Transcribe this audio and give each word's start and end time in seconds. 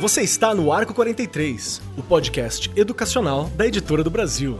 Você 0.00 0.22
está 0.22 0.54
no 0.54 0.72
Arco 0.72 0.94
43, 0.94 1.82
o 1.98 2.02
podcast 2.02 2.70
educacional 2.74 3.50
da 3.50 3.66
Editora 3.66 4.02
do 4.02 4.10
Brasil. 4.10 4.58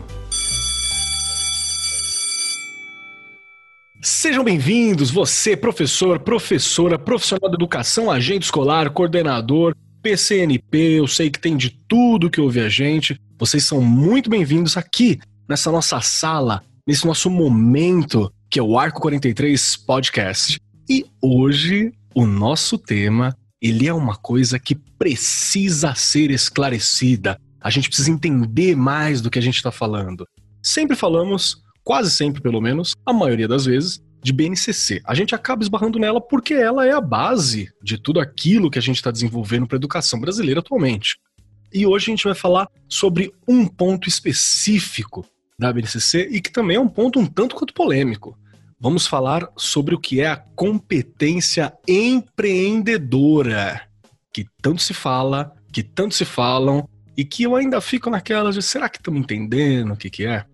Sejam 4.03 4.43
bem-vindos, 4.43 5.09
você, 5.09 5.57
professor, 5.57 6.19
professora, 6.19 6.99
profissional 6.99 7.49
da 7.49 7.55
educação, 7.55 8.11
agente 8.11 8.45
escolar, 8.45 8.91
coordenador, 8.91 9.75
PCNP, 10.03 10.99
eu 10.99 11.07
sei 11.07 11.31
que 11.31 11.39
tem 11.39 11.57
de 11.57 11.71
tudo 11.87 12.29
que 12.29 12.41
ouve 12.41 12.59
a 12.59 12.69
gente. 12.69 13.19
Vocês 13.39 13.65
são 13.65 13.81
muito 13.81 14.29
bem-vindos 14.29 14.77
aqui 14.77 15.19
nessa 15.49 15.71
nossa 15.71 15.99
sala, 16.01 16.61
nesse 16.87 17.05
nosso 17.05 17.31
momento 17.31 18.31
que 18.51 18.59
é 18.59 18.61
o 18.61 18.77
Arco 18.77 18.99
43 18.99 19.77
Podcast. 19.77 20.59
E 20.89 21.05
hoje 21.21 21.93
o 22.13 22.27
nosso 22.27 22.77
tema, 22.77 23.33
ele 23.61 23.87
é 23.87 23.93
uma 23.93 24.17
coisa 24.17 24.59
que 24.59 24.75
precisa 24.75 25.95
ser 25.95 26.29
esclarecida. 26.31 27.39
A 27.61 27.69
gente 27.69 27.87
precisa 27.87 28.11
entender 28.11 28.75
mais 28.75 29.21
do 29.21 29.29
que 29.31 29.39
a 29.39 29.41
gente 29.41 29.55
está 29.55 29.71
falando. 29.71 30.27
Sempre 30.61 30.97
falamos, 30.97 31.63
quase 31.81 32.11
sempre 32.11 32.41
pelo 32.41 32.59
menos, 32.59 32.93
a 33.05 33.13
maioria 33.13 33.47
das 33.47 33.63
vezes, 33.63 34.01
de 34.21 34.33
BNCC. 34.33 35.01
A 35.05 35.15
gente 35.15 35.33
acaba 35.33 35.63
esbarrando 35.63 35.97
nela 35.97 36.19
porque 36.19 36.53
ela 36.53 36.85
é 36.85 36.91
a 36.91 36.99
base 36.99 37.69
de 37.81 37.97
tudo 37.97 38.19
aquilo 38.19 38.69
que 38.69 38.77
a 38.77 38.81
gente 38.81 38.97
está 38.97 39.11
desenvolvendo 39.11 39.65
para 39.65 39.77
a 39.77 39.79
educação 39.79 40.19
brasileira 40.19 40.59
atualmente. 40.59 41.17
E 41.73 41.85
hoje 41.85 42.07
a 42.07 42.11
gente 42.11 42.25
vai 42.25 42.35
falar 42.35 42.67
sobre 42.89 43.31
um 43.47 43.65
ponto 43.65 44.09
específico 44.09 45.25
da 45.57 45.71
BNCC 45.71 46.27
e 46.29 46.41
que 46.41 46.51
também 46.51 46.75
é 46.75 46.79
um 46.81 46.89
ponto 46.89 47.17
um 47.17 47.25
tanto 47.25 47.55
quanto 47.55 47.73
polêmico. 47.73 48.37
Vamos 48.83 49.05
falar 49.05 49.47
sobre 49.55 49.93
o 49.93 49.99
que 49.99 50.21
é 50.21 50.27
a 50.27 50.43
competência 50.55 51.71
empreendedora, 51.87 53.87
que 54.33 54.43
tanto 54.59 54.81
se 54.81 54.91
fala, 54.91 55.53
que 55.71 55.83
tanto 55.83 56.15
se 56.15 56.25
falam 56.25 56.89
e 57.15 57.23
que 57.23 57.43
eu 57.43 57.55
ainda 57.55 57.79
fico 57.79 58.09
naquela 58.09 58.51
de 58.51 58.59
será 58.63 58.89
que 58.89 58.97
estamos 58.97 59.21
entendendo 59.21 59.93
o 59.93 59.95
que, 59.95 60.09
que 60.09 60.25
é? 60.25 60.45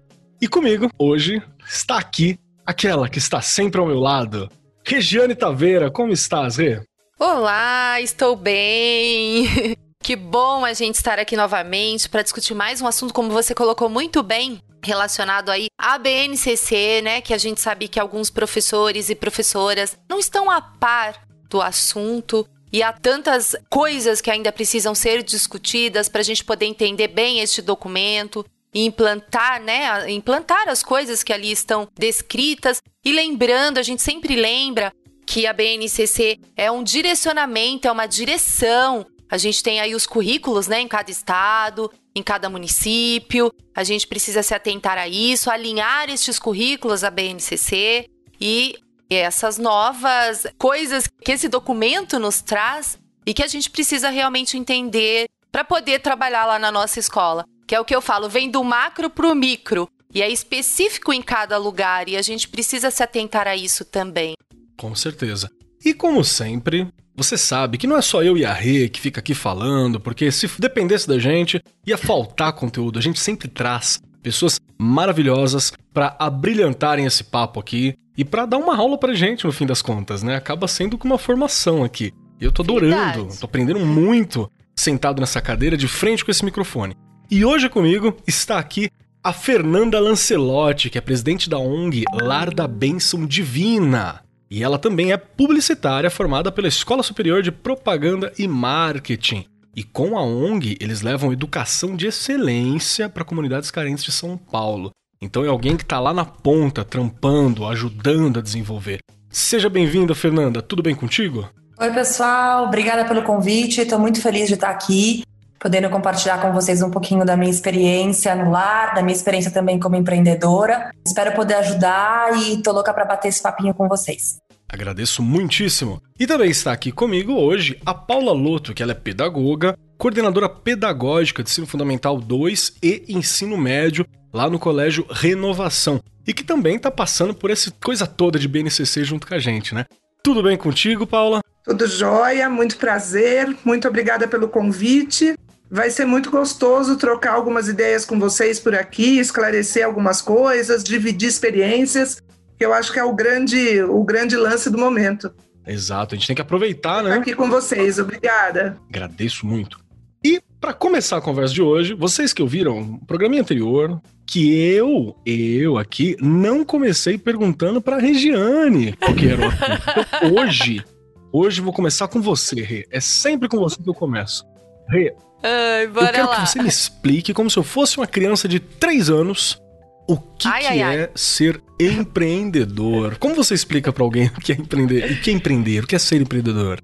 E 0.41 0.47
comigo, 0.49 0.89
hoje, 0.99 1.41
está 1.65 1.97
aqui 1.97 2.37
aquela 2.65 3.07
que 3.07 3.17
está 3.17 3.41
sempre 3.41 3.79
ao 3.79 3.87
meu 3.87 3.99
lado. 3.99 4.49
Regiane 4.83 5.33
Taveira, 5.33 5.89
como 5.89 6.11
estás, 6.11 6.57
Rê? 6.57 6.81
Olá, 7.17 8.01
estou 8.01 8.35
bem. 8.35 9.77
Que 10.03 10.15
bom 10.15 10.63
a 10.63 10.71
gente 10.71 10.95
estar 10.95 11.19
aqui 11.19 11.35
novamente 11.35 12.07
para 12.07 12.21
discutir 12.21 12.53
mais 12.53 12.81
um 12.81 12.87
assunto, 12.87 13.13
como 13.13 13.29
você 13.29 13.53
colocou 13.53 13.89
muito 13.89 14.23
bem, 14.23 14.61
relacionado 14.87 15.49
aí 15.49 15.67
à 15.77 15.97
BNCC, 15.97 17.01
né? 17.03 17.21
Que 17.21 17.33
a 17.33 17.37
gente 17.37 17.59
sabe 17.59 17.87
que 17.87 17.99
alguns 17.99 18.29
professores 18.29 19.09
e 19.09 19.15
professoras 19.15 19.97
não 20.09 20.17
estão 20.17 20.49
a 20.49 20.61
par 20.61 21.21
do 21.49 21.61
assunto. 21.61 22.47
E 22.71 22.81
há 22.81 22.91
tantas 22.91 23.55
coisas 23.69 24.19
que 24.19 24.31
ainda 24.31 24.51
precisam 24.51 24.95
ser 24.95 25.23
discutidas 25.23 26.09
para 26.09 26.21
a 26.21 26.23
gente 26.23 26.43
poder 26.43 26.65
entender 26.65 27.07
bem 27.07 27.39
este 27.39 27.61
documento 27.61 28.45
e 28.73 28.85
implantar, 28.85 29.61
né, 29.61 30.09
implantar 30.11 30.67
as 30.67 30.83
coisas 30.83 31.23
que 31.23 31.31
ali 31.31 31.51
estão 31.51 31.87
descritas. 31.97 32.81
E 33.03 33.11
lembrando, 33.11 33.77
a 33.77 33.83
gente 33.83 34.01
sempre 34.01 34.35
lembra 34.35 34.91
que 35.25 35.45
a 35.45 35.53
BNCC 35.53 36.39
é 36.55 36.71
um 36.71 36.83
direcionamento, 36.83 37.87
é 37.87 37.91
uma 37.91 38.05
direção. 38.05 39.05
A 39.29 39.37
gente 39.37 39.61
tem 39.61 39.79
aí 39.79 39.93
os 39.93 40.05
currículos, 40.05 40.67
né, 40.67 40.79
em 40.79 40.87
cada 40.87 41.11
estado, 41.11 41.91
em 42.15 42.23
cada 42.23 42.49
município. 42.49 43.51
A 43.75 43.83
gente 43.83 44.07
precisa 44.07 44.41
se 44.41 44.53
atentar 44.53 44.97
a 44.97 45.07
isso, 45.07 45.49
alinhar 45.49 46.09
estes 46.09 46.39
currículos 46.39 47.03
à 47.03 47.09
BNCC 47.09 48.09
e 48.39 48.75
essas 49.09 49.57
novas 49.57 50.45
coisas 50.57 51.07
que 51.07 51.31
esse 51.31 51.47
documento 51.47 52.19
nos 52.19 52.41
traz 52.41 52.97
e 53.25 53.33
que 53.33 53.43
a 53.43 53.47
gente 53.47 53.69
precisa 53.69 54.09
realmente 54.09 54.57
entender 54.57 55.27
para 55.51 55.63
poder 55.63 55.99
trabalhar 55.99 56.45
lá 56.45 56.59
na 56.59 56.71
nossa 56.71 56.99
escola 56.99 57.45
que 57.67 57.75
é 57.75 57.79
o 57.79 57.85
que 57.85 57.93
eu 57.93 58.01
falo, 58.01 58.29
vem 58.29 58.49
do 58.49 58.63
macro 58.63 59.09
para 59.09 59.27
o 59.27 59.35
micro. 59.35 59.89
E 60.13 60.21
é 60.21 60.31
específico 60.31 61.11
em 61.11 61.21
cada 61.21 61.57
lugar 61.57 62.07
e 62.07 62.15
a 62.15 62.21
gente 62.21 62.47
precisa 62.47 62.89
se 62.89 63.03
atentar 63.03 63.45
a 63.45 63.57
isso 63.57 63.83
também. 63.83 64.35
Com 64.77 64.95
certeza. 64.95 65.51
E 65.83 65.93
como 65.93 66.23
sempre, 66.23 66.87
você 67.17 67.35
sabe 67.35 67.79
que 67.79 67.87
não 67.87 67.97
é 67.97 68.01
só 68.01 68.21
eu 68.21 68.37
e 68.37 68.45
a 68.45 68.53
Rê 68.53 68.87
que 68.87 69.01
fica 69.01 69.19
aqui 69.19 69.33
falando, 69.33 69.99
porque 69.99 70.31
se 70.31 70.47
dependesse 70.59 71.07
da 71.07 71.17
gente, 71.17 71.59
ia 71.85 71.97
faltar 71.97 72.53
conteúdo. 72.53 72.99
A 72.99 73.01
gente 73.01 73.19
sempre 73.19 73.47
traz 73.47 73.99
pessoas 74.21 74.59
maravilhosas 74.77 75.73
para 75.91 76.15
abrilhantarem 76.19 77.05
esse 77.05 77.23
papo 77.23 77.59
aqui 77.59 77.95
e 78.15 78.23
para 78.23 78.45
dar 78.45 78.57
uma 78.57 78.77
aula 78.77 78.99
pra 78.99 79.15
gente 79.15 79.45
no 79.45 79.51
fim 79.51 79.65
das 79.65 79.81
contas, 79.81 80.21
né? 80.21 80.35
Acaba 80.35 80.67
sendo 80.67 80.95
como 80.95 81.13
uma 81.15 81.19
formação 81.19 81.83
aqui. 81.83 82.13
Eu 82.39 82.51
tô 82.51 82.61
adorando, 82.61 83.21
Verdade. 83.23 83.39
tô 83.39 83.45
aprendendo 83.47 83.79
muito 83.79 84.49
sentado 84.75 85.19
nessa 85.19 85.41
cadeira 85.41 85.75
de 85.75 85.87
frente 85.87 86.23
com 86.23 86.29
esse 86.29 86.45
microfone. 86.45 86.95
E 87.31 87.43
hoje 87.43 87.67
comigo 87.67 88.15
está 88.27 88.59
aqui 88.59 88.91
a 89.23 89.33
Fernanda 89.33 89.99
Lancelotti, 89.99 90.89
que 90.91 90.99
é 90.99 91.01
presidente 91.01 91.49
da 91.49 91.57
ONG 91.57 92.03
Lar 92.21 92.53
da 92.53 92.67
Bênção 92.67 93.25
Divina. 93.25 94.21
E 94.49 94.63
ela 94.63 94.79
também 94.79 95.11
é 95.11 95.17
publicitária 95.17 96.09
formada 96.09 96.51
pela 96.51 96.67
Escola 96.67 97.03
Superior 97.03 97.41
de 97.43 97.51
Propaganda 97.51 98.31
e 98.39 98.47
Marketing. 98.47 99.45
E 99.75 99.83
com 99.83 100.17
a 100.17 100.23
ONG, 100.23 100.77
eles 100.79 101.01
levam 101.01 101.33
educação 101.33 101.95
de 101.95 102.07
excelência 102.07 103.09
para 103.09 103.25
comunidades 103.25 103.69
carentes 103.69 104.03
de 104.03 104.11
São 104.11 104.37
Paulo. 104.37 104.91
Então 105.21 105.43
é 105.43 105.47
alguém 105.47 105.75
que 105.75 105.83
está 105.83 105.99
lá 105.99 106.13
na 106.13 106.25
ponta, 106.25 106.83
trampando, 106.83 107.65
ajudando 107.65 108.39
a 108.39 108.41
desenvolver. 108.41 108.99
Seja 109.29 109.69
bem-vinda, 109.69 110.15
Fernanda. 110.15 110.61
Tudo 110.61 110.81
bem 110.81 110.95
contigo? 110.95 111.49
Oi, 111.79 111.91
pessoal. 111.91 112.65
Obrigada 112.65 113.05
pelo 113.05 113.23
convite. 113.23 113.81
Estou 113.81 113.99
muito 113.99 114.21
feliz 114.21 114.47
de 114.47 114.55
estar 114.55 114.69
aqui 114.69 115.23
podendo 115.59 115.89
compartilhar 115.89 116.39
com 116.39 116.51
vocês 116.51 116.81
um 116.81 116.91
pouquinho 116.91 117.25
da 117.25 117.35
minha 117.35 117.51
experiência 117.51 118.35
no 118.35 118.51
lar, 118.51 118.93
da 118.93 119.01
minha 119.01 119.15
experiência 119.15 119.51
também 119.51 119.79
como 119.79 119.95
empreendedora. 119.95 120.91
Espero 121.05 121.33
poder 121.33 121.55
ajudar 121.55 122.37
e 122.41 122.61
tô 122.61 122.71
louca 122.71 122.93
para 122.93 123.05
bater 123.05 123.29
esse 123.29 123.41
papinho 123.41 123.73
com 123.73 123.87
vocês. 123.87 124.37
Agradeço 124.69 125.23
muitíssimo. 125.23 126.01
E 126.19 126.27
também 126.27 126.49
está 126.49 126.73
aqui 126.73 126.91
comigo 126.91 127.33
hoje 127.33 127.79
a 127.85 127.93
Paula 127.93 128.33
Loto, 128.33 128.73
que 128.73 128.83
ela 128.83 128.91
é 128.91 128.95
pedagoga, 128.95 129.77
coordenadora 129.97 130.49
pedagógica 130.49 131.41
de 131.41 131.49
ensino 131.49 131.65
fundamental 131.65 132.19
2 132.19 132.73
e 132.83 133.05
ensino 133.07 133.57
médio 133.57 134.05
lá 134.33 134.49
no 134.49 134.59
Colégio 134.59 135.05
Renovação. 135.09 136.01
E 136.27 136.33
que 136.33 136.43
também 136.43 136.75
está 136.75 136.91
passando 136.91 137.33
por 137.33 137.49
essa 137.49 137.71
coisa 137.83 138.05
toda 138.05 138.37
de 138.37 138.47
BNCC 138.47 139.05
junto 139.05 139.25
com 139.25 139.33
a 139.33 139.39
gente, 139.39 139.73
né? 139.73 139.85
Tudo 140.21 140.43
bem 140.43 140.57
contigo, 140.57 141.07
Paula? 141.07 141.39
Tudo 141.63 141.87
jóia, 141.87 142.49
muito 142.49 142.77
prazer, 142.77 143.55
muito 143.63 143.87
obrigada 143.87 144.27
pelo 144.27 144.49
convite. 144.49 145.35
Vai 145.69 145.89
ser 145.89 146.05
muito 146.05 146.31
gostoso 146.31 146.95
trocar 146.95 147.33
algumas 147.33 147.67
ideias 147.67 148.05
com 148.05 148.19
vocês 148.19 148.59
por 148.59 148.73
aqui, 148.73 149.19
esclarecer 149.19 149.85
algumas 149.85 150.21
coisas, 150.21 150.83
dividir 150.83 151.27
experiências, 151.27 152.21
que 152.57 152.65
eu 152.65 152.73
acho 152.73 152.91
que 152.91 152.99
é 152.99 153.03
o 153.03 153.13
grande, 153.13 153.81
o 153.83 154.03
grande 154.03 154.35
lance 154.35 154.69
do 154.69 154.77
momento. 154.77 155.31
Exato, 155.65 156.15
a 156.15 156.17
gente 156.17 156.27
tem 156.27 156.35
que 156.35 156.41
aproveitar, 156.41 157.03
né? 157.03 157.15
Aqui 157.15 157.35
com 157.35 157.49
vocês, 157.49 157.99
obrigada. 157.99 158.77
Agradeço 158.89 159.45
muito. 159.45 159.77
E 160.23 160.41
para 160.59 160.73
começar 160.73 161.17
a 161.17 161.21
conversa 161.21 161.53
de 161.53 161.61
hoje, 161.61 161.93
vocês 161.93 162.31
que 162.31 162.41
ouviram 162.41 162.79
o 162.79 163.05
programa 163.05 163.39
anterior, 163.39 164.01
que 164.25 164.57
eu, 164.57 165.15
eu 165.25 165.77
aqui, 165.77 166.15
não 166.19 166.65
comecei 166.65 167.17
perguntando 167.17 167.81
para 167.81 167.97
Regiane 167.97 168.97
era 168.99 169.07
o 169.07 170.27
então, 170.27 170.35
hoje, 170.35 170.83
hoje 171.31 171.61
vou 171.61 171.71
começar 171.71 172.07
com 172.07 172.21
você, 172.21 172.61
Rê. 172.61 172.87
É 172.89 172.99
sempre 172.99 173.47
com 173.47 173.57
você 173.57 173.81
que 173.81 173.89
eu 173.89 173.93
começo. 173.93 174.43
Rê, 174.89 175.13
Ai, 175.43 175.87
bora 175.87 176.07
eu 176.07 176.11
quero 176.11 176.27
lá. 176.29 176.35
que 176.35 176.49
você 176.49 176.61
me 176.61 176.67
explique, 176.67 177.33
como 177.33 177.49
se 177.49 177.57
eu 177.57 177.63
fosse 177.63 177.97
uma 177.97 178.07
criança 178.07 178.47
de 178.47 178.59
3 178.59 179.09
anos, 179.09 179.61
o 180.07 180.17
que, 180.17 180.47
ai, 180.47 180.61
que 180.61 180.67
ai, 180.67 180.79
é 180.79 180.83
ai. 180.83 181.09
ser 181.15 181.61
empreendedor. 181.79 183.17
Como 183.17 183.35
você 183.35 183.53
explica 183.53 183.91
para 183.91 184.03
alguém 184.03 184.27
o 184.35 184.39
que 184.39 184.51
é 184.51 184.55
empreender? 184.55 185.11
O 185.11 185.21
que 185.21 185.29
é 185.29 185.33
empreender? 185.33 185.83
O 185.83 185.87
que 185.87 185.95
é 185.95 185.99
ser 185.99 186.21
empreendedor? 186.21 186.79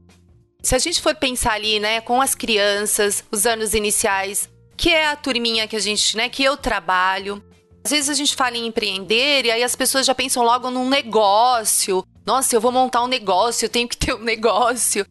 Se 0.62 0.76
a 0.76 0.80
gente 0.80 1.02
for 1.02 1.16
pensar 1.16 1.54
ali, 1.54 1.80
né, 1.80 2.00
com 2.02 2.22
as 2.22 2.36
crianças, 2.36 3.24
os 3.32 3.46
anos 3.46 3.74
iniciais, 3.74 4.50
que 4.78 4.90
é 4.90 5.08
a 5.08 5.16
turminha 5.16 5.68
que 5.68 5.76
a 5.76 5.80
gente, 5.80 6.16
né, 6.16 6.30
que 6.30 6.44
eu 6.44 6.56
trabalho. 6.56 7.44
Às 7.84 7.92
vezes 7.92 8.10
a 8.10 8.14
gente 8.14 8.34
fala 8.34 8.56
em 8.56 8.68
empreender 8.68 9.46
e 9.46 9.52
aí 9.52 9.64
as 9.64 9.76
pessoas 9.76 10.06
já 10.06 10.16
pensam 10.16 10.44
logo 10.44 10.72
num 10.72 10.88
negócio. 10.88 12.04
Nossa, 12.26 12.56
eu 12.56 12.62
vou 12.62 12.72
montar 12.72 13.04
um 13.04 13.08
negócio, 13.08 13.66
eu 13.66 13.70
tenho 13.70 13.90
que 13.90 13.98
ter 13.98 14.14
um 14.14 14.24
negócio. 14.24 15.06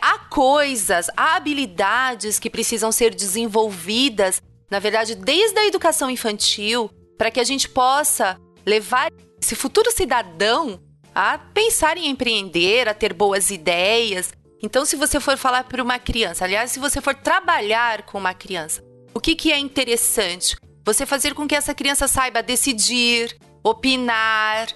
Há 0.00 0.18
coisas, 0.18 1.08
há 1.16 1.36
habilidades 1.36 2.38
que 2.38 2.48
precisam 2.48 2.92
ser 2.92 3.14
desenvolvidas, 3.14 4.40
na 4.70 4.78
verdade, 4.78 5.14
desde 5.14 5.58
a 5.58 5.66
educação 5.66 6.08
infantil, 6.10 6.90
para 7.16 7.30
que 7.30 7.40
a 7.40 7.44
gente 7.44 7.68
possa 7.68 8.38
levar 8.64 9.10
esse 9.42 9.54
futuro 9.54 9.90
cidadão 9.90 10.80
a 11.14 11.36
pensar 11.38 11.96
em 11.96 12.06
empreender, 12.08 12.88
a 12.88 12.94
ter 12.94 13.12
boas 13.12 13.50
ideias. 13.50 14.32
Então, 14.62 14.84
se 14.84 14.94
você 14.94 15.18
for 15.18 15.36
falar 15.36 15.64
para 15.64 15.82
uma 15.82 15.98
criança, 15.98 16.44
aliás, 16.44 16.70
se 16.70 16.78
você 16.78 17.00
for 17.00 17.14
trabalhar 17.14 18.02
com 18.02 18.18
uma 18.18 18.34
criança, 18.34 18.82
o 19.12 19.20
que, 19.20 19.34
que 19.34 19.50
é 19.50 19.58
interessante? 19.58 20.56
Você 20.84 21.04
fazer 21.04 21.34
com 21.34 21.46
que 21.46 21.56
essa 21.56 21.74
criança 21.74 22.06
saiba 22.06 22.42
decidir, 22.42 23.36
opinar, 23.64 24.68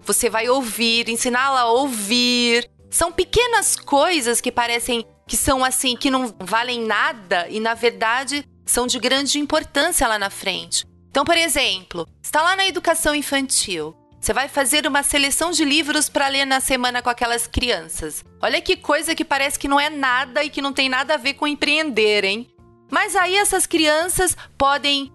você 0.00 0.28
vai 0.28 0.48
ouvir, 0.48 1.08
ensiná-la 1.08 1.60
a 1.60 1.70
ouvir. 1.70 2.70
São 2.92 3.10
pequenas 3.10 3.74
coisas 3.74 4.38
que 4.38 4.52
parecem 4.52 5.06
que 5.26 5.34
são 5.34 5.64
assim, 5.64 5.96
que 5.96 6.10
não 6.10 6.32
valem 6.38 6.82
nada 6.84 7.48
e 7.48 7.58
na 7.58 7.72
verdade 7.72 8.44
são 8.66 8.86
de 8.86 8.98
grande 8.98 9.38
importância 9.38 10.06
lá 10.06 10.18
na 10.18 10.28
frente. 10.28 10.84
Então, 11.08 11.24
por 11.24 11.36
exemplo, 11.36 12.06
está 12.22 12.42
lá 12.42 12.54
na 12.54 12.66
educação 12.66 13.14
infantil. 13.14 13.96
Você 14.20 14.34
vai 14.34 14.46
fazer 14.46 14.86
uma 14.86 15.02
seleção 15.02 15.50
de 15.50 15.64
livros 15.64 16.10
para 16.10 16.28
ler 16.28 16.44
na 16.44 16.60
semana 16.60 17.00
com 17.00 17.08
aquelas 17.08 17.46
crianças. 17.46 18.22
Olha 18.42 18.60
que 18.60 18.76
coisa 18.76 19.14
que 19.14 19.24
parece 19.24 19.58
que 19.58 19.68
não 19.68 19.80
é 19.80 19.88
nada 19.88 20.44
e 20.44 20.50
que 20.50 20.60
não 20.60 20.72
tem 20.72 20.90
nada 20.90 21.14
a 21.14 21.16
ver 21.16 21.34
com 21.34 21.46
empreender, 21.46 22.24
hein? 22.24 22.46
Mas 22.90 23.16
aí 23.16 23.36
essas 23.36 23.66
crianças 23.66 24.36
podem 24.58 25.10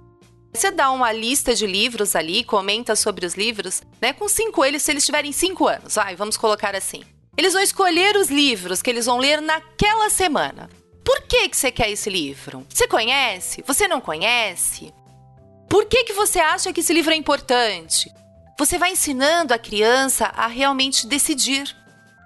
você 0.51 0.71
dá 0.71 0.89
uma 0.89 1.11
lista 1.11 1.53
de 1.53 1.67
livros 1.67 2.15
ali, 2.15 2.43
comenta 2.43 2.95
sobre 2.95 3.23
os 3.23 3.35
livros, 3.35 3.83
né? 4.01 4.13
Com 4.13 4.27
cinco 4.27 4.65
eles, 4.65 4.81
se 4.81 4.91
eles 4.91 5.05
tiverem 5.05 5.31
cinco 5.31 5.67
anos, 5.67 5.93
vai, 5.93 6.15
vamos 6.15 6.37
colocar 6.37 6.75
assim. 6.75 7.03
Eles 7.37 7.53
vão 7.53 7.61
escolher 7.61 8.17
os 8.17 8.29
livros 8.29 8.81
que 8.81 8.89
eles 8.89 9.05
vão 9.05 9.19
ler 9.19 9.39
naquela 9.39 10.09
semana. 10.09 10.67
Por 11.05 11.21
que, 11.21 11.47
que 11.49 11.55
você 11.55 11.71
quer 11.71 11.91
esse 11.91 12.09
livro? 12.09 12.65
Você 12.67 12.87
conhece? 12.87 13.63
Você 13.67 13.87
não 13.87 14.01
conhece? 14.01 14.91
Por 15.69 15.85
que, 15.85 16.03
que 16.05 16.13
você 16.13 16.39
acha 16.39 16.73
que 16.73 16.79
esse 16.79 16.91
livro 16.91 17.13
é 17.13 17.15
importante? 17.15 18.11
Você 18.57 18.79
vai 18.79 18.91
ensinando 18.91 19.53
a 19.53 19.59
criança 19.59 20.25
a 20.35 20.47
realmente 20.47 21.05
decidir, 21.05 21.75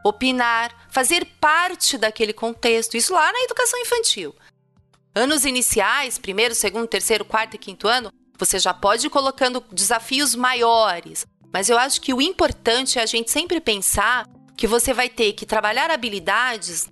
opinar, 0.04 0.88
fazer 0.90 1.26
parte 1.42 1.98
daquele 1.98 2.32
contexto. 2.32 2.96
Isso 2.96 3.14
lá 3.14 3.34
na 3.34 3.42
educação 3.42 3.80
infantil. 3.82 4.34
Anos 5.14 5.44
iniciais, 5.44 6.18
primeiro, 6.18 6.56
segundo, 6.56 6.88
terceiro, 6.88 7.26
quarto 7.26 7.56
e 7.56 7.60
quinto 7.60 7.86
ano, 7.86 8.14
você 8.38 8.58
já 8.58 8.74
pode 8.74 9.08
ir 9.08 9.10
colocando 9.10 9.62
desafios 9.74 10.34
maiores. 10.36 11.26
Mas 11.52 11.70
eu 11.70 11.78
acho 11.78 12.00
que 12.00 12.14
o 12.14 12.22
importante 12.22 12.98
é 12.98 13.04
a 13.04 13.06
gente 13.06 13.30
sempre 13.30 13.60
pensar 13.60 14.26
que 14.62 14.68
você 14.68 14.94
vai 14.94 15.10
ter 15.10 15.34
que 15.34 15.44
trabalhar 15.44 15.90
habilidades 15.90 16.88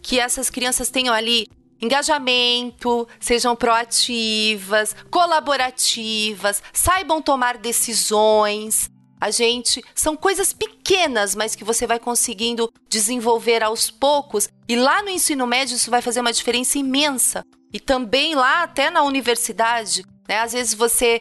que 0.00 0.18
essas 0.18 0.48
crianças 0.48 0.88
tenham 0.88 1.12
ali 1.12 1.46
engajamento, 1.78 3.06
sejam 3.20 3.54
proativas, 3.54 4.96
colaborativas, 5.10 6.62
saibam 6.72 7.20
tomar 7.20 7.58
decisões. 7.58 8.88
A 9.20 9.30
gente 9.30 9.84
são 9.94 10.16
coisas 10.16 10.54
pequenas, 10.54 11.34
mas 11.34 11.54
que 11.54 11.62
você 11.62 11.86
vai 11.86 11.98
conseguindo 11.98 12.72
desenvolver 12.88 13.62
aos 13.62 13.90
poucos, 13.90 14.48
e 14.66 14.74
lá 14.74 15.02
no 15.02 15.10
ensino 15.10 15.46
médio 15.46 15.76
isso 15.76 15.90
vai 15.90 16.00
fazer 16.00 16.20
uma 16.20 16.32
diferença 16.32 16.78
imensa. 16.78 17.44
E 17.70 17.78
também 17.78 18.34
lá 18.34 18.62
até 18.62 18.88
na 18.88 19.02
universidade, 19.02 20.04
né? 20.26 20.38
Às 20.38 20.54
vezes 20.54 20.72
você 20.72 21.20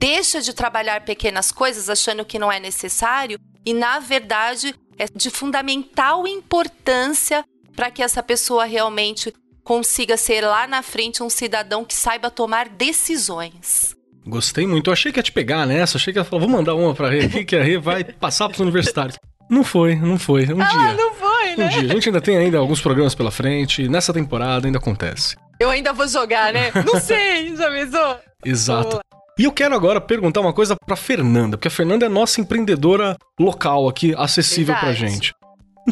deixa 0.00 0.40
de 0.40 0.52
trabalhar 0.52 1.04
pequenas 1.04 1.52
coisas 1.52 1.88
achando 1.88 2.24
que 2.24 2.40
não 2.40 2.50
é 2.50 2.58
necessário, 2.58 3.38
e 3.64 3.72
na 3.72 4.00
verdade 4.00 4.74
é 4.98 5.06
de 5.14 5.30
fundamental 5.30 6.26
importância 6.26 7.44
para 7.74 7.90
que 7.90 8.02
essa 8.02 8.22
pessoa 8.22 8.64
realmente 8.64 9.32
consiga 9.62 10.16
ser 10.16 10.40
lá 10.40 10.66
na 10.66 10.82
frente 10.82 11.22
um 11.22 11.30
cidadão 11.30 11.84
que 11.84 11.94
saiba 11.94 12.30
tomar 12.30 12.68
decisões. 12.68 13.94
Gostei 14.26 14.66
muito. 14.66 14.88
Eu 14.88 14.92
achei 14.92 15.12
que 15.12 15.18
ia 15.18 15.22
te 15.22 15.32
pegar 15.32 15.66
nessa. 15.66 15.96
Achei 15.96 16.12
que 16.12 16.18
ia 16.18 16.24
falar, 16.24 16.40
vou 16.40 16.50
mandar 16.50 16.74
uma 16.74 16.94
pra 16.94 17.08
Rê 17.08 17.24
aqui, 17.24 17.44
que 17.44 17.56
a 17.56 17.62
Rê 17.62 17.78
vai 17.78 18.04
passar 18.04 18.48
pros 18.48 18.60
universitários. 18.60 19.16
Não 19.48 19.64
foi, 19.64 19.94
não 19.94 20.18
foi. 20.18 20.46
Um 20.52 20.60
ah, 20.60 20.66
dia. 20.66 20.94
não 20.94 21.14
foi, 21.14 21.56
né? 21.56 21.66
Um 21.66 21.68
dia. 21.68 21.90
A 21.90 21.94
gente 21.94 22.08
ainda 22.08 22.20
tem 22.20 22.36
ainda 22.36 22.58
alguns 22.58 22.80
programas 22.80 23.14
pela 23.14 23.30
frente. 23.30 23.88
Nessa 23.88 24.12
temporada 24.12 24.66
ainda 24.66 24.78
acontece. 24.78 25.36
Eu 25.58 25.70
ainda 25.70 25.92
vou 25.92 26.06
jogar, 26.06 26.52
né? 26.52 26.70
Não 26.86 27.00
sei, 27.00 27.56
já 27.56 27.66
avisou? 27.66 28.16
Exato. 28.44 29.00
E 29.38 29.44
eu 29.44 29.52
quero 29.52 29.72
agora 29.72 30.00
perguntar 30.00 30.40
uma 30.40 30.52
coisa 30.52 30.74
pra 30.74 30.96
Fernanda, 30.96 31.56
porque 31.56 31.68
a 31.68 31.70
Fernanda 31.70 32.04
é 32.04 32.08
nossa 32.08 32.40
empreendedora 32.40 33.16
local 33.38 33.88
aqui, 33.88 34.12
acessível 34.18 34.74
pra 34.74 34.92
gente. 34.92 35.32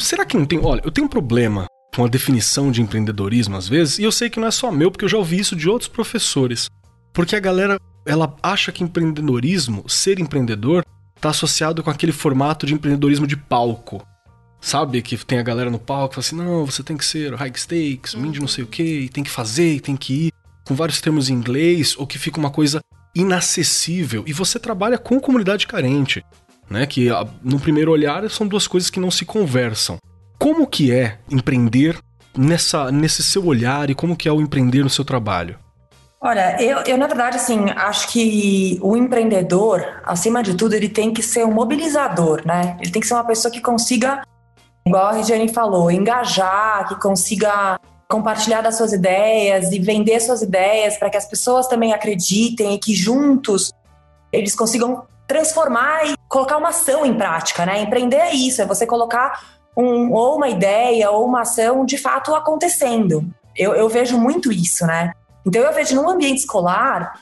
Será 0.00 0.26
que 0.26 0.37
não 0.37 0.44
tem. 0.44 0.58
Olha, 0.58 0.82
eu 0.84 0.90
tenho 0.90 1.06
um 1.06 1.10
problema 1.10 1.66
com 1.94 2.04
a 2.04 2.08
definição 2.08 2.72
de 2.72 2.82
empreendedorismo 2.82 3.56
às 3.56 3.69
vezes, 3.69 4.00
e 4.00 4.02
eu 4.02 4.10
sei 4.10 4.28
que 4.28 4.40
não 4.40 4.48
é 4.48 4.50
só 4.50 4.72
meu, 4.72 4.90
porque 4.90 5.04
eu 5.04 5.08
já 5.08 5.16
ouvi 5.16 5.38
isso 5.38 5.54
de 5.54 5.69
outros 5.69 5.88
professores. 5.88 6.69
Porque 7.12 7.37
a 7.37 7.40
galera, 7.40 7.78
ela 8.04 8.34
acha 8.43 8.72
que 8.72 8.82
empreendedorismo, 8.82 9.88
ser 9.88 10.19
empreendedor, 10.19 10.84
tá 11.20 11.31
associado 11.31 11.84
com 11.84 11.88
aquele 11.88 12.12
formato 12.12 12.66
de 12.66 12.75
empreendedorismo 12.75 13.28
de 13.28 13.37
palco. 13.37 14.04
Sabe? 14.60 15.00
Que 15.02 15.16
tem 15.25 15.38
a 15.38 15.44
galera 15.44 15.70
no 15.70 15.78
palco 15.78 16.08
que 16.08 16.14
fala 16.16 16.26
assim: 16.26 16.37
não, 16.37 16.66
você 16.66 16.82
tem 16.82 16.96
que 16.96 17.04
ser 17.04 17.32
high 17.34 17.52
stakes, 17.54 18.14
uhum. 18.14 18.22
mind 18.22 18.38
não 18.38 18.49
sei 18.49 18.64
o 18.64 18.66
que, 18.66 19.08
tem 19.12 19.22
que 19.22 19.31
fazer, 19.31 19.81
tem 19.81 19.96
que 19.96 20.26
ir, 20.26 20.32
com 20.66 20.75
vários 20.75 21.00
termos 21.00 21.31
em 21.31 21.34
inglês, 21.34 21.94
ou 21.96 22.08
que 22.08 22.19
fica 22.19 22.40
uma 22.40 22.50
coisa 22.50 22.81
inacessível. 23.16 24.22
E 24.26 24.32
você 24.32 24.58
trabalha 24.58 24.98
com 24.98 25.18
comunidade 25.18 25.66
carente, 25.66 26.24
né? 26.68 26.86
Que 26.86 27.08
no 27.42 27.58
primeiro 27.58 27.90
olhar 27.90 28.28
são 28.30 28.46
duas 28.46 28.68
coisas 28.68 28.90
que 28.90 29.00
não 29.00 29.10
se 29.10 29.24
conversam. 29.24 29.96
Como 30.38 30.66
que 30.66 30.92
é 30.92 31.18
empreender 31.30 31.98
nessa, 32.36 32.92
nesse 32.92 33.22
seu 33.22 33.46
olhar 33.46 33.88
e 33.88 33.94
como 33.94 34.14
que 34.14 34.28
é 34.28 34.32
o 34.32 34.40
empreender 34.40 34.82
no 34.82 34.90
seu 34.90 35.04
trabalho? 35.04 35.58
Olha, 36.20 36.60
eu, 36.62 36.78
eu 36.78 36.98
na 36.98 37.06
verdade, 37.06 37.36
assim, 37.36 37.70
acho 37.70 38.08
que 38.08 38.78
o 38.82 38.96
empreendedor, 38.96 39.84
acima 40.04 40.42
de 40.42 40.54
tudo, 40.54 40.74
ele 40.74 40.88
tem 40.88 41.12
que 41.12 41.22
ser 41.22 41.44
um 41.44 41.52
mobilizador, 41.52 42.42
né? 42.44 42.76
Ele 42.80 42.90
tem 42.90 43.00
que 43.00 43.06
ser 43.06 43.14
uma 43.14 43.24
pessoa 43.24 43.52
que 43.52 43.60
consiga, 43.60 44.22
igual 44.86 45.06
a 45.06 45.12
Regiane 45.12 45.48
falou, 45.52 45.90
engajar, 45.90 46.88
que 46.88 47.00
consiga 47.00 47.78
compartilhar 48.08 48.60
das 48.60 48.76
suas 48.76 48.92
ideias 48.92 49.72
e 49.72 49.78
vender 49.78 50.20
suas 50.20 50.42
ideias 50.42 50.96
para 50.96 51.10
que 51.10 51.16
as 51.16 51.26
pessoas 51.26 51.66
também 51.66 51.92
acreditem 51.92 52.74
e 52.74 52.78
que 52.78 52.94
juntos 52.94 53.72
eles 54.32 54.54
consigam 54.54 55.04
transformar 55.26 56.06
e 56.06 56.14
colocar 56.28 56.56
uma 56.56 56.68
ação 56.68 57.04
em 57.04 57.14
prática, 57.14 57.66
né? 57.66 57.80
Empreender 57.80 58.16
é 58.16 58.34
isso, 58.34 58.62
é 58.62 58.66
você 58.66 58.86
colocar 58.86 59.44
um, 59.76 60.12
ou 60.12 60.36
uma 60.36 60.48
ideia 60.48 61.10
ou 61.10 61.26
uma 61.26 61.42
ação 61.42 61.84
de 61.84 61.98
fato 61.98 62.34
acontecendo. 62.34 63.28
Eu, 63.56 63.74
eu 63.74 63.88
vejo 63.88 64.18
muito 64.18 64.52
isso, 64.52 64.86
né? 64.86 65.12
Então 65.44 65.62
eu 65.62 65.72
vejo 65.72 65.94
no 65.94 66.08
ambiente 66.08 66.38
escolar, 66.38 67.20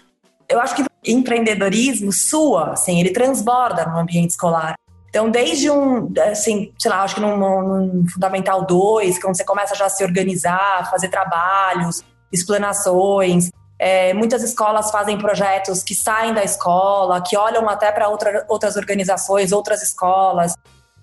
eu 0.48 0.60
acho 0.60 0.74
que 0.74 0.84
empreendedorismo 1.06 2.12
sua, 2.12 2.72
assim, 2.72 3.00
ele 3.00 3.10
transborda 3.10 3.86
no 3.86 3.98
ambiente 3.98 4.30
escolar. 4.30 4.74
Então, 5.14 5.30
desde 5.30 5.70
um, 5.70 6.12
assim, 6.28 6.72
sei 6.76 6.90
lá, 6.90 7.04
acho 7.04 7.14
que 7.14 7.20
num, 7.20 7.36
num 7.36 8.04
Fundamental 8.08 8.66
2, 8.66 9.20
quando 9.20 9.36
você 9.36 9.44
começa 9.44 9.72
já 9.76 9.86
a 9.86 9.88
se 9.88 10.02
organizar, 10.02 10.90
fazer 10.90 11.06
trabalhos, 11.06 12.02
explanações, 12.32 13.52
é, 13.78 14.12
muitas 14.12 14.42
escolas 14.42 14.90
fazem 14.90 15.16
projetos 15.16 15.84
que 15.84 15.94
saem 15.94 16.34
da 16.34 16.42
escola, 16.42 17.22
que 17.22 17.36
olham 17.36 17.68
até 17.68 17.92
para 17.92 18.08
outra, 18.08 18.44
outras 18.48 18.74
organizações, 18.74 19.52
outras 19.52 19.84
escolas, 19.84 20.56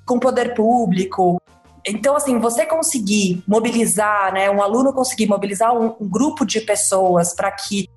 com 0.05 0.19
poder 0.19 0.55
público. 0.55 1.41
Então, 1.87 2.13
assim, 2.13 2.37
você 2.37 2.65
conseguir 2.65 3.41
mobilizar, 3.47 4.33
né, 4.33 4.49
um 4.49 4.61
aluno 4.61 4.91
conseguir 4.91 5.27
mobilizar 5.27 5.73
um, 5.73 5.95
um 6.01 6.09
grupo 6.09 6.45
de 6.45 6.59
pessoas 6.59 7.33
para 7.33 7.49
que 7.49 7.87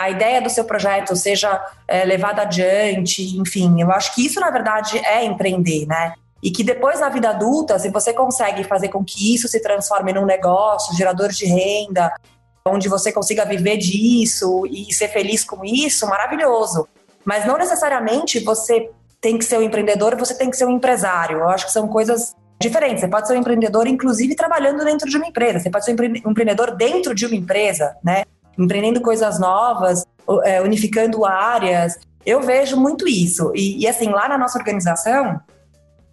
a 0.00 0.08
ideia 0.08 0.40
do 0.40 0.48
seu 0.48 0.64
projeto 0.64 1.14
seja 1.14 1.62
é, 1.86 2.06
levada 2.06 2.40
adiante, 2.40 3.38
enfim, 3.38 3.82
eu 3.82 3.92
acho 3.92 4.14
que 4.14 4.24
isso, 4.24 4.40
na 4.40 4.50
verdade, 4.50 4.98
é 5.04 5.22
empreender, 5.26 5.86
né? 5.86 6.14
E 6.42 6.50
que 6.50 6.64
depois, 6.64 7.00
na 7.00 7.10
vida 7.10 7.28
adulta, 7.28 7.78
se 7.78 7.90
você 7.90 8.14
consegue 8.14 8.64
fazer 8.64 8.88
com 8.88 9.04
que 9.04 9.34
isso 9.34 9.46
se 9.46 9.60
transforme 9.60 10.14
num 10.14 10.24
negócio, 10.24 10.96
gerador 10.96 11.28
de 11.28 11.44
renda, 11.44 12.10
onde 12.64 12.88
você 12.88 13.12
consiga 13.12 13.44
viver 13.44 13.76
disso 13.76 14.66
e 14.70 14.90
ser 14.94 15.08
feliz 15.08 15.44
com 15.44 15.62
isso, 15.62 16.06
maravilhoso. 16.06 16.88
Mas 17.22 17.44
não 17.44 17.58
necessariamente 17.58 18.40
você 18.40 18.88
tem 19.20 19.36
que 19.36 19.44
ser 19.44 19.58
um 19.58 19.62
empreendedor, 19.62 20.16
você 20.16 20.34
tem 20.34 20.48
que 20.48 20.56
ser 20.56 20.64
um 20.64 20.70
empresário. 20.70 21.40
Eu 21.40 21.48
acho 21.50 21.66
que 21.66 21.72
são 21.72 21.86
coisas 21.86 22.34
diferentes. 22.58 23.02
Você 23.02 23.08
pode 23.08 23.28
ser 23.28 23.34
um 23.34 23.40
empreendedor, 23.40 23.86
inclusive, 23.86 24.34
trabalhando 24.34 24.82
dentro 24.82 25.06
de 25.10 25.16
uma 25.18 25.26
empresa. 25.26 25.58
Você 25.58 25.68
pode 25.68 25.84
ser 25.84 25.94
um 26.24 26.30
empreendedor 26.30 26.74
dentro 26.74 27.14
de 27.14 27.26
uma 27.26 27.36
empresa, 27.36 27.94
né? 28.02 28.24
Empreendendo 28.60 29.00
coisas 29.00 29.38
novas, 29.40 30.04
é, 30.44 30.60
unificando 30.60 31.24
áreas. 31.24 31.98
Eu 32.24 32.42
vejo 32.42 32.76
muito 32.76 33.08
isso. 33.08 33.52
E, 33.54 33.82
e, 33.82 33.88
assim, 33.88 34.10
lá 34.10 34.28
na 34.28 34.36
nossa 34.36 34.58
organização, 34.58 35.40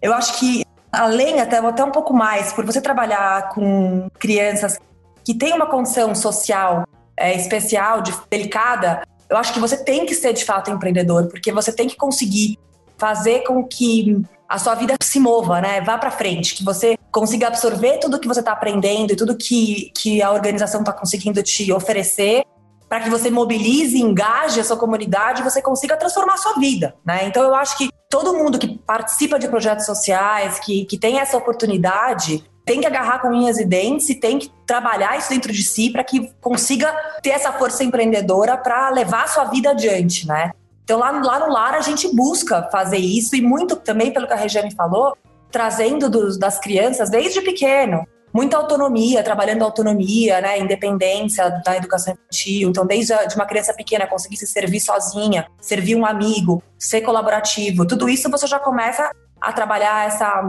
eu 0.00 0.12
acho 0.14 0.38
que 0.38 0.64
além 0.90 1.40
até, 1.40 1.58
até 1.58 1.84
um 1.84 1.90
pouco 1.90 2.14
mais, 2.14 2.52
por 2.52 2.64
você 2.64 2.80
trabalhar 2.80 3.50
com 3.50 4.08
crianças 4.18 4.78
que 5.24 5.34
têm 5.34 5.52
uma 5.52 5.66
condição 5.66 6.14
social 6.14 6.84
é, 7.16 7.34
especial, 7.36 8.00
de, 8.00 8.14
delicada, 8.30 9.02
eu 9.28 9.36
acho 9.36 9.52
que 9.52 9.60
você 9.60 9.76
tem 9.76 10.06
que 10.06 10.14
ser 10.14 10.32
de 10.32 10.44
fato 10.44 10.70
empreendedor, 10.70 11.28
porque 11.28 11.52
você 11.52 11.70
tem 11.70 11.86
que 11.86 11.96
conseguir 11.96 12.58
fazer 12.96 13.40
com 13.40 13.62
que 13.62 14.22
a 14.48 14.58
sua 14.58 14.74
vida 14.74 14.94
se 15.02 15.20
mova, 15.20 15.60
né? 15.60 15.80
Vá 15.82 15.98
para 15.98 16.10
frente, 16.10 16.54
que 16.54 16.64
você 16.64 16.96
consiga 17.12 17.48
absorver 17.48 17.98
tudo 17.98 18.18
que 18.18 18.26
você 18.26 18.40
está 18.40 18.52
aprendendo 18.52 19.12
e 19.12 19.16
tudo 19.16 19.36
que, 19.36 19.92
que 19.94 20.22
a 20.22 20.32
organização 20.32 20.80
está 20.80 20.92
conseguindo 20.92 21.42
te 21.42 21.70
oferecer 21.72 22.44
para 22.88 23.00
que 23.00 23.10
você 23.10 23.30
mobilize, 23.30 24.00
engaje 24.00 24.58
a 24.58 24.64
sua 24.64 24.78
comunidade 24.78 25.42
e 25.42 25.44
você 25.44 25.60
consiga 25.60 25.96
transformar 25.96 26.34
a 26.34 26.38
sua 26.38 26.54
vida, 26.54 26.96
né? 27.04 27.26
Então 27.26 27.42
eu 27.42 27.54
acho 27.54 27.76
que 27.76 27.90
todo 28.08 28.32
mundo 28.32 28.58
que 28.58 28.78
participa 28.78 29.38
de 29.38 29.46
projetos 29.46 29.84
sociais, 29.84 30.58
que, 30.58 30.86
que 30.86 30.96
tem 30.96 31.20
essa 31.20 31.36
oportunidade, 31.36 32.42
tem 32.64 32.80
que 32.80 32.86
agarrar 32.86 33.20
com 33.20 33.28
unhas 33.28 33.58
e 33.58 33.66
dentes 33.66 34.08
e 34.08 34.14
tem 34.14 34.38
que 34.38 34.50
trabalhar 34.66 35.18
isso 35.18 35.28
dentro 35.28 35.52
de 35.52 35.62
si 35.62 35.90
para 35.90 36.02
que 36.02 36.32
consiga 36.40 36.90
ter 37.22 37.30
essa 37.30 37.52
força 37.52 37.84
empreendedora 37.84 38.56
para 38.56 38.88
levar 38.88 39.24
a 39.24 39.28
sua 39.28 39.44
vida 39.44 39.70
adiante, 39.70 40.26
né? 40.26 40.52
Então, 40.88 40.98
lá, 40.98 41.10
lá 41.10 41.38
no 41.38 41.52
lar, 41.52 41.74
a 41.74 41.82
gente 41.82 42.08
busca 42.16 42.62
fazer 42.72 42.96
isso 42.96 43.36
e 43.36 43.42
muito 43.42 43.76
também, 43.76 44.10
pelo 44.10 44.26
que 44.26 44.32
a 44.32 44.36
Regiane 44.36 44.74
falou, 44.74 45.14
trazendo 45.50 46.08
dos, 46.08 46.38
das 46.38 46.58
crianças 46.58 47.10
desde 47.10 47.42
pequeno 47.42 48.06
muita 48.32 48.56
autonomia, 48.56 49.22
trabalhando 49.22 49.62
autonomia, 49.64 50.40
né, 50.40 50.58
independência 50.58 51.50
da 51.62 51.76
educação 51.76 52.14
infantil. 52.14 52.70
Então, 52.70 52.86
desde 52.86 53.12
a, 53.12 53.26
de 53.26 53.34
uma 53.34 53.44
criança 53.44 53.74
pequena 53.74 54.06
conseguir 54.06 54.38
se 54.38 54.46
servir 54.46 54.80
sozinha, 54.80 55.46
servir 55.60 55.94
um 55.94 56.06
amigo, 56.06 56.62
ser 56.78 57.02
colaborativo, 57.02 57.86
tudo 57.86 58.08
isso 58.08 58.30
você 58.30 58.46
já 58.46 58.58
começa 58.58 59.10
a 59.38 59.52
trabalhar 59.52 60.06
essa, 60.06 60.42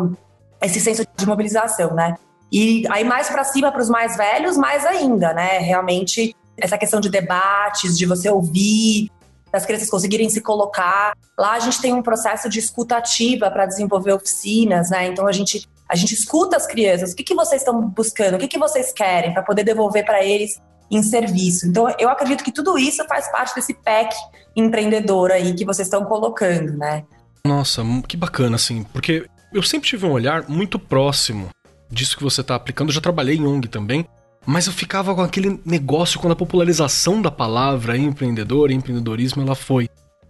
esse 0.62 0.79
senso 0.79 1.03
de 1.17 1.25
mobilização, 1.25 1.93
né? 1.93 2.15
E 2.50 2.84
aí 2.89 3.03
mais 3.03 3.29
para 3.29 3.43
cima 3.43 3.72
para 3.72 3.81
os 3.81 3.89
mais 3.89 4.15
velhos, 4.15 4.55
mais 4.55 4.86
ainda, 4.86 5.34
né? 5.34 5.58
Realmente 5.60 6.34
essa 6.58 6.77
questão 6.77 7.00
de 7.00 7.10
debates, 7.10 7.98
de 7.98 8.05
você 8.05 8.29
ouvir, 8.29 9.10
das 9.51 9.65
crianças 9.65 9.89
conseguirem 9.89 10.29
se 10.29 10.41
colocar. 10.41 11.13
Lá 11.38 11.53
a 11.53 11.60
gente 11.60 11.82
tem 11.82 11.94
um 11.94 12.01
processo 12.01 12.50
de 12.50 12.60
escuta 12.60 12.98
ativa 12.98 13.50
para 13.50 13.65
desenvolver 13.65 14.13
oficinas, 14.13 14.89
né? 14.89 15.08
Então 15.08 15.27
a 15.27 15.32
gente 15.32 15.68
a 15.88 15.96
gente 15.96 16.13
escuta 16.13 16.56
as 16.56 16.68
crianças, 16.68 17.13
o 17.13 17.15
que, 17.15 17.24
que 17.24 17.34
vocês 17.34 17.62
estão 17.62 17.82
buscando, 17.89 18.36
o 18.36 18.38
que, 18.38 18.48
que 18.48 18.60
vocês 18.60 18.91
querem 18.91 19.34
para 19.34 19.41
poder 19.41 19.63
devolver 19.63 20.06
para 20.06 20.24
eles 20.24 20.62
em 20.91 21.01
serviço. 21.01 21.68
Então 21.68 21.88
eu 21.98 22.10
acredito 22.10 22.44
que 22.44 22.51
tudo 22.51 22.77
isso 22.77 23.03
faz 23.06 23.32
parte 23.32 23.56
desse 23.56 23.74
pack 23.74 24.15
empreendedor 24.56 25.32
aí 25.32 25.53
que 25.53 25.65
vocês 25.65 25.88
estão 25.88 26.06
colocando, 26.06 26.77
né? 26.77 27.03
Nossa, 27.44 27.82
que 28.08 28.15
bacana 28.15 28.56
assim, 28.56 28.84
porque 28.84 29.25
eu 29.51 29.63
sempre 29.63 29.89
tive 29.89 30.06
um 30.06 30.12
olhar 30.12 30.48
muito 30.48 30.77
próximo 30.77 31.50
disso 31.89 32.15
que 32.15 32.24
você 32.24 32.41
está 32.41 32.56
aplicando. 32.56 32.89
Eu 32.89 32.94
já 32.94 33.01
trabalhei 33.01 33.36
em 33.36 33.46
ONG 33.46 33.68
também, 33.68 34.06
mas 34.50 34.65
eu 34.65 34.74
ficava 34.74 35.13
com 35.13 35.22
aquele 35.22 35.60
negócio 35.63 36.20
quando 36.20 36.34
a 36.34 36.36
popularização 36.36 37.22
da 37.22 37.29
palavra 37.29 37.96
empreendedor, 37.96 38.72
empreendedorismo, 38.72 39.44
ela 39.44 39.53
foi. 39.53 39.88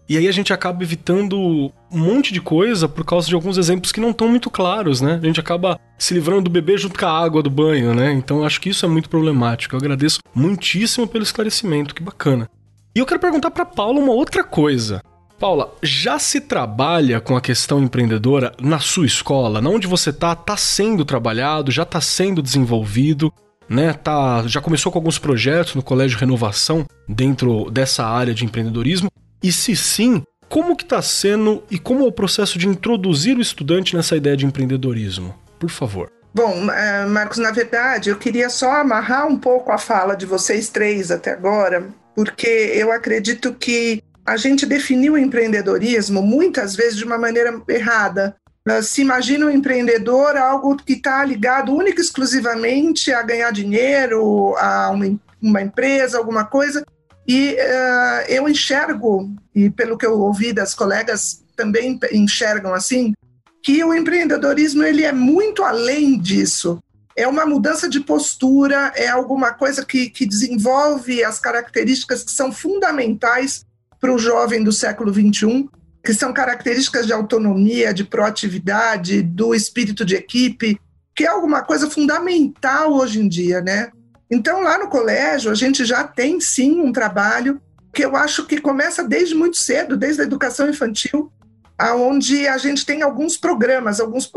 E 0.09 0.17
aí 0.17 0.27
a 0.27 0.31
gente 0.33 0.51
acaba 0.51 0.83
evitando 0.83 1.71
um 1.89 1.97
monte 1.97 2.33
de 2.33 2.41
coisa 2.41 2.89
por 2.89 3.05
causa 3.05 3.29
de 3.29 3.35
alguns 3.35 3.57
exemplos 3.57 3.93
que 3.93 4.01
não 4.01 4.09
estão 4.09 4.27
muito 4.27 4.49
claros, 4.49 4.99
né? 4.99 5.19
A 5.23 5.25
gente 5.25 5.39
acaba 5.39 5.79
se 5.97 6.13
livrando 6.13 6.41
do 6.41 6.49
bebê 6.49 6.77
junto 6.77 6.99
com 6.99 7.05
a 7.05 7.17
água 7.17 7.41
do 7.41 7.49
banho, 7.49 7.95
né? 7.95 8.11
Então 8.11 8.43
acho 8.43 8.59
que 8.59 8.69
isso 8.69 8.85
é 8.85 8.89
muito 8.89 9.09
problemático. 9.09 9.73
Eu 9.73 9.79
agradeço 9.79 10.19
muitíssimo 10.35 11.07
pelo 11.07 11.23
esclarecimento, 11.23 11.95
que 11.95 12.03
bacana. 12.03 12.49
E 12.93 12.99
eu 12.99 13.05
quero 13.05 13.21
perguntar 13.21 13.51
para 13.51 13.63
Paula 13.63 14.01
uma 14.01 14.11
outra 14.11 14.43
coisa. 14.43 15.01
Paula, 15.39 15.73
já 15.81 16.19
se 16.19 16.41
trabalha 16.41 17.21
com 17.21 17.37
a 17.37 17.41
questão 17.41 17.81
empreendedora 17.81 18.51
na 18.59 18.79
sua 18.79 19.05
escola? 19.05 19.61
Na 19.61 19.69
onde 19.69 19.87
você 19.87 20.11
tá, 20.11 20.35
tá 20.35 20.57
sendo 20.57 21.05
trabalhado, 21.05 21.71
já 21.71 21.83
está 21.83 22.01
sendo 22.01 22.41
desenvolvido? 22.41 23.31
Né? 23.69 23.93
Tá, 23.93 24.43
já 24.47 24.59
começou 24.59 24.91
com 24.91 24.97
alguns 24.97 25.19
projetos 25.19 25.75
no 25.75 25.83
Colégio 25.83 26.17
Renovação 26.17 26.85
dentro 27.07 27.69
dessa 27.69 28.05
área 28.05 28.33
de 28.33 28.43
empreendedorismo. 28.43 29.09
E 29.41 29.51
se 29.51 29.75
sim, 29.75 30.23
como 30.49 30.75
que 30.75 30.83
está 30.83 31.01
sendo 31.01 31.63
e 31.69 31.77
como 31.77 32.03
é 32.03 32.07
o 32.07 32.11
processo 32.11 32.57
de 32.57 32.67
introduzir 32.67 33.37
o 33.37 33.41
estudante 33.41 33.95
nessa 33.95 34.17
ideia 34.17 34.35
de 34.35 34.45
empreendedorismo? 34.45 35.35
Por 35.59 35.69
favor. 35.69 36.11
Bom, 36.33 36.71
é, 36.71 37.05
Marcos, 37.05 37.37
na 37.37 37.51
verdade, 37.51 38.09
eu 38.09 38.17
queria 38.17 38.49
só 38.49 38.71
amarrar 38.71 39.27
um 39.27 39.37
pouco 39.37 39.71
a 39.71 39.77
fala 39.77 40.15
de 40.15 40.25
vocês 40.25 40.69
três 40.69 41.11
até 41.11 41.31
agora, 41.31 41.89
porque 42.15 42.47
eu 42.47 42.91
acredito 42.91 43.53
que 43.53 44.03
a 44.25 44.37
gente 44.37 44.65
definiu 44.65 45.13
o 45.13 45.17
empreendedorismo 45.17 46.21
muitas 46.21 46.75
vezes 46.75 46.97
de 46.97 47.03
uma 47.03 47.17
maneira 47.17 47.59
errada 47.67 48.35
se 48.81 49.01
imagina 49.01 49.45
um 49.45 49.49
empreendedor 49.49 50.37
algo 50.37 50.75
que 50.75 50.93
está 50.93 51.23
ligado 51.23 51.73
única 51.73 52.01
e 52.01 52.03
exclusivamente 52.03 53.11
a 53.11 53.21
ganhar 53.21 53.51
dinheiro, 53.51 54.55
a 54.57 54.89
uma, 54.91 55.19
uma 55.41 55.61
empresa, 55.61 56.17
alguma 56.17 56.45
coisa. 56.45 56.85
E 57.27 57.53
uh, 57.53 58.25
eu 58.27 58.49
enxergo, 58.49 59.29
e 59.53 59.69
pelo 59.69 59.97
que 59.97 60.05
eu 60.05 60.19
ouvi 60.19 60.51
das 60.51 60.73
colegas 60.73 61.43
também 61.55 61.99
enxergam 62.11 62.73
assim, 62.73 63.13
que 63.61 63.83
o 63.83 63.93
empreendedorismo 63.93 64.83
ele 64.83 65.03
é 65.03 65.11
muito 65.11 65.63
além 65.63 66.19
disso. 66.19 66.79
É 67.15 67.27
uma 67.27 67.45
mudança 67.45 67.89
de 67.89 67.99
postura, 67.99 68.93
é 68.95 69.07
alguma 69.07 69.53
coisa 69.53 69.85
que, 69.85 70.09
que 70.09 70.25
desenvolve 70.25 71.23
as 71.23 71.39
características 71.39 72.23
que 72.23 72.31
são 72.31 72.51
fundamentais 72.51 73.65
para 73.99 74.13
o 74.13 74.17
jovem 74.17 74.63
do 74.63 74.71
século 74.71 75.13
XXI, 75.13 75.69
que 76.09 76.13
são 76.15 76.33
características 76.33 77.05
de 77.05 77.13
autonomia, 77.13 77.93
de 77.93 78.03
proatividade, 78.03 79.21
do 79.21 79.53
espírito 79.53 80.03
de 80.03 80.15
equipe, 80.15 80.81
que 81.15 81.23
é 81.23 81.27
alguma 81.27 81.61
coisa 81.61 81.87
fundamental 81.87 82.95
hoje 82.95 83.21
em 83.21 83.29
dia, 83.29 83.61
né? 83.61 83.91
Então, 84.27 84.63
lá 84.63 84.79
no 84.79 84.89
colégio, 84.89 85.51
a 85.51 85.53
gente 85.53 85.85
já 85.85 86.03
tem 86.03 86.41
sim 86.41 86.81
um 86.81 86.91
trabalho 86.91 87.61
que 87.93 88.03
eu 88.03 88.15
acho 88.15 88.47
que 88.47 88.59
começa 88.59 89.03
desde 89.03 89.35
muito 89.35 89.57
cedo, 89.57 89.95
desde 89.95 90.23
a 90.23 90.25
educação 90.25 90.67
infantil, 90.67 91.31
aonde 91.77 92.47
a 92.47 92.57
gente 92.57 92.83
tem 92.87 93.03
alguns 93.03 93.37
programas, 93.37 93.99
alguns 93.99 94.31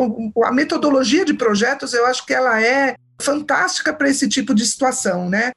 a 0.44 0.52
metodologia 0.52 1.24
de 1.24 1.32
projetos, 1.32 1.94
eu 1.94 2.04
acho 2.04 2.26
que 2.26 2.34
ela 2.34 2.62
é 2.62 2.96
fantástica 3.18 3.94
para 3.94 4.10
esse 4.10 4.28
tipo 4.28 4.52
de 4.52 4.66
situação, 4.66 5.30
né? 5.30 5.52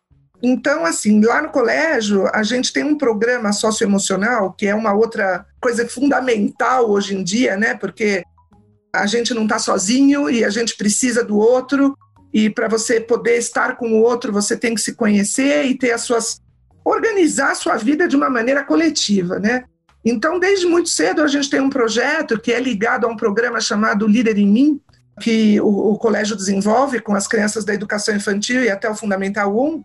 Então, 0.47 0.85
assim, 0.85 1.19
lá 1.21 1.41
no 1.41 1.49
colégio, 1.49 2.29
a 2.31 2.43
gente 2.43 2.71
tem 2.71 2.83
um 2.83 2.95
programa 2.95 3.51
socioemocional, 3.51 4.53
que 4.53 4.67
é 4.67 4.75
uma 4.75 4.93
outra 4.93 5.43
coisa 5.59 5.87
fundamental 5.87 6.91
hoje 6.91 7.15
em 7.15 7.23
dia, 7.23 7.57
né? 7.57 7.73
Porque 7.73 8.23
a 8.93 9.07
gente 9.07 9.33
não 9.33 9.45
está 9.45 9.57
sozinho 9.57 10.29
e 10.29 10.45
a 10.45 10.51
gente 10.51 10.77
precisa 10.77 11.23
do 11.23 11.35
outro. 11.35 11.97
E 12.31 12.47
para 12.47 12.67
você 12.67 13.01
poder 13.01 13.37
estar 13.37 13.75
com 13.75 13.93
o 13.93 14.03
outro, 14.03 14.31
você 14.31 14.55
tem 14.55 14.75
que 14.75 14.81
se 14.81 14.93
conhecer 14.93 15.65
e 15.65 15.75
ter 15.75 15.93
as 15.93 16.01
suas. 16.01 16.39
organizar 16.85 17.53
a 17.53 17.55
sua 17.55 17.75
vida 17.75 18.07
de 18.07 18.15
uma 18.15 18.29
maneira 18.29 18.63
coletiva, 18.63 19.39
né? 19.39 19.63
Então, 20.05 20.37
desde 20.37 20.67
muito 20.67 20.89
cedo, 20.89 21.23
a 21.23 21.27
gente 21.27 21.49
tem 21.49 21.59
um 21.59 21.71
projeto 21.71 22.39
que 22.39 22.53
é 22.53 22.59
ligado 22.59 23.05
a 23.05 23.09
um 23.09 23.17
programa 23.17 23.59
chamado 23.59 24.07
Líder 24.07 24.37
em 24.37 24.47
Mim, 24.47 24.79
que 25.19 25.59
o, 25.59 25.93
o 25.93 25.97
colégio 25.97 26.35
desenvolve 26.35 26.99
com 26.99 27.15
as 27.15 27.27
crianças 27.27 27.65
da 27.65 27.73
educação 27.73 28.15
infantil 28.15 28.63
e 28.63 28.69
até 28.69 28.87
o 28.87 28.93
Fundamental 28.93 29.51
1, 29.59 29.83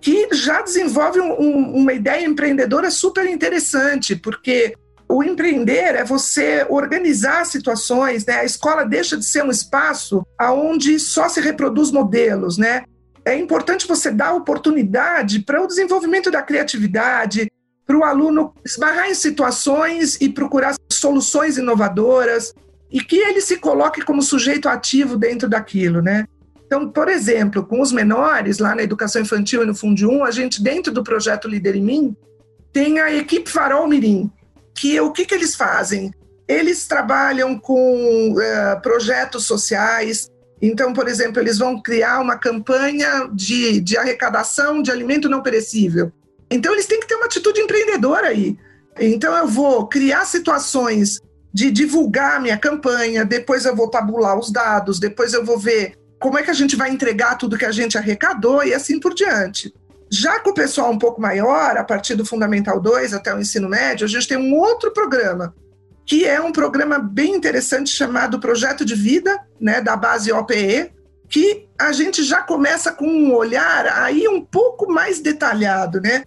que 0.00 0.28
já 0.32 0.62
desenvolve 0.62 1.20
um, 1.20 1.76
uma 1.76 1.92
ideia 1.92 2.24
empreendedora 2.24 2.90
super 2.90 3.26
interessante, 3.26 4.14
porque 4.14 4.74
o 5.08 5.24
empreender 5.24 5.94
é 5.94 6.04
você 6.04 6.66
organizar 6.68 7.46
situações, 7.46 8.26
né? 8.26 8.40
A 8.40 8.44
escola 8.44 8.84
deixa 8.84 9.16
de 9.16 9.24
ser 9.24 9.42
um 9.42 9.50
espaço 9.50 10.24
aonde 10.38 10.98
só 10.98 11.28
se 11.28 11.40
reproduz 11.40 11.90
modelos, 11.90 12.58
né? 12.58 12.84
É 13.24 13.36
importante 13.36 13.88
você 13.88 14.10
dar 14.10 14.34
oportunidade 14.34 15.40
para 15.40 15.62
o 15.62 15.66
desenvolvimento 15.66 16.30
da 16.30 16.42
criatividade, 16.42 17.50
para 17.86 17.96
o 17.96 18.04
aluno 18.04 18.52
esbarrar 18.64 19.08
em 19.08 19.14
situações 19.14 20.20
e 20.20 20.28
procurar 20.28 20.74
soluções 20.92 21.56
inovadoras 21.56 22.54
e 22.90 23.00
que 23.00 23.16
ele 23.16 23.40
se 23.40 23.56
coloque 23.56 24.02
como 24.02 24.22
sujeito 24.22 24.68
ativo 24.68 25.16
dentro 25.16 25.48
daquilo, 25.48 26.02
né? 26.02 26.26
Então, 26.68 26.86
por 26.90 27.08
exemplo, 27.08 27.64
com 27.64 27.80
os 27.80 27.90
menores, 27.90 28.58
lá 28.58 28.74
na 28.74 28.82
educação 28.82 29.22
infantil 29.22 29.62
e 29.62 29.66
no 29.66 29.74
Fundo 29.74 30.10
1, 30.10 30.22
a 30.22 30.30
gente, 30.30 30.62
dentro 30.62 30.92
do 30.92 31.02
projeto 31.02 31.48
Líder 31.48 31.76
em 31.76 31.82
Mim, 31.82 32.16
tem 32.70 33.00
a 33.00 33.10
equipe 33.10 33.50
Farol 33.50 33.88
Mirim, 33.88 34.30
que 34.74 35.00
o 35.00 35.10
que, 35.10 35.24
que 35.24 35.34
eles 35.34 35.54
fazem? 35.54 36.12
Eles 36.46 36.86
trabalham 36.86 37.58
com 37.58 38.32
uh, 38.32 38.82
projetos 38.82 39.46
sociais. 39.46 40.30
Então, 40.60 40.92
por 40.92 41.08
exemplo, 41.08 41.40
eles 41.40 41.56
vão 41.56 41.80
criar 41.80 42.20
uma 42.20 42.36
campanha 42.36 43.30
de, 43.32 43.80
de 43.80 43.96
arrecadação 43.96 44.82
de 44.82 44.90
alimento 44.90 45.26
não 45.26 45.42
perecível. 45.42 46.12
Então, 46.50 46.74
eles 46.74 46.84
têm 46.84 47.00
que 47.00 47.08
ter 47.08 47.14
uma 47.14 47.26
atitude 47.26 47.60
empreendedora 47.60 48.28
aí. 48.28 48.58
Então, 49.00 49.34
eu 49.34 49.48
vou 49.48 49.88
criar 49.88 50.26
situações 50.26 51.18
de 51.50 51.70
divulgar 51.70 52.42
minha 52.42 52.58
campanha, 52.58 53.24
depois 53.24 53.64
eu 53.64 53.74
vou 53.74 53.88
tabular 53.88 54.38
os 54.38 54.52
dados, 54.52 55.00
depois 55.00 55.32
eu 55.32 55.42
vou 55.42 55.58
ver 55.58 55.94
como 56.18 56.38
é 56.38 56.42
que 56.42 56.50
a 56.50 56.54
gente 56.54 56.76
vai 56.76 56.90
entregar 56.90 57.36
tudo 57.36 57.58
que 57.58 57.64
a 57.64 57.72
gente 57.72 57.96
arrecadou 57.96 58.64
e 58.64 58.74
assim 58.74 58.98
por 58.98 59.14
diante. 59.14 59.72
Já 60.10 60.40
com 60.40 60.50
o 60.50 60.54
pessoal 60.54 60.90
um 60.90 60.98
pouco 60.98 61.20
maior, 61.20 61.76
a 61.76 61.84
partir 61.84 62.14
do 62.14 62.24
Fundamental 62.24 62.80
2 62.80 63.12
até 63.12 63.34
o 63.34 63.40
ensino 63.40 63.68
médio, 63.68 64.06
a 64.06 64.08
gente 64.08 64.26
tem 64.26 64.38
um 64.38 64.54
outro 64.56 64.92
programa, 64.92 65.54
que 66.06 66.24
é 66.24 66.40
um 66.40 66.50
programa 66.50 66.98
bem 66.98 67.34
interessante 67.34 67.90
chamado 67.90 68.40
Projeto 68.40 68.84
de 68.84 68.94
Vida, 68.94 69.38
né, 69.60 69.80
da 69.80 69.94
base 69.94 70.32
OPE, 70.32 70.92
que 71.28 71.68
a 71.78 71.92
gente 71.92 72.24
já 72.24 72.40
começa 72.40 72.90
com 72.90 73.06
um 73.06 73.34
olhar 73.34 73.86
aí 73.86 74.26
um 74.26 74.42
pouco 74.42 74.90
mais 74.90 75.20
detalhado, 75.20 76.00
né? 76.00 76.24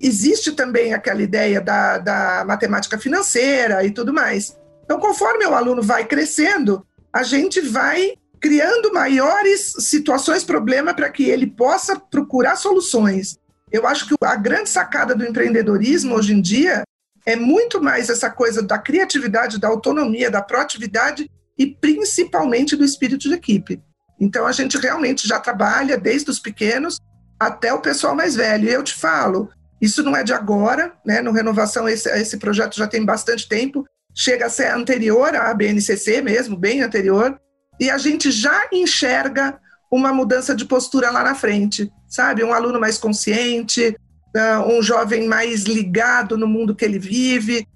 Existe 0.00 0.52
também 0.52 0.94
aquela 0.94 1.20
ideia 1.20 1.60
da, 1.60 1.98
da 1.98 2.44
matemática 2.46 2.96
financeira 2.96 3.84
e 3.84 3.90
tudo 3.90 4.12
mais. 4.12 4.56
Então, 4.84 5.00
conforme 5.00 5.44
o 5.44 5.54
aluno 5.54 5.82
vai 5.82 6.04
crescendo, 6.04 6.86
a 7.12 7.24
gente 7.24 7.60
vai 7.60 8.14
criando 8.44 8.92
maiores 8.92 9.72
situações 9.78 10.44
problema 10.44 10.92
para 10.92 11.08
que 11.08 11.30
ele 11.30 11.46
possa 11.46 11.98
procurar 11.98 12.56
soluções. 12.56 13.38
Eu 13.72 13.86
acho 13.86 14.06
que 14.06 14.14
a 14.22 14.36
grande 14.36 14.68
sacada 14.68 15.14
do 15.14 15.24
empreendedorismo 15.24 16.14
hoje 16.14 16.34
em 16.34 16.42
dia 16.42 16.82
é 17.24 17.36
muito 17.36 17.82
mais 17.82 18.10
essa 18.10 18.28
coisa 18.28 18.62
da 18.62 18.76
criatividade, 18.76 19.58
da 19.58 19.68
autonomia, 19.68 20.30
da 20.30 20.42
proatividade 20.42 21.26
e 21.58 21.66
principalmente 21.66 22.76
do 22.76 22.84
espírito 22.84 23.30
de 23.30 23.32
equipe. 23.32 23.82
Então 24.20 24.46
a 24.46 24.52
gente 24.52 24.76
realmente 24.76 25.26
já 25.26 25.40
trabalha 25.40 25.96
desde 25.96 26.30
os 26.30 26.38
pequenos 26.38 26.98
até 27.40 27.72
o 27.72 27.80
pessoal 27.80 28.14
mais 28.14 28.36
velho. 28.36 28.68
E 28.68 28.72
eu 28.74 28.82
te 28.82 28.92
falo, 28.92 29.48
Isso 29.80 30.02
não 30.02 30.14
é 30.14 30.22
de 30.22 30.34
agora, 30.34 30.92
né? 31.02 31.22
No 31.22 31.32
Renovação, 31.32 31.88
esse, 31.88 32.10
esse 32.10 32.36
projeto 32.36 32.76
já 32.76 32.86
tem 32.86 33.06
bastante 33.06 33.48
tempo, 33.48 33.86
chega 34.14 34.44
a 34.44 34.50
ser 34.50 34.66
anterior 34.66 35.34
à 35.34 35.54
BNCC 35.54 36.20
mesmo, 36.20 36.58
bem 36.58 36.82
anterior, 36.82 37.40
e 37.78 37.90
a 37.90 37.98
gente 37.98 38.30
já 38.30 38.68
enxerga 38.72 39.58
uma 39.90 40.12
mudança 40.12 40.54
de 40.54 40.64
postura 40.64 41.10
lá 41.10 41.22
na 41.22 41.34
frente, 41.34 41.90
sabe? 42.08 42.42
Um 42.42 42.52
aluno 42.52 42.80
mais 42.80 42.98
consciente, 42.98 43.96
ah, 44.36 44.64
um 44.66 44.82
jovem 44.82 45.26
mais 45.26 45.62
ligado 45.62 46.36
no 46.36 46.46
mundo 46.46 46.74
que 46.74 46.84
ele 46.84 46.98
vive. 46.98 47.66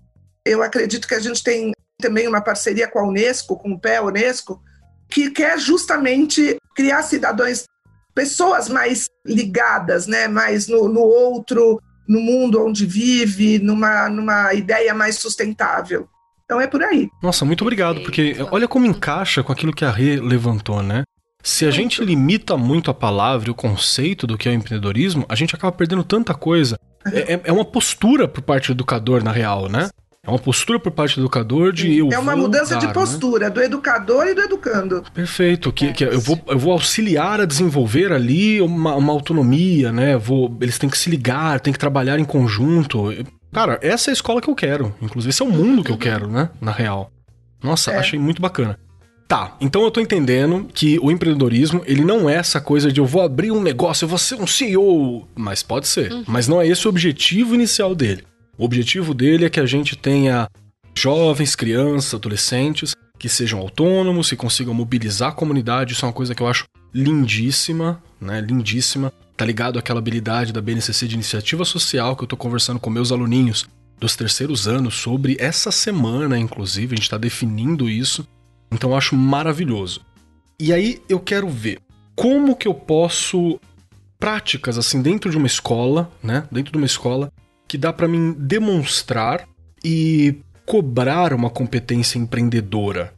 Eu 0.45 0.63
acredito 0.63 1.07
que 1.07 1.15
a 1.15 1.21
gente 1.21 1.43
tem 1.43 1.73
também 2.01 2.27
uma 2.27 2.41
parceria 2.41 2.89
com 2.89 2.99
a 2.99 3.07
Unesco, 3.07 3.57
com 3.57 3.73
o 3.73 3.81
Pé 3.81 4.01
Unesco, 4.01 4.63
que 5.09 5.31
quer 5.31 5.59
justamente 5.59 6.57
criar 6.75 7.03
cidadãos, 7.03 7.65
pessoas 8.15 8.69
mais 8.69 9.07
ligadas, 9.25 10.07
né? 10.07 10.29
mais 10.29 10.69
no, 10.69 10.89
no 10.89 11.01
outro, 11.01 11.81
no 12.09 12.21
mundo 12.21 12.65
onde 12.65 12.87
vive, 12.87 13.59
numa, 13.59 14.09
numa 14.09 14.55
ideia 14.55 14.95
mais 14.95 15.17
sustentável. 15.17 16.09
Então 16.49 16.59
é 16.59 16.67
por 16.67 16.83
aí. 16.83 17.11
Nossa, 17.23 17.45
muito 17.45 17.61
obrigado, 17.61 18.01
porque 18.01 18.35
olha 18.51 18.67
como 18.67 18.87
encaixa 18.87 19.43
com 19.43 19.53
aquilo 19.53 19.71
que 19.71 19.85
a 19.85 19.91
Rê 19.91 20.17
levantou, 20.17 20.83
né? 20.83 21.03
Se 21.43 21.67
a 21.67 21.71
gente 21.71 22.03
limita 22.03 22.57
muito 22.57 22.91
a 22.91 22.95
palavra 22.95 23.49
e 23.49 23.51
o 23.51 23.55
conceito 23.55 24.27
do 24.27 24.39
que 24.39 24.49
é 24.49 24.53
o 24.53 24.55
empreendedorismo, 24.55 25.27
a 25.29 25.35
gente 25.35 25.55
acaba 25.55 25.71
perdendo 25.71 26.03
tanta 26.03 26.33
coisa. 26.33 26.79
É, 27.13 27.35
é, 27.35 27.41
é 27.45 27.53
uma 27.53 27.67
postura 27.67 28.27
por 28.27 28.41
parte 28.41 28.69
do 28.69 28.73
educador, 28.73 29.23
na 29.23 29.31
real, 29.31 29.69
né? 29.69 29.91
É 30.27 30.31
uma 30.31 30.39
postura 30.39 30.81
por 30.81 30.91
parte 30.91 31.17
do 31.17 31.23
educador 31.23 31.73
de 31.73 31.97
eu 31.97 32.11
É 32.13 32.19
uma 32.19 32.35
mudança 32.35 32.75
dar, 32.75 32.81
de 32.81 32.87
né? 32.89 32.93
postura 32.93 33.49
né? 33.49 33.51
do 33.51 33.63
educador 33.63 34.27
e 34.27 34.35
do 34.35 34.43
educando. 34.43 35.03
Perfeito. 35.15 35.73
Que, 35.73 35.93
que 35.93 36.05
eu, 36.05 36.21
vou, 36.21 36.41
eu 36.49 36.59
vou 36.59 36.73
auxiliar 36.73 37.41
a 37.41 37.45
desenvolver 37.45 38.13
ali 38.13 38.61
uma, 38.61 38.95
uma 38.97 39.13
autonomia, 39.13 39.93
né? 39.93 40.17
Vou, 40.17 40.57
eles 40.61 40.79
têm 40.79 40.91
que 40.91 40.99
se 40.99 41.09
ligar, 41.09 41.61
têm 41.61 41.73
que 41.73 41.79
trabalhar 41.79 42.19
em 42.19 42.25
conjunto. 42.25 43.11
Cara, 43.59 43.77
essa 43.83 44.09
é 44.09 44.13
a 44.13 44.15
escola 44.15 44.41
que 44.41 44.49
eu 44.49 44.55
quero. 44.55 44.95
Inclusive, 45.03 45.31
esse 45.31 45.43
é 45.43 45.45
o 45.45 45.51
mundo 45.51 45.83
que 45.83 45.91
eu 45.91 45.99
quero, 45.99 46.29
né? 46.29 46.49
Na 46.61 46.71
real. 46.71 47.11
Nossa, 47.61 47.91
é. 47.91 47.97
achei 47.97 48.17
muito 48.17 48.41
bacana. 48.41 48.79
Tá, 49.27 49.57
então 49.61 49.83
eu 49.83 49.91
tô 49.91 50.01
entendendo 50.01 50.69
que 50.73 50.97
o 51.01 51.11
empreendedorismo, 51.11 51.83
ele 51.85 52.05
não 52.05 52.31
é 52.31 52.35
essa 52.35 52.61
coisa 52.61 52.93
de 52.93 53.01
eu 53.01 53.05
vou 53.05 53.21
abrir 53.21 53.51
um 53.51 53.61
negócio, 53.61 54.05
eu 54.05 54.09
vou 54.09 54.17
ser 54.17 54.37
um 54.37 54.47
CEO. 54.47 55.27
Mas 55.35 55.61
pode 55.61 55.89
ser. 55.89 56.13
Uhum. 56.13 56.25
Mas 56.29 56.47
não 56.47 56.63
é 56.63 56.69
esse 56.69 56.87
o 56.87 56.89
objetivo 56.89 57.53
inicial 57.53 57.97
dele. 57.97 58.25
O 58.57 58.65
objetivo 58.65 59.13
dele 59.13 59.45
é 59.45 59.51
que 59.51 59.59
a 59.59 59.67
gente 59.67 59.97
tenha 59.97 60.47
jovens, 60.97 61.57
crianças, 61.57 62.15
adolescentes 62.15 62.95
que 63.19 63.29
sejam 63.29 63.59
autônomos, 63.59 64.31
que 64.31 64.37
consigam 64.37 64.73
mobilizar 64.73 65.31
a 65.31 65.35
comunidade. 65.35 65.95
Isso 65.95 66.05
é 66.05 66.09
uma 66.09 66.15
coisa 66.15 66.33
que 66.33 66.45
eu 66.45 66.47
acho 66.47 66.65
lindíssima, 66.95 68.01
né? 68.21 68.41
Lindíssima. 68.41 69.13
Tá 69.39 69.45
ligado 69.45 69.79
àquela 69.79 70.01
habilidade 70.01 70.53
da 70.53 70.61
BNCC 70.61 71.07
de 71.07 71.15
iniciativa 71.15 71.65
social 71.65 72.17
que 72.17 72.25
eu 72.25 72.27
tô 72.27 72.37
conversando 72.37 72.81
com 72.81 72.91
meus 72.91 73.13
aluninhos 73.13 73.69
dos 73.97 74.17
terceiros 74.17 74.67
anos 74.67 74.97
sobre 74.97 75.37
essa 75.39 75.71
semana, 75.71 76.37
inclusive, 76.37 76.95
a 76.95 76.97
gente 76.97 77.05
está 77.05 77.17
definindo 77.17 77.89
isso. 77.89 78.27
Então 78.69 78.91
eu 78.91 78.97
acho 78.97 79.15
maravilhoso. 79.15 80.01
E 80.59 80.73
aí 80.73 81.01
eu 81.09 81.21
quero 81.21 81.49
ver 81.49 81.79
como 82.17 82.57
que 82.57 82.67
eu 82.67 82.75
posso 82.75 83.61
práticas 84.19 84.77
assim 84.77 85.01
dentro 85.01 85.31
de 85.31 85.37
uma 85.37 85.47
escola, 85.47 86.11
né? 86.21 86.49
Dentro 86.51 86.73
de 86.73 86.79
uma 86.79 86.87
escola 86.87 87.33
que 87.69 87.79
dá 87.79 87.93
para 87.93 88.09
mim 88.09 88.35
demonstrar 88.37 89.47
e 89.85 90.35
cobrar 90.67 91.33
uma 91.33 91.49
competência 91.49 92.19
empreendedora. 92.19 93.15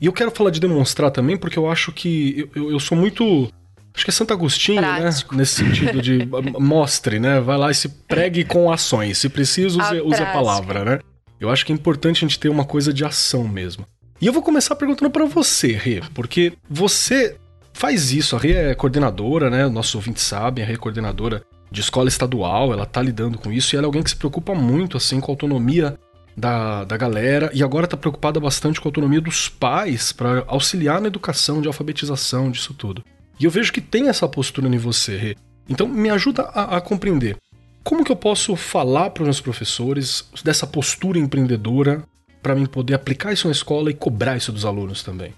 E 0.00 0.06
eu 0.06 0.14
quero 0.14 0.30
falar 0.30 0.48
de 0.48 0.60
demonstrar 0.60 1.10
também 1.10 1.36
porque 1.36 1.58
eu 1.58 1.70
acho 1.70 1.92
que 1.92 2.48
eu, 2.54 2.70
eu 2.72 2.80
sou 2.80 2.96
muito. 2.96 3.52
Acho 3.98 4.04
que 4.04 4.10
é 4.10 4.14
Santo 4.14 4.32
Agostinho, 4.32 4.80
né? 4.80 5.00
Prático. 5.00 5.34
né? 5.34 5.40
Nesse 5.40 5.54
sentido 5.56 6.00
de 6.00 6.20
mostre, 6.56 7.18
né? 7.18 7.40
Vai 7.40 7.58
lá 7.58 7.68
e 7.68 7.74
se 7.74 7.88
pregue 7.88 8.44
com 8.44 8.70
ações. 8.70 9.18
Se 9.18 9.28
preciso, 9.28 9.80
use 9.80 9.98
a, 9.98 10.04
use 10.04 10.22
a 10.22 10.26
palavra, 10.26 10.84
né? 10.84 10.98
Eu 11.40 11.50
acho 11.50 11.66
que 11.66 11.72
é 11.72 11.74
importante 11.74 12.18
a 12.18 12.28
gente 12.28 12.38
ter 12.38 12.48
uma 12.48 12.64
coisa 12.64 12.92
de 12.92 13.04
ação 13.04 13.48
mesmo. 13.48 13.84
E 14.20 14.26
eu 14.28 14.32
vou 14.32 14.40
começar 14.40 14.76
perguntando 14.76 15.10
para 15.10 15.24
você, 15.26 15.72
Rê, 15.72 16.00
porque 16.14 16.52
você 16.70 17.36
faz 17.72 18.12
isso. 18.12 18.36
A 18.36 18.38
Rê 18.38 18.52
é 18.52 18.74
coordenadora, 18.76 19.50
né? 19.50 19.66
Nossos 19.66 19.96
ouvintes 19.96 20.22
sabem, 20.22 20.62
a 20.62 20.66
Rê 20.66 20.74
é 20.74 20.76
coordenadora 20.76 21.42
de 21.68 21.80
escola 21.80 22.08
estadual, 22.08 22.72
ela 22.72 22.86
tá 22.86 23.02
lidando 23.02 23.36
com 23.36 23.50
isso 23.50 23.74
e 23.74 23.76
ela 23.76 23.84
é 23.84 23.88
alguém 23.88 24.04
que 24.04 24.10
se 24.10 24.16
preocupa 24.16 24.54
muito 24.54 24.96
assim 24.96 25.18
com 25.18 25.32
a 25.32 25.34
autonomia 25.34 25.98
da, 26.36 26.84
da 26.84 26.96
galera 26.96 27.50
e 27.52 27.64
agora 27.64 27.88
tá 27.88 27.96
preocupada 27.96 28.38
bastante 28.38 28.80
com 28.80 28.86
a 28.86 28.90
autonomia 28.90 29.20
dos 29.20 29.48
pais 29.48 30.12
para 30.12 30.44
auxiliar 30.46 31.00
na 31.00 31.08
educação, 31.08 31.60
de 31.60 31.66
alfabetização, 31.66 32.48
disso 32.48 32.72
tudo. 32.74 33.02
E 33.38 33.44
eu 33.44 33.50
vejo 33.50 33.72
que 33.72 33.80
tem 33.80 34.08
essa 34.08 34.28
postura 34.28 34.68
em 34.68 34.78
você, 34.78 35.16
Rê. 35.16 35.36
Então 35.68 35.86
me 35.86 36.10
ajuda 36.10 36.42
a, 36.42 36.76
a 36.76 36.80
compreender. 36.80 37.36
Como 37.84 38.04
que 38.04 38.12
eu 38.12 38.16
posso 38.16 38.56
falar 38.56 39.10
para 39.10 39.22
os 39.22 39.26
meus 39.26 39.40
professores 39.40 40.28
dessa 40.44 40.66
postura 40.66 41.18
empreendedora 41.18 42.02
para 42.42 42.54
mim 42.54 42.66
poder 42.66 42.94
aplicar 42.94 43.32
isso 43.32 43.46
na 43.46 43.52
escola 43.52 43.90
e 43.90 43.94
cobrar 43.94 44.36
isso 44.36 44.52
dos 44.52 44.64
alunos 44.64 45.02
também? 45.02 45.34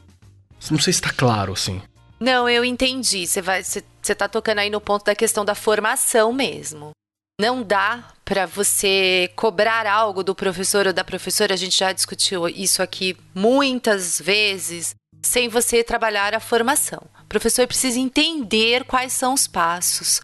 Não 0.70 0.78
sei 0.78 0.92
se 0.92 1.00
está 1.00 1.12
claro 1.12 1.52
assim. 1.52 1.80
Não, 2.18 2.48
eu 2.48 2.64
entendi. 2.64 3.26
Você 3.26 3.40
você, 3.40 3.82
você 4.02 4.14
tá 4.14 4.28
tocando 4.28 4.58
aí 4.58 4.70
no 4.70 4.80
ponto 4.80 5.04
da 5.04 5.14
questão 5.14 5.44
da 5.44 5.54
formação 5.54 6.32
mesmo. 6.32 6.90
Não 7.40 7.62
dá 7.62 8.12
para 8.24 8.44
você 8.46 9.30
cobrar 9.34 9.86
algo 9.86 10.22
do 10.22 10.34
professor 10.34 10.86
ou 10.86 10.92
da 10.92 11.02
professora, 11.02 11.54
a 11.54 11.56
gente 11.56 11.78
já 11.78 11.90
discutiu 11.90 12.46
isso 12.48 12.82
aqui 12.82 13.16
muitas 13.34 14.20
vezes, 14.20 14.94
sem 15.22 15.48
você 15.48 15.82
trabalhar 15.82 16.34
a 16.34 16.40
formação. 16.40 17.02
Professor 17.30 17.64
precisa 17.64 18.00
entender 18.00 18.84
quais 18.84 19.12
são 19.12 19.32
os 19.32 19.46
passos. 19.46 20.20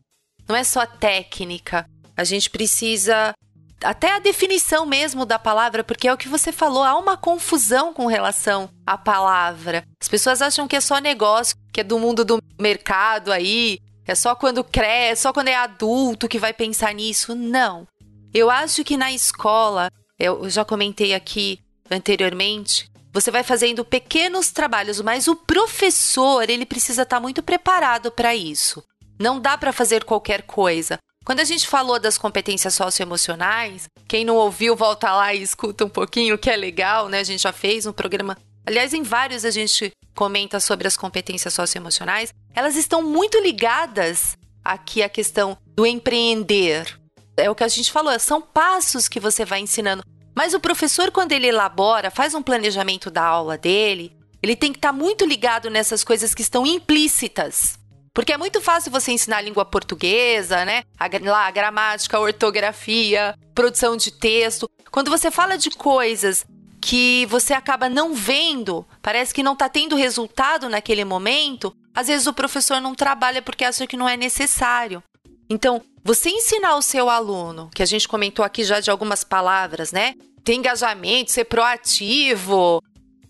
Não 0.48 0.56
é 0.56 0.64
só 0.64 0.84
técnica. 0.84 1.88
A 2.16 2.24
gente 2.24 2.50
precisa 2.50 3.32
até 3.80 4.10
a 4.10 4.18
definição 4.18 4.84
mesmo 4.84 5.24
da 5.24 5.38
palavra, 5.38 5.84
porque 5.84 6.08
é 6.08 6.12
o 6.12 6.16
que 6.16 6.28
você 6.28 6.50
falou, 6.50 6.82
há 6.82 6.98
uma 6.98 7.16
confusão 7.16 7.94
com 7.94 8.06
relação 8.06 8.68
à 8.84 8.98
palavra. 8.98 9.84
As 10.02 10.08
pessoas 10.08 10.42
acham 10.42 10.66
que 10.66 10.74
é 10.74 10.80
só 10.80 10.98
negócio, 10.98 11.56
que 11.72 11.80
é 11.80 11.84
do 11.84 11.96
mundo 11.96 12.24
do 12.24 12.42
mercado 12.58 13.30
aí, 13.30 13.78
é 14.04 14.16
só 14.16 14.34
quando 14.34 14.64
cresce, 14.64 15.22
só 15.22 15.32
quando 15.32 15.46
é 15.46 15.54
adulto 15.54 16.26
que 16.26 16.40
vai 16.40 16.52
pensar 16.52 16.92
nisso. 16.92 17.36
Não. 17.36 17.86
Eu 18.34 18.50
acho 18.50 18.82
que 18.82 18.96
na 18.96 19.12
escola, 19.12 19.92
eu 20.18 20.50
já 20.50 20.64
comentei 20.64 21.14
aqui 21.14 21.60
anteriormente, 21.88 22.90
você 23.16 23.30
vai 23.30 23.42
fazendo 23.42 23.82
pequenos 23.82 24.50
trabalhos, 24.50 25.00
mas 25.00 25.26
o 25.26 25.34
professor, 25.34 26.50
ele 26.50 26.66
precisa 26.66 27.00
estar 27.00 27.18
muito 27.18 27.42
preparado 27.42 28.10
para 28.10 28.36
isso. 28.36 28.84
Não 29.18 29.40
dá 29.40 29.56
para 29.56 29.72
fazer 29.72 30.04
qualquer 30.04 30.42
coisa. 30.42 30.98
Quando 31.24 31.40
a 31.40 31.44
gente 31.44 31.66
falou 31.66 31.98
das 31.98 32.18
competências 32.18 32.74
socioemocionais, 32.74 33.88
quem 34.06 34.22
não 34.22 34.36
ouviu, 34.36 34.76
volta 34.76 35.10
lá 35.12 35.32
e 35.32 35.40
escuta 35.40 35.86
um 35.86 35.88
pouquinho, 35.88 36.36
que 36.36 36.50
é 36.50 36.56
legal, 36.56 37.08
né? 37.08 37.20
A 37.20 37.24
gente 37.24 37.42
já 37.42 37.54
fez 37.54 37.86
um 37.86 37.92
programa. 37.92 38.36
Aliás, 38.66 38.92
em 38.92 39.02
vários 39.02 39.46
a 39.46 39.50
gente 39.50 39.92
comenta 40.14 40.60
sobre 40.60 40.86
as 40.86 40.94
competências 40.94 41.54
socioemocionais. 41.54 42.34
Elas 42.54 42.76
estão 42.76 43.02
muito 43.02 43.40
ligadas 43.40 44.36
aqui 44.62 45.02
à 45.02 45.08
questão 45.08 45.56
do 45.74 45.86
empreender. 45.86 47.00
É 47.34 47.48
o 47.48 47.54
que 47.54 47.64
a 47.64 47.68
gente 47.68 47.90
falou, 47.90 48.18
são 48.18 48.42
passos 48.42 49.08
que 49.08 49.18
você 49.18 49.42
vai 49.42 49.60
ensinando. 49.60 50.04
Mas 50.36 50.52
o 50.52 50.60
professor, 50.60 51.10
quando 51.10 51.32
ele 51.32 51.46
elabora, 51.46 52.10
faz 52.10 52.34
um 52.34 52.42
planejamento 52.42 53.10
da 53.10 53.24
aula 53.24 53.56
dele, 53.56 54.14
ele 54.42 54.54
tem 54.54 54.70
que 54.70 54.76
estar 54.78 54.92
muito 54.92 55.24
ligado 55.24 55.70
nessas 55.70 56.04
coisas 56.04 56.34
que 56.34 56.42
estão 56.42 56.66
implícitas. 56.66 57.78
Porque 58.12 58.34
é 58.34 58.36
muito 58.36 58.60
fácil 58.60 58.92
você 58.92 59.12
ensinar 59.12 59.38
a 59.38 59.40
língua 59.40 59.64
portuguesa, 59.64 60.64
né? 60.66 60.82
A, 60.98 61.08
lá, 61.22 61.46
a 61.46 61.50
gramática, 61.50 62.18
a 62.18 62.20
ortografia, 62.20 63.34
produção 63.54 63.96
de 63.96 64.10
texto. 64.10 64.68
Quando 64.90 65.10
você 65.10 65.30
fala 65.30 65.56
de 65.56 65.70
coisas 65.70 66.44
que 66.82 67.26
você 67.26 67.54
acaba 67.54 67.88
não 67.88 68.14
vendo, 68.14 68.86
parece 69.00 69.32
que 69.32 69.42
não 69.42 69.54
está 69.54 69.70
tendo 69.70 69.96
resultado 69.96 70.68
naquele 70.68 71.04
momento, 71.04 71.74
às 71.94 72.08
vezes 72.08 72.26
o 72.26 72.32
professor 72.32 72.78
não 72.78 72.94
trabalha 72.94 73.40
porque 73.40 73.64
acha 73.64 73.86
que 73.86 73.96
não 73.96 74.08
é 74.08 74.16
necessário. 74.18 75.02
Então, 75.48 75.82
você 76.02 76.30
ensinar 76.30 76.76
o 76.76 76.82
seu 76.82 77.08
aluno, 77.08 77.70
que 77.74 77.82
a 77.82 77.86
gente 77.86 78.08
comentou 78.08 78.44
aqui 78.44 78.64
já 78.64 78.80
de 78.80 78.90
algumas 78.90 79.24
palavras, 79.24 79.92
né? 79.92 80.14
Ter 80.44 80.54
engajamento, 80.54 81.32
ser 81.32 81.44
proativo, 81.44 82.82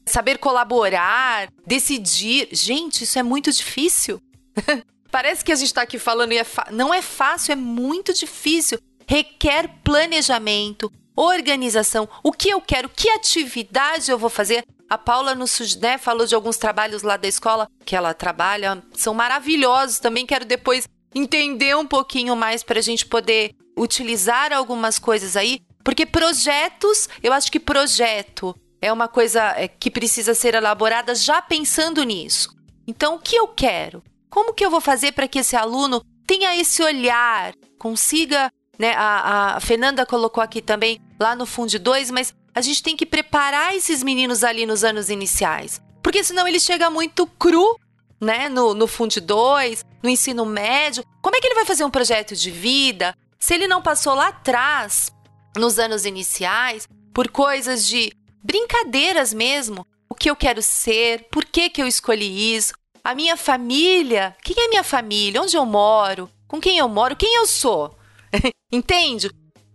saber 0.07 0.39
colaborar, 0.39 1.49
decidir. 1.67 2.49
Gente, 2.53 3.05
isso 3.05 3.19
é 3.19 3.23
muito 3.23 3.51
difícil. 3.51 4.21
Parece 5.11 5.45
que 5.45 5.53
a 5.53 5.55
gente 5.55 5.69
está 5.69 5.83
aqui 5.83 5.99
falando 5.99 6.33
e 6.33 6.39
é 6.39 6.47
não 6.71 6.93
é 6.93 7.01
fácil, 7.01 7.53
é 7.53 7.57
muito 7.57 8.13
difícil. 8.13 8.79
Requer 9.09 9.69
planejamento, 9.85 10.93
organização. 11.15 12.09
O 12.23 12.33
que 12.33 12.51
eu 12.51 12.61
quero, 12.61 12.89
que 12.89 13.09
atividade 13.09 14.11
eu 14.11 14.19
vou 14.19 14.31
fazer. 14.31 14.65
A 14.89 14.97
Paula 14.97 15.35
nos 15.35 15.77
né, 15.77 15.99
falou 15.99 16.27
de 16.27 16.35
alguns 16.35 16.57
trabalhos 16.57 17.03
lá 17.03 17.17
da 17.17 17.27
escola 17.27 17.69
que 17.85 17.97
ela 17.97 18.15
trabalha, 18.15 18.83
são 18.93 19.15
maravilhosos. 19.15 19.99
Também 19.99 20.27
quero 20.27 20.45
depois 20.45 20.87
entender 21.15 21.77
um 21.77 21.87
pouquinho 21.87 22.37
mais 22.37 22.63
para 22.63 22.79
a 22.79 22.83
gente 22.83 23.07
poder 23.07 23.55
utilizar 23.77 24.53
algumas 24.53 24.99
coisas 24.99 25.37
aí, 25.37 25.61
porque 25.85 26.07
projetos, 26.07 27.09
eu 27.23 27.33
acho 27.33 27.51
que 27.51 27.61
projeto 27.61 28.55
é 28.81 28.93
uma 28.93 29.09
coisa 29.09 29.43
é, 29.57 29.69
que 29.69 29.91
precisa 29.91 30.35
ser 30.35 30.55
elaborada 30.55 31.15
já 31.15 31.41
pensando 31.41 32.03
nisso. 32.03 32.55
Então, 32.87 33.17
o 33.17 33.19
que 33.19 33.37
eu 33.37 33.49
quero? 33.49 34.03
Como 34.31 34.55
que 34.55 34.65
eu 34.65 34.71
vou 34.71 34.81
fazer 34.81 35.13
para 35.13 35.29
que 35.29 35.39
esse 35.39 35.57
aluno 35.57 36.03
tenha 36.27 36.55
esse 36.57 36.83
olhar, 36.83 37.53
consiga 37.79 38.51
né? 38.79 38.95
A, 38.97 39.57
a 39.57 39.61
Fernanda 39.61 40.05
colocou 40.05 40.43
aqui 40.43 40.61
também 40.61 41.01
lá 41.19 41.35
no 41.35 41.47
Fundo 41.47 41.79
2, 41.79 42.11
mas 42.11 42.35
a 42.55 42.61
gente 42.61 42.83
tem 42.83 42.97
que 42.97 43.07
preparar 43.07 43.75
esses 43.75 44.03
meninos 44.03 44.45
ali 44.45 44.67
nos 44.67 44.85
anos 44.85 45.11
iniciais. 45.11 45.81
Porque 46.03 46.23
senão 46.23 46.47
ele 46.47 46.61
chega 46.61 46.91
muito 46.91 47.27
cru, 47.27 47.79
né? 48.21 48.49
No, 48.49 48.75
no 48.75 48.87
Fundo 48.87 49.21
2, 49.21 49.85
no 50.03 50.11
ensino 50.11 50.45
médio. 50.45 51.05
Como 51.23 51.37
é 51.37 51.41
que 51.41 51.47
ele 51.47 51.55
vai 51.55 51.65
fazer 51.65 51.85
um 51.85 51.91
projeto 51.91 52.35
de 52.35 52.51
vida 52.51 53.15
se 53.39 53.55
ele 53.55 53.67
não 53.67 53.83
passou 53.83 54.15
lá 54.15 54.29
atrás, 54.29 55.11
nos 55.57 55.79
anos 55.79 56.05
iniciais, 56.05 56.89
por 57.13 57.29
coisas 57.29 57.87
de 57.87 58.13
brincadeiras 58.43 59.33
mesmo? 59.33 59.87
O 60.09 60.15
que 60.15 60.31
eu 60.31 60.37
quero 60.37 60.63
ser? 60.63 61.27
Por 61.31 61.45
que, 61.45 61.69
que 61.69 61.83
eu 61.83 61.87
escolhi 61.87 62.55
isso? 62.55 62.73
A 63.05 63.15
minha 63.15 63.37
família? 63.37 64.35
Quem 64.43 64.57
é 64.59 64.69
minha 64.69 64.85
família? 64.85 65.41
Onde 65.41 65.57
eu 65.57 65.65
moro? 65.65 66.31
Com 66.49 66.61
quem 66.61 66.79
eu 66.79 66.89
moro? 66.89 67.17
Quem 67.17 67.37
eu 67.37 67.47
sou? 67.47 67.97
Entende? 68.73 69.31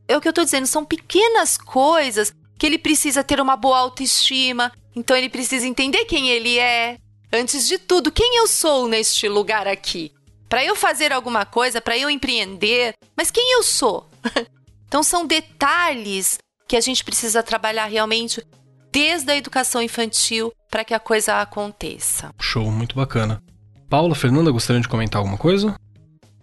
É 0.08 0.17
o 0.17 0.21
que 0.21 0.27
eu 0.27 0.34
tô 0.34 0.43
dizendo, 0.43 0.67
são 0.67 0.84
pequenas 0.84 1.58
coisas 1.58 2.34
que 2.58 2.65
ele 2.65 2.77
precisa 2.77 3.23
ter 3.23 3.39
uma 3.39 3.56
boa 3.56 3.80
autoestima, 3.80 4.71
então 4.95 5.15
ele 5.15 5.30
precisa 5.30 5.65
entender 5.65 6.06
quem 6.06 6.30
ele 6.30 6.60
é. 6.60 6.97
Antes 7.34 7.65
de 7.65 7.78
tudo, 7.78 8.12
quem 8.12 8.38
eu 8.38 8.46
sou 8.46 8.89
neste 8.89 9.30
lugar 9.30 9.65
aqui? 9.65 10.12
Para 10.50 10.65
eu 10.65 10.76
fazer 10.76 11.13
alguma 11.13 11.46
coisa, 11.46 11.80
para 11.80 11.98
eu 11.98 12.10
empreender, 12.10 12.94
mas 13.15 13.32
quem 13.32 13.54
eu 13.54 13.63
sou? 13.63 14.10
então 14.86 15.02
são 15.02 15.26
detalhes 15.26 16.38
que 16.67 16.76
a 16.76 16.82
gente 16.82 17.06
precisa 17.06 17.41
trabalhar 17.41 17.86
realmente 17.86 18.46
desde 18.91 19.32
a 19.32 19.38
educação 19.38 19.82
infantil 19.82 20.52
para 20.70 20.84
que 20.84 20.94
a 20.94 21.00
coisa 21.00 21.39
aconteça. 21.39 22.34
Show, 22.38 22.70
muito 22.70 22.98
bacana. 22.98 23.41
Paula, 23.89 24.13
Fernanda, 24.13 24.52
gostaria 24.52 24.82
de 24.82 24.89
comentar 24.89 25.20
alguma 25.20 25.38
coisa? 25.38 25.76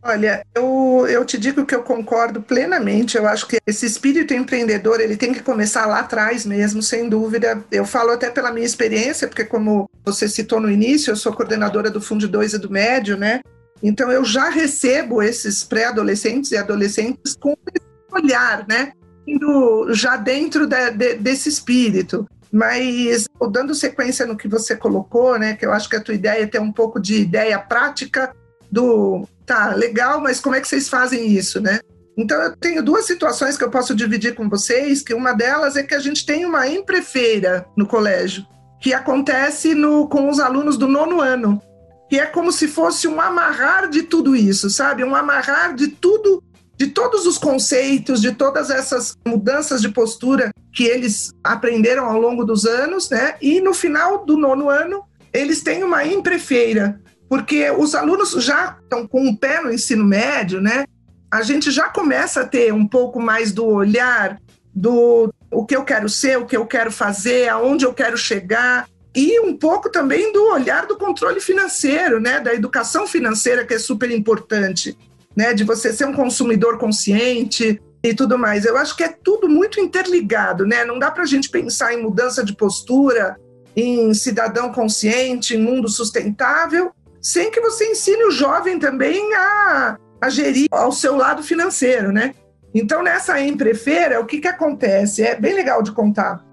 Olha, 0.02 0.46
eu, 0.54 1.06
eu 1.08 1.24
te 1.24 1.36
digo 1.36 1.66
que 1.66 1.74
eu 1.74 1.82
concordo 1.82 2.40
plenamente. 2.40 3.16
Eu 3.16 3.26
acho 3.26 3.46
que 3.46 3.58
esse 3.66 3.84
espírito 3.84 4.32
empreendedor 4.32 5.00
ele 5.00 5.16
tem 5.16 5.32
que 5.32 5.42
começar 5.42 5.86
lá 5.86 6.00
atrás 6.00 6.46
mesmo, 6.46 6.82
sem 6.82 7.08
dúvida. 7.08 7.62
Eu 7.70 7.84
falo 7.84 8.10
até 8.10 8.30
pela 8.30 8.52
minha 8.52 8.66
experiência, 8.66 9.26
porque 9.26 9.44
como 9.44 9.90
você 10.04 10.28
citou 10.28 10.60
no 10.60 10.70
início, 10.70 11.10
eu 11.10 11.16
sou 11.16 11.32
coordenadora 11.32 11.90
do 11.90 12.00
Fundo 12.00 12.28
2 12.28 12.54
e 12.54 12.58
do 12.58 12.70
Médio, 12.70 13.16
né? 13.16 13.40
Então 13.82 14.10
eu 14.10 14.24
já 14.24 14.48
recebo 14.48 15.22
esses 15.22 15.64
pré-adolescentes 15.64 16.52
e 16.52 16.56
adolescentes 16.56 17.34
com 17.38 17.54
esse 17.74 17.86
olhar, 18.12 18.66
né? 18.68 18.92
Indo 19.26 19.92
já 19.92 20.16
dentro 20.16 20.66
de, 20.66 20.90
de, 20.92 21.14
desse 21.14 21.48
espírito. 21.48 22.26
Mas 22.50 23.26
dando 23.50 23.74
sequência 23.74 24.24
no 24.24 24.36
que 24.36 24.48
você 24.48 24.74
colocou, 24.74 25.38
né? 25.38 25.54
Que 25.54 25.66
eu 25.66 25.72
acho 25.72 25.88
que 25.88 25.96
a 25.96 26.00
tua 26.00 26.14
ideia 26.14 26.42
é 26.42 26.46
ter 26.46 26.60
um 26.60 26.72
pouco 26.72 27.00
de 27.00 27.20
ideia 27.20 27.58
prática 27.58 28.34
do 28.70 29.26
tá, 29.48 29.74
legal, 29.74 30.20
mas 30.20 30.40
como 30.40 30.54
é 30.54 30.60
que 30.60 30.68
vocês 30.68 30.88
fazem 30.88 31.26
isso, 31.26 31.60
né? 31.60 31.80
Então 32.16 32.40
eu 32.42 32.54
tenho 32.56 32.82
duas 32.82 33.06
situações 33.06 33.56
que 33.56 33.64
eu 33.64 33.70
posso 33.70 33.94
dividir 33.94 34.34
com 34.34 34.48
vocês, 34.48 35.02
que 35.02 35.14
uma 35.14 35.32
delas 35.32 35.76
é 35.76 35.82
que 35.82 35.94
a 35.94 36.00
gente 36.00 36.26
tem 36.26 36.44
uma 36.44 36.68
emprefeira 36.68 37.64
no 37.76 37.86
colégio, 37.86 38.44
que 38.80 38.92
acontece 38.92 39.74
no, 39.74 40.06
com 40.08 40.28
os 40.28 40.38
alunos 40.38 40.76
do 40.76 40.86
nono 40.86 41.20
ano, 41.20 41.62
que 42.10 42.18
é 42.18 42.26
como 42.26 42.52
se 42.52 42.68
fosse 42.68 43.08
um 43.08 43.20
amarrar 43.20 43.88
de 43.88 44.02
tudo 44.02 44.36
isso, 44.36 44.68
sabe? 44.68 45.02
Um 45.02 45.14
amarrar 45.14 45.74
de 45.74 45.88
tudo, 45.88 46.42
de 46.76 46.88
todos 46.88 47.24
os 47.24 47.38
conceitos, 47.38 48.20
de 48.20 48.32
todas 48.32 48.68
essas 48.68 49.14
mudanças 49.26 49.80
de 49.80 49.88
postura 49.88 50.50
que 50.74 50.84
eles 50.84 51.30
aprenderam 51.42 52.04
ao 52.04 52.20
longo 52.20 52.44
dos 52.44 52.66
anos, 52.66 53.08
né? 53.08 53.36
E 53.40 53.60
no 53.60 53.72
final 53.72 54.26
do 54.26 54.36
nono 54.36 54.68
ano, 54.68 55.04
eles 55.32 55.62
têm 55.62 55.84
uma 55.84 56.04
emprefeira, 56.04 57.00
porque 57.28 57.70
os 57.70 57.94
alunos 57.94 58.32
já 58.32 58.78
estão 58.82 59.06
com 59.06 59.22
o 59.22 59.28
um 59.28 59.36
pé 59.36 59.62
no 59.62 59.72
ensino 59.72 60.04
médio, 60.04 60.60
né? 60.60 60.84
A 61.30 61.42
gente 61.42 61.70
já 61.70 61.88
começa 61.88 62.40
a 62.40 62.46
ter 62.46 62.72
um 62.72 62.86
pouco 62.86 63.20
mais 63.20 63.52
do 63.52 63.66
olhar 63.66 64.40
do 64.74 65.32
o 65.50 65.64
que 65.66 65.76
eu 65.76 65.84
quero 65.84 66.08
ser, 66.08 66.38
o 66.38 66.46
que 66.46 66.56
eu 66.56 66.66
quero 66.66 66.90
fazer, 66.90 67.48
aonde 67.48 67.84
eu 67.84 67.92
quero 67.92 68.16
chegar, 68.16 68.88
e 69.14 69.40
um 69.40 69.56
pouco 69.56 69.90
também 69.90 70.32
do 70.32 70.42
olhar 70.50 70.86
do 70.86 70.96
controle 70.96 71.40
financeiro, 71.40 72.20
né? 72.20 72.40
Da 72.40 72.54
educação 72.54 73.06
financeira, 73.06 73.64
que 73.64 73.74
é 73.74 73.78
super 73.78 74.10
importante, 74.10 74.96
né? 75.36 75.52
De 75.52 75.64
você 75.64 75.92
ser 75.92 76.06
um 76.06 76.14
consumidor 76.14 76.78
consciente 76.78 77.80
e 78.02 78.14
tudo 78.14 78.38
mais. 78.38 78.64
Eu 78.64 78.76
acho 78.76 78.96
que 78.96 79.02
é 79.02 79.08
tudo 79.08 79.48
muito 79.48 79.80
interligado, 79.80 80.64
né? 80.64 80.84
Não 80.84 80.98
dá 80.98 81.10
para 81.10 81.24
a 81.24 81.26
gente 81.26 81.50
pensar 81.50 81.92
em 81.92 82.02
mudança 82.02 82.44
de 82.44 82.54
postura, 82.54 83.36
em 83.74 84.12
cidadão 84.14 84.72
consciente, 84.72 85.54
em 85.54 85.62
mundo 85.62 85.88
sustentável, 85.88 86.92
sem 87.20 87.50
que 87.50 87.60
você 87.60 87.90
ensine 87.90 88.24
o 88.24 88.30
jovem 88.30 88.78
também 88.78 89.34
a, 89.34 89.98
a 90.20 90.28
gerir 90.28 90.66
ao 90.70 90.92
seu 90.92 91.16
lado 91.16 91.42
financeiro, 91.42 92.12
né? 92.12 92.34
Então, 92.74 93.02
nessa 93.02 93.40
emprefeira, 93.40 94.20
o 94.20 94.26
que, 94.26 94.40
que 94.40 94.48
acontece? 94.48 95.22
É 95.22 95.34
bem 95.34 95.54
legal 95.54 95.82
de 95.82 95.92
contar. 95.92 96.44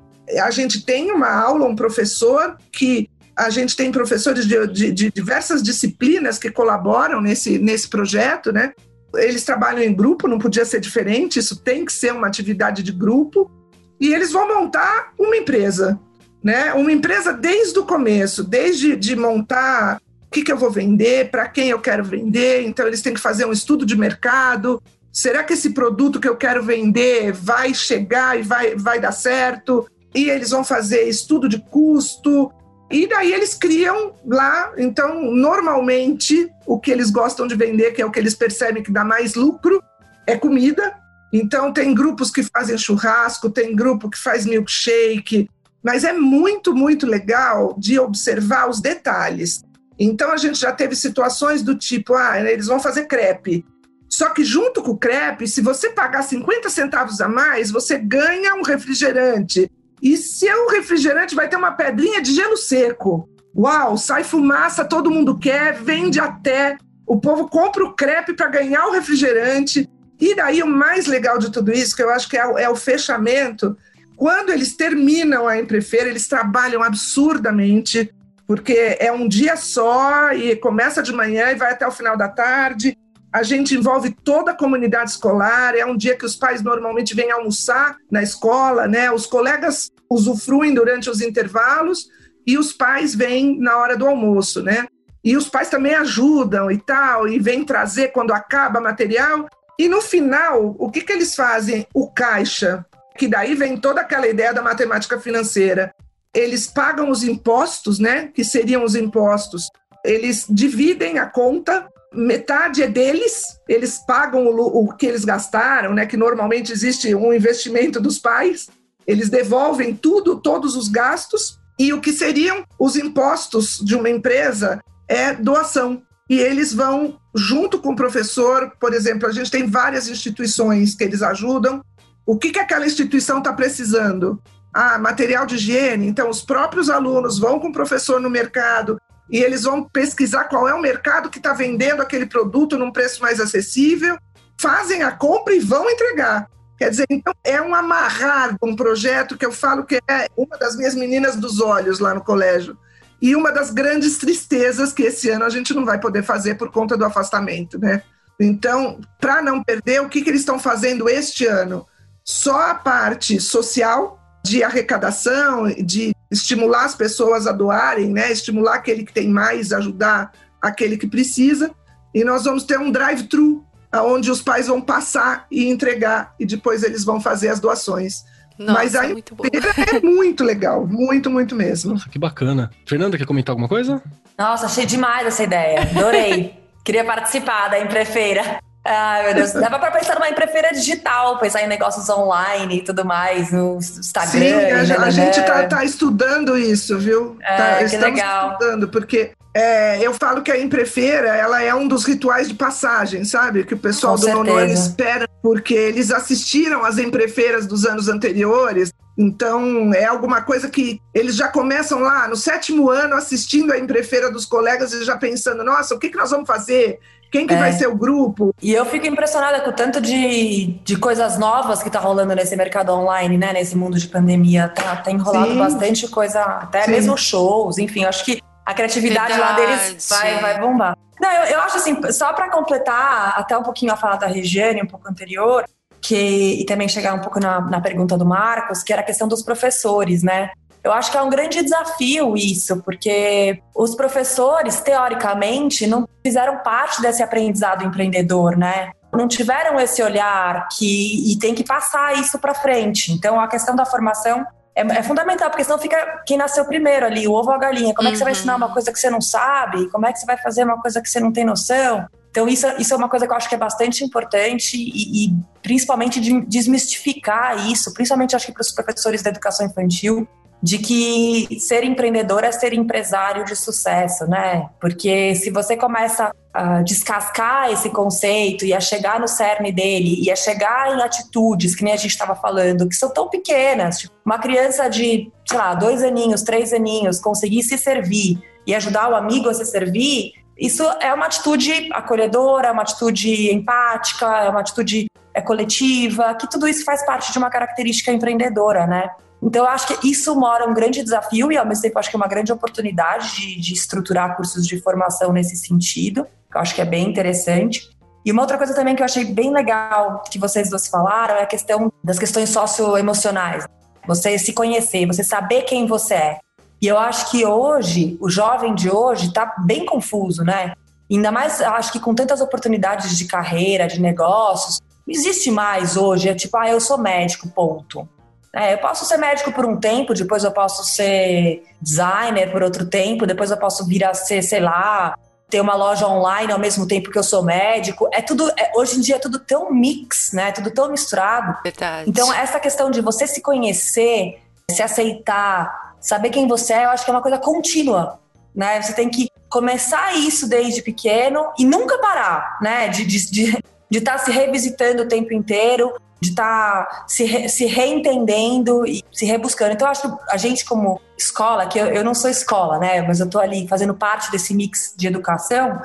A 0.41 0.49
gente 0.49 0.83
tem 0.85 1.11
uma 1.11 1.29
aula, 1.29 1.67
um 1.67 1.75
professor 1.75 2.57
que 2.71 3.09
a 3.35 3.49
gente 3.49 3.75
tem 3.75 3.91
professores 3.91 4.47
de, 4.47 4.67
de, 4.67 4.91
de, 4.91 5.11
diversas 5.11 5.61
disciplinas 5.61 6.39
que 6.39 6.49
colaboram 6.49 7.21
nesse, 7.21 7.59
nesse 7.59 7.87
projeto, 7.89 8.51
né? 8.51 8.71
Eles 9.13 9.43
trabalham 9.43 9.83
em 9.83 9.93
grupo, 9.93 10.27
não 10.27 10.39
podia 10.39 10.65
ser 10.65 10.79
diferente, 10.79 11.39
isso 11.39 11.57
tem 11.57 11.85
que 11.85 11.91
ser 11.91 12.13
uma 12.13 12.27
atividade 12.27 12.81
de 12.81 12.91
grupo. 12.91 13.51
E 13.99 14.13
eles 14.13 14.31
vão 14.31 14.47
montar 14.47 15.13
uma 15.19 15.35
empresa, 15.35 15.99
né? 16.43 16.73
Uma 16.73 16.91
empresa 16.91 17.33
desde 17.33 17.77
o 17.77 17.85
começo, 17.85 18.43
desde 18.43 18.95
de 18.95 19.15
montar 19.15 20.01
que, 20.31 20.43
que 20.43 20.51
eu 20.51 20.57
vou 20.57 20.71
vender, 20.71 21.29
para 21.29 21.47
quem 21.47 21.69
eu 21.69 21.79
quero 21.79 22.03
vender. 22.03 22.63
Então, 22.63 22.87
eles 22.87 23.01
têm 23.01 23.13
que 23.13 23.19
fazer 23.19 23.45
um 23.45 23.51
estudo 23.51 23.85
de 23.85 23.97
mercado. 23.97 24.81
Será 25.11 25.43
que 25.43 25.53
esse 25.53 25.69
produto 25.71 26.19
que 26.19 26.27
eu 26.27 26.35
quero 26.35 26.63
vender 26.63 27.31
vai 27.31 27.73
chegar 27.73 28.37
e 28.37 28.43
vai, 28.43 28.75
vai 28.75 28.99
dar 28.99 29.11
certo? 29.11 29.87
E 30.13 30.29
eles 30.29 30.49
vão 30.49 30.63
fazer 30.63 31.03
estudo 31.03 31.47
de 31.47 31.59
custo. 31.59 32.51
E 32.91 33.07
daí 33.07 33.33
eles 33.33 33.53
criam 33.53 34.13
lá. 34.25 34.73
Então, 34.77 35.31
normalmente, 35.31 36.49
o 36.65 36.79
que 36.79 36.91
eles 36.91 37.09
gostam 37.09 37.47
de 37.47 37.55
vender, 37.55 37.91
que 37.91 38.01
é 38.01 38.05
o 38.05 38.11
que 38.11 38.19
eles 38.19 38.35
percebem 38.35 38.83
que 38.83 38.91
dá 38.91 39.03
mais 39.03 39.35
lucro, 39.35 39.81
é 40.27 40.37
comida. 40.37 40.93
Então, 41.31 41.73
tem 41.73 41.93
grupos 41.93 42.31
que 42.31 42.43
fazem 42.43 42.77
churrasco, 42.77 43.49
tem 43.49 43.75
grupo 43.75 44.09
que 44.09 44.17
faz 44.17 44.45
milkshake. 44.45 45.49
Mas 45.83 46.03
é 46.03 46.13
muito, 46.13 46.75
muito 46.75 47.05
legal 47.05 47.75
de 47.77 47.99
observar 47.99 48.69
os 48.69 48.81
detalhes. 48.81 49.63
Então 49.99 50.31
a 50.31 50.37
gente 50.37 50.59
já 50.59 50.71
teve 50.71 50.95
situações 50.95 51.63
do 51.63 51.75
tipo, 51.75 52.13
ah, 52.13 52.39
eles 52.39 52.67
vão 52.67 52.79
fazer 52.79 53.05
crepe. 53.05 53.65
Só 54.09 54.29
que 54.29 54.43
junto 54.43 54.81
com 54.81 54.91
o 54.91 54.97
crepe, 54.97 55.47
se 55.47 55.61
você 55.61 55.89
pagar 55.89 56.23
50 56.23 56.69
centavos 56.69 57.19
a 57.21 57.27
mais, 57.27 57.71
você 57.71 57.97
ganha 57.97 58.55
um 58.55 58.61
refrigerante. 58.61 59.69
E 60.01 60.17
seu 60.17 60.67
refrigerante 60.69 61.35
vai 61.35 61.49
ter 61.49 61.55
uma 61.55 61.71
pedrinha 61.71 62.21
de 62.21 62.33
gelo 62.33 62.57
seco. 62.57 63.27
Uau, 63.55 63.97
sai 63.97 64.23
fumaça, 64.23 64.85
todo 64.85 65.11
mundo 65.11 65.37
quer, 65.37 65.73
vende 65.73 66.19
até. 66.19 66.77
O 67.07 67.19
povo 67.19 67.47
compra 67.47 67.83
o 67.83 67.93
crepe 67.93 68.33
para 68.33 68.47
ganhar 68.47 68.85
o 68.87 68.91
refrigerante. 68.91 69.89
E 70.19 70.35
daí 70.35 70.61
o 70.61 70.67
mais 70.67 71.07
legal 71.07 71.37
de 71.37 71.51
tudo 71.51 71.71
isso, 71.71 71.95
que 71.95 72.03
eu 72.03 72.09
acho 72.09 72.29
que 72.29 72.37
é 72.37 72.45
o, 72.45 72.57
é 72.57 72.69
o 72.69 72.75
fechamento, 72.75 73.77
quando 74.15 74.49
eles 74.49 74.75
terminam 74.75 75.47
a 75.47 75.57
Emprefeira, 75.59 76.09
eles 76.09 76.27
trabalham 76.27 76.81
absurdamente 76.81 78.13
porque 78.47 78.97
é 78.99 79.11
um 79.11 79.27
dia 79.27 79.55
só 79.55 80.31
e 80.31 80.55
começa 80.55 81.01
de 81.01 81.11
manhã 81.11 81.51
e 81.51 81.55
vai 81.55 81.71
até 81.71 81.87
o 81.87 81.91
final 81.91 82.17
da 82.17 82.27
tarde. 82.27 82.97
A 83.33 83.43
gente 83.43 83.75
envolve 83.75 84.15
toda 84.23 84.51
a 84.51 84.55
comunidade 84.55 85.11
escolar, 85.11 85.75
é 85.75 85.85
um 85.85 85.97
dia 85.97 86.15
que 86.15 86.25
os 86.25 86.35
pais 86.35 86.61
normalmente 86.61 87.13
vêm 87.13 87.31
almoçar 87.31 87.97
na 88.09 88.23
escola, 88.23 88.87
né? 88.87 89.11
Os 89.11 89.25
colegas 89.25 89.91
usufruem 90.09 90.73
durante 90.73 91.09
os 91.09 91.21
intervalos 91.21 92.07
e 92.47 92.57
os 92.57 92.71
pais 92.71 93.13
vêm 93.13 93.59
na 93.59 93.77
hora 93.77 93.97
do 93.97 94.07
almoço, 94.07 94.61
né? 94.61 94.85
E 95.23 95.35
os 95.35 95.49
pais 95.49 95.69
também 95.69 95.95
ajudam 95.95 96.69
e 96.69 96.77
tal, 96.77 97.27
e 97.27 97.39
vêm 97.39 97.65
trazer 97.65 98.09
quando 98.09 98.31
acaba 98.31 98.79
material. 98.79 99.49
E 99.77 99.89
no 99.89 100.01
final, 100.01 100.75
o 100.77 100.89
que, 100.89 101.01
que 101.01 101.11
eles 101.11 101.35
fazem? 101.35 101.85
O 101.93 102.09
caixa, 102.11 102.85
que 103.17 103.27
daí 103.27 103.55
vem 103.55 103.75
toda 103.75 104.01
aquela 104.01 104.27
ideia 104.27 104.53
da 104.53 104.61
matemática 104.61 105.19
financeira 105.19 105.93
eles 106.35 106.67
pagam 106.67 107.09
os 107.09 107.23
impostos, 107.23 107.97
né? 107.97 108.29
Que 108.33 108.43
seriam 108.43 108.83
os 108.83 108.93
impostos. 108.93 109.69
Eles 110.03 110.45
dividem 110.49 111.17
a 111.17 111.25
conta, 111.25 111.87
metade 112.13 112.83
é 112.83 112.87
deles, 112.87 113.41
eles 113.67 113.99
pagam 114.05 114.45
o, 114.45 114.83
o 114.83 114.93
que 114.93 115.05
eles 115.05 115.23
gastaram, 115.23 115.93
né? 115.93 116.05
Que 116.05 116.17
normalmente 116.17 116.73
existe 116.73 117.15
um 117.15 117.33
investimento 117.33 118.01
dos 118.01 118.19
pais. 118.19 118.67
Eles 119.07 119.29
devolvem 119.29 119.95
tudo, 119.95 120.35
todos 120.35 120.75
os 120.75 120.89
gastos, 120.89 121.57
e 121.79 121.93
o 121.93 122.01
que 122.01 122.11
seriam 122.11 122.65
os 122.77 122.95
impostos 122.95 123.79
de 123.79 123.95
uma 123.95 124.09
empresa 124.09 124.81
é 125.07 125.33
doação. 125.33 126.01
E 126.29 126.39
eles 126.39 126.73
vão, 126.73 127.17
junto 127.35 127.79
com 127.79 127.93
o 127.93 127.95
professor, 127.95 128.73
por 128.79 128.93
exemplo, 128.93 129.27
a 129.27 129.31
gente 129.31 129.51
tem 129.51 129.67
várias 129.67 130.09
instituições 130.09 130.95
que 130.95 131.03
eles 131.03 131.21
ajudam. 131.21 131.83
O 132.25 132.37
que, 132.37 132.51
que 132.51 132.59
aquela 132.59 132.85
instituição 132.85 133.37
está 133.37 133.53
precisando? 133.53 134.41
Ah, 134.75 134.97
material 134.99 135.45
de 135.45 135.55
higiene. 135.55 136.05
Então, 136.05 136.29
os 136.29 136.41
próprios 136.41 136.89
alunos 136.89 137.39
vão 137.39 137.61
com 137.61 137.69
o 137.69 137.73
professor 137.73 138.19
no 138.19 138.29
mercado 138.29 138.99
e 139.31 139.37
eles 139.37 139.63
vão 139.63 139.81
pesquisar 139.81 140.43
qual 140.43 140.67
é 140.67 140.73
o 140.73 140.81
mercado 140.81 141.29
que 141.29 141.37
está 141.37 141.53
vendendo 141.53 142.01
aquele 142.01 142.25
produto 142.25 142.77
num 142.77 142.91
preço 142.91 143.21
mais 143.21 143.39
acessível 143.39 144.17
fazem 144.59 145.01
a 145.01 145.11
compra 145.11 145.55
e 145.55 145.59
vão 145.59 145.89
entregar. 145.89 146.47
Quer 146.77 146.89
dizer, 146.89 147.05
então 147.09 147.33
é 147.41 147.61
um 147.61 147.73
amarrar 147.73 148.57
um 148.61 148.75
projeto 148.75 149.37
que 149.37 149.45
eu 149.45 149.51
falo 149.51 149.85
que 149.85 149.95
é 149.95 150.27
uma 150.35 150.57
das 150.57 150.75
minhas 150.75 150.93
meninas 150.93 151.37
dos 151.37 151.61
olhos 151.61 151.99
lá 151.99 152.13
no 152.13 152.21
colégio. 152.21 152.77
E 153.21 153.33
uma 153.33 153.51
das 153.51 153.71
grandes 153.71 154.17
tristezas 154.17 154.91
que 154.91 155.03
esse 155.03 155.29
ano 155.29 155.45
a 155.45 155.49
gente 155.49 155.73
não 155.73 155.85
vai 155.85 155.99
poder 155.99 156.21
fazer 156.21 156.55
por 156.55 156.69
conta 156.69 156.97
do 156.97 157.05
afastamento, 157.05 157.79
né? 157.79 158.03
Então, 158.37 158.99
para 159.21 159.41
não 159.41 159.63
perder, 159.63 160.01
o 160.01 160.09
que, 160.09 160.21
que 160.21 160.29
eles 160.29 160.41
estão 160.41 160.59
fazendo 160.59 161.07
este 161.07 161.45
ano? 161.45 161.87
Só 162.25 162.71
a 162.71 162.75
parte 162.75 163.39
social, 163.39 164.19
de 164.45 164.63
arrecadação, 164.63 165.67
de 165.67 166.15
estimular 166.29 166.85
as 166.85 166.95
pessoas 166.95 167.47
a 167.47 167.51
doarem, 167.51 168.11
né? 168.11 168.31
estimular 168.31 168.75
aquele 168.75 169.03
que 169.03 169.11
tem 169.11 169.27
mais, 169.27 169.71
ajudar 169.71 170.31
aquele 170.61 170.97
que 170.97 171.07
precisa. 171.07 171.71
E 172.13 172.23
nós 172.23 172.43
vamos 172.45 172.63
ter 172.63 172.79
um 172.79 172.91
drive-thru, 172.91 173.65
onde 173.93 174.29
os 174.29 174.41
pais 174.41 174.67
vão 174.67 174.79
passar 174.79 175.47
e 175.49 175.67
entregar, 175.67 176.33
e 176.39 176.45
depois 176.45 176.83
eles 176.83 177.03
vão 177.03 177.19
fazer 177.19 177.49
as 177.49 177.59
doações. 177.59 178.23
Nossa, 178.57 178.73
Mas 178.73 178.95
a 178.95 179.03
muito 179.03 179.35
é 179.43 179.99
muito 179.99 180.43
legal, 180.43 180.87
muito, 180.87 181.29
muito 181.29 181.55
mesmo. 181.55 181.93
Nossa, 181.93 182.07
que 182.07 182.17
bacana. 182.17 182.71
Fernanda, 182.85 183.17
quer 183.17 183.25
comentar 183.25 183.51
alguma 183.51 183.67
coisa? 183.67 184.01
Nossa, 184.37 184.67
achei 184.67 184.85
demais 184.85 185.27
essa 185.27 185.43
ideia. 185.43 185.81
Adorei. 185.81 186.57
Queria 186.85 187.03
participar 187.03 187.69
da 187.69 187.79
Emprefeira. 187.79 188.59
Ai, 188.85 189.23
meu 189.25 189.33
Deus. 189.33 189.53
Dava 189.53 189.79
para 189.79 189.91
pensar 189.91 190.13
numa 190.13 190.29
emprefeira 190.29 190.71
digital, 190.71 191.39
pensar 191.39 191.63
em 191.63 191.67
negócios 191.67 192.07
online 192.07 192.77
e 192.77 192.81
tudo 192.83 193.03
mais, 193.03 193.51
no 193.51 193.77
Instagram. 193.77 194.85
Sim, 194.85 194.93
a, 194.93 195.01
a 195.01 195.09
gente 195.09 195.39
está 195.39 195.63
tá 195.67 195.83
estudando 195.83 196.55
isso, 196.55 196.97
viu? 196.99 197.35
É, 197.41 197.57
tá, 197.57 197.77
que 197.77 197.83
estamos 197.85 198.15
legal. 198.15 198.51
estudando, 198.51 198.87
porque 198.87 199.31
é, 199.55 199.99
eu 199.99 200.13
falo 200.13 200.43
que 200.43 200.51
a 200.51 200.59
emprefeira, 200.59 201.29
ela 201.29 201.63
é 201.63 201.73
um 201.73 201.87
dos 201.87 202.05
rituais 202.05 202.47
de 202.47 202.53
passagem, 202.53 203.25
sabe? 203.25 203.63
Que 203.63 203.73
o 203.73 203.79
pessoal 203.79 204.15
Com 204.15 204.21
do 204.21 204.43
nono 204.43 204.59
espera, 204.65 205.27
porque 205.41 205.73
eles 205.73 206.11
assistiram 206.11 206.85
às 206.85 206.99
emprefeiras 206.99 207.65
dos 207.65 207.85
anos 207.85 208.07
anteriores, 208.07 208.91
então, 209.17 209.93
é 209.93 210.03
alguma 210.03 210.41
coisa 210.41 210.69
que 210.69 210.99
eles 211.13 211.35
já 211.35 211.47
começam 211.47 211.99
lá 211.99 212.27
no 212.27 212.35
sétimo 212.35 212.89
ano 212.89 213.15
assistindo 213.15 213.71
a 213.71 213.79
emprefeira 213.79 214.29
dos 214.29 214.45
colegas 214.45 214.91
e 214.91 215.05
já 215.05 215.15
pensando: 215.17 215.63
nossa, 215.63 215.95
o 215.95 215.99
que, 215.99 216.09
que 216.09 216.17
nós 216.17 216.31
vamos 216.31 216.45
fazer? 216.45 216.99
Quem 217.31 217.45
que 217.45 217.53
é. 217.53 217.57
vai 217.57 217.71
ser 217.73 217.87
o 217.87 217.95
grupo? 217.95 218.53
E 218.61 218.73
eu 218.73 218.85
fico 218.85 219.05
impressionada 219.05 219.59
com 219.61 219.69
o 219.69 219.73
tanto 219.73 219.99
de, 219.99 220.79
de 220.83 220.97
coisas 220.97 221.37
novas 221.37 221.83
que 221.83 221.89
tá 221.89 221.99
rolando 221.99 222.33
nesse 222.33 222.55
mercado 222.55 222.91
online, 222.93 223.37
né? 223.37 223.53
Nesse 223.53 223.75
mundo 223.75 223.97
de 223.97 224.07
pandemia. 224.07 224.69
Tá, 224.69 224.95
tem 224.97 225.17
rolado 225.17 225.51
Sim. 225.51 225.57
bastante 225.57 226.07
coisa, 226.07 226.41
até 226.41 226.83
Sim. 226.83 226.91
mesmo 226.91 227.17
shows, 227.17 227.77
enfim, 227.77 228.03
eu 228.03 228.09
acho 228.09 228.23
que 228.23 228.41
a 228.65 228.73
criatividade 228.73 229.33
Verdade. 229.33 229.61
lá 229.61 229.67
deles 229.67 230.07
vai, 230.09 230.39
vai 230.39 230.59
bombar. 230.59 230.97
Não, 231.19 231.31
eu, 231.31 231.43
eu 231.45 231.61
acho 231.61 231.77
assim, 231.77 232.11
só 232.11 232.33
para 232.33 232.49
completar 232.49 233.35
até 233.37 233.57
um 233.57 233.63
pouquinho 233.63 233.93
a 233.93 233.97
fala 233.97 234.15
da 234.17 234.27
Regiane, 234.27 234.81
um 234.81 234.87
pouco 234.87 235.07
anterior, 235.09 235.65
que, 236.01 236.61
e 236.61 236.65
também 236.65 236.87
chegar 236.87 237.13
um 237.13 237.19
pouco 237.19 237.39
na, 237.39 237.61
na 237.61 237.81
pergunta 237.81 238.17
do 238.17 238.25
Marcos, 238.25 238.83
que 238.83 238.91
era 238.91 239.01
a 239.01 239.05
questão 239.05 239.27
dos 239.27 239.41
professores, 239.41 240.23
né? 240.23 240.51
Eu 240.85 240.93
acho 240.93 241.09
que 241.09 241.17
é 241.17 241.21
um 241.23 241.31
grande 241.31 241.63
desafio 241.63 242.37
isso, 242.37 242.79
porque 242.83 243.59
os 243.75 243.95
professores, 243.95 244.81
teoricamente, 244.81 245.87
não 245.87 246.07
fizeram 246.23 246.59
parte 246.59 247.01
desse 247.01 247.23
aprendizado 247.23 247.83
empreendedor, 247.83 248.55
né? 248.55 248.91
Não 249.11 249.27
tiveram 249.27 249.79
esse 249.79 250.03
olhar 250.03 250.67
que 250.77 251.31
e 251.31 251.39
tem 251.39 251.55
que 251.55 251.63
passar 251.63 252.15
isso 252.19 252.37
para 252.37 252.53
frente. 252.53 253.11
Então, 253.11 253.41
a 253.41 253.47
questão 253.47 253.75
da 253.75 253.83
formação 253.83 254.45
é, 254.75 254.81
é, 254.81 255.01
fundamental, 255.01 255.49
porque 255.49 255.63
senão 255.63 255.79
fica 255.79 256.21
quem 256.23 256.37
nasceu 256.37 256.63
primeiro 256.65 257.07
ali, 257.07 257.27
o 257.27 257.31
ovo 257.31 257.49
ou 257.49 257.55
a 257.55 257.57
galinha. 257.57 257.91
Como 257.95 258.07
uhum. 258.07 258.09
é 258.09 258.11
que 258.11 258.19
você 258.19 258.23
vai 258.23 258.33
ensinar 258.33 258.55
uma 258.55 258.71
coisa 258.71 258.91
que 258.91 258.99
você 258.99 259.09
não 259.09 259.21
sabe? 259.21 259.89
Como 259.89 260.05
é 260.05 260.13
que 260.13 260.19
você 260.19 260.25
vai 260.27 260.37
fazer 260.37 260.65
uma 260.65 260.79
coisa 260.79 261.01
que 261.01 261.09
você 261.09 261.19
não 261.19 261.33
tem 261.33 261.43
noção? 261.43 262.05
Então, 262.29 262.47
isso, 262.47 262.67
isso 262.77 262.93
é 262.93 262.97
uma 262.97 263.09
coisa 263.09 263.25
que 263.25 263.31
eu 263.31 263.37
acho 263.37 263.49
que 263.49 263.55
é 263.55 263.57
bastante 263.57 264.03
importante 264.03 264.77
e, 264.77 265.25
e 265.25 265.33
principalmente 265.63 266.19
de 266.19 266.41
desmistificar 266.45 267.71
isso, 267.71 267.91
principalmente 267.91 268.35
acho 268.35 268.45
que 268.45 268.51
para 268.51 268.61
os 268.61 268.71
professores 268.71 269.23
da 269.23 269.31
educação 269.31 269.65
infantil, 269.65 270.27
de 270.65 270.79
que 270.79 271.59
ser 271.59 271.83
empreendedor 271.83 272.43
é 272.43 272.51
ser 272.51 272.73
empresário 272.73 273.45
de 273.45 273.55
sucesso, 273.55 274.25
né? 274.25 274.67
Porque 274.81 275.35
se 275.35 275.51
você 275.51 275.77
começa 275.77 276.31
a 276.51 276.81
descascar 276.81 277.71
esse 277.71 277.91
conceito 277.91 278.65
e 278.65 278.73
a 278.73 278.79
chegar 278.79 279.19
no 279.19 279.27
cerne 279.27 279.71
dele 279.71 280.17
e 280.19 280.31
a 280.31 280.35
chegar 280.35 280.97
em 280.97 281.03
atitudes, 281.03 281.75
que 281.75 281.83
nem 281.83 281.93
a 281.93 281.97
gente 281.97 282.09
estava 282.09 282.33
falando, 282.33 282.89
que 282.89 282.95
são 282.95 283.13
tão 283.13 283.29
pequenas, 283.29 283.99
tipo, 283.99 284.15
uma 284.25 284.39
criança 284.39 284.89
de, 284.89 285.31
sei 285.47 285.57
lá, 285.57 285.75
dois 285.75 286.01
aninhos, 286.01 286.41
três 286.41 286.73
aninhos, 286.73 287.19
conseguir 287.19 287.61
se 287.61 287.77
servir 287.77 288.41
e 288.65 288.73
ajudar 288.73 289.11
o 289.11 289.15
amigo 289.15 289.47
a 289.47 289.53
se 289.53 289.67
servir, 289.67 290.33
isso 290.57 290.81
é 290.99 291.13
uma 291.13 291.27
atitude 291.27 291.91
acolhedora, 291.93 292.71
uma 292.71 292.81
atitude 292.81 293.53
empática, 293.53 294.25
é 294.25 294.49
uma 294.49 294.61
atitude 294.61 295.05
é, 295.31 295.41
coletiva, 295.41 296.33
que 296.33 296.49
tudo 296.49 296.67
isso 296.67 296.83
faz 296.83 297.05
parte 297.05 297.31
de 297.31 297.37
uma 297.37 297.51
característica 297.51 298.11
empreendedora, 298.11 298.87
né? 298.87 299.11
Então, 299.45 299.63
eu 299.63 299.69
acho 299.69 299.87
que 299.87 300.09
isso 300.09 300.35
mora 300.35 300.67
um 300.67 300.73
grande 300.73 301.03
desafio 301.03 301.51
e, 301.51 301.57
ao 301.57 301.65
mesmo 301.67 301.83
tempo, 301.83 301.99
acho 301.99 302.09
que 302.09 302.15
é 302.15 302.17
uma 302.17 302.27
grande 302.27 302.51
oportunidade 302.51 303.35
de, 303.35 303.61
de 303.61 303.73
estruturar 303.73 304.35
cursos 304.35 304.65
de 304.65 304.81
formação 304.81 305.31
nesse 305.31 305.55
sentido, 305.55 306.25
que 306.49 306.57
eu 306.57 306.61
acho 306.61 306.73
que 306.73 306.81
é 306.81 306.85
bem 306.85 307.07
interessante. 307.07 307.87
E 308.25 308.31
uma 308.31 308.41
outra 308.41 308.57
coisa 308.57 308.73
também 308.73 308.95
que 308.95 309.03
eu 309.03 309.05
achei 309.05 309.23
bem 309.23 309.53
legal 309.53 310.23
que 310.31 310.39
vocês 310.39 310.67
dois 310.67 310.87
falaram 310.87 311.35
é 311.35 311.43
a 311.43 311.45
questão 311.45 311.93
das 312.03 312.17
questões 312.17 312.49
socioemocionais. 312.49 313.67
Você 314.07 314.35
se 314.39 314.51
conhecer, 314.51 315.05
você 315.05 315.23
saber 315.23 315.61
quem 315.61 315.85
você 315.85 316.15
é. 316.15 316.39
E 316.81 316.87
eu 316.87 316.97
acho 316.97 317.29
que 317.29 317.45
hoje, 317.45 318.17
o 318.19 318.27
jovem 318.27 318.73
de 318.73 318.89
hoje 318.89 319.27
está 319.27 319.53
bem 319.59 319.85
confuso, 319.85 320.43
né? 320.43 320.73
Ainda 321.09 321.31
mais, 321.31 321.61
acho 321.61 321.91
que 321.91 321.99
com 321.99 322.15
tantas 322.15 322.41
oportunidades 322.41 323.15
de 323.15 323.25
carreira, 323.25 323.85
de 323.85 324.01
negócios, 324.01 324.81
não 325.05 325.13
existe 325.13 325.51
mais 325.51 325.95
hoje, 325.95 326.29
é 326.29 326.33
tipo, 326.33 326.57
ah, 326.57 326.67
eu 326.67 326.81
sou 326.81 326.97
médico, 326.97 327.47
ponto. 327.49 328.09
É, 328.55 328.73
eu 328.73 328.77
posso 328.77 329.03
ser 329.03 329.17
médico 329.17 329.51
por 329.51 329.65
um 329.65 329.77
tempo, 329.77 330.13
depois 330.13 330.45
eu 330.45 330.51
posso 330.51 330.85
ser 330.85 331.61
designer 331.81 332.49
por 332.53 332.63
outro 332.63 332.85
tempo, 332.85 333.25
depois 333.25 333.51
eu 333.51 333.57
posso 333.57 333.85
vir 333.85 334.05
a 334.05 334.13
ser, 334.13 334.41
sei 334.41 334.61
lá, 334.61 335.17
ter 335.49 335.59
uma 335.59 335.75
loja 335.75 336.07
online 336.07 336.53
ao 336.53 336.59
mesmo 336.59 336.87
tempo 336.87 337.11
que 337.11 337.19
eu 337.19 337.23
sou 337.23 337.43
médico. 337.43 338.07
É 338.13 338.21
tudo, 338.21 338.49
é, 338.57 338.71
hoje 338.73 338.97
em 338.97 339.01
dia 339.01 339.17
é 339.17 339.19
tudo 339.19 339.39
tão 339.39 339.73
mix, 339.73 340.31
né? 340.31 340.53
Tudo 340.53 340.71
tão 340.71 340.89
misturado. 340.89 341.57
Verdade. 341.63 342.09
Então, 342.09 342.33
essa 342.33 342.57
questão 342.57 342.89
de 342.89 343.01
você 343.01 343.27
se 343.27 343.41
conhecer, 343.41 344.39
se 344.71 344.81
aceitar, 344.81 345.95
saber 345.99 346.29
quem 346.29 346.47
você 346.47 346.73
é, 346.73 346.85
eu 346.85 346.91
acho 346.91 347.03
que 347.03 347.11
é 347.11 347.13
uma 347.13 347.21
coisa 347.21 347.37
contínua, 347.37 348.21
né? 348.55 348.81
Você 348.81 348.93
tem 348.93 349.09
que 349.09 349.29
começar 349.49 350.15
isso 350.15 350.47
desde 350.47 350.81
pequeno 350.81 351.51
e 351.59 351.65
nunca 351.65 351.97
parar, 351.97 352.57
né? 352.61 352.87
De 352.87 353.03
estar 353.03 353.31
de, 353.31 353.51
de, 353.51 353.63
de 353.91 354.01
tá 354.01 354.17
se 354.17 354.31
revisitando 354.31 355.03
o 355.03 355.07
tempo 355.07 355.33
inteiro, 355.33 355.93
de 356.25 356.31
estar 356.31 356.85
tá 356.85 357.05
se, 357.07 357.23
re, 357.23 357.49
se 357.49 357.65
reentendendo 357.65 358.85
e 358.85 359.03
se 359.11 359.25
rebuscando. 359.25 359.73
Então, 359.73 359.87
acho 359.87 360.01
que 360.01 360.17
a 360.29 360.37
gente, 360.37 360.65
como 360.65 360.99
escola, 361.17 361.67
que 361.67 361.79
eu, 361.79 361.87
eu 361.87 362.03
não 362.03 362.13
sou 362.13 362.29
escola, 362.29 362.77
né, 362.77 363.01
mas 363.01 363.19
eu 363.19 363.25
estou 363.25 363.41
ali 363.41 363.67
fazendo 363.67 363.93
parte 363.93 364.31
desse 364.31 364.53
mix 364.53 364.93
de 364.97 365.07
educação, 365.07 365.81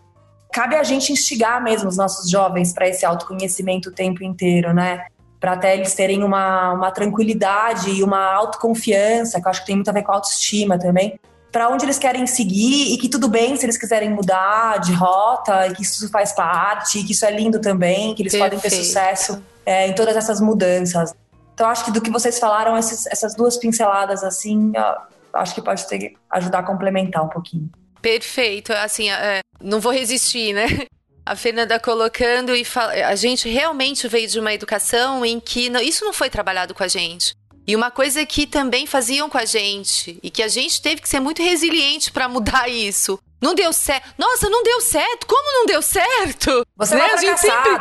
cabe 0.53 0.75
a 0.77 0.83
gente 0.83 1.13
instigar 1.13 1.63
mesmo 1.63 1.89
os 1.89 1.97
nossos 1.97 2.29
jovens 2.29 2.73
para 2.73 2.89
esse 2.89 3.05
autoconhecimento 3.05 3.91
o 3.91 3.93
tempo 3.93 4.25
inteiro, 4.25 4.75
né? 4.75 5.07
Para 5.39 5.53
até 5.53 5.75
eles 5.75 5.95
terem 5.95 6.23
uma, 6.23 6.73
uma 6.73 6.91
tranquilidade 6.91 7.91
e 7.91 8.03
uma 8.03 8.33
autoconfiança, 8.35 9.41
que 9.41 9.47
eu 9.47 9.51
acho 9.51 9.61
que 9.61 9.67
tem 9.67 9.77
muito 9.77 9.89
a 9.89 9.93
ver 9.93 10.03
com 10.03 10.13
autoestima 10.13 10.79
também, 10.79 11.19
para 11.53 11.69
onde 11.69 11.85
eles 11.85 11.99
querem 11.99 12.27
seguir 12.27 12.93
e 12.93 12.99
que 12.99 13.09
tudo 13.09 13.29
bem 13.29 13.57
se 13.57 13.67
eles 13.67 13.77
quiserem 13.77 14.11
mudar 14.11 14.79
de 14.79 14.93
rota, 14.93 15.67
e 15.67 15.75
que 15.75 15.83
isso 15.83 16.09
faz 16.11 16.33
parte, 16.33 17.01
e 17.01 17.05
que 17.05 17.13
isso 17.13 17.25
é 17.25 17.31
lindo 17.31 17.61
também, 17.61 18.15
que 18.15 18.23
eles 18.23 18.33
Perfeito. 18.33 18.57
podem 18.57 18.71
ter 18.71 18.77
sucesso 18.77 19.43
é, 19.67 19.89
em 19.89 19.95
todas 19.95 20.17
essas 20.17 20.41
mudanças. 20.41 21.15
Então, 21.55 21.69
acho 21.69 21.85
que 21.85 21.91
do 21.91 22.01
que 22.01 22.11
vocês 22.11 22.39
falaram, 22.39 22.77
esses, 22.79 23.07
essas 23.07 23.35
duas 23.35 23.57
pinceladas, 23.57 24.25
assim, 24.25 24.73
acho 25.33 25.55
que 25.55 25.61
pode 25.61 25.87
ter, 25.87 26.15
ajudar 26.31 26.61
a 26.61 26.63
complementar 26.63 27.23
um 27.23 27.29
pouquinho. 27.29 27.71
Perfeito. 28.01 28.73
Assim, 28.73 29.11
é, 29.11 29.41
não 29.61 29.81
vou 29.81 29.93
resistir, 29.93 30.53
né? 30.53 30.67
A 31.27 31.37
Fernanda 31.37 31.79
colocando 31.79 32.57
e 32.57 32.65
fala, 32.65 32.93
a 32.93 33.15
gente 33.15 33.49
realmente 33.49 34.09
veio 34.09 34.27
de 34.27 34.41
uma 34.41 34.55
educação 34.55 35.25
em 35.25 35.39
que 35.39 35.69
não, 35.69 35.81
isso 35.81 36.05
não 36.05 36.13
foi 36.13 36.31
trabalhado 36.31 36.75
com 36.75 36.83
a 36.83 36.89
gente. 36.89 37.35
E 37.67 37.77
uma 37.77 37.91
coisa 37.91 38.25
que 38.27 38.47
também 38.47 38.87
faziam 38.87 39.29
com 39.29 39.39
a 39.39 39.45
gente 39.45 40.19
e 40.23 40.31
que 40.31 40.43
a 40.43 40.49
gente 40.49 40.81
teve 40.83 41.01
que 41.01 41.09
ser 41.09 41.21
muito 41.21 41.43
resiliente 41.43 42.11
para 42.11 42.29
mudar 42.29 42.69
isso. 42.69 43.19
Não 43.41 43.55
deu 43.55 43.73
certo. 43.73 44.15
Nossa, 44.19 44.51
não 44.51 44.63
deu 44.63 44.81
certo. 44.81 45.27
Como 45.27 45.53
não 45.53 45.67
deu 45.67 45.81
certo? 45.81 46.67
Você 46.77 46.95
né? 46.95 47.09
é 47.09 47.15
uma 47.15 47.37
sempre... 47.37 47.73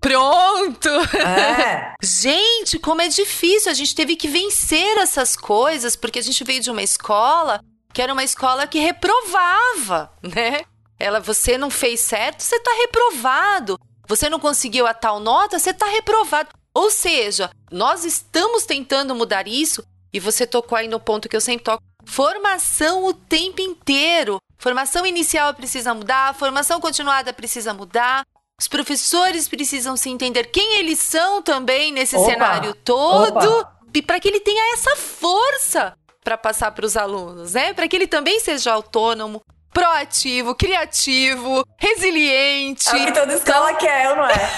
Pronto. 0.00 0.88
É. 1.16 1.94
gente, 2.02 2.78
como 2.78 3.00
é 3.00 3.08
difícil. 3.08 3.70
A 3.70 3.74
gente 3.74 3.94
teve 3.94 4.14
que 4.14 4.28
vencer 4.28 4.98
essas 4.98 5.36
coisas 5.36 5.96
porque 5.96 6.18
a 6.18 6.22
gente 6.22 6.44
veio 6.44 6.60
de 6.60 6.70
uma 6.70 6.82
escola 6.82 7.60
que 7.94 8.02
era 8.02 8.12
uma 8.12 8.24
escola 8.24 8.66
que 8.66 8.78
reprovava, 8.78 10.12
né? 10.22 10.64
Ela, 10.98 11.18
você 11.18 11.56
não 11.56 11.70
fez 11.70 12.00
certo, 12.00 12.42
você 12.42 12.60
tá 12.60 12.70
reprovado. 12.82 13.78
Você 14.06 14.28
não 14.28 14.38
conseguiu 14.38 14.86
a 14.86 14.92
tal 14.92 15.18
nota, 15.18 15.58
você 15.58 15.72
tá 15.72 15.86
reprovado. 15.86 16.50
Ou 16.76 16.90
seja, 16.90 17.50
nós 17.72 18.04
estamos 18.04 18.66
tentando 18.66 19.14
mudar 19.14 19.48
isso 19.48 19.82
e 20.12 20.20
você 20.20 20.46
tocou 20.46 20.76
aí 20.76 20.86
no 20.86 21.00
ponto 21.00 21.26
que 21.26 21.34
eu 21.34 21.40
sempre 21.40 21.64
toco. 21.64 21.82
Formação 22.04 23.06
o 23.06 23.14
tempo 23.14 23.62
inteiro. 23.62 24.36
Formação 24.58 25.06
inicial 25.06 25.54
precisa 25.54 25.94
mudar, 25.94 26.34
formação 26.34 26.78
continuada 26.78 27.32
precisa 27.32 27.72
mudar. 27.72 28.26
Os 28.60 28.68
professores 28.68 29.48
precisam 29.48 29.96
se 29.96 30.10
entender 30.10 30.50
quem 30.50 30.78
eles 30.78 30.98
são 30.98 31.40
também 31.40 31.90
nesse 31.92 32.14
Opa, 32.14 32.26
cenário 32.26 32.74
todo 32.74 33.36
opa. 33.38 33.78
e 33.94 34.02
para 34.02 34.20
que 34.20 34.28
ele 34.28 34.40
tenha 34.40 34.74
essa 34.74 34.94
força 34.96 35.96
para 36.22 36.36
passar 36.36 36.72
para 36.72 36.84
os 36.84 36.94
alunos, 36.94 37.54
né? 37.54 37.72
Para 37.72 37.88
que 37.88 37.96
ele 37.96 38.06
também 38.06 38.38
seja 38.38 38.74
autônomo, 38.74 39.40
proativo, 39.80 40.54
criativo, 40.54 41.62
resiliente. 41.78 42.88
É 42.88 42.94
o 42.94 43.06
que 43.06 43.12
toda 43.12 43.34
escola 43.34 43.74
quer, 43.74 44.16
não 44.16 44.24
é? 44.26 44.50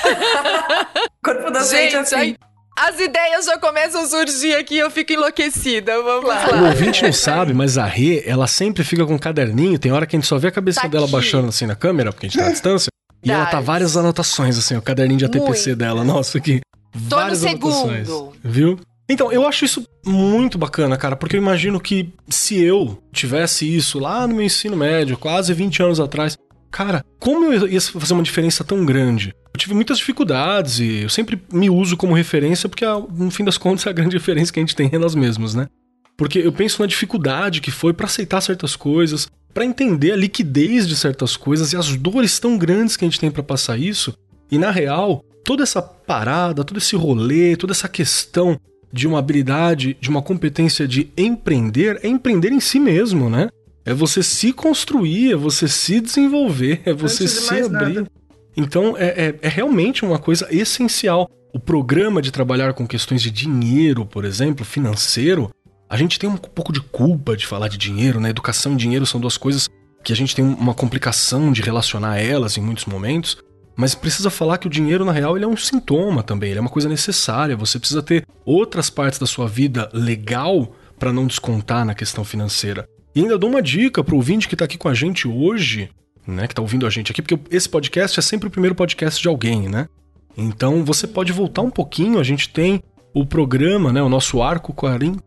Corpo 1.25 1.51
docente 1.51 1.93
Gente, 1.93 1.97
assim. 1.97 2.15
aí 2.15 2.37
as 2.81 3.01
ideias 3.01 3.45
já 3.47 3.59
começam 3.59 4.03
a 4.03 4.07
surgir 4.07 4.55
aqui, 4.55 4.79
eu 4.79 4.89
fico 4.89 5.13
enlouquecida. 5.13 6.01
Vamos 6.01 6.25
Claro. 6.27 6.57
O 6.59 6.63
lá. 6.63 6.69
ouvinte 6.69 7.03
não 7.03 7.13
sabe, 7.13 7.53
mas 7.53 7.77
a 7.77 7.85
Rê, 7.85 8.23
ela 8.25 8.47
sempre 8.47 8.85
fica 8.85 9.05
com 9.05 9.15
um 9.15 9.19
caderninho. 9.19 9.77
Tem 9.81 9.91
hora 9.91 10.07
que 10.07 10.15
a 10.15 10.19
gente 10.21 10.29
só 10.29 10.39
vê 10.39 10.47
a 10.47 10.53
cabeça 10.53 10.83
Tá 10.83 10.87
dela 10.87 11.07
aqui. 11.07 11.13
baixando 11.13 11.49
assim 11.49 11.67
na 11.67 11.75
câmera, 11.75 12.13
porque 12.13 12.27
a 12.27 12.29
gente 12.29 12.39
tá 12.39 12.47
à 12.47 12.53
distância. 12.53 12.89
E 13.25 13.33
ela 13.33 13.41
tá 13.41 13.45
Verdade. 13.47 13.67
várias 13.67 13.97
anotações, 13.97 14.57
assim, 14.57 14.77
o 14.77 14.83
caderninho 14.83 15.19
de 15.19 15.25
ATPC 15.25 15.71
Muito. 15.71 15.79
dela. 15.81 16.05
Nossa. 16.05 16.41
Tô 16.41 16.49
no 16.49 16.61
várias 16.95 17.45
anotações. 17.45 18.07
segundo. 18.07 18.33
Viu? 18.45 18.79
Então, 19.09 19.33
eu 19.33 19.49
acho 19.49 19.65
isso 19.65 19.85
muito 20.05 20.59
bacana, 20.59 20.97
cara, 20.97 21.17
porque 21.17 21.35
eu 21.35 21.41
imagino 21.41 21.81
que 21.81 22.13
se 22.29 22.61
eu 22.61 23.03
tivesse 23.11 23.65
isso 23.65 23.99
lá 23.99 24.27
no 24.27 24.35
meu 24.35 24.45
ensino 24.45 24.77
médio, 24.77 25.17
quase 25.17 25.55
20 25.55 25.83
anos 25.83 25.99
atrás, 25.99 26.37
cara, 26.71 27.03
como 27.19 27.53
eu 27.53 27.67
ia 27.67 27.81
fazer 27.81 28.13
uma 28.13 28.23
diferença 28.23 28.63
tão 28.63 28.85
grande? 28.85 29.35
Eu 29.55 29.59
tive 29.59 29.75
muitas 29.75 29.99
dificuldades 29.99 30.79
e 30.79 31.03
eu 31.03 31.09
sempre 31.09 31.41
me 31.51 31.71
uso 31.71 31.97
como 31.97 32.15
referência, 32.15 32.69
porque 32.69 32.85
ah, 32.85 33.03
no 33.11 33.31
fim 33.31 33.45
das 33.45 33.57
contas 33.57 33.87
a 33.87 33.93
grande 33.93 34.11
diferença 34.17 34.53
que 34.53 34.61
a 34.61 34.63
gente 34.63 34.77
tem 34.77 34.91
é 34.93 34.99
nós 34.99 35.15
mesmos, 35.15 35.55
né? 35.55 35.69
Porque 36.17 36.41
eu 36.41 36.53
penso 36.53 36.83
na 36.83 36.87
dificuldade 36.87 37.61
que 37.63 37.71
foi 37.71 37.95
pra 37.95 38.07
aceitar 38.07 38.43
certas 38.43 38.77
coisas, 38.77 39.27
pra 39.55 39.65
entender 39.65 40.13
a 40.13 40.17
liquidez 40.17 40.87
de 40.87 40.97
certas 40.97 41.37
coisas 41.37 41.73
e 41.73 41.77
as 41.77 41.97
dores 41.97 42.39
tão 42.39 42.59
grandes 42.59 42.97
que 42.97 43.05
a 43.05 43.09
gente 43.09 43.21
tem 43.21 43.31
pra 43.31 43.43
passar 43.43 43.79
isso. 43.79 44.13
E 44.51 44.59
na 44.59 44.71
real, 44.71 45.25
toda 45.45 45.63
essa 45.63 45.81
parada, 45.81 46.65
todo 46.65 46.77
esse 46.77 46.95
rolê, 46.95 47.57
toda 47.57 47.73
essa 47.73 47.89
questão 47.89 48.59
de 48.93 49.07
uma 49.07 49.19
habilidade, 49.19 49.97
de 50.01 50.09
uma 50.09 50.23
competência 50.23 50.87
de 50.89 51.11
empreender, 51.17 52.01
é 52.03 52.09
empreender 52.09 52.53
em 52.53 52.61
si 52.61 52.79
mesmo, 52.79 53.29
né? 53.29 53.49
É 53.85 53.95
você 53.95 54.23
se 54.23 54.53
construir, 54.53 55.33
é 55.33 55.37
você 55.37 55.67
se 55.67 56.01
desenvolver, 56.01 56.83
é 56.85 56.93
você 56.93 57.25
Antes 57.25 57.35
se 57.37 57.55
abrir. 57.55 57.95
nada. 57.95 58.11
Então 58.57 58.97
é, 58.97 59.07
é, 59.07 59.39
é 59.43 59.49
realmente 59.49 60.05
uma 60.05 60.19
coisa 60.19 60.47
essencial. 60.51 61.29
O 61.55 61.59
programa 61.61 62.21
de 62.21 62.31
trabalhar 62.31 62.75
com 62.75 62.87
questões 62.87 63.23
de 63.23 63.31
dinheiro, 63.31 64.05
por 64.05 64.25
exemplo, 64.25 64.65
financeiro, 64.65 65.51
a 65.89 65.97
gente 65.97 66.19
tem 66.19 66.29
um 66.29 66.37
pouco 66.37 66.73
de 66.73 66.81
culpa 66.81 67.37
de 67.37 67.47
falar 67.47 67.69
de 67.69 67.79
dinheiro, 67.79 68.21
né? 68.21 68.31
Educação 68.31 68.75
e 68.75 68.77
dinheiro 68.77 69.07
são 69.07 69.21
duas 69.21 69.39
coisas 69.39 69.69
que 70.05 70.13
a 70.13 70.17
gente 70.17 70.35
tem 70.35 70.45
uma 70.45 70.75
complicação 70.75 71.51
de 71.51 71.63
relacionar 71.63 72.19
elas 72.19 72.57
em 72.59 72.61
muitos 72.61 72.85
momentos. 72.85 73.39
Mas 73.79 73.95
precisa 73.95 74.29
falar 74.29 74.59
que 74.59 74.67
o 74.67 74.71
dinheiro, 74.71 75.05
na 75.05 75.13
real, 75.13 75.37
ele 75.37 75.45
é 75.45 75.49
um 75.49 75.57
sintoma 75.57 76.21
também, 76.21 76.51
ele 76.51 76.59
é 76.59 76.61
uma 76.61 76.69
coisa 76.69 76.89
necessária. 76.89 77.57
Você 77.57 77.79
precisa 77.79 78.03
ter 78.03 78.27
outras 78.45 78.91
partes 78.91 79.21
da 79.21 79.27
sua 79.27 79.47
vida 79.47 79.89
legal 79.93 80.75
para 80.99 81.13
não 81.13 81.29
descontar 81.29 81.85
na 81.85 81.95
questão 81.95 82.25
financeira. 82.25 82.89
E 83.15 83.21
ainda 83.21 83.39
dou 83.39 83.49
uma 83.49 83.63
dica 83.63 84.03
pro 84.03 84.17
ouvinte 84.17 84.49
que 84.49 84.57
tá 84.57 84.65
aqui 84.65 84.77
com 84.77 84.89
a 84.89 84.95
gente 84.95 85.29
hoje, 85.29 85.91
né, 86.27 86.49
que 86.49 86.57
tá 86.57 86.61
ouvindo 86.61 86.89
a 86.89 86.91
gente 86.91 87.13
aqui, 87.13 87.23
porque 87.23 87.57
esse 87.57 87.69
podcast 87.69 88.19
é 88.19 88.23
sempre 88.23 88.49
o 88.49 88.51
primeiro 88.51 88.75
podcast 88.75 89.23
de 89.23 89.29
alguém, 89.29 89.69
né? 89.69 89.89
Então 90.37 90.85
você 90.85 91.07
pode 91.07 91.31
voltar 91.31 91.63
um 91.63 91.71
pouquinho, 91.71 92.19
a 92.19 92.25
gente 92.25 92.49
tem 92.49 92.83
o 93.15 93.25
programa, 93.25 93.93
né, 93.93 94.03
o 94.03 94.09
nosso 94.09 94.43
arco 94.43 94.73
40, 94.73 95.23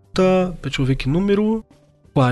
deixa 0.62 0.82
eu 0.82 0.86
ver 0.86 0.96
que 0.98 1.08
número, 1.08 1.64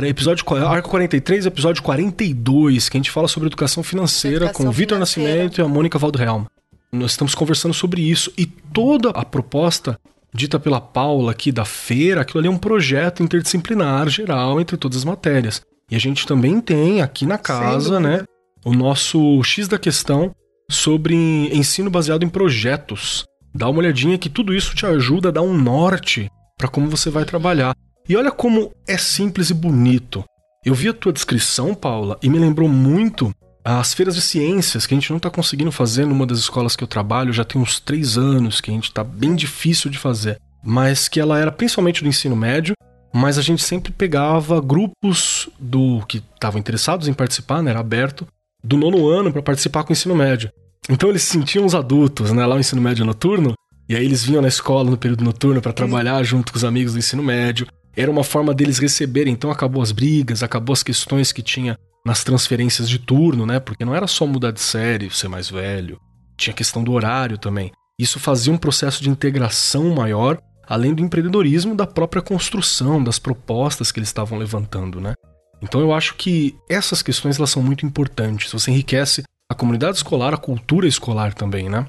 episódio 0.05 0.45
arco 0.67 0.89
43, 0.89 1.45
episódio 1.45 1.81
42, 1.81 2.89
que 2.89 2.97
a 2.97 2.99
gente 2.99 3.11
fala 3.11 3.27
sobre 3.27 3.47
educação 3.47 3.81
financeira 3.81 4.45
Educação 4.45 4.65
com 4.65 4.69
o 4.69 4.73
Vitor. 4.73 4.99
Nascimento 4.99 5.59
e 5.59 5.61
a 5.61 5.67
Mônica 5.67 5.97
Waldhelm. 5.97 6.45
Nós 6.91 7.11
estamos 7.11 7.33
conversando 7.33 7.73
sobre 7.73 8.01
isso 8.01 8.31
e 8.37 8.45
toda 8.45 9.11
a 9.11 9.23
proposta 9.23 9.97
dita 10.33 10.59
pela 10.59 10.81
Paula 10.81 11.31
aqui 11.31 11.51
da 11.51 11.63
feira, 11.63 12.21
aquilo 12.21 12.39
ali 12.39 12.47
é 12.47 12.51
um 12.51 12.57
projeto 12.57 13.23
interdisciplinar 13.23 14.09
geral 14.09 14.59
entre 14.59 14.75
todas 14.75 14.97
as 14.97 15.05
matérias. 15.05 15.61
E 15.89 15.95
a 15.95 15.99
gente 15.99 16.27
também 16.27 16.59
tem 16.59 17.01
aqui 17.01 17.25
na 17.25 17.37
casa, 17.37 17.99
né, 17.99 18.23
o 18.65 18.73
nosso 18.73 19.41
X 19.43 19.67
da 19.67 19.79
questão 19.79 20.35
sobre 20.69 21.15
ensino 21.55 21.89
baseado 21.89 22.23
em 22.23 22.29
projetos. 22.29 23.23
Dá 23.55 23.67
uma 23.69 23.79
olhadinha 23.79 24.17
que 24.17 24.29
tudo 24.29 24.53
isso 24.53 24.75
te 24.75 24.85
ajuda 24.85 25.29
a 25.29 25.31
dar 25.31 25.41
um 25.41 25.57
norte 25.57 26.29
para 26.57 26.67
como 26.67 26.89
você 26.89 27.09
vai 27.09 27.25
trabalhar. 27.25 27.73
E 28.09 28.17
olha 28.17 28.31
como 28.31 28.71
é 28.87 28.97
simples 28.97 29.51
e 29.51 29.53
bonito. 29.53 30.23
Eu 30.65 30.73
vi 30.73 30.89
a 30.89 30.93
tua 30.93 31.13
descrição, 31.13 31.75
Paula, 31.75 32.17
e 32.23 32.27
me 32.29 32.39
lembrou 32.39 32.67
muito 32.67 33.31
as 33.63 33.93
feiras 33.93 34.15
de 34.15 34.21
ciências 34.21 34.87
que 34.87 34.95
a 34.95 34.97
gente 34.97 35.11
não 35.11 35.17
está 35.17 35.29
conseguindo 35.29 35.71
fazer 35.71 36.07
numa 36.07 36.25
das 36.25 36.39
escolas 36.39 36.75
que 36.75 36.83
eu 36.83 36.87
trabalho. 36.87 37.31
Já 37.31 37.43
tem 37.43 37.61
uns 37.61 37.79
três 37.79 38.17
anos 38.17 38.61
que 38.61 38.71
a 38.71 38.73
gente 38.73 38.85
está 38.85 39.03
bem 39.03 39.35
difícil 39.35 39.91
de 39.91 39.99
fazer. 39.99 40.39
Mas 40.63 41.07
que 41.07 41.19
ela 41.19 41.37
era 41.37 41.51
principalmente 41.51 42.01
do 42.01 42.09
ensino 42.09 42.35
médio, 42.35 42.73
mas 43.13 43.37
a 43.37 43.43
gente 43.43 43.61
sempre 43.61 43.91
pegava 43.91 44.59
grupos 44.59 45.47
do 45.59 46.03
que 46.07 46.17
estavam 46.33 46.59
interessados 46.59 47.07
em 47.07 47.13
participar, 47.13 47.61
né, 47.61 47.69
era 47.69 47.79
aberto, 47.79 48.27
do 48.63 48.75
nono 48.75 49.07
ano 49.07 49.31
para 49.31 49.43
participar 49.43 49.83
com 49.83 49.91
o 49.91 49.93
ensino 49.93 50.15
médio. 50.15 50.49
Então 50.89 51.09
eles 51.09 51.21
se 51.21 51.29
sentiam 51.29 51.63
os 51.63 51.75
adultos, 51.75 52.31
né, 52.31 52.43
lá 52.43 52.55
no 52.55 52.61
ensino 52.61 52.81
médio 52.81 53.05
noturno, 53.05 53.53
e 53.87 53.95
aí 53.95 54.03
eles 54.03 54.23
vinham 54.23 54.41
na 54.41 54.47
escola 54.47 54.89
no 54.89 54.97
período 54.97 55.23
noturno 55.23 55.61
para 55.61 55.73
trabalhar 55.73 56.21
junto 56.23 56.51
com 56.51 56.57
os 56.57 56.63
amigos 56.63 56.93
do 56.93 56.99
ensino 56.99 57.23
médio. 57.23 57.67
Era 57.95 58.09
uma 58.09 58.23
forma 58.23 58.53
deles 58.53 58.77
receberem, 58.77 59.33
então 59.33 59.51
acabou 59.51 59.81
as 59.81 59.91
brigas, 59.91 60.43
acabou 60.43 60.73
as 60.73 60.83
questões 60.83 61.31
que 61.31 61.41
tinha 61.41 61.77
nas 62.05 62.23
transferências 62.23 62.89
de 62.89 62.99
turno, 62.99 63.45
né? 63.45 63.59
Porque 63.59 63.85
não 63.85 63.95
era 63.95 64.07
só 64.07 64.25
mudar 64.25 64.51
de 64.51 64.61
série, 64.61 65.09
ser 65.09 65.27
mais 65.27 65.49
velho, 65.49 65.99
tinha 66.37 66.53
questão 66.53 66.83
do 66.83 66.93
horário 66.93 67.37
também. 67.37 67.71
Isso 67.99 68.19
fazia 68.19 68.53
um 68.53 68.57
processo 68.57 69.03
de 69.03 69.09
integração 69.09 69.93
maior, 69.93 70.39
além 70.65 70.93
do 70.93 71.03
empreendedorismo 71.03 71.75
da 71.75 71.85
própria 71.85 72.21
construção, 72.21 73.03
das 73.03 73.19
propostas 73.19 73.91
que 73.91 73.99
eles 73.99 74.09
estavam 74.09 74.37
levantando, 74.37 75.01
né? 75.01 75.13
Então 75.61 75.81
eu 75.81 75.93
acho 75.93 76.15
que 76.15 76.55
essas 76.69 77.01
questões 77.01 77.37
elas 77.37 77.49
são 77.49 77.61
muito 77.61 77.85
importantes. 77.85 78.51
Você 78.51 78.71
enriquece 78.71 79.23
a 79.51 79.55
comunidade 79.55 79.97
escolar, 79.97 80.33
a 80.33 80.37
cultura 80.37 80.87
escolar 80.87 81.33
também, 81.33 81.67
né? 81.67 81.85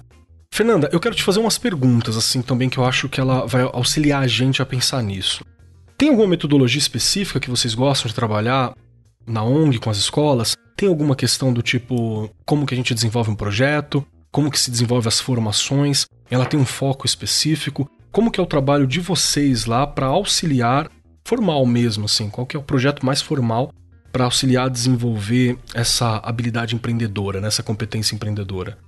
Fernanda, 0.53 0.89
eu 0.93 0.99
quero 0.99 1.15
te 1.15 1.23
fazer 1.23 1.39
umas 1.39 1.59
perguntas 1.59 2.17
assim 2.17 2.43
também 2.43 2.69
que 2.69 2.79
eu 2.79 2.85
acho 2.85 3.09
que 3.09 3.21
ela 3.21 3.47
vai 3.47 3.63
auxiliar 3.63 4.23
a 4.23 4.27
gente 4.27 4.61
a 4.61 4.67
pensar 4.67 5.03
nisso. 5.03 5.45
Tem 6.01 6.09
alguma 6.09 6.29
metodologia 6.29 6.79
específica 6.79 7.39
que 7.39 7.51
vocês 7.51 7.75
gostam 7.75 8.09
de 8.09 8.15
trabalhar 8.15 8.73
na 9.27 9.45
ONG 9.45 9.79
com 9.79 9.91
as 9.91 9.99
escolas? 9.99 10.57
Tem 10.75 10.89
alguma 10.89 11.15
questão 11.15 11.53
do 11.53 11.61
tipo 11.61 12.31
como 12.47 12.65
que 12.65 12.73
a 12.73 12.77
gente 12.77 12.95
desenvolve 12.95 13.31
um 13.31 13.35
projeto? 13.35 14.03
Como 14.33 14.51
que 14.51 14.59
se 14.59 14.71
desenvolve 14.71 15.09
as 15.09 15.21
formações? 15.21 16.07
Ela 16.31 16.47
tem 16.47 16.59
um 16.59 16.65
foco 16.65 17.05
específico? 17.05 17.87
Como 18.11 18.31
que 18.31 18.41
é 18.41 18.43
o 18.43 18.47
trabalho 18.47 18.87
de 18.87 18.99
vocês 18.99 19.67
lá 19.67 19.87
para 19.87 20.07
auxiliar 20.07 20.91
formal 21.23 21.67
mesmo 21.67 22.07
assim? 22.07 22.31
Qual 22.31 22.47
que 22.47 22.57
é 22.57 22.59
o 22.59 22.63
projeto 22.63 23.05
mais 23.05 23.21
formal 23.21 23.71
para 24.11 24.25
auxiliar 24.25 24.69
a 24.69 24.71
desenvolver 24.71 25.59
essa 25.75 26.17
habilidade 26.25 26.75
empreendedora, 26.75 27.43
né? 27.43 27.49
essa 27.49 27.63
competência 27.63 28.15
empreendedora? 28.15 28.79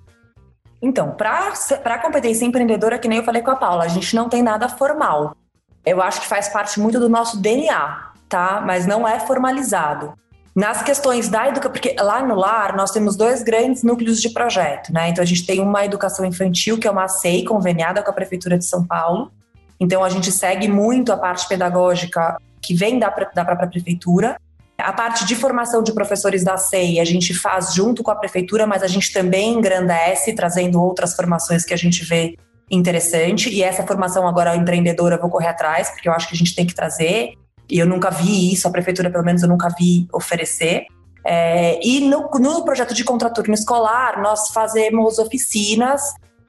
Então, 0.81 1.11
para 1.11 1.53
a 1.85 1.98
competência 1.98 2.46
empreendedora, 2.46 2.98
que 2.98 3.07
nem 3.07 3.18
eu 3.18 3.25
falei 3.25 3.42
com 3.42 3.51
a 3.51 3.57
Paula, 3.57 3.85
a 3.85 3.88
gente 3.88 4.16
não 4.16 4.31
tem 4.31 4.42
nada 4.42 4.66
formal. 4.66 5.37
Eu 5.85 6.01
acho 6.01 6.21
que 6.21 6.27
faz 6.27 6.49
parte 6.49 6.79
muito 6.79 6.99
do 7.01 7.09
nosso 7.09 7.38
DNA, 7.38 8.12
tá? 8.29 8.62
Mas 8.64 8.87
não 8.87 9.07
é 9.07 9.18
formalizado. 9.21 10.14
Nas 10.55 10.83
questões 10.83 11.29
da 11.29 11.49
educação, 11.49 11.73
porque 11.73 11.97
lá 11.99 12.23
no 12.23 12.35
lar 12.35 12.77
nós 12.77 12.90
temos 12.90 13.16
dois 13.16 13.42
grandes 13.42 13.83
núcleos 13.83 14.21
de 14.21 14.31
projeto, 14.31 14.92
né? 14.92 15.09
Então 15.09 15.23
a 15.23 15.27
gente 15.27 15.47
tem 15.47 15.61
uma 15.61 15.85
educação 15.85 16.27
infantil, 16.27 16.79
que 16.79 16.87
é 16.87 16.90
uma 16.90 17.09
SEI 17.09 17.45
conveniada 17.45 18.03
com 18.03 18.11
a 18.11 18.12
Prefeitura 18.12 18.59
de 18.59 18.64
São 18.66 18.85
Paulo. 18.85 19.33
Então 19.81 20.05
a 20.05 20.11
gente 20.11 20.31
segue 20.31 20.68
muito 20.68 21.11
a 21.11 21.16
parte 21.16 21.49
pedagógica 21.49 22.37
que 22.61 22.75
vem 22.75 22.99
da, 22.99 23.09
da 23.35 23.45
própria 23.45 23.66
Prefeitura. 23.66 24.37
A 24.79 24.92
parte 24.92 25.25
de 25.25 25.35
formação 25.35 25.83
de 25.83 25.92
professores 25.92 26.45
da 26.45 26.57
SEI 26.57 27.01
a 27.01 27.05
gente 27.05 27.33
faz 27.33 27.73
junto 27.73 28.03
com 28.03 28.11
a 28.11 28.16
prefeitura, 28.16 28.66
mas 28.66 28.83
a 28.83 28.87
gente 28.87 29.12
também 29.12 29.55
engrandece, 29.55 30.35
trazendo 30.35 30.83
outras 30.83 31.14
formações 31.14 31.64
que 31.64 31.73
a 31.73 31.79
gente 31.79 32.05
vê 32.05 32.37
interessante. 32.72 33.50
E 33.50 33.62
essa 33.62 33.87
formação 33.87 34.26
agora 34.26 34.57
empreendedora 34.57 35.16
eu 35.16 35.20
vou 35.20 35.30
correr 35.30 35.49
atrás, 35.49 35.90
porque 35.90 36.09
eu 36.09 36.12
acho 36.12 36.28
que 36.28 36.34
a 36.34 36.38
gente 36.38 36.55
tem 36.55 36.66
que 36.66 36.74
trazer. 36.74 37.34
E 37.70 37.78
eu 37.78 37.86
nunca 37.86 38.11
vi 38.11 38.53
isso, 38.53 38.66
a 38.66 38.70
prefeitura, 38.70 39.11
pelo 39.11 39.24
menos, 39.24 39.42
eu 39.42 39.49
nunca 39.49 39.68
vi 39.78 40.09
oferecer. 40.12 40.86
É, 41.24 41.78
e 41.86 42.01
no, 42.01 42.28
no 42.40 42.64
projeto 42.64 42.94
de 42.94 43.05
contraturno 43.05 43.55
escolar, 43.55 44.20
nós 44.20 44.49
fazemos 44.49 45.18
oficinas 45.18 46.03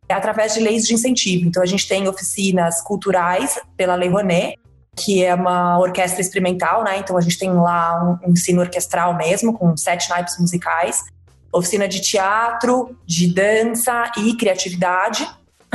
através 0.09 0.53
de 0.53 0.59
leis 0.59 0.85
de 0.85 0.93
incentivo. 0.93 1.47
Então, 1.47 1.61
a 1.61 1.65
gente 1.65 1.87
tem 1.87 2.07
oficinas 2.07 2.81
culturais 2.81 3.59
pela 3.77 3.95
Lei 3.95 4.09
Rouanet, 4.09 4.57
que 4.95 5.23
é 5.23 5.33
uma 5.33 5.79
orquestra 5.79 6.21
experimental, 6.21 6.83
né? 6.83 6.97
Então 6.97 7.17
a 7.17 7.21
gente 7.21 7.37
tem 7.37 7.51
lá 7.51 8.19
um, 8.23 8.29
um 8.29 8.31
ensino 8.31 8.61
orquestral 8.61 9.15
mesmo, 9.15 9.53
com 9.53 9.75
sete 9.75 10.09
naipes 10.09 10.37
musicais, 10.39 11.03
oficina 11.51 11.87
de 11.87 11.99
teatro, 11.99 12.95
de 13.05 13.33
dança 13.33 14.11
e 14.17 14.35
criatividade. 14.35 15.27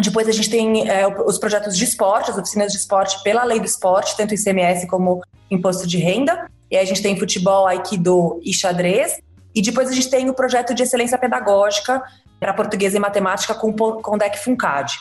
Depois 0.03 0.29
a 0.29 0.33
gente 0.33 0.49
tem 0.49 0.89
é, 0.89 1.07
os 1.07 1.39
projetos 1.39 1.77
de 1.77 1.85
esporte, 1.85 2.31
as 2.31 2.39
oficinas 2.39 2.73
de 2.73 2.79
esporte 2.79 3.23
pela 3.23 3.43
lei 3.45 3.59
do 3.59 3.67
esporte, 3.67 4.17
tanto 4.17 4.35
ICMS 4.35 4.87
como 4.87 5.23
imposto 5.51 5.87
de 5.87 5.99
renda. 5.99 6.49
E 6.71 6.77
aí 6.77 6.83
a 6.83 6.87
gente 6.87 7.03
tem 7.03 7.19
futebol, 7.19 7.67
aikido 7.67 8.41
e 8.45 8.53
xadrez. 8.53 9.21
E 9.55 9.63
depois 9.63 9.89
a 9.89 9.93
gente 9.93 10.09
tem 10.09 10.29
o 10.29 10.35
projeto 10.35 10.75
de 10.75 10.83
excelência 10.83 11.19
pedagógica 11.19 12.03
para 12.39 12.55
português 12.55 12.95
e 12.95 12.99
matemática 12.99 13.55
com 13.55 13.71
o 13.71 14.19
DEC 14.19 14.39
Funcad. 14.39 14.93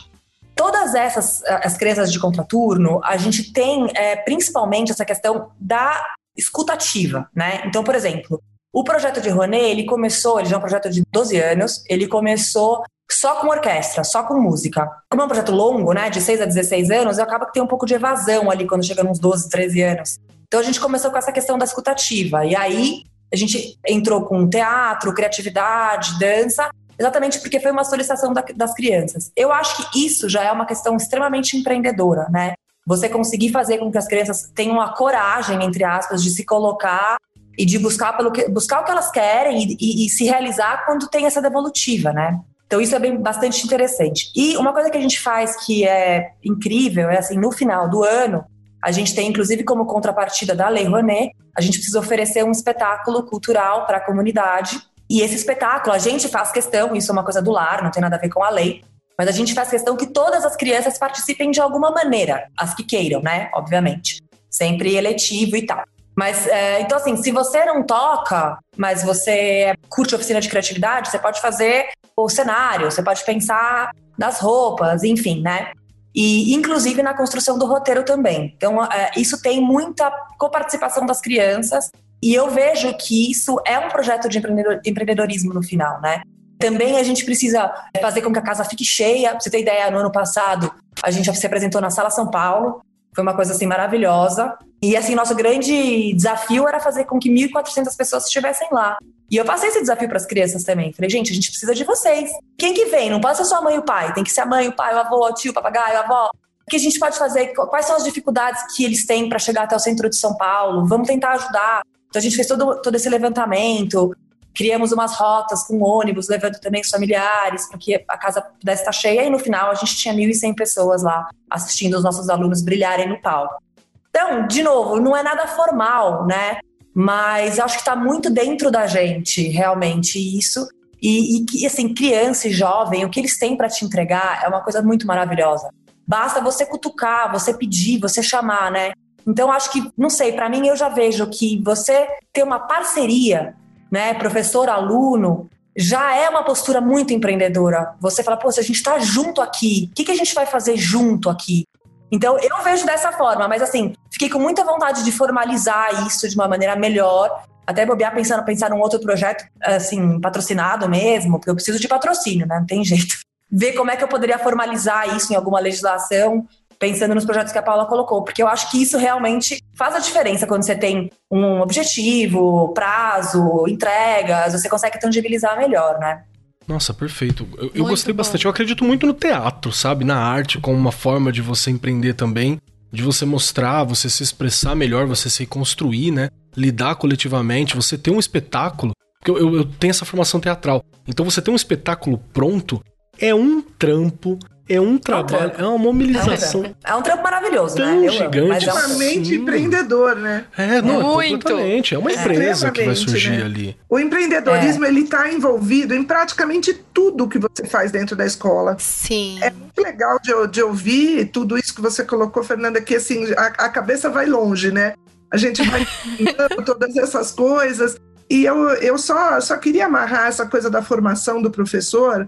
Todas 0.55 0.95
essas 0.95 1.43
as 1.45 1.77
crianças 1.77 2.11
de 2.11 2.19
contraturno, 2.19 2.99
a 3.03 3.15
gente 3.17 3.53
tem 3.53 3.87
é, 3.93 4.15
principalmente 4.15 4.91
essa 4.91 5.05
questão 5.05 5.51
da 5.59 6.03
escutativa, 6.35 7.29
né? 7.35 7.61
Então, 7.65 7.83
por 7.83 7.93
exemplo, 7.93 8.41
o 8.73 8.83
projeto 8.83 9.21
de 9.21 9.29
Rouanet, 9.29 9.63
ele 9.63 9.85
começou, 9.85 10.39
ele 10.39 10.49
já 10.49 10.55
é 10.55 10.57
um 10.57 10.61
projeto 10.61 10.89
de 10.89 11.03
12 11.11 11.39
anos, 11.39 11.83
ele 11.87 12.07
começou 12.07 12.83
só 13.11 13.35
com 13.35 13.47
orquestra, 13.47 14.03
só 14.03 14.23
com 14.23 14.39
música. 14.39 14.89
Como 15.09 15.21
é 15.21 15.25
um 15.25 15.27
projeto 15.27 15.51
longo, 15.51 15.93
né, 15.93 16.09
de 16.09 16.21
6 16.21 16.41
a 16.41 16.45
16 16.45 16.91
anos, 16.91 17.19
acaba 17.19 17.45
que 17.45 17.53
tem 17.53 17.63
um 17.63 17.67
pouco 17.67 17.85
de 17.85 17.93
evasão 17.93 18.51
ali 18.51 18.67
quando 18.67 18.85
chega 18.85 19.03
nos 19.03 19.19
12, 19.19 19.49
13 19.49 19.81
anos. 19.81 20.19
Então 20.47 20.59
a 20.59 20.63
gente 20.63 20.79
começou 20.79 21.11
com 21.11 21.17
essa 21.17 21.31
questão 21.31 21.57
da 21.57 21.65
escutativa. 21.65 22.45
E 22.45 22.55
aí 22.55 23.03
a 23.31 23.35
gente 23.35 23.77
entrou 23.85 24.23
com 24.25 24.49
teatro, 24.49 25.13
criatividade, 25.13 26.17
dança, 26.19 26.69
exatamente 26.97 27.39
porque 27.39 27.59
foi 27.59 27.71
uma 27.71 27.83
solicitação 27.83 28.33
da, 28.33 28.43
das 28.55 28.73
crianças. 28.73 29.31
Eu 29.35 29.51
acho 29.51 29.91
que 29.91 30.05
isso 30.05 30.29
já 30.29 30.43
é 30.43 30.51
uma 30.51 30.65
questão 30.65 30.95
extremamente 30.95 31.57
empreendedora, 31.57 32.27
né? 32.29 32.53
Você 32.85 33.09
conseguir 33.09 33.51
fazer 33.51 33.79
com 33.79 33.91
que 33.91 33.97
as 33.97 34.07
crianças 34.07 34.49
tenham 34.55 34.79
a 34.79 34.93
coragem, 34.93 35.61
entre 35.63 35.83
aspas, 35.83 36.23
de 36.23 36.29
se 36.29 36.45
colocar 36.45 37.17
e 37.57 37.65
de 37.65 37.77
buscar, 37.77 38.15
pelo 38.15 38.31
que, 38.31 38.47
buscar 38.47 38.79
o 38.79 38.85
que 38.85 38.91
elas 38.91 39.11
querem 39.11 39.61
e, 39.61 39.77
e, 39.79 40.05
e 40.05 40.09
se 40.09 40.23
realizar 40.23 40.85
quando 40.85 41.07
tem 41.09 41.25
essa 41.25 41.41
devolutiva, 41.41 42.13
né? 42.13 42.39
Então 42.67 42.79
isso 42.81 42.95
é 42.95 42.99
bem, 42.99 43.17
bastante 43.17 43.65
interessante. 43.65 44.29
E 44.35 44.55
uma 44.57 44.73
coisa 44.73 44.89
que 44.89 44.97
a 44.97 45.01
gente 45.01 45.19
faz 45.19 45.65
que 45.65 45.87
é 45.87 46.31
incrível 46.43 47.09
é 47.09 47.17
assim, 47.17 47.37
no 47.37 47.51
final 47.51 47.89
do 47.89 48.03
ano, 48.03 48.43
a 48.83 48.91
gente 48.91 49.15
tem, 49.15 49.29
inclusive, 49.29 49.63
como 49.63 49.85
contrapartida 49.85 50.53
da 50.53 50.69
Lei 50.69 50.85
Rouanet, 50.85 51.31
a 51.57 51.61
gente 51.61 51.77
precisa 51.77 51.99
oferecer 51.99 52.43
um 52.43 52.51
espetáculo 52.51 53.23
cultural 53.23 53.85
para 53.85 53.97
a 53.97 54.01
comunidade. 54.01 54.79
E 55.09 55.21
esse 55.21 55.35
espetáculo, 55.35 55.95
a 55.95 55.97
gente 55.97 56.27
faz 56.27 56.51
questão, 56.51 56.95
isso 56.95 57.09
é 57.09 57.13
uma 57.13 57.23
coisa 57.23 57.41
do 57.41 57.51
lar, 57.51 57.81
não 57.81 57.89
tem 57.89 58.01
nada 58.01 58.17
a 58.17 58.19
ver 58.19 58.29
com 58.29 58.43
a 58.43 58.49
lei, 58.49 58.83
mas 59.17 59.27
a 59.27 59.31
gente 59.31 59.53
faz 59.53 59.69
questão 59.69 59.95
que 59.95 60.07
todas 60.07 60.45
as 60.45 60.55
crianças 60.55 60.97
participem 60.97 61.49
de 61.49 61.59
alguma 61.59 61.89
maneira, 61.89 62.47
as 62.57 62.75
que 62.75 62.83
queiram, 62.83 63.21
né? 63.21 63.49
Obviamente. 63.55 64.21
Sempre 64.49 64.95
eletivo 64.95 65.55
e 65.55 65.65
tal. 65.65 65.83
Mas, 66.17 66.47
é, 66.47 66.81
então, 66.81 66.97
assim, 66.97 67.15
se 67.15 67.31
você 67.31 67.63
não 67.63 67.83
toca, 67.83 68.57
mas 68.75 69.03
você 69.03 69.75
curte 69.87 70.15
oficina 70.15 70.41
de 70.41 70.49
criatividade, 70.49 71.11
você 71.11 71.19
pode 71.19 71.39
fazer 71.39 71.89
o 72.15 72.27
cenário, 72.27 72.89
você 72.89 73.03
pode 73.03 73.23
pensar 73.23 73.91
nas 74.17 74.39
roupas, 74.39 75.03
enfim, 75.03 75.41
né? 75.41 75.71
E, 76.15 76.55
inclusive, 76.55 77.03
na 77.03 77.13
construção 77.13 77.59
do 77.59 77.67
roteiro 77.67 78.03
também. 78.03 78.51
Então, 78.57 78.83
é, 78.83 79.11
isso 79.15 79.39
tem 79.39 79.61
muita 79.61 80.09
coparticipação 80.39 81.05
das 81.05 81.21
crianças 81.21 81.91
e 82.19 82.33
eu 82.33 82.49
vejo 82.49 82.91
que 82.97 83.29
isso 83.29 83.61
é 83.63 83.77
um 83.77 83.89
projeto 83.89 84.27
de 84.27 84.39
empreendedorismo 84.39 85.53
no 85.53 85.61
final, 85.61 86.01
né? 86.01 86.23
Também 86.57 86.97
a 86.97 87.03
gente 87.03 87.23
precisa 87.23 87.71
fazer 88.01 88.23
com 88.23 88.33
que 88.33 88.39
a 88.39 88.41
casa 88.41 88.65
fique 88.65 88.83
cheia. 88.83 89.29
Pra 89.29 89.39
você 89.39 89.51
ter 89.51 89.61
ideia, 89.61 89.91
no 89.91 89.99
ano 89.99 90.11
passado, 90.11 90.73
a 91.03 91.11
gente 91.11 91.31
se 91.31 91.45
apresentou 91.45 91.79
na 91.79 91.91
Sala 91.91 92.09
São 92.09 92.31
Paulo. 92.31 92.81
Foi 93.13 93.21
uma 93.21 93.35
coisa 93.35 93.53
assim 93.53 93.67
maravilhosa. 93.67 94.57
E 94.81 94.95
assim, 94.95 95.15
nosso 95.15 95.35
grande 95.35 96.13
desafio 96.13 96.67
era 96.67 96.79
fazer 96.79 97.05
com 97.05 97.17
que 97.17 97.29
1.400 97.29 97.95
pessoas 97.97 98.25
estivessem 98.25 98.67
lá. 98.71 98.97
E 99.29 99.35
eu 99.35 99.43
passei 99.43 99.69
esse 99.69 99.81
desafio 99.81 100.07
para 100.07 100.17
as 100.17 100.25
crianças 100.25 100.63
também. 100.63 100.93
Falei, 100.93 101.09
gente, 101.09 101.31
a 101.31 101.35
gente 101.35 101.49
precisa 101.49 101.73
de 101.73 101.83
vocês. 101.83 102.29
Quem 102.57 102.73
que 102.73 102.85
vem? 102.85 103.09
Não 103.09 103.19
pode 103.19 103.37
ser 103.37 103.45
só 103.45 103.57
a 103.57 103.61
mãe 103.61 103.75
e 103.75 103.79
o 103.79 103.83
pai. 103.83 104.13
Tem 104.13 104.23
que 104.23 104.31
ser 104.31 104.41
a 104.41 104.45
mãe, 104.45 104.67
o 104.67 104.75
pai, 104.75 104.93
o 104.93 104.99
avô, 104.99 105.25
o 105.25 105.33
tio, 105.33 105.51
o 105.51 105.53
papagaio, 105.53 105.97
a 105.97 106.01
avó. 106.01 106.29
O 106.29 106.69
que 106.69 106.75
a 106.75 106.79
gente 106.79 106.99
pode 106.99 107.17
fazer? 107.17 107.47
Quais 107.47 107.85
são 107.85 107.95
as 107.95 108.03
dificuldades 108.03 108.75
que 108.75 108.85
eles 108.85 109.05
têm 109.05 109.27
para 109.27 109.39
chegar 109.39 109.63
até 109.63 109.75
o 109.75 109.79
centro 109.79 110.09
de 110.09 110.15
São 110.15 110.35
Paulo? 110.35 110.85
Vamos 110.85 111.07
tentar 111.07 111.31
ajudar. 111.33 111.81
Então 112.09 112.19
a 112.19 112.23
gente 112.23 112.35
fez 112.35 112.47
todo, 112.47 112.81
todo 112.81 112.95
esse 112.95 113.09
levantamento, 113.09 114.15
criamos 114.53 114.91
umas 114.91 115.13
rotas 115.13 115.63
com 115.63 115.81
ônibus, 115.81 116.27
levando 116.29 116.59
também 116.59 116.81
os 116.81 116.89
familiares, 116.89 117.67
para 117.67 117.77
que 117.77 117.95
a 117.95 118.17
casa 118.17 118.41
pudesse 118.41 118.81
estar 118.81 118.91
cheia, 118.91 119.23
e 119.23 119.29
no 119.29 119.39
final 119.39 119.69
a 119.69 119.75
gente 119.75 119.95
tinha 119.95 120.13
1.100 120.13 120.55
pessoas 120.55 121.03
lá 121.03 121.29
assistindo 121.49 121.95
os 121.95 122.03
nossos 122.03 122.29
alunos 122.29 122.61
brilharem 122.61 123.07
no 123.07 123.21
palco. 123.21 123.61
Então, 124.09 124.47
de 124.47 124.63
novo, 124.63 124.99
não 124.99 125.15
é 125.15 125.23
nada 125.23 125.47
formal, 125.47 126.25
né? 126.25 126.59
Mas 126.93 127.59
acho 127.59 127.75
que 127.75 127.81
está 127.81 127.95
muito 127.95 128.29
dentro 128.29 128.71
da 128.71 128.87
gente, 128.87 129.47
realmente, 129.49 130.17
isso. 130.17 130.67
E, 131.01 131.45
e, 131.53 131.65
assim, 131.65 131.93
criança 131.93 132.47
e 132.47 132.51
jovem, 132.51 133.05
o 133.05 133.09
que 133.09 133.19
eles 133.19 133.37
têm 133.37 133.55
para 133.55 133.69
te 133.69 133.85
entregar 133.85 134.43
é 134.43 134.47
uma 134.47 134.61
coisa 134.61 134.81
muito 134.81 135.05
maravilhosa. 135.05 135.69
Basta 136.07 136.41
você 136.41 136.65
cutucar, 136.65 137.31
você 137.31 137.53
pedir, 137.53 137.99
você 137.99 138.23
chamar, 138.23 138.71
né? 138.71 138.93
Então, 139.27 139.51
acho 139.51 139.71
que, 139.71 139.91
não 139.97 140.09
sei, 140.09 140.31
para 140.31 140.49
mim 140.49 140.67
eu 140.67 140.75
já 140.75 140.89
vejo 140.89 141.27
que 141.27 141.61
você 141.63 142.07
ter 142.33 142.43
uma 142.43 142.59
parceria 142.59 143.55
né, 143.91 144.13
professor, 144.13 144.69
aluno, 144.69 145.49
já 145.75 146.15
é 146.15 146.29
uma 146.29 146.43
postura 146.43 146.81
muito 146.81 147.13
empreendedora. 147.13 147.95
Você 147.99 148.23
fala, 148.23 148.37
pô, 148.37 148.51
se 148.51 148.59
a 148.59 148.63
gente 148.63 148.77
está 148.77 148.97
junto 148.99 149.41
aqui, 149.41 149.89
o 149.91 149.95
que, 149.95 150.05
que 150.05 150.11
a 150.11 150.15
gente 150.15 150.33
vai 150.33 150.45
fazer 150.45 150.75
junto 150.75 151.29
aqui? 151.29 151.65
Então, 152.11 152.37
eu 152.39 152.63
vejo 152.63 152.85
dessa 152.85 153.11
forma, 153.11 153.47
mas 153.47 153.61
assim, 153.61 153.93
fiquei 154.11 154.29
com 154.29 154.39
muita 154.39 154.63
vontade 154.63 155.03
de 155.03 155.11
formalizar 155.11 156.07
isso 156.07 156.27
de 156.27 156.35
uma 156.35 156.47
maneira 156.47 156.75
melhor, 156.75 157.43
até 157.65 157.85
bobear 157.85 158.13
pensando 158.13 158.45
pensar 158.45 158.69
num 158.69 158.79
outro 158.79 158.99
projeto, 158.99 159.45
assim, 159.61 160.19
patrocinado 160.21 160.87
mesmo, 160.87 161.37
porque 161.37 161.49
eu 161.49 161.55
preciso 161.55 161.79
de 161.79 161.87
patrocínio, 161.87 162.47
né? 162.47 162.59
Não 162.59 162.65
tem 162.65 162.83
jeito. 162.83 163.17
Ver 163.51 163.73
como 163.73 163.91
é 163.91 163.95
que 163.95 164.03
eu 164.03 164.07
poderia 164.07 164.37
formalizar 164.39 165.15
isso 165.15 165.31
em 165.31 165.35
alguma 165.35 165.59
legislação 165.59 166.45
pensando 166.79 167.15
nos 167.15 167.25
projetos 167.25 167.51
que 167.51 167.57
a 167.57 167.63
Paula 167.63 167.85
colocou, 167.85 168.23
porque 168.23 168.41
eu 168.41 168.47
acho 168.47 168.69
que 168.69 168.81
isso 168.81 168.97
realmente 168.97 169.63
faz 169.75 169.95
a 169.95 169.99
diferença 169.99 170.45
quando 170.45 170.63
você 170.63 170.75
tem 170.75 171.11
um 171.29 171.61
objetivo, 171.61 172.69
prazo, 172.73 173.65
entregas, 173.67 174.53
você 174.53 174.69
consegue 174.69 174.99
tangibilizar 174.99 175.57
melhor, 175.57 175.97
né? 175.99 176.23
Nossa, 176.67 176.93
perfeito. 176.93 177.47
Eu, 177.57 177.71
eu 177.73 177.85
gostei 177.85 178.13
bom. 178.13 178.17
bastante. 178.17 178.45
Eu 178.45 178.51
acredito 178.51 178.83
muito 178.83 179.05
no 179.07 179.13
teatro, 179.13 179.71
sabe? 179.71 180.03
Na 180.03 180.17
arte, 180.17 180.59
como 180.59 180.77
uma 180.77 180.91
forma 180.91 181.31
de 181.31 181.41
você 181.41 181.71
empreender 181.71 182.13
também, 182.13 182.59
de 182.91 183.01
você 183.01 183.25
mostrar, 183.25 183.83
você 183.83 184.09
se 184.09 184.21
expressar 184.21 184.75
melhor, 184.75 185.07
você 185.07 185.29
se 185.29 185.45
construir, 185.45 186.11
né? 186.11 186.29
Lidar 186.55 186.95
coletivamente, 186.95 187.75
você 187.75 187.97
ter 187.97 188.11
um 188.11 188.19
espetáculo. 188.19 188.93
Porque 189.19 189.31
eu, 189.31 189.37
eu, 189.37 189.55
eu 189.55 189.65
tenho 189.65 189.91
essa 189.91 190.05
formação 190.05 190.39
teatral. 190.39 190.83
Então 191.07 191.23
você 191.23 191.41
ter 191.41 191.51
um 191.51 191.55
espetáculo 191.55 192.17
pronto 192.33 192.83
é 193.19 193.33
um 193.33 193.61
trampo 193.61 194.37
é 194.69 194.81
um 194.81 194.97
trabalho, 194.97 195.53
é, 195.57 195.61
um 195.61 195.65
é 195.65 195.67
uma 195.69 195.77
mobilização. 195.77 196.63
É 196.83 196.91
um, 196.91 196.95
é 196.95 196.95
um 196.97 197.01
trampo 197.01 197.23
maravilhoso, 197.23 197.77
tão 197.77 198.01
né? 198.01 198.09
gigante. 198.09 198.69
É 198.69 198.73
um... 198.73 199.35
empreendedor, 199.35 200.15
né? 200.15 200.45
É, 200.57 200.81
não, 200.81 201.01
Muito. 201.01 201.43
completamente. 201.43 201.95
É 201.95 201.97
uma 201.97 202.11
empresa 202.11 202.69
que 202.71 202.83
vai 202.83 202.95
surgir 202.95 203.37
né? 203.37 203.43
ali. 203.43 203.77
O 203.89 203.97
empreendedorismo, 203.97 204.83
é. 204.85 204.89
ele 204.89 205.01
está 205.01 205.31
envolvido 205.31 205.93
em 205.93 206.03
praticamente 206.03 206.73
tudo 206.93 207.27
que 207.27 207.39
você 207.39 207.65
faz 207.65 207.91
dentro 207.91 208.15
da 208.15 208.25
escola. 208.25 208.75
Sim. 208.79 209.39
É 209.41 209.51
muito 209.51 209.81
legal 209.81 210.19
de, 210.21 210.31
de 210.47 210.61
ouvir 210.61 211.25
tudo 211.27 211.57
isso 211.57 211.73
que 211.73 211.81
você 211.81 212.03
colocou, 212.03 212.43
Fernanda, 212.43 212.81
que 212.81 212.95
assim, 212.95 213.31
a, 213.33 213.45
a 213.45 213.69
cabeça 213.69 214.09
vai 214.09 214.25
longe, 214.25 214.71
né? 214.71 214.93
A 215.31 215.37
gente 215.37 215.61
vai 215.63 215.87
todas 216.65 216.95
essas 216.97 217.31
coisas. 217.31 217.97
E 218.29 218.43
eu, 218.43 218.69
eu 218.75 218.97
só, 218.97 219.39
só 219.39 219.55
queria 219.55 219.85
amarrar 219.85 220.27
essa 220.27 220.45
coisa 220.45 220.69
da 220.69 220.81
formação 220.81 221.41
do 221.41 221.49
professor 221.49 222.27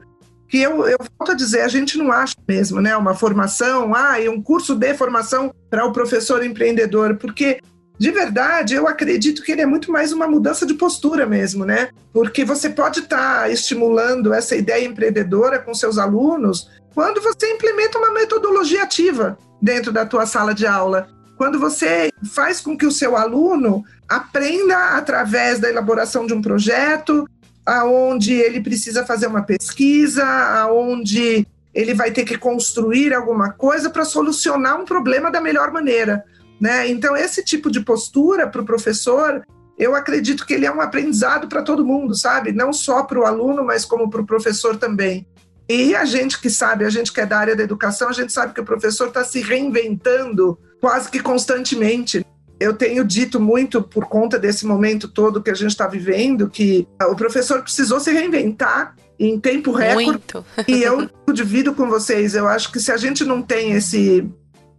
que 0.50 0.60
eu, 0.60 0.88
eu 0.88 0.98
volto 1.18 1.32
a 1.32 1.36
dizer, 1.36 1.62
a 1.62 1.68
gente 1.68 1.98
não 1.98 2.12
acha 2.12 2.36
mesmo, 2.48 2.82
né? 2.82 2.98
Uma 2.98 3.14
formação, 3.14 3.94
ah, 3.94 4.20
e 4.20 4.28
um 4.28 4.42
curso 4.42 4.76
de 4.76 4.94
formação 4.96 5.54
para 5.70 5.86
o 5.86 5.94
professor 5.94 6.44
empreendedor, 6.44 7.16
porque 7.18 7.62
de 8.00 8.12
verdade, 8.12 8.76
eu 8.76 8.88
acredito 8.88 9.44
que 9.44 9.52
ele 9.52 9.62
é 9.62 9.66
muito 9.66 9.92
mais 9.92 10.14
uma 10.14 10.26
mudança 10.26 10.66
de 10.66 10.74
postura 10.74 11.26
mesmo, 11.26 11.66
né? 11.66 11.90
Porque 12.14 12.46
você 12.46 12.70
pode 12.70 13.02
estar 13.02 13.42
tá 13.42 13.50
estimulando 13.50 14.34
essa 14.34 14.56
ideia 14.56 14.88
empreendedora 14.88 15.60
com 15.60 15.74
seus 15.74 15.98
alunos 15.98 16.70
quando 16.96 17.22
você 17.22 17.52
implementa 17.52 17.98
uma 17.98 18.14
metodologia 18.14 18.84
ativa 18.84 19.38
dentro 19.62 19.92
da 19.92 20.06
tua 20.06 20.26
sala 20.26 20.54
de 20.54 20.66
aula. 20.66 21.10
Quando 21.38 21.60
você 21.60 22.10
faz 22.34 22.62
com 22.62 22.78
que 22.78 22.86
o 22.86 22.92
seu 22.92 23.18
aluno 23.18 23.84
aprenda 24.08 24.98
através 24.98 25.60
da 25.60 25.70
elaboração 25.70 26.26
de 26.26 26.34
um 26.34 26.42
projeto, 26.42 27.28
aonde 27.70 28.34
ele 28.34 28.62
precisa 28.62 29.06
fazer 29.06 29.28
uma 29.28 29.44
pesquisa, 29.44 30.26
aonde 30.26 31.46
ele 31.74 31.94
vai 31.94 32.12
ter 32.12 32.26
que 32.26 32.38
construir 32.38 33.14
alguma 33.14 33.52
coisa 33.52 33.90
para 33.90 34.06
solucionar 34.06 34.80
um 34.80 34.86
problema 34.86 35.32
da 35.32 35.40
melhor 35.40 35.72
maneira. 35.72 36.24
Né? 36.60 36.90
Então, 36.90 37.16
esse 37.16 37.44
tipo 37.44 37.72
de 37.72 37.80
postura 37.80 38.48
para 38.48 38.62
o 38.62 38.66
professor, 38.66 39.46
eu 39.78 39.96
acredito 39.96 40.46
que 40.46 40.54
ele 40.54 40.66
é 40.66 40.72
um 40.72 40.82
aprendizado 40.82 41.48
para 41.48 41.62
todo 41.62 41.86
mundo, 41.86 42.16
sabe? 42.16 42.52
Não 42.52 42.74
só 42.74 43.04
para 43.04 43.20
o 43.20 43.26
aluno, 43.26 43.64
mas 43.64 43.86
como 43.86 44.10
para 44.10 44.22
o 44.22 44.26
professor 44.26 44.76
também. 44.76 45.26
E 45.70 45.96
a 45.96 46.04
gente 46.04 46.42
que 46.42 46.50
sabe, 46.50 46.84
a 46.84 46.90
gente 46.90 47.14
que 47.14 47.22
é 47.22 47.26
da 47.26 47.38
área 47.38 47.56
da 47.56 47.64
educação, 47.64 48.10
a 48.10 48.14
gente 48.14 48.34
sabe 48.34 48.54
que 48.54 48.60
o 48.60 48.66
professor 48.66 49.08
está 49.08 49.24
se 49.24 49.40
reinventando 49.42 50.58
quase 50.82 51.10
que 51.10 51.20
constantemente 51.20 52.26
eu 52.60 52.74
tenho 52.74 53.06
dito 53.06 53.40
muito 53.40 53.82
por 53.82 54.06
conta 54.06 54.38
desse 54.38 54.66
momento 54.66 55.08
todo 55.08 55.42
que 55.42 55.50
a 55.50 55.56
gente 55.56 55.72
está 55.72 55.88
vivendo 55.88 56.50
que 56.50 56.88
o 57.10 57.16
professor 57.16 57.62
precisou 57.62 58.00
se 58.00 58.12
reinventar 58.12 58.96
em 59.18 59.40
tempo 59.40 59.72
recorde. 59.72 60.06
Muito. 60.06 60.46
e 60.68 60.84
eu 60.84 61.10
divido 61.34 61.74
com 61.74 61.88
vocês. 61.88 62.36
Eu 62.36 62.48
acho 62.48 62.72
que 62.72 62.80
se 62.80 62.92
a 62.92 62.98
gente 62.98 63.24
não 63.24 63.42
tem 63.42 63.74
esse 63.74 64.28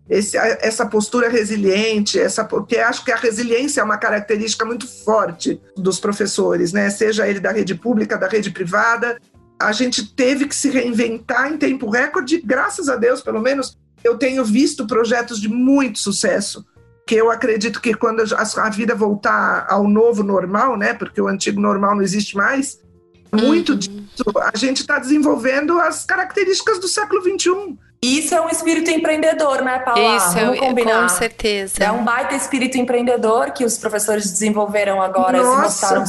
esse, 0.09 0.37
essa 0.37 0.85
postura 0.85 1.29
resiliente, 1.29 2.19
essa, 2.19 2.45
porque 2.45 2.79
acho 2.79 3.05
que 3.05 3.13
a 3.13 3.17
resiliência 3.17 3.81
é 3.81 3.85
uma 3.85 3.97
característica 3.97 4.65
muito 4.65 4.89
forte 5.05 5.61
dos 5.77 6.01
professores, 6.01 6.73
né? 6.73 6.91
Seja 6.91 7.29
ele 7.29 7.39
da 7.39 7.53
rede 7.53 7.77
pública, 7.77 8.19
da 8.19 8.27
rede 8.27 8.51
privada. 8.51 9.21
A 9.57 9.71
gente 9.71 10.13
teve 10.15 10.47
que 10.47 10.57
se 10.57 10.69
reinventar 10.69 11.53
em 11.53 11.57
tempo 11.57 11.89
recorde, 11.89 12.43
graças 12.45 12.89
a 12.89 12.97
Deus, 12.97 13.21
pelo 13.21 13.41
menos 13.41 13.79
eu 14.03 14.19
tenho 14.19 14.45
visto 14.45 14.85
projetos 14.85 15.41
de 15.41 15.49
muito 15.49 16.01
sucesso. 16.01 16.65
Que 17.07 17.17
eu 17.17 17.31
acredito 17.31 17.81
que 17.81 17.95
quando 17.95 18.23
a 18.35 18.69
vida 18.71 18.95
voltar 18.95 19.67
ao 19.69 19.89
novo 19.89 20.23
normal, 20.23 20.77
né? 20.77 20.95
Porque 20.95 21.21
o 21.21 21.27
antigo 21.27 21.61
normal 21.61 21.97
não 21.97 22.03
existe 22.03 22.37
mais, 22.37 22.79
muito 23.33 23.73
uhum. 23.73 23.79
disso 23.79 24.01
a 24.53 24.57
gente 24.57 24.81
está 24.81 24.99
desenvolvendo 24.99 25.79
as 25.79 26.05
características 26.05 26.79
do 26.79 26.89
século 26.89 27.23
XXI 27.23 27.79
isso 28.03 28.35
é 28.35 28.41
um 28.41 28.49
espírito 28.49 28.91
empreendedor, 28.91 29.61
né, 29.63 29.79
Paula? 29.81 30.17
Isso, 30.17 30.33
Vamos 30.33 30.59
combinar. 30.59 31.03
com 31.03 31.09
certeza. 31.11 31.85
É 31.85 31.93
um 31.93 32.03
baita 32.03 32.35
espírito 32.35 32.79
empreendedor 32.79 33.51
que 33.51 33.63
os 33.63 33.77
professores 33.77 34.31
desenvolveram 34.31 35.03
agora 35.03 35.37
e 35.37 35.45
se 35.45 35.47
mostraram 35.47 36.05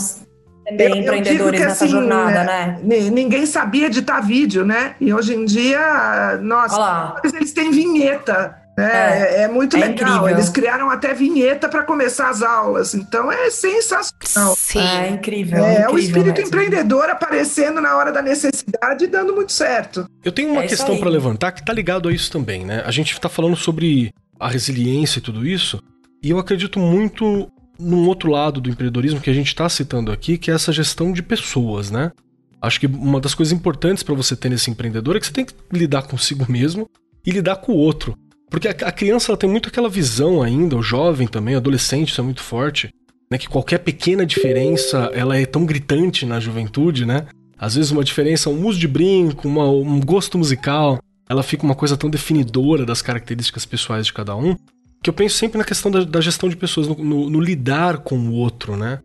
também 0.65 0.89
eu, 0.89 0.95
empreendedores 0.95 1.59
eu 1.59 1.67
nessa 1.67 1.83
assim, 1.83 1.91
jornada, 1.91 2.43
né? 2.45 2.79
né? 2.81 3.09
Ninguém 3.09 3.45
sabia 3.45 3.87
editar 3.87 4.21
vídeo, 4.21 4.63
né? 4.63 4.95
E 5.01 5.13
hoje 5.13 5.35
em 5.35 5.43
dia, 5.43 6.39
nossa, 6.41 7.15
eles 7.33 7.51
têm 7.51 7.71
vinheta. 7.71 8.60
É, 8.81 9.41
é, 9.41 9.41
é, 9.43 9.47
muito 9.47 9.75
é 9.77 9.79
legal. 9.79 9.91
Incrível. 9.91 10.29
Eles 10.29 10.49
criaram 10.49 10.89
até 10.89 11.13
vinheta 11.13 11.69
para 11.69 11.83
começar 11.83 12.29
as 12.29 12.41
aulas, 12.41 12.93
então 12.93 13.31
é 13.31 13.49
sensacional. 13.49 14.55
Sim. 14.55 14.79
É 14.79 15.09
incrível. 15.09 15.63
É, 15.63 15.71
incrível 15.71 15.93
o 15.93 15.99
espírito 15.99 16.37
mesmo. 16.37 16.47
empreendedor 16.47 17.09
aparecendo 17.09 17.81
na 17.81 17.95
hora 17.95 18.11
da 18.11 18.21
necessidade 18.21 19.05
e 19.05 19.07
dando 19.07 19.33
muito 19.33 19.51
certo. 19.51 20.05
Eu 20.23 20.31
tenho 20.31 20.51
uma 20.51 20.63
é 20.63 20.67
questão 20.67 20.97
para 20.97 21.09
levantar 21.09 21.51
que 21.51 21.63
tá 21.63 21.73
ligado 21.73 22.09
a 22.09 22.13
isso 22.13 22.31
também, 22.31 22.65
né? 22.65 22.83
A 22.85 22.91
gente 22.91 23.19
tá 23.19 23.29
falando 23.29 23.55
sobre 23.55 24.13
a 24.39 24.47
resiliência 24.47 25.19
e 25.19 25.21
tudo 25.21 25.45
isso, 25.45 25.81
e 26.23 26.29
eu 26.29 26.39
acredito 26.39 26.79
muito 26.79 27.51
num 27.79 28.07
outro 28.07 28.29
lado 28.29 28.61
do 28.61 28.69
empreendedorismo 28.69 29.19
que 29.19 29.29
a 29.29 29.33
gente 29.33 29.47
está 29.47 29.67
citando 29.67 30.11
aqui, 30.11 30.37
que 30.37 30.51
é 30.51 30.53
essa 30.53 30.71
gestão 30.71 31.11
de 31.11 31.23
pessoas, 31.23 31.89
né? 31.89 32.11
Acho 32.61 32.79
que 32.79 32.85
uma 32.85 33.19
das 33.19 33.33
coisas 33.33 33.51
importantes 33.51 34.03
para 34.03 34.13
você 34.13 34.35
ter 34.35 34.49
nesse 34.49 34.69
empreendedor 34.69 35.15
é 35.15 35.19
que 35.19 35.25
você 35.25 35.33
tem 35.33 35.45
que 35.45 35.53
lidar 35.71 36.03
consigo 36.03 36.45
mesmo 36.49 36.87
e 37.25 37.31
lidar 37.31 37.55
com 37.55 37.71
o 37.71 37.75
outro. 37.75 38.15
Porque 38.51 38.67
a, 38.67 38.71
a 38.71 38.91
criança 38.91 39.35
tem 39.37 39.49
muito 39.49 39.69
aquela 39.69 39.89
visão 39.89 40.43
ainda, 40.43 40.75
o 40.75 40.83
jovem 40.83 41.25
também, 41.25 41.55
o 41.55 41.57
adolescente, 41.57 42.09
isso 42.09 42.19
é 42.19 42.23
muito 42.23 42.43
forte, 42.43 42.93
né? 43.31 43.37
Que 43.37 43.47
qualquer 43.47 43.79
pequena 43.79 44.25
diferença 44.25 45.09
ela 45.13 45.37
é 45.37 45.45
tão 45.45 45.65
gritante 45.65 46.25
na 46.25 46.37
juventude, 46.37 47.05
né? 47.05 47.27
Às 47.57 47.75
vezes 47.75 47.91
uma 47.91 48.03
diferença, 48.03 48.49
um 48.49 48.67
uso 48.67 48.77
de 48.77 48.89
brinco, 48.89 49.47
uma, 49.47 49.69
um 49.69 50.01
gosto 50.01 50.37
musical, 50.37 50.99
ela 51.29 51.41
fica 51.41 51.63
uma 51.63 51.73
coisa 51.75 51.95
tão 51.95 52.09
definidora 52.09 52.85
das 52.85 53.01
características 53.01 53.65
pessoais 53.65 54.05
de 54.05 54.13
cada 54.13 54.35
um, 54.35 54.57
que 55.01 55.09
eu 55.09 55.13
penso 55.13 55.37
sempre 55.37 55.57
na 55.57 55.63
questão 55.63 55.89
da, 55.89 56.03
da 56.03 56.19
gestão 56.19 56.49
de 56.49 56.57
pessoas, 56.57 56.89
no, 56.89 56.95
no, 56.95 57.29
no, 57.29 57.39
lidar 57.39 57.99
com 57.99 58.17
o 58.17 58.33
outro, 58.33 58.75
né? 58.75 58.99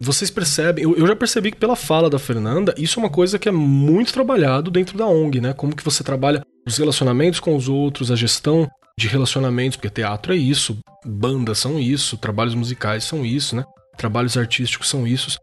Vocês 0.00 0.30
percebem, 0.30 0.84
eu, 0.84 0.96
eu, 0.96 1.06
já 1.06 1.16
percebi 1.16 1.50
que 1.50 1.56
pela 1.56 1.74
fala 1.74 2.08
da 2.08 2.18
Fernanda, 2.18 2.74
isso 2.78 3.00
é 3.00 3.02
uma 3.02 3.10
coisa 3.10 3.38
que 3.38 3.48
é 3.48 3.52
muito 3.52 4.12
trabalhado 4.12 4.70
dentro 4.70 4.96
da 4.96 5.06
ONG, 5.06 5.40
né? 5.40 5.52
Como 5.52 5.74
que 5.74 5.84
você 5.84 6.04
trabalha 6.04 6.42
os 6.66 6.76
relacionamentos 6.76 7.40
com 7.40 7.56
os 7.56 7.68
outros, 7.68 8.10
a 8.10 8.16
gestão 8.16 8.68
de 8.98 9.08
relacionamentos, 9.08 9.76
porque 9.76 9.90
teatro 9.90 10.32
é 10.32 10.36
isso, 10.36 10.78
bandas 11.04 11.58
são 11.58 11.78
isso, 11.78 12.16
trabalhos 12.16 12.54
musicais 12.54 13.04
são 13.04 13.24
isso, 13.24 13.56
né? 13.56 13.64
Trabalhos 13.96 14.36
artísticos 14.36 14.88
são 14.88 15.06
isso. 15.06 15.38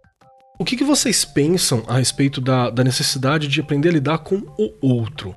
O 0.59 0.65
que, 0.65 0.75
que 0.75 0.83
vocês 0.83 1.23
pensam 1.23 1.83
a 1.87 1.97
respeito 1.97 2.41
da, 2.41 2.69
da 2.69 2.83
necessidade 2.83 3.47
de 3.47 3.61
aprender 3.61 3.89
a 3.89 3.93
lidar 3.93 4.17
com 4.19 4.35
o 4.57 4.73
outro? 4.81 5.33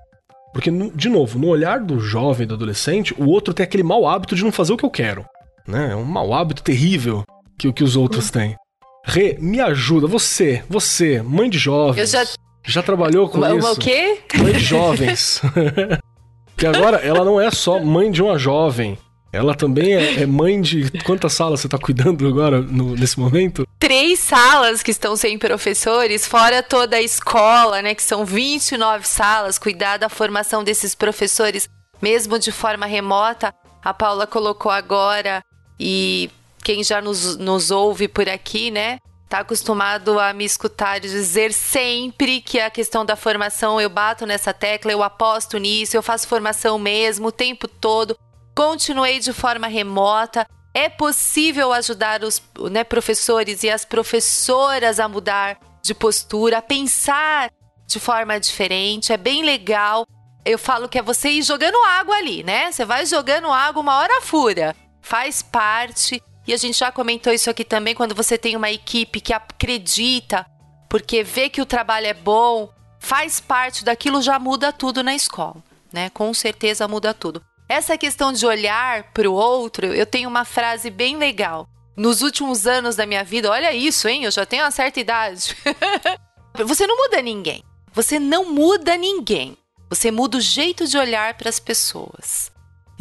Porque, 0.53 0.71
de 0.71 1.09
novo, 1.09 1.39
no 1.39 1.49
olhar 1.49 1.81
do 1.81 1.99
jovem, 1.99 2.47
do 2.47 2.55
adolescente, 2.55 3.15
o 3.17 3.27
outro 3.27 3.55
tem 3.55 3.65
aquele 3.65 3.83
mau 3.83 4.07
hábito 4.07 4.35
de 4.35 4.45
não 4.45 4.53
fazer 4.53 4.73
o 4.73 4.77
que 4.77 4.85
eu 4.85 4.91
quero. 4.91 5.25
Né? 5.67 5.93
É 5.93 5.97
um 5.97 6.05
mau 6.05 6.35
hábito 6.35 6.63
terrível 6.63 7.25
que 7.59 7.69
o 7.69 7.73
que 7.73 7.85
os 7.85 7.97
outros 7.97 8.31
têm. 8.31 8.57
Rê, 9.05 9.37
me 9.41 9.61
ajuda, 9.61 10.07
você, 10.07 10.63
você, 10.69 11.23
mãe 11.23 11.49
de 11.49 11.59
jovens. 11.59 12.13
Eu 12.15 12.25
já. 12.25 12.33
Já 12.65 12.81
trabalhou 12.83 13.29
com 13.29 13.39
uma, 13.39 13.57
isso? 13.57 13.73
O 13.73 13.77
quê? 13.77 14.21
Mãe 14.37 14.53
de 14.53 14.61
jovens. 14.61 15.41
Que 16.57 16.67
agora 16.67 16.99
ela 16.99 17.25
não 17.25 17.41
é 17.41 17.51
só 17.51 17.81
mãe 17.81 18.11
de 18.11 18.23
uma 18.23 18.39
jovem. 18.39 18.99
Ela 19.33 19.55
também 19.55 19.95
é, 19.95 20.23
é 20.23 20.27
mãe 20.27 20.61
de. 20.61 20.91
Quantas 21.05 21.33
salas 21.33 21.61
você 21.61 21.67
está 21.67 21.79
cuidando 21.79 22.29
agora, 22.29 22.61
no, 22.61 22.95
nesse 22.95 23.19
momento? 23.19 23.67
Três 23.79 24.19
salas 24.19 24.83
que 24.83 24.91
estão 24.91 25.17
sem 25.17 25.39
professores, 25.39 26.27
fora 26.27 26.63
toda 26.63 26.97
a 26.97 27.03
escola, 27.03 27.81
né? 27.81 27.95
Que 27.95 28.03
são 28.03 28.27
29 28.27 29.09
salas, 29.09 29.59
cuidar 29.59 29.97
da 29.97 30.11
formação 30.11 30.63
desses 30.63 30.95
professores, 30.95 31.69
mesmo 32.01 32.39
de 32.39 32.53
forma 32.53 32.85
remota. 32.85 33.55
A 33.83 33.95
Paula 33.95 34.27
colocou 34.27 34.71
agora, 34.71 35.43
e 35.81 36.31
quem 36.63 36.85
já 36.85 37.01
nos, 37.01 37.37
nos 37.39 37.71
ouve 37.71 38.09
por 38.09 38.29
aqui, 38.29 38.71
né? 38.71 38.99
Tá 39.33 39.39
acostumado 39.39 40.21
a 40.21 40.31
me 40.35 40.45
escutar 40.45 41.01
dizer 41.01 41.55
sempre 41.55 42.43
que 42.43 42.61
a 42.61 42.69
questão 42.69 43.03
da 43.03 43.17
formação 43.17 43.81
eu 43.81 43.89
bato 43.89 44.27
nessa 44.27 44.53
tecla, 44.53 44.93
eu 44.93 45.03
aposto 45.03 45.57
nisso, 45.57 45.97
eu 45.97 46.03
faço 46.03 46.29
formação 46.29 46.79
mesmo 46.79 47.29
o 47.29 47.33
tempo 47.33 47.67
todo. 47.67 48.15
Continuei 48.55 49.21
de 49.21 49.33
forma 49.33 49.67
remota. 49.69 50.47
É 50.75 50.91
possível 50.91 51.73
ajudar 51.73 52.23
os 52.23 52.43
né, 52.71 52.85
professores 52.85 53.63
e 53.63 53.71
as 53.71 53.87
professoras 53.87 55.01
a 55.01 55.09
mudar 55.09 55.59
de 55.83 55.95
postura, 55.95 56.59
a 56.59 56.63
pensar 56.63 57.51
de 57.87 57.99
forma 57.99 58.39
diferente. 58.39 59.15
É 59.15 59.17
bem 59.17 59.43
legal. 59.43 60.07
Eu 60.45 60.59
falo 60.59 60.91
que 60.91 60.99
é 60.99 61.03
você 61.03 61.31
ir 61.31 61.43
jogando 61.43 61.83
água 61.87 62.17
ali, 62.17 62.43
né? 62.43 62.71
Você 62.71 62.85
vai 62.85 63.07
jogando 63.07 63.51
água, 63.51 63.81
uma 63.81 63.97
hora 63.97 64.21
fura. 64.21 64.77
Faz 65.01 65.41
parte. 65.41 66.23
E 66.47 66.53
a 66.53 66.57
gente 66.57 66.79
já 66.79 66.91
comentou 66.91 67.33
isso 67.33 67.49
aqui 67.49 67.65
também, 67.65 67.95
quando 67.95 68.15
você 68.15 68.37
tem 68.37 68.57
uma 68.57 68.71
equipe 68.71 69.21
que 69.21 69.33
acredita, 69.33 70.45
porque 70.89 71.23
vê 71.23 71.49
que 71.49 71.63
o 71.63 71.67
trabalho 71.67 72.07
é 72.07 72.15
bom, 72.15 72.69
faz 72.99 73.41
parte 73.41 73.85
daquilo, 73.85 74.21
já 74.21 74.39
muda 74.39 74.73
tudo 74.73 75.03
na 75.03 75.15
escola, 75.15 75.63
né? 75.93 76.11
Com 76.11 76.35
certeza 76.35 76.87
muda 76.87 77.15
tudo. 77.15 77.43
Essa 77.69 77.97
questão 77.97 78.33
de 78.33 78.45
olhar 78.45 79.13
para 79.13 79.31
o 79.31 79.33
outro, 79.33 79.87
eu 79.87 80.05
tenho 80.05 80.29
uma 80.29 80.45
frase 80.45 80.91
bem 80.91 81.17
legal. 81.17 81.67
Nos 81.97 82.21
últimos 82.21 82.67
anos 82.67 82.97
da 82.97 83.07
minha 83.07 83.25
vida, 83.25 83.51
olha 83.51 83.73
isso, 83.73 84.07
hein? 84.09 84.25
Eu 84.25 84.31
já 84.31 84.45
tenho 84.45 84.65
uma 84.65 84.71
certa 84.71 85.01
idade. 85.01 85.57
você 86.67 86.87
não 86.87 86.97
muda 86.97 87.23
ninguém. 87.23 87.65
Você 87.95 88.19
não 88.19 88.53
muda 88.53 88.97
ninguém. 88.97 89.57
Você 89.89 90.11
muda 90.11 90.37
o 90.37 90.41
jeito 90.41 90.87
de 90.87 90.99
olhar 90.99 91.35
para 91.35 91.49
as 91.49 91.59
pessoas. 91.59 92.52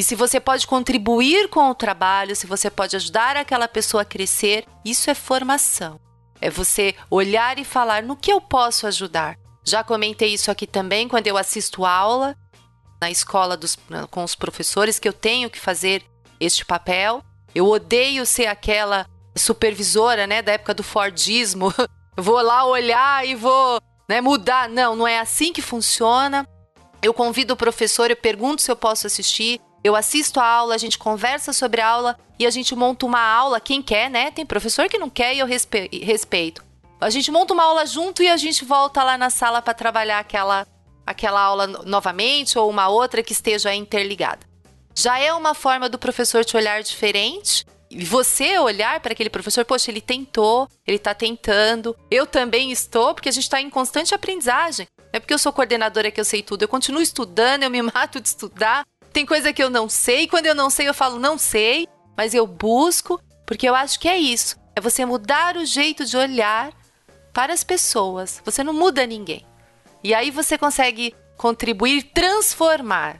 E 0.01 0.03
se 0.03 0.15
você 0.15 0.39
pode 0.39 0.65
contribuir 0.65 1.47
com 1.47 1.69
o 1.69 1.75
trabalho, 1.75 2.35
se 2.35 2.47
você 2.47 2.71
pode 2.71 2.95
ajudar 2.95 3.37
aquela 3.37 3.67
pessoa 3.67 4.01
a 4.01 4.05
crescer, 4.05 4.65
isso 4.83 5.11
é 5.11 5.13
formação. 5.13 5.99
É 6.41 6.49
você 6.49 6.95
olhar 7.07 7.59
e 7.59 7.63
falar 7.63 8.01
no 8.01 8.15
que 8.15 8.33
eu 8.33 8.41
posso 8.41 8.87
ajudar. 8.87 9.37
Já 9.63 9.83
comentei 9.83 10.33
isso 10.33 10.49
aqui 10.49 10.65
também 10.65 11.07
quando 11.07 11.27
eu 11.27 11.37
assisto 11.37 11.85
aula 11.85 12.35
na 12.99 13.11
escola 13.11 13.55
dos, 13.55 13.77
com 14.09 14.23
os 14.23 14.33
professores 14.33 14.97
que 14.97 15.07
eu 15.07 15.13
tenho 15.13 15.51
que 15.51 15.59
fazer 15.59 16.03
este 16.39 16.65
papel. 16.65 17.23
Eu 17.53 17.67
odeio 17.67 18.25
ser 18.25 18.47
aquela 18.47 19.05
supervisora, 19.37 20.25
né, 20.25 20.41
da 20.41 20.53
época 20.53 20.73
do 20.73 20.81
Fordismo. 20.81 21.71
vou 22.17 22.41
lá 22.41 22.65
olhar 22.65 23.23
e 23.23 23.35
vou, 23.35 23.79
né, 24.09 24.19
mudar. 24.19 24.67
Não, 24.67 24.95
não 24.95 25.07
é 25.07 25.19
assim 25.19 25.53
que 25.53 25.61
funciona. 25.61 26.43
Eu 27.03 27.13
convido 27.13 27.53
o 27.53 27.57
professor, 27.57 28.09
eu 28.09 28.17
pergunto 28.17 28.63
se 28.63 28.71
eu 28.71 28.75
posso 28.75 29.05
assistir. 29.05 29.61
Eu 29.83 29.95
assisto 29.95 30.39
a 30.39 30.45
aula, 30.45 30.75
a 30.75 30.77
gente 30.77 30.97
conversa 30.97 31.53
sobre 31.53 31.81
a 31.81 31.87
aula 31.87 32.17
e 32.37 32.45
a 32.45 32.51
gente 32.51 32.75
monta 32.75 33.05
uma 33.05 33.21
aula, 33.21 33.59
quem 33.59 33.81
quer, 33.81 34.09
né? 34.09 34.29
Tem 34.31 34.45
professor 34.45 34.87
que 34.87 34.97
não 34.97 35.09
quer 35.09 35.35
e 35.35 35.39
eu 35.39 35.47
respeito. 35.47 36.63
A 36.99 37.09
gente 37.09 37.31
monta 37.31 37.53
uma 37.53 37.63
aula 37.63 37.85
junto 37.85 38.21
e 38.21 38.27
a 38.27 38.37
gente 38.37 38.63
volta 38.63 39.03
lá 39.03 39.17
na 39.17 39.31
sala 39.31 39.59
para 39.61 39.73
trabalhar 39.73 40.19
aquela, 40.19 40.67
aquela 41.05 41.41
aula 41.41 41.65
novamente 41.65 42.59
ou 42.59 42.69
uma 42.69 42.89
outra 42.89 43.23
que 43.23 43.33
esteja 43.33 43.73
interligada. 43.73 44.45
Já 44.93 45.17
é 45.17 45.33
uma 45.33 45.55
forma 45.55 45.89
do 45.89 45.97
professor 45.97 46.45
te 46.45 46.55
olhar 46.55 46.83
diferente 46.83 47.65
e 47.89 48.05
você 48.05 48.59
olhar 48.59 48.99
para 48.99 49.13
aquele 49.13 49.29
professor, 49.29 49.65
poxa, 49.65 49.89
ele 49.89 49.99
tentou, 49.99 50.67
ele 50.87 50.97
está 50.97 51.13
tentando, 51.13 51.95
eu 52.09 52.25
também 52.27 52.71
estou, 52.71 53.13
porque 53.13 53.29
a 53.29 53.31
gente 53.31 53.43
está 53.43 53.59
em 53.59 53.69
constante 53.69 54.13
aprendizagem. 54.13 54.87
Não 54.97 55.05
é 55.13 55.19
porque 55.19 55.33
eu 55.33 55.39
sou 55.39 55.51
coordenadora 55.51 56.11
que 56.11 56.19
eu 56.19 56.25
sei 56.25 56.41
tudo, 56.41 56.61
eu 56.61 56.67
continuo 56.67 57.01
estudando, 57.01 57.63
eu 57.63 57.69
me 57.69 57.81
mato 57.83 58.21
de 58.21 58.27
estudar, 58.27 58.85
tem 59.11 59.25
coisa 59.25 59.53
que 59.53 59.63
eu 59.63 59.69
não 59.69 59.89
sei, 59.89 60.27
quando 60.27 60.45
eu 60.45 60.55
não 60.55 60.69
sei, 60.69 60.87
eu 60.87 60.93
falo 60.93 61.19
não 61.19 61.37
sei, 61.37 61.87
mas 62.17 62.33
eu 62.33 62.45
busco, 62.47 63.21
porque 63.45 63.67
eu 63.67 63.75
acho 63.75 63.99
que 63.99 64.07
é 64.07 64.17
isso. 64.17 64.57
É 64.75 64.81
você 64.81 65.05
mudar 65.05 65.57
o 65.57 65.65
jeito 65.65 66.05
de 66.05 66.15
olhar 66.15 66.71
para 67.33 67.53
as 67.53 67.63
pessoas. 67.63 68.41
Você 68.45 68.63
não 68.63 68.73
muda 68.73 69.05
ninguém. 69.05 69.45
E 70.03 70.13
aí 70.13 70.31
você 70.31 70.57
consegue 70.57 71.13
contribuir, 71.37 72.03
transformar. 72.13 73.17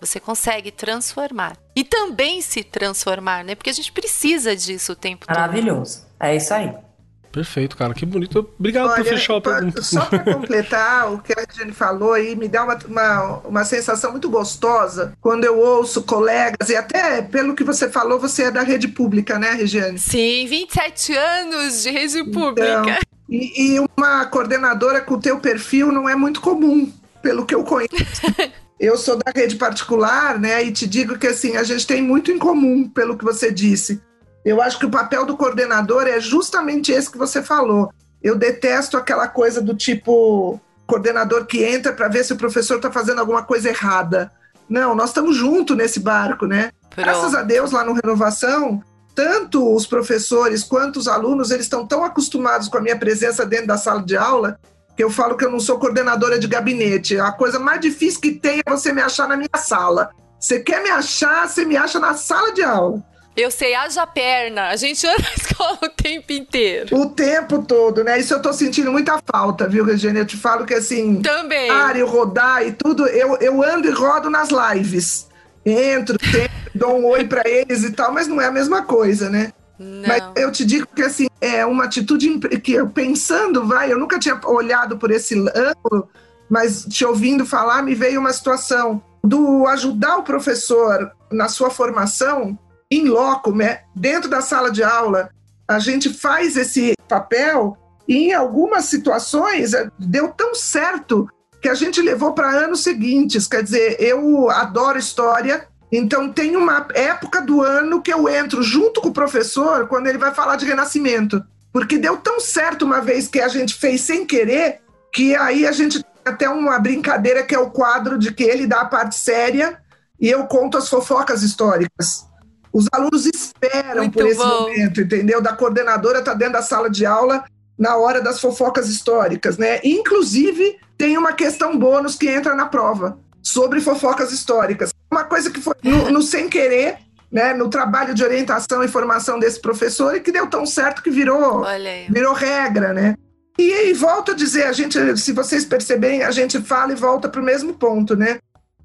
Você 0.00 0.18
consegue 0.18 0.70
transformar. 0.70 1.56
E 1.76 1.84
também 1.84 2.40
se 2.40 2.64
transformar, 2.64 3.44
né? 3.44 3.54
Porque 3.54 3.70
a 3.70 3.72
gente 3.72 3.92
precisa 3.92 4.56
disso 4.56 4.92
o 4.92 4.96
tempo 4.96 5.26
Maravilhoso. 5.28 6.00
todo. 6.00 6.10
Maravilhoso. 6.10 6.10
É 6.20 6.36
isso 6.36 6.54
aí. 6.54 6.89
Perfeito, 7.32 7.76
cara, 7.76 7.94
que 7.94 8.04
bonito. 8.04 8.48
Obrigado 8.58 8.88
Olha, 8.88 8.96
por 8.96 9.04
fechar 9.04 9.36
a 9.36 9.40
pergunta. 9.40 9.82
Só 9.82 10.04
para 10.04 10.18
completar 10.18 11.12
o 11.12 11.18
que 11.18 11.32
a 11.32 11.44
Regiane 11.46 11.72
falou 11.72 12.12
aí, 12.12 12.34
me 12.34 12.48
dá 12.48 12.64
uma, 12.64 12.78
uma, 12.86 13.38
uma 13.44 13.64
sensação 13.64 14.10
muito 14.10 14.28
gostosa 14.28 15.12
quando 15.20 15.44
eu 15.44 15.58
ouço 15.58 16.02
colegas, 16.02 16.68
e 16.68 16.76
até 16.76 17.22
pelo 17.22 17.54
que 17.54 17.62
você 17.62 17.88
falou, 17.88 18.18
você 18.18 18.44
é 18.44 18.50
da 18.50 18.62
rede 18.62 18.88
pública, 18.88 19.38
né, 19.38 19.52
Regiane? 19.52 19.98
Sim, 19.98 20.46
27 20.48 21.16
anos 21.16 21.82
de 21.82 21.90
rede 21.90 22.24
pública. 22.24 22.82
Então, 22.82 22.96
e, 23.28 23.76
e 23.76 23.86
uma 23.96 24.26
coordenadora 24.26 25.00
com 25.00 25.14
o 25.14 25.20
teu 25.20 25.38
perfil 25.38 25.92
não 25.92 26.08
é 26.08 26.16
muito 26.16 26.40
comum, 26.40 26.92
pelo 27.22 27.46
que 27.46 27.54
eu 27.54 27.62
conheço. 27.62 28.22
eu 28.80 28.96
sou 28.96 29.16
da 29.16 29.30
rede 29.30 29.54
particular, 29.54 30.38
né? 30.38 30.64
E 30.64 30.72
te 30.72 30.86
digo 30.86 31.16
que 31.16 31.28
assim, 31.28 31.56
a 31.56 31.62
gente 31.62 31.86
tem 31.86 32.02
muito 32.02 32.32
em 32.32 32.38
comum, 32.38 32.88
pelo 32.88 33.16
que 33.16 33.24
você 33.24 33.52
disse. 33.52 34.02
Eu 34.44 34.60
acho 34.60 34.78
que 34.78 34.86
o 34.86 34.90
papel 34.90 35.26
do 35.26 35.36
coordenador 35.36 36.06
é 36.06 36.20
justamente 36.20 36.92
esse 36.92 37.10
que 37.10 37.18
você 37.18 37.42
falou. 37.42 37.92
Eu 38.22 38.36
detesto 38.36 38.96
aquela 38.96 39.28
coisa 39.28 39.60
do 39.60 39.74
tipo 39.74 40.60
coordenador 40.86 41.46
que 41.46 41.62
entra 41.62 41.92
para 41.92 42.08
ver 42.08 42.24
se 42.24 42.32
o 42.32 42.36
professor 42.36 42.76
está 42.76 42.90
fazendo 42.90 43.20
alguma 43.20 43.42
coisa 43.42 43.68
errada. 43.68 44.30
Não, 44.68 44.94
nós 44.94 45.10
estamos 45.10 45.36
juntos 45.36 45.76
nesse 45.76 46.00
barco, 46.00 46.46
né? 46.46 46.72
Pronto. 46.90 47.06
Graças 47.06 47.34
a 47.34 47.42
Deus, 47.42 47.70
lá 47.70 47.84
no 47.84 47.92
Renovação, 47.92 48.82
tanto 49.14 49.74
os 49.74 49.86
professores 49.86 50.62
quanto 50.62 50.98
os 50.98 51.06
alunos, 51.06 51.50
eles 51.50 51.66
estão 51.66 51.86
tão 51.86 52.04
acostumados 52.04 52.68
com 52.68 52.78
a 52.78 52.80
minha 52.80 52.98
presença 52.98 53.46
dentro 53.46 53.68
da 53.68 53.76
sala 53.76 54.02
de 54.02 54.16
aula 54.16 54.58
que 55.00 55.04
eu 55.04 55.10
falo 55.10 55.34
que 55.34 55.44
eu 55.44 55.50
não 55.50 55.60
sou 55.60 55.78
coordenadora 55.78 56.38
de 56.38 56.46
gabinete. 56.46 57.18
A 57.18 57.32
coisa 57.32 57.58
mais 57.58 57.80
difícil 57.80 58.20
que 58.20 58.32
tem 58.32 58.60
é 58.64 58.70
você 58.70 58.92
me 58.92 59.00
achar 59.00 59.26
na 59.26 59.34
minha 59.34 59.48
sala. 59.56 60.10
Você 60.38 60.60
quer 60.60 60.82
me 60.82 60.90
achar, 60.90 61.48
você 61.48 61.64
me 61.64 61.74
acha 61.74 61.98
na 61.98 62.12
sala 62.12 62.52
de 62.52 62.62
aula. 62.62 63.02
Eu 63.40 63.50
sei, 63.50 63.74
haja 63.74 64.06
perna. 64.06 64.68
A 64.68 64.76
gente 64.76 65.06
anda 65.06 65.22
na 65.22 65.32
escola 65.34 65.78
o 65.82 65.88
tempo 65.88 66.30
inteiro. 66.32 66.94
O 66.94 67.06
tempo 67.06 67.62
todo, 67.62 68.04
né? 68.04 68.20
Isso 68.20 68.34
eu 68.34 68.42
tô 68.42 68.52
sentindo 68.52 68.92
muita 68.92 69.18
falta, 69.32 69.66
viu, 69.66 69.84
Regina? 69.84 70.18
Eu 70.18 70.26
te 70.26 70.36
falo 70.36 70.66
que 70.66 70.74
assim. 70.74 71.22
Também. 71.22 71.70
Área, 71.70 72.04
rodar 72.04 72.66
e 72.66 72.72
tudo, 72.72 73.06
eu, 73.06 73.36
eu 73.36 73.62
ando 73.62 73.88
e 73.88 73.90
rodo 73.90 74.28
nas 74.28 74.50
lives. 74.50 75.26
Entro, 75.64 76.18
dou 76.74 76.98
um 76.98 77.06
oi 77.06 77.24
para 77.24 77.48
eles 77.48 77.82
e 77.82 77.92
tal, 77.92 78.12
mas 78.12 78.28
não 78.28 78.40
é 78.40 78.46
a 78.46 78.52
mesma 78.52 78.82
coisa, 78.82 79.30
né? 79.30 79.52
Não. 79.78 80.06
Mas 80.06 80.22
eu 80.36 80.52
te 80.52 80.62
digo 80.62 80.86
que 80.94 81.02
assim, 81.02 81.26
é 81.40 81.64
uma 81.64 81.84
atitude 81.84 82.38
que 82.62 82.72
eu 82.72 82.90
pensando, 82.90 83.66
vai, 83.66 83.90
eu 83.90 83.98
nunca 83.98 84.18
tinha 84.18 84.38
olhado 84.44 84.98
por 84.98 85.10
esse 85.10 85.34
ângulo, 85.34 86.06
mas 86.50 86.84
te 86.84 87.02
ouvindo 87.06 87.46
falar, 87.46 87.82
me 87.82 87.94
veio 87.94 88.20
uma 88.20 88.32
situação 88.32 89.02
do 89.24 89.66
ajudar 89.66 90.18
o 90.18 90.22
professor 90.22 91.10
na 91.30 91.48
sua 91.48 91.70
formação 91.70 92.58
em 92.90 93.06
loco, 93.06 93.54
né? 93.54 93.80
dentro 93.94 94.28
da 94.28 94.40
sala 94.40 94.70
de 94.70 94.82
aula. 94.82 95.30
A 95.68 95.78
gente 95.78 96.12
faz 96.12 96.56
esse 96.56 96.94
papel 97.08 97.76
e 98.08 98.16
em 98.16 98.32
algumas 98.32 98.86
situações 98.86 99.72
eh, 99.72 99.88
deu 99.98 100.28
tão 100.28 100.54
certo 100.54 101.28
que 101.62 101.68
a 101.68 101.74
gente 101.74 102.02
levou 102.02 102.32
para 102.32 102.50
anos 102.50 102.80
seguintes. 102.80 103.46
Quer 103.46 103.62
dizer, 103.62 103.96
eu 104.00 104.50
adoro 104.50 104.98
história, 104.98 105.68
então, 105.92 106.32
tem 106.32 106.56
uma 106.56 106.86
época 106.94 107.42
do 107.42 107.62
ano 107.62 108.00
que 108.00 108.12
eu 108.12 108.28
entro 108.28 108.62
junto 108.62 109.00
com 109.00 109.08
o 109.08 109.12
professor 109.12 109.88
quando 109.88 110.06
ele 110.06 110.18
vai 110.18 110.32
falar 110.32 110.56
de 110.56 110.64
renascimento. 110.64 111.42
Porque 111.72 111.98
deu 111.98 112.16
tão 112.16 112.38
certo 112.38 112.84
uma 112.84 113.00
vez 113.00 113.26
que 113.26 113.40
a 113.40 113.48
gente 113.48 113.74
fez 113.74 114.00
sem 114.00 114.24
querer, 114.24 114.80
que 115.12 115.34
aí 115.34 115.66
a 115.66 115.72
gente 115.72 116.04
até 116.24 116.48
uma 116.48 116.78
brincadeira 116.78 117.42
que 117.42 117.54
é 117.54 117.58
o 117.58 117.70
quadro 117.70 118.18
de 118.18 118.32
que 118.32 118.44
ele 118.44 118.66
dá 118.66 118.82
a 118.82 118.86
parte 118.86 119.16
séria 119.16 119.80
e 120.20 120.28
eu 120.28 120.44
conto 120.44 120.76
as 120.76 120.88
fofocas 120.88 121.42
históricas. 121.42 122.26
Os 122.72 122.86
alunos 122.92 123.26
esperam 123.26 124.02
Muito 124.02 124.14
por 124.14 124.26
esse 124.26 124.38
bom. 124.38 124.62
momento, 124.62 125.00
entendeu? 125.00 125.40
Da 125.40 125.52
coordenadora 125.52 126.22
tá 126.22 126.34
dentro 126.34 126.54
da 126.54 126.62
sala 126.62 126.88
de 126.88 127.04
aula 127.04 127.44
na 127.78 127.96
hora 127.96 128.20
das 128.20 128.40
fofocas 128.40 128.88
históricas, 128.88 129.56
né? 129.56 129.80
Inclusive, 129.82 130.78
tem 130.96 131.16
uma 131.16 131.32
questão 131.32 131.78
bônus 131.78 132.14
que 132.14 132.28
entra 132.28 132.54
na 132.54 132.66
prova 132.66 133.18
sobre 133.42 133.80
fofocas 133.80 134.32
históricas. 134.32 134.92
Uma 135.10 135.24
coisa 135.24 135.50
que 135.50 135.60
foi 135.60 135.74
no, 135.82 136.10
no 136.10 136.22
sem 136.22 136.48
querer, 136.48 136.98
né, 137.32 137.54
no 137.54 137.70
trabalho 137.70 138.14
de 138.14 138.22
orientação 138.22 138.82
e 138.82 138.88
formação 138.88 139.38
desse 139.38 139.60
professor 139.60 140.14
e 140.14 140.20
que 140.20 140.30
deu 140.30 140.46
tão 140.48 140.66
certo 140.66 141.02
que 141.02 141.10
virou, 141.10 141.64
virou 142.10 142.34
regra, 142.34 142.92
né? 142.92 143.14
E 143.58 143.72
aí 143.72 143.92
volto 143.92 144.32
a 144.32 144.34
dizer, 144.34 144.64
a 144.64 144.72
gente, 144.72 145.16
se 145.18 145.32
vocês 145.32 145.64
perceberem, 145.64 146.22
a 146.22 146.30
gente 146.30 146.60
fala 146.60 146.92
e 146.92 146.96
volta 146.96 147.28
para 147.28 147.40
o 147.40 147.44
mesmo 147.44 147.74
ponto, 147.74 148.16
né? 148.16 148.38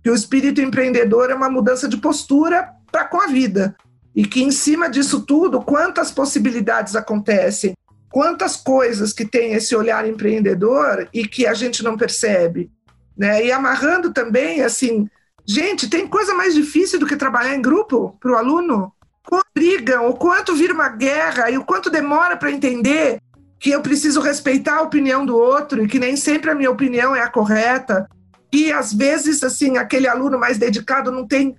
Que 0.03 0.09
o 0.09 0.15
espírito 0.15 0.61
empreendedor 0.61 1.29
é 1.29 1.35
uma 1.35 1.49
mudança 1.49 1.87
de 1.87 1.97
postura 1.97 2.69
para 2.95 3.03
com 3.03 3.19
a 3.19 3.27
vida. 3.27 3.75
E 4.15 4.25
que 4.25 4.41
em 4.41 4.51
cima 4.51 4.89
disso 4.89 5.25
tudo, 5.25 5.61
quantas 5.61 6.11
possibilidades 6.11 6.95
acontecem, 6.95 7.73
quantas 8.09 8.55
coisas 8.55 9.11
que 9.11 9.25
tem 9.25 9.51
esse 9.51 9.75
olhar 9.75 10.07
empreendedor 10.07 11.09
e 11.13 11.27
que 11.27 11.45
a 11.45 11.53
gente 11.53 11.83
não 11.83 11.97
percebe. 11.97 12.71
Né? 13.17 13.47
E 13.47 13.51
amarrando 13.51 14.13
também, 14.13 14.61
assim, 14.61 15.09
gente, 15.45 15.89
tem 15.89 16.07
coisa 16.07 16.33
mais 16.33 16.55
difícil 16.55 16.97
do 16.97 17.05
que 17.05 17.17
trabalhar 17.17 17.53
em 17.53 17.61
grupo 17.61 18.15
para 18.21 18.31
o 18.31 18.37
aluno? 18.37 18.93
Quanto 19.27 19.47
brigam, 19.53 20.07
o 20.07 20.13
quanto 20.13 20.55
vira 20.55 20.73
uma 20.73 20.87
guerra 20.87 21.51
e 21.51 21.57
o 21.57 21.65
quanto 21.65 21.89
demora 21.89 22.37
para 22.37 22.51
entender 22.51 23.19
que 23.59 23.71
eu 23.71 23.81
preciso 23.81 24.21
respeitar 24.21 24.77
a 24.77 24.83
opinião 24.83 25.25
do 25.25 25.35
outro 25.35 25.83
e 25.83 25.87
que 25.87 25.99
nem 25.99 26.15
sempre 26.15 26.49
a 26.49 26.55
minha 26.55 26.71
opinião 26.71 27.13
é 27.13 27.21
a 27.21 27.29
correta. 27.29 28.07
E 28.53 28.71
às 28.71 28.93
vezes, 28.93 29.43
assim, 29.43 29.77
aquele 29.77 30.07
aluno 30.07 30.39
mais 30.39 30.57
dedicado 30.57 31.11
não 31.11 31.27
tem 31.27 31.57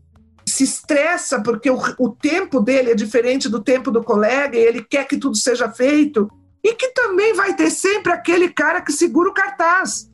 se 0.48 0.64
estressa 0.64 1.42
porque 1.42 1.70
o, 1.70 1.78
o 1.98 2.10
tempo 2.10 2.60
dele 2.60 2.92
é 2.92 2.94
diferente 2.94 3.48
do 3.48 3.62
tempo 3.62 3.90
do 3.90 4.02
colega 4.02 4.56
e 4.56 4.62
ele 4.62 4.84
quer 4.84 5.06
que 5.06 5.16
tudo 5.16 5.36
seja 5.36 5.70
feito. 5.70 6.28
E 6.62 6.74
que 6.74 6.88
também 6.88 7.32
vai 7.34 7.54
ter 7.54 7.70
sempre 7.70 8.12
aquele 8.12 8.48
cara 8.48 8.80
que 8.80 8.92
segura 8.92 9.30
o 9.30 9.34
cartaz 9.34 10.08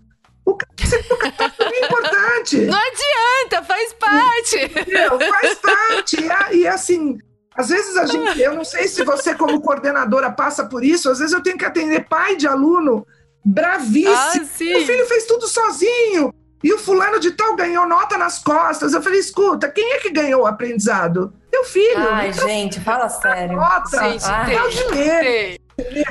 o 0.44 0.54
cartaz 0.56 1.52
é 1.60 1.86
importante. 1.86 2.56
Não 2.62 2.78
adianta, 2.78 3.62
faz 3.64 3.92
parte. 3.94 4.64
Entendeu? 4.64 5.18
Faz 5.18 5.54
parte. 5.54 6.16
E, 6.52 6.56
e 6.58 6.66
assim, 6.66 7.18
às 7.54 7.68
vezes 7.68 7.96
a 7.96 8.06
gente, 8.06 8.40
eu 8.40 8.54
não 8.54 8.64
sei 8.64 8.88
se 8.88 9.04
você, 9.04 9.34
como 9.34 9.60
coordenadora, 9.60 10.30
passa 10.30 10.64
por 10.64 10.84
isso, 10.84 11.10
às 11.10 11.18
vezes 11.18 11.32
eu 11.32 11.42
tenho 11.42 11.58
que 11.58 11.64
atender 11.64 12.08
pai 12.08 12.36
de 12.36 12.46
aluno 12.46 13.06
bravíssimo. 13.44 14.14
Ah, 14.14 14.34
Meu 14.60 14.86
filho 14.86 15.06
fez 15.06 15.26
tudo 15.26 15.46
sozinho. 15.46 16.34
E 16.62 16.72
o 16.72 16.78
fulano 16.78 17.18
de 17.18 17.32
tal 17.32 17.56
ganhou 17.56 17.86
nota 17.88 18.16
nas 18.16 18.38
costas. 18.38 18.92
Eu 18.92 19.02
falei, 19.02 19.18
escuta, 19.18 19.68
quem 19.68 19.94
é 19.94 19.98
que 19.98 20.10
ganhou 20.10 20.42
o 20.42 20.46
aprendizado? 20.46 21.32
Meu 21.52 21.64
filho. 21.64 22.08
Ai, 22.10 22.30
então, 22.30 22.48
gente, 22.48 22.80
fala 22.80 23.08
sério. 23.08 23.56
Nota, 23.56 24.10
gente, 24.10 24.24
é 24.54 24.62
o 24.62 24.68
dinheiro. 24.70 25.62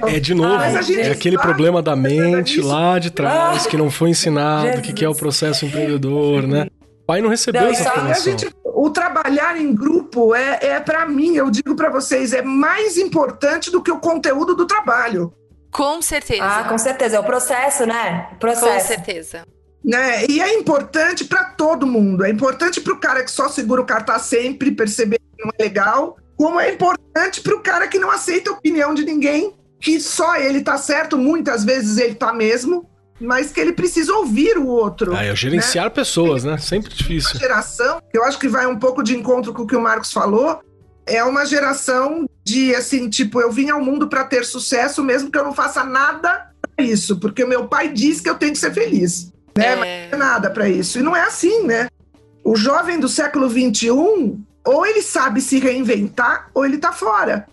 É 0.08 0.20
de 0.20 0.34
novo, 0.34 0.56
ah, 0.56 0.82
gente, 0.82 1.02
é 1.02 1.12
aquele 1.12 1.38
problema 1.38 1.82
da 1.82 1.96
mente 1.96 2.60
lá 2.60 3.00
de 3.00 3.12
trás 3.12 3.66
que 3.66 3.78
não 3.78 3.90
foi 3.90 4.10
ensinado, 4.10 4.80
o 4.80 4.82
que, 4.82 4.92
que 4.92 5.06
é 5.06 5.10
o 5.10 5.16
processo 5.16 5.66
empreendedor, 5.66 6.48
né? 6.48 6.68
O 7.04 7.06
pai 7.06 7.22
não 7.22 7.30
recebeu 7.30 7.62
não, 7.62 7.70
essa 7.70 7.84
informação. 7.84 8.24
Gente, 8.24 8.56
o 8.64 8.90
trabalhar 8.90 9.60
em 9.60 9.74
grupo 9.74 10.34
é, 10.36 10.60
é 10.62 10.80
para 10.80 11.06
mim, 11.06 11.36
eu 11.36 11.50
digo 11.50 11.76
para 11.76 11.90
vocês, 11.90 12.34
é 12.34 12.42
mais 12.42 12.98
importante 12.98 13.72
do 13.72 13.82
que 13.82 13.92
o 13.92 14.00
conteúdo 14.00 14.56
do 14.56 14.66
trabalho. 14.66 15.32
Com 15.72 16.02
certeza. 16.02 16.44
Ah, 16.44 16.64
com 16.66 16.78
certeza. 16.78 17.16
É 17.16 17.20
o 17.20 17.24
processo, 17.24 17.86
né? 17.86 18.30
O 18.34 18.36
processo. 18.36 18.88
Com 18.88 18.94
certeza. 18.94 19.44
Né? 19.84 20.26
E 20.28 20.40
é 20.40 20.54
importante 20.54 21.26
para 21.26 21.44
todo 21.44 21.88
mundo. 21.88 22.24
É 22.24 22.30
importante 22.30 22.80
para 22.80 22.94
o 22.94 23.00
cara 23.00 23.24
que 23.24 23.32
só 23.32 23.50
segura 23.50 23.82
o 23.82 23.86
cartaz 23.86 24.24
sempre, 24.24 24.72
perceber 24.72 25.20
que 25.20 25.44
não 25.44 25.52
é 25.58 25.64
legal 25.64 26.18
como 26.42 26.60
é 26.60 26.74
importante 26.74 27.40
para 27.40 27.56
o 27.56 27.60
cara 27.60 27.88
que 27.88 28.00
não 28.00 28.10
aceita 28.10 28.50
a 28.50 28.54
opinião 28.54 28.96
de 28.96 29.06
ninguém, 29.06 29.54
que 29.80 30.00
só 30.00 30.38
ele 30.38 30.62
tá 30.62 30.76
certo, 30.76 31.16
muitas 31.16 31.64
vezes 31.64 32.00
ele 32.00 32.16
tá 32.16 32.34
mesmo, 32.34 32.90
mas 33.20 33.52
que 33.52 33.60
ele 33.60 33.74
precisa 33.74 34.12
ouvir 34.12 34.58
o 34.58 34.66
outro. 34.66 35.16
Ah, 35.16 35.24
é 35.24 35.36
gerenciar 35.36 35.86
né? 35.86 35.92
pessoas, 35.92 36.44
né? 36.44 36.58
Sempre 36.58 36.92
difícil. 36.96 37.34
Uma 37.36 37.40
geração, 37.42 38.02
eu 38.12 38.24
acho 38.24 38.40
que 38.40 38.48
vai 38.48 38.66
um 38.66 38.80
pouco 38.80 39.04
de 39.04 39.16
encontro 39.16 39.54
com 39.54 39.62
o 39.62 39.68
que 39.68 39.76
o 39.76 39.82
Marcos 39.82 40.12
falou, 40.12 40.60
é 41.06 41.24
uma 41.24 41.46
geração 41.46 42.28
de 42.44 42.74
assim, 42.74 43.08
tipo, 43.08 43.40
eu 43.40 43.52
vim 43.52 43.70
ao 43.70 43.80
mundo 43.80 44.08
para 44.08 44.24
ter 44.24 44.44
sucesso, 44.44 45.04
mesmo 45.04 45.30
que 45.30 45.38
eu 45.38 45.44
não 45.44 45.54
faça 45.54 45.84
nada 45.84 46.50
para 46.76 46.84
isso, 46.84 47.20
porque 47.20 47.46
meu 47.46 47.68
pai 47.68 47.90
diz 47.90 48.20
que 48.20 48.30
eu 48.30 48.36
tenho 48.36 48.54
que 48.54 48.58
ser 48.58 48.74
feliz, 48.74 49.31
né? 49.58 49.66
É. 49.66 49.76
Mas 49.76 50.12
não 50.12 50.18
é 50.18 50.18
nada 50.18 50.50
para 50.50 50.68
isso. 50.68 51.00
E 51.00 51.02
não 51.02 51.16
é 51.16 51.22
assim, 51.22 51.64
né? 51.64 51.88
O 52.44 52.56
jovem 52.56 53.00
do 53.00 53.08
século 53.08 53.48
21 53.48 54.44
ou 54.66 54.86
ele 54.86 55.02
sabe 55.02 55.42
se 55.42 55.60
reinventar 55.60 56.50
ou 56.54 56.66
ele 56.66 56.76
está 56.76 56.92
fora. 56.92 57.48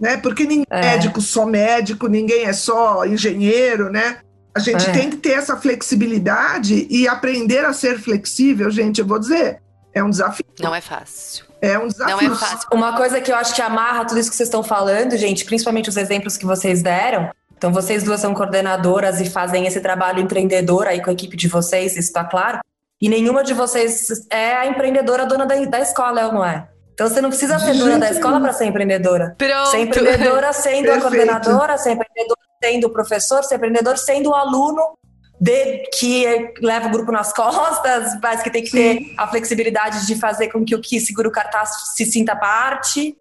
Né? 0.00 0.16
Porque 0.16 0.44
ninguém 0.44 0.66
é. 0.70 0.78
é 0.78 0.80
médico 0.80 1.20
só 1.20 1.46
médico, 1.46 2.08
ninguém 2.08 2.44
é 2.44 2.52
só 2.52 3.04
engenheiro, 3.04 3.90
né? 3.90 4.18
A 4.54 4.58
gente 4.58 4.88
é. 4.88 4.92
tem 4.92 5.08
que 5.08 5.16
ter 5.16 5.32
essa 5.32 5.56
flexibilidade 5.56 6.86
e 6.90 7.08
aprender 7.08 7.64
a 7.64 7.72
ser 7.72 7.98
flexível, 7.98 8.70
gente, 8.70 9.00
eu 9.00 9.06
vou 9.06 9.18
dizer, 9.18 9.62
é 9.94 10.02
um 10.02 10.10
desafio. 10.10 10.44
Não 10.60 10.74
é 10.74 10.80
fácil. 10.80 11.46
É 11.60 11.78
um 11.78 11.86
desafio. 11.86 12.28
Não 12.28 12.34
é 12.34 12.36
fácil. 12.36 12.68
Uma 12.72 12.96
coisa 12.96 13.20
que 13.20 13.30
eu 13.30 13.36
acho 13.36 13.54
que 13.54 13.62
amarra 13.62 14.04
tudo 14.04 14.18
isso 14.18 14.28
que 14.28 14.36
vocês 14.36 14.48
estão 14.48 14.62
falando, 14.62 15.16
gente, 15.16 15.44
principalmente 15.44 15.88
os 15.88 15.96
exemplos 15.96 16.36
que 16.36 16.44
vocês 16.44 16.82
deram. 16.82 17.30
Então, 17.62 17.72
vocês 17.72 18.02
duas 18.02 18.20
são 18.20 18.34
coordenadoras 18.34 19.20
e 19.20 19.30
fazem 19.30 19.68
esse 19.68 19.80
trabalho 19.80 20.18
empreendedor 20.18 20.88
aí 20.88 21.00
com 21.00 21.10
a 21.10 21.12
equipe 21.12 21.36
de 21.36 21.46
vocês, 21.46 21.92
isso 21.92 22.08
está 22.08 22.24
claro. 22.24 22.58
E 23.00 23.08
nenhuma 23.08 23.44
de 23.44 23.54
vocês 23.54 24.26
é 24.28 24.56
a 24.56 24.66
empreendedora 24.66 25.24
dona 25.24 25.46
da, 25.46 25.54
da 25.66 25.78
escola, 25.78 26.22
é 26.22 26.26
ou 26.26 26.32
não 26.32 26.44
é? 26.44 26.66
Então 26.92 27.08
você 27.08 27.20
não 27.20 27.28
precisa 27.28 27.60
ser 27.60 27.74
dona 27.74 28.00
da 28.00 28.10
escola 28.10 28.40
para 28.40 28.52
ser 28.52 28.64
empreendedora. 28.64 29.36
Pronto. 29.38 29.70
Ser 29.70 29.78
empreendedora 29.78 30.52
sendo 30.52 30.90
a 30.90 31.00
coordenadora, 31.00 31.78
ser 31.78 31.92
empreendedora 31.92 32.40
sendo 32.60 32.90
professor, 32.90 33.44
ser 33.44 33.54
empreendedor, 33.54 33.96
sendo 33.96 34.30
o 34.30 34.34
aluno 34.34 34.98
de, 35.40 35.84
que 35.96 36.52
leva 36.60 36.88
o 36.88 36.90
grupo 36.90 37.12
nas 37.12 37.30
costas, 37.32 38.18
mas 38.20 38.42
que 38.42 38.50
tem 38.50 38.64
que 38.64 38.72
ter 38.72 38.98
Sim. 38.98 39.14
a 39.16 39.28
flexibilidade 39.28 40.04
de 40.04 40.16
fazer 40.16 40.48
com 40.48 40.64
que 40.64 40.74
o 40.74 40.80
que 40.80 40.98
segura 40.98 41.28
o 41.28 41.32
cartaz 41.32 41.94
se 41.94 42.04
sinta 42.06 42.34
parte. 42.34 43.16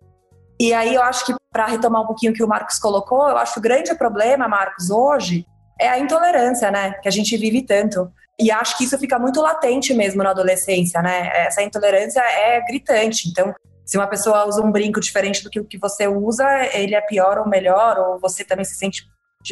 E 0.61 0.75
aí 0.75 0.93
eu 0.93 1.01
acho 1.01 1.25
que, 1.25 1.33
para 1.51 1.65
retomar 1.65 2.03
um 2.03 2.05
pouquinho 2.05 2.31
o 2.31 2.35
que 2.35 2.43
o 2.43 2.47
Marcos 2.47 2.77
colocou, 2.77 3.27
eu 3.27 3.35
acho 3.35 3.53
que 3.53 3.59
o 3.59 3.63
grande 3.63 3.95
problema, 3.95 4.47
Marcos, 4.47 4.91
hoje, 4.91 5.43
é 5.79 5.89
a 5.89 5.97
intolerância, 5.97 6.69
né? 6.69 6.91
Que 7.01 7.07
a 7.07 7.11
gente 7.11 7.35
vive 7.35 7.63
tanto. 7.63 8.11
E 8.39 8.51
acho 8.51 8.77
que 8.77 8.83
isso 8.83 8.95
fica 8.99 9.17
muito 9.17 9.41
latente 9.41 9.91
mesmo 9.91 10.21
na 10.21 10.29
adolescência, 10.29 11.01
né? 11.01 11.31
Essa 11.33 11.63
intolerância 11.63 12.21
é 12.21 12.63
gritante. 12.63 13.27
Então, 13.27 13.55
se 13.83 13.97
uma 13.97 14.05
pessoa 14.05 14.47
usa 14.47 14.61
um 14.61 14.71
brinco 14.71 14.99
diferente 14.99 15.43
do 15.43 15.49
que 15.49 15.59
o 15.59 15.65
que 15.65 15.79
você 15.79 16.07
usa, 16.07 16.45
ele 16.73 16.93
é 16.93 17.01
pior 17.01 17.39
ou 17.39 17.49
melhor, 17.49 17.97
ou 17.97 18.19
você 18.19 18.43
também 18.43 18.63
se 18.63 18.75
sente 18.75 19.03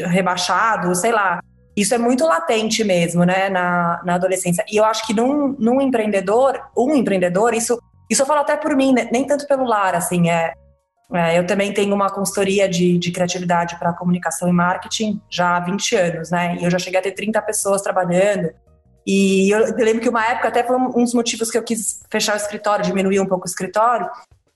rebaixado, 0.05 0.93
sei 0.93 1.11
lá. 1.11 1.39
Isso 1.75 1.95
é 1.95 1.97
muito 1.97 2.23
latente 2.23 2.83
mesmo, 2.83 3.23
né, 3.23 3.49
na, 3.49 3.99
na 4.05 4.13
adolescência. 4.13 4.63
E 4.71 4.77
eu 4.77 4.85
acho 4.85 5.07
que 5.07 5.13
num, 5.15 5.55
num 5.57 5.81
empreendedor, 5.81 6.61
um 6.77 6.93
empreendedor, 6.93 7.55
isso, 7.55 7.81
isso 8.07 8.21
eu 8.21 8.27
falo 8.27 8.41
até 8.41 8.55
por 8.55 8.75
mim, 8.75 8.93
né, 8.93 9.09
nem 9.11 9.25
tanto 9.25 9.47
pelo 9.47 9.65
lar, 9.65 9.95
assim, 9.95 10.29
é, 10.29 10.53
é 10.53 10.53
eu 11.11 11.45
também 11.45 11.73
tenho 11.73 11.93
uma 11.93 12.09
consultoria 12.09 12.69
de, 12.69 12.97
de 12.97 13.11
criatividade 13.11 13.77
para 13.77 13.93
comunicação 13.93 14.47
e 14.47 14.51
marketing 14.51 15.21
já 15.29 15.57
há 15.57 15.59
20 15.59 15.95
anos, 15.95 16.31
né, 16.31 16.57
e 16.59 16.63
eu 16.63 16.71
já 16.71 16.77
cheguei 16.77 16.99
a 16.99 17.03
ter 17.03 17.11
30 17.11 17.41
pessoas 17.41 17.81
trabalhando, 17.81 18.51
e 19.05 19.49
eu 19.49 19.75
lembro 19.75 20.01
que 20.01 20.09
uma 20.09 20.25
época 20.25 20.49
até 20.49 20.63
foi 20.63 20.75
um 20.77 21.03
dos 21.03 21.13
motivos 21.13 21.49
que 21.49 21.57
eu 21.57 21.63
quis 21.63 22.01
fechar 22.11 22.33
o 22.33 22.37
escritório, 22.37 22.85
diminuir 22.85 23.19
um 23.19 23.25
pouco 23.25 23.45
o 23.45 23.49
escritório, 23.49 24.07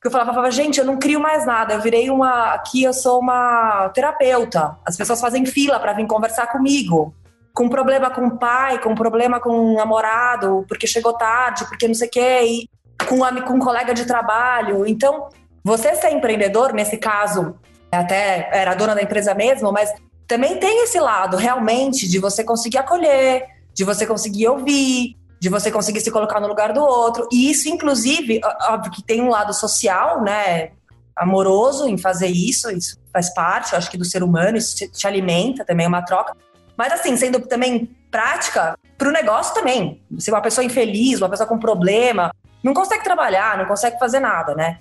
que 0.04 0.08
eu 0.08 0.12
falava, 0.12 0.34
falava, 0.34 0.52
gente, 0.52 0.78
eu 0.78 0.86
não 0.86 1.00
crio 1.00 1.20
mais 1.20 1.46
nada, 1.46 1.74
eu 1.74 1.82
virei 1.82 2.10
uma. 2.10 2.54
Aqui 2.54 2.84
eu 2.84 2.94
sou 2.94 3.22
uma 3.22 3.90
terapeuta. 3.96 4.78
As 4.86 4.98
pessoas 4.98 5.22
fazem 5.22 5.46
fila 5.46 5.80
para 5.80 5.94
vir 5.94 6.06
conversar 6.06 6.48
comigo. 6.48 7.16
Com 7.54 7.70
problema 7.70 8.10
com 8.10 8.28
o 8.28 8.38
pai, 8.38 8.82
com 8.82 8.94
problema 8.94 9.40
com 9.40 9.50
o 9.50 9.76
namorado, 9.78 10.66
porque 10.68 10.86
chegou 10.86 11.14
tarde, 11.14 11.66
porque 11.66 11.88
não 11.88 11.94
sei 11.94 12.10
o 12.10 12.12
quê, 12.12 12.42
e 12.44 12.70
com, 13.08 13.20
com 13.44 13.54
um 13.54 13.60
colega 13.60 13.94
de 13.94 14.06
trabalho. 14.06 14.86
Então, 14.86 15.30
você 15.64 15.96
ser 15.96 16.12
empreendedor, 16.12 16.74
nesse 16.74 16.98
caso, 16.98 17.56
até 17.92 18.50
era 18.52 18.76
dona 18.76 18.96
da 18.96 19.02
empresa 19.02 19.34
mesmo, 19.34 19.72
mas 19.72 19.94
também 20.28 20.58
tem 20.58 20.84
esse 20.84 21.00
lado 21.00 21.38
realmente 21.38 22.08
de 22.08 22.20
você 22.20 22.44
conseguir 22.44 22.80
acolher, 22.80 23.46
de 23.74 23.84
você 23.84 24.06
conseguir 24.06 24.48
ouvir, 24.48 25.16
de 25.40 25.50
você 25.50 25.72
conseguir 25.72 26.02
se 26.02 26.12
colocar 26.12 26.40
no 26.40 26.48
lugar 26.48 26.74
do 26.74 26.82
outro. 26.82 27.28
E 27.32 27.50
isso, 27.50 27.70
inclusive, 27.70 28.42
óbvio 28.70 28.92
que 28.92 29.04
tem 29.04 29.22
um 29.22 29.30
lado 29.30 29.54
social, 29.54 30.22
né? 30.22 30.72
Amoroso 31.16 31.88
em 31.88 31.98
fazer 31.98 32.28
isso, 32.28 32.72
isso 32.72 32.98
faz 33.12 33.32
parte, 33.34 33.74
eu 33.74 33.78
acho 33.78 33.92
que 33.92 33.98
do 33.98 34.06
ser 34.06 34.24
humano, 34.24 34.58
isso 34.58 34.76
te, 34.76 34.88
te 34.88 35.06
alimenta 35.06 35.64
também, 35.64 35.86
é 35.86 35.90
uma 35.90 36.02
troca. 36.02 36.36
Mas 36.76 36.92
assim, 36.92 37.16
sendo 37.16 37.40
também 37.42 37.96
prática, 38.10 38.76
para 38.98 39.10
o 39.10 39.12
negócio 39.12 39.54
também. 39.54 40.02
Se 40.18 40.32
uma 40.32 40.42
pessoa 40.42 40.66
infeliz, 40.66 41.20
uma 41.20 41.30
pessoa 41.30 41.48
com 41.48 41.60
problema, 41.60 42.34
não 42.64 42.74
consegue 42.74 43.04
trabalhar, 43.04 43.58
não 43.58 43.66
consegue 43.66 44.00
fazer 44.00 44.20
nada, 44.20 44.56
né? 44.56 44.80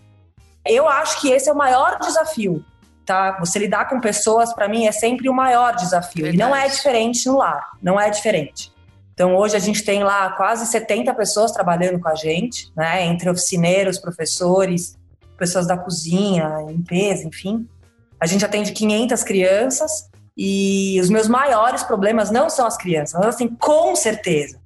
Eu 0.67 0.89
acho 0.89 1.21
que 1.21 1.31
esse 1.31 1.49
é 1.49 1.53
o 1.53 1.57
maior 1.57 1.99
desafio, 1.99 2.65
tá? 3.05 3.39
Você 3.41 3.59
lidar 3.59 3.89
com 3.89 4.01
pessoas, 4.01 4.53
para 4.53 4.69
mim, 4.69 4.87
é 4.87 4.93
sempre 4.93 5.29
o 5.29 5.35
maior 5.35 5.75
desafio. 5.75 6.25
Verdade. 6.25 6.37
E 6.37 6.39
não 6.39 6.55
é 6.55 6.69
diferente 6.69 7.27
no 7.27 7.39
lar, 7.39 7.71
não 7.83 8.01
é 8.01 8.11
diferente. 8.11 8.73
Então, 9.15 9.37
hoje 9.37 9.57
a 9.57 9.59
gente 9.59 9.85
tem 9.85 10.03
lá 10.03 10.31
quase 10.33 10.67
70 10.67 11.13
pessoas 11.15 11.53
trabalhando 11.53 12.01
com 12.01 12.09
a 12.09 12.15
gente, 12.15 12.73
né? 12.77 13.05
Entre 13.05 13.29
oficineiros, 13.29 13.99
professores, 13.99 14.97
pessoas 15.37 15.67
da 15.67 15.77
cozinha, 15.77 16.65
limpeza, 16.67 17.27
enfim. 17.27 17.69
A 18.19 18.27
gente 18.27 18.45
atende 18.45 18.73
500 18.73 19.23
crianças 19.25 20.09
e 20.37 20.99
os 21.01 21.11
meus 21.11 21.29
maiores 21.29 21.83
problemas 21.83 22.31
não 22.31 22.49
são 22.49 22.67
as 22.67 22.77
crianças, 22.77 23.19
mas 23.19 23.35
assim, 23.35 23.49
com 23.49 23.95
certeza, 23.95 24.61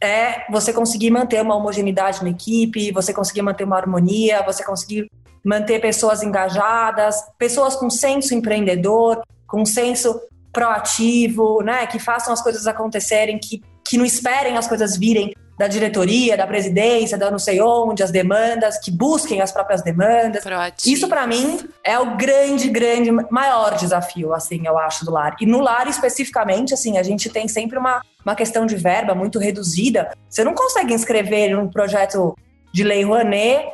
é 0.00 0.50
você 0.50 0.72
conseguir 0.72 1.10
manter 1.10 1.40
uma 1.40 1.54
homogeneidade 1.54 2.22
na 2.22 2.30
equipe, 2.30 2.92
você 2.92 3.12
conseguir 3.12 3.42
manter 3.42 3.64
uma 3.64 3.76
harmonia, 3.76 4.42
você 4.42 4.64
conseguir 4.64 5.10
manter 5.46 5.80
pessoas 5.80 6.22
engajadas, 6.22 7.16
pessoas 7.38 7.76
com 7.76 7.88
senso 7.88 8.34
empreendedor, 8.34 9.22
com 9.46 9.64
senso 9.64 10.20
proativo, 10.52 11.62
né, 11.62 11.86
que 11.86 11.98
façam 11.98 12.32
as 12.32 12.42
coisas 12.42 12.66
acontecerem, 12.66 13.38
que 13.38 13.62
que 13.88 13.96
não 13.96 14.04
esperem 14.04 14.56
as 14.56 14.66
coisas 14.66 14.96
virem 14.96 15.32
da 15.58 15.68
diretoria, 15.68 16.36
da 16.36 16.46
presidência, 16.46 17.16
da 17.16 17.30
não 17.30 17.38
sei 17.38 17.62
onde, 17.62 18.02
as 18.02 18.10
demandas, 18.10 18.78
que 18.78 18.90
busquem 18.90 19.40
as 19.40 19.50
próprias 19.50 19.80
demandas. 19.80 20.42
Isso 20.90 21.08
para 21.08 21.26
mim 21.26 21.66
é 21.82 21.98
o 21.98 22.14
grande, 22.14 22.68
grande, 22.68 23.10
maior 23.30 23.74
desafio, 23.74 24.34
assim, 24.34 24.66
eu 24.66 24.76
acho, 24.78 25.06
do 25.06 25.10
lar. 25.10 25.34
E 25.40 25.46
no 25.46 25.60
lar 25.60 25.88
especificamente, 25.88 26.74
assim, 26.74 26.98
a 26.98 27.02
gente 27.02 27.30
tem 27.30 27.48
sempre 27.48 27.78
uma, 27.78 28.02
uma 28.22 28.34
questão 28.34 28.66
de 28.66 28.76
verba 28.76 29.14
muito 29.14 29.38
reduzida. 29.38 30.12
Você 30.28 30.44
não 30.44 30.52
consegue 30.52 30.92
inscrever 30.92 31.58
um 31.58 31.70
projeto 31.70 32.36
de 32.70 32.84
lei 32.84 33.02
Rouanet. 33.02 33.66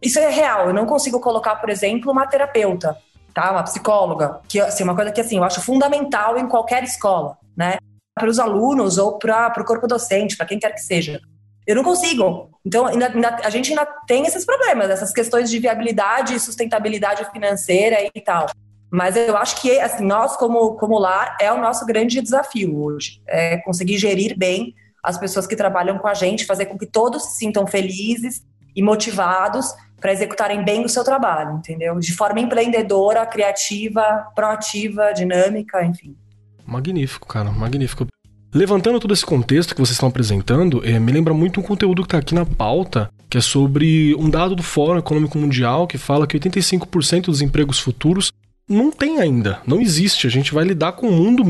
Isso 0.00 0.18
é 0.18 0.28
real. 0.30 0.68
Eu 0.68 0.74
não 0.74 0.86
consigo 0.86 1.20
colocar, 1.20 1.56
por 1.56 1.70
exemplo, 1.70 2.12
uma 2.12 2.26
terapeuta, 2.26 2.96
tá? 3.34 3.50
Uma 3.50 3.62
psicóloga, 3.62 4.40
que 4.48 4.60
assim, 4.60 4.84
uma 4.84 4.94
coisa 4.94 5.10
que 5.10 5.20
assim, 5.20 5.38
eu 5.38 5.44
acho 5.44 5.60
fundamental 5.60 6.38
em 6.38 6.46
qualquer 6.46 6.84
escola, 6.84 7.36
né? 7.56 7.78
para 8.18 8.28
os 8.28 8.38
alunos 8.38 8.98
ou 8.98 9.16
para 9.18 9.52
o 9.58 9.64
corpo 9.64 9.86
docente, 9.86 10.36
para 10.36 10.46
quem 10.46 10.58
quer 10.58 10.74
que 10.74 10.80
seja. 10.80 11.20
Eu 11.66 11.76
não 11.76 11.84
consigo. 11.84 12.50
Então, 12.64 12.86
ainda, 12.86 13.06
ainda, 13.08 13.36
a 13.44 13.50
gente 13.50 13.70
ainda 13.70 13.86
tem 14.06 14.26
esses 14.26 14.44
problemas, 14.44 14.90
essas 14.90 15.12
questões 15.12 15.48
de 15.48 15.58
viabilidade 15.58 16.34
e 16.34 16.40
sustentabilidade 16.40 17.30
financeira 17.30 17.98
e 18.14 18.20
tal. 18.20 18.46
Mas 18.90 19.16
eu 19.16 19.36
acho 19.36 19.60
que 19.60 19.78
assim, 19.78 20.04
nós, 20.04 20.36
como, 20.36 20.74
como 20.76 20.98
lar, 20.98 21.36
é 21.40 21.52
o 21.52 21.60
nosso 21.60 21.86
grande 21.86 22.20
desafio 22.20 22.82
hoje. 22.82 23.22
É 23.26 23.58
conseguir 23.58 23.98
gerir 23.98 24.36
bem 24.36 24.74
as 25.02 25.18
pessoas 25.18 25.46
que 25.46 25.54
trabalham 25.54 25.98
com 25.98 26.08
a 26.08 26.14
gente, 26.14 26.46
fazer 26.46 26.66
com 26.66 26.78
que 26.78 26.86
todos 26.86 27.22
se 27.24 27.38
sintam 27.38 27.66
felizes 27.66 28.42
e 28.74 28.82
motivados 28.82 29.74
para 30.00 30.12
executarem 30.12 30.64
bem 30.64 30.84
o 30.84 30.88
seu 30.88 31.04
trabalho, 31.04 31.56
entendeu? 31.56 31.98
De 31.98 32.14
forma 32.14 32.40
empreendedora, 32.40 33.26
criativa, 33.26 34.28
proativa, 34.34 35.12
dinâmica, 35.12 35.84
enfim. 35.84 36.16
Magnífico, 36.64 37.26
cara, 37.26 37.50
magnífico. 37.50 38.06
Levantando 38.54 38.98
todo 38.98 39.12
esse 39.12 39.26
contexto 39.26 39.74
que 39.74 39.80
vocês 39.80 39.96
estão 39.96 40.08
apresentando, 40.08 40.82
é, 40.84 40.98
me 40.98 41.12
lembra 41.12 41.34
muito 41.34 41.60
um 41.60 41.62
conteúdo 41.62 42.02
que 42.02 42.06
está 42.06 42.18
aqui 42.18 42.34
na 42.34 42.46
pauta, 42.46 43.10
que 43.28 43.36
é 43.36 43.40
sobre 43.40 44.14
um 44.14 44.30
dado 44.30 44.56
do 44.56 44.62
Fórum 44.62 44.98
Econômico 44.98 45.36
Mundial 45.36 45.86
que 45.86 45.98
fala 45.98 46.26
que 46.26 46.38
85% 46.38 47.26
dos 47.26 47.42
empregos 47.42 47.78
futuros 47.78 48.32
não 48.68 48.90
tem 48.90 49.18
ainda, 49.20 49.60
não 49.66 49.80
existe. 49.80 50.26
A 50.26 50.30
gente 50.30 50.54
vai 50.54 50.64
lidar 50.64 50.92
com 50.92 51.08
um 51.08 51.16
mundo 51.16 51.42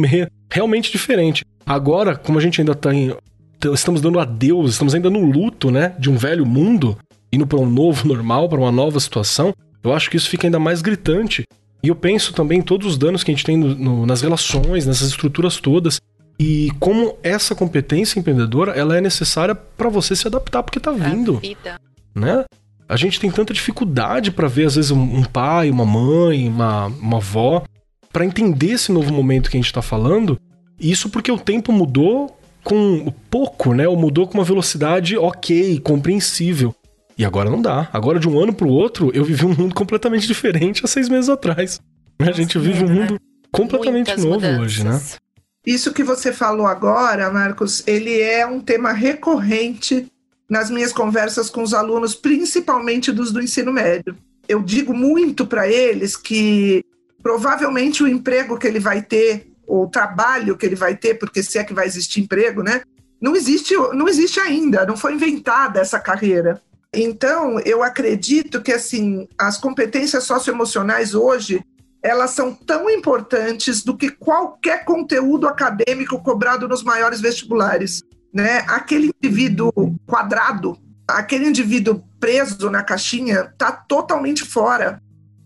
realmente 0.51 0.91
diferente. 0.91 1.45
Agora, 1.65 2.17
como 2.17 2.39
a 2.39 2.43
gente 2.43 2.61
ainda 2.61 2.73
está 2.73 2.95
em. 2.95 3.15
Estamos 3.73 4.01
dando 4.01 4.21
adeus, 4.21 4.73
estamos 4.73 4.95
ainda 4.95 5.11
no 5.11 5.25
luto, 5.25 5.71
né? 5.71 5.95
De 5.99 6.09
um 6.09 6.17
velho 6.17 6.47
mundo, 6.47 6.97
indo 7.33 7.47
para 7.47 7.59
um 7.59 7.68
novo 7.68 8.07
normal, 8.07 8.49
para 8.49 8.59
uma 8.59 8.72
nova 8.72 8.99
situação, 9.01 9.55
eu 9.83 9.93
acho 9.93 10.11
que 10.11 10.16
isso 10.16 10.29
fica 10.29 10.47
ainda 10.47 10.59
mais 10.59 10.83
gritante 10.83 11.45
e 11.83 11.89
eu 11.89 11.95
penso 11.95 12.33
também 12.33 12.59
em 12.59 12.62
todos 12.62 12.87
os 12.87 12.99
danos 12.99 13.22
que 13.22 13.31
a 13.31 13.35
gente 13.35 13.45
tem 13.45 13.57
no, 13.57 13.74
no, 13.74 14.07
nas 14.07 14.22
relações, 14.22 14.87
nessas 14.87 15.09
estruturas 15.09 15.59
todas. 15.59 16.01
E 16.39 16.70
como 16.79 17.16
essa 17.22 17.55
competência 17.55 18.18
empreendedora, 18.18 18.72
ela 18.72 18.97
é 18.97 19.01
necessária 19.01 19.55
para 19.55 19.89
você 19.89 20.14
se 20.14 20.26
adaptar 20.26 20.62
porque 20.62 20.81
tá 20.81 20.93
vindo. 20.93 21.41
Né? 22.14 22.45
A 22.89 22.97
gente 22.97 23.20
tem 23.20 23.31
tanta 23.31 23.53
dificuldade 23.53 24.31
para 24.31 24.49
ver 24.49 24.66
às 24.66 24.76
vezes 24.76 24.91
um, 24.91 25.24
pai, 25.24 25.70
uma 25.70 25.85
mãe, 25.85 26.49
uma, 26.49 26.87
uma 26.87 27.16
avó, 27.18 27.64
para 28.12 28.24
entender 28.24 28.72
esse 28.72 28.91
novo 28.91 29.12
momento 29.12 29.51
que 29.51 29.57
a 29.57 29.61
gente 29.61 29.72
tá 29.72 29.83
falando. 29.83 30.41
Isso 30.81 31.11
porque 31.11 31.31
o 31.31 31.39
tempo 31.39 31.72
mudou 31.72 32.37
com 32.64 33.12
pouco, 33.31 33.74
né? 33.74 33.87
Ou 33.87 33.97
mudou 33.97 34.26
com 34.26 34.39
uma 34.39 34.45
velocidade 34.45 35.16
ok, 35.16 35.79
compreensível. 35.81 36.74
E 37.19 37.25
agora 37.25 37.51
não 37.51 37.61
dá. 37.61 37.89
Agora, 37.93 38.21
de 38.21 38.29
um 38.29 38.41
ano 38.41 38.55
pro 38.55 38.69
outro, 38.69 39.11
eu 39.12 39.25
vivi 39.25 39.45
um 39.45 39.53
mundo 39.55 39.75
completamente 39.75 40.25
diferente 40.25 40.85
há 40.85 40.89
seis 40.89 41.09
meses 41.09 41.29
atrás. 41.29 41.81
A 42.21 42.31
gente 42.31 42.57
vive 42.61 42.85
um 42.85 42.89
mundo 42.89 43.21
completamente 43.51 44.07
Muitas 44.07 44.25
novo 44.25 44.37
mudanças. 44.37 44.61
hoje, 44.61 44.85
né? 44.85 45.01
Isso 45.66 45.93
que 45.93 46.05
você 46.05 46.33
falou 46.33 46.66
agora, 46.66 47.29
Marcos, 47.31 47.83
ele 47.87 48.21
é 48.21 48.47
um 48.47 48.61
tema 48.61 48.93
recorrente 48.93 50.07
nas 50.49 50.71
minhas 50.71 50.93
conversas 50.93 51.51
com 51.51 51.62
os 51.62 51.75
alunos, 51.75 52.14
principalmente 52.14 53.11
dos 53.11 53.33
do 53.33 53.43
ensino 53.43 53.73
médio. 53.73 54.16
Eu 54.49 54.62
digo 54.62 54.95
muito 54.95 55.45
para 55.45 55.69
eles 55.69 56.16
que 56.16 56.83
provavelmente 57.23 58.03
o 58.03 58.09
emprego 58.09 58.57
que 58.57 58.66
ele 58.66 58.79
vai 58.79 59.03
ter, 59.03 59.51
ou 59.66 59.85
o 59.85 59.91
trabalho 59.91 60.57
que 60.57 60.64
ele 60.64 60.77
vai 60.77 60.97
ter, 60.97 61.14
porque 61.14 61.43
se 61.43 61.59
é 61.59 61.64
que 61.64 61.75
vai 61.75 61.87
existir 61.87 62.21
emprego, 62.21 62.62
né? 62.62 62.81
Não 63.21 63.35
existe, 63.35 63.75
não 63.93 64.09
existe 64.09 64.39
ainda, 64.39 64.87
não 64.87 64.97
foi 64.97 65.12
inventada 65.12 65.81
essa 65.81 65.99
carreira. 65.99 66.62
Então, 66.95 67.61
eu 67.61 67.82
acredito 67.82 68.62
que 68.62 68.72
assim, 68.72 69.28
as 69.39 69.59
competências 69.59 70.24
socioemocionais 70.24 71.14
hoje, 71.14 71.62
elas 72.03 72.30
são 72.30 72.55
tão 72.55 72.89
importantes 72.89 73.84
do 73.84 73.97
que 73.97 74.11
qualquer 74.11 74.84
conteúdo 74.84 75.47
acadêmico 75.47 76.22
cobrado 76.22 76.66
nos 76.66 76.82
maiores 76.82 77.20
vestibulares, 77.20 78.03
né? 78.32 78.64
Aquele 78.68 79.11
indivíduo 79.22 79.72
quadrado, 80.07 80.78
aquele 81.07 81.47
indivíduo 81.47 82.03
preso 82.18 82.70
na 82.70 82.82
caixinha 82.82 83.51
está 83.53 83.72
totalmente 83.72 84.45
fora. 84.45 85.03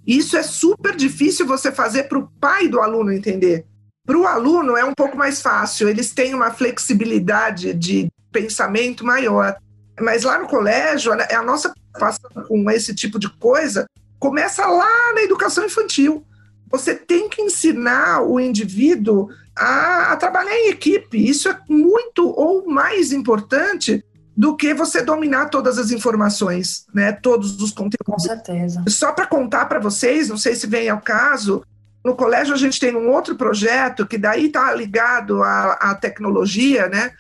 Isso 0.07 0.37
é 0.37 0.43
super 0.43 0.95
difícil 0.95 1.47
você 1.47 1.73
fazer 1.73 2.05
para 2.05 2.19
o 2.19 2.29
pai 2.41 2.69
do 2.69 2.81
aluno 2.81 3.13
entender. 3.13 3.65
Para 4.05 4.19
o 4.19 4.27
aluno 4.27 4.77
é 4.77 4.85
um 4.85 4.95
pouco 4.95 5.17
mais 5.17 5.41
fácil, 5.41 5.89
eles 5.89 6.13
têm 6.13 6.35
uma 6.35 6.51
flexibilidade 6.51 7.73
de 7.73 8.09
pensamento 8.33 9.05
maior. 9.05 9.57
Mas 10.01 10.23
lá 10.23 10.39
no 10.39 10.49
colégio, 10.49 11.13
a 11.13 11.43
nossa 11.43 11.73
preocupação 11.73 12.31
com 12.47 12.71
esse 12.71 12.95
tipo 12.95 13.19
de 13.19 13.29
coisa 13.39 13.87
começa 14.19 14.67
lá 14.67 15.13
na 15.15 15.23
educação 15.23 15.65
infantil. 15.65 16.25
Você 16.71 16.95
tem 16.95 17.29
que 17.29 17.43
ensinar 17.43 18.23
o 18.23 18.41
indivíduo 18.41 19.29
a, 19.55 20.13
a 20.13 20.17
trabalhar 20.17 20.55
em 20.55 20.71
equipe. 20.71 21.29
Isso 21.29 21.49
é 21.49 21.59
muito 21.69 22.29
ou 22.29 22.67
mais 22.67 23.13
importante 23.13 24.03
do 24.35 24.57
que 24.57 24.73
você 24.73 25.03
dominar 25.03 25.51
todas 25.51 25.79
as 25.79 25.91
informações, 25.91 26.87
né? 26.95 27.13
Todos 27.13 27.61
os 27.61 27.71
conteúdos. 27.71 28.07
Com 28.07 28.19
certeza. 28.19 28.83
Só 28.89 29.13
para 29.13 29.27
contar 29.27 29.67
para 29.67 29.79
vocês, 29.79 30.29
não 30.29 30.39
sei 30.39 30.55
se 30.55 30.67
vem 30.67 30.89
ao 30.89 31.01
caso, 31.01 31.63
no 32.05 32.17
colégio 32.17 32.55
a 32.55 32.59
gente 32.59 32.81
tem 32.81 32.97
um 32.97 33.11
outro 33.11 33.37
projeto 33.37 34.07
que 34.07 34.17
daí 34.17 34.47
está 34.47 34.75
ligado 34.75 35.43
à, 35.43 35.73
à 35.75 35.95
tecnologia, 35.95 36.89
né? 36.89 37.13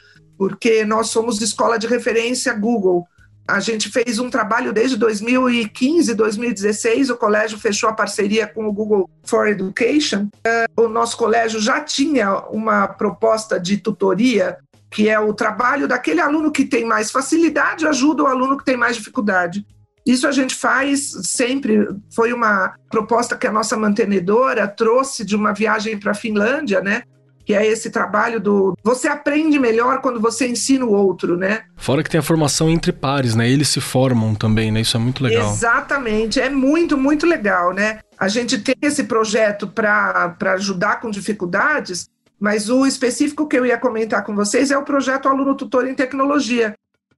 Porque 0.48 0.84
nós 0.84 1.10
somos 1.10 1.40
escola 1.40 1.78
de 1.78 1.86
referência 1.86 2.52
Google. 2.52 3.06
A 3.46 3.60
gente 3.60 3.88
fez 3.90 4.18
um 4.18 4.28
trabalho 4.28 4.72
desde 4.72 4.96
2015, 4.96 6.14
2016. 6.14 7.10
O 7.10 7.16
colégio 7.16 7.58
fechou 7.60 7.88
a 7.88 7.92
parceria 7.92 8.44
com 8.44 8.66
o 8.66 8.72
Google 8.72 9.08
for 9.22 9.46
Education. 9.46 10.28
O 10.76 10.88
nosso 10.88 11.16
colégio 11.16 11.60
já 11.60 11.80
tinha 11.80 12.38
uma 12.50 12.88
proposta 12.88 13.60
de 13.60 13.76
tutoria 13.76 14.58
que 14.90 15.08
é 15.08 15.18
o 15.18 15.32
trabalho 15.32 15.86
daquele 15.86 16.20
aluno 16.20 16.50
que 16.50 16.64
tem 16.64 16.84
mais 16.84 17.10
facilidade 17.10 17.86
ajuda 17.86 18.24
o 18.24 18.26
aluno 18.26 18.58
que 18.58 18.64
tem 18.64 18.76
mais 18.76 18.96
dificuldade. 18.96 19.64
Isso 20.04 20.26
a 20.26 20.32
gente 20.32 20.56
faz 20.56 21.12
sempre. 21.22 21.88
Foi 22.14 22.32
uma 22.32 22.74
proposta 22.90 23.36
que 23.36 23.46
a 23.46 23.52
nossa 23.52 23.76
mantenedora 23.76 24.66
trouxe 24.66 25.24
de 25.24 25.36
uma 25.36 25.54
viagem 25.54 25.98
para 25.98 26.10
a 26.10 26.14
Finlândia, 26.14 26.80
né? 26.80 27.04
Que 27.44 27.54
é 27.54 27.66
esse 27.66 27.90
trabalho 27.90 28.40
do 28.40 28.74
você 28.84 29.08
aprende 29.08 29.58
melhor 29.58 30.00
quando 30.00 30.20
você 30.20 30.46
ensina 30.46 30.84
o 30.84 30.92
outro, 30.92 31.36
né? 31.36 31.62
Fora 31.76 32.02
que 32.02 32.10
tem 32.10 32.20
a 32.20 32.22
formação 32.22 32.70
entre 32.70 32.92
pares, 32.92 33.34
né? 33.34 33.50
Eles 33.50 33.68
se 33.68 33.80
formam 33.80 34.34
também, 34.34 34.70
né? 34.70 34.80
Isso 34.80 34.96
é 34.96 35.00
muito 35.00 35.24
legal. 35.24 35.50
Exatamente, 35.50 36.40
é 36.40 36.48
muito, 36.48 36.96
muito 36.96 37.26
legal, 37.26 37.72
né? 37.72 37.98
A 38.18 38.28
gente 38.28 38.58
tem 38.58 38.76
esse 38.80 39.04
projeto 39.04 39.66
para 39.66 40.36
ajudar 40.54 41.00
com 41.00 41.10
dificuldades, 41.10 42.08
mas 42.38 42.68
o 42.68 42.86
específico 42.86 43.48
que 43.48 43.56
eu 43.56 43.66
ia 43.66 43.78
comentar 43.78 44.24
com 44.24 44.34
vocês 44.34 44.70
é 44.70 44.78
o 44.78 44.84
projeto 44.84 45.28
Aluno 45.28 45.56
Tutor 45.56 45.86
em 45.86 45.94
Tecnologia, 45.94 46.74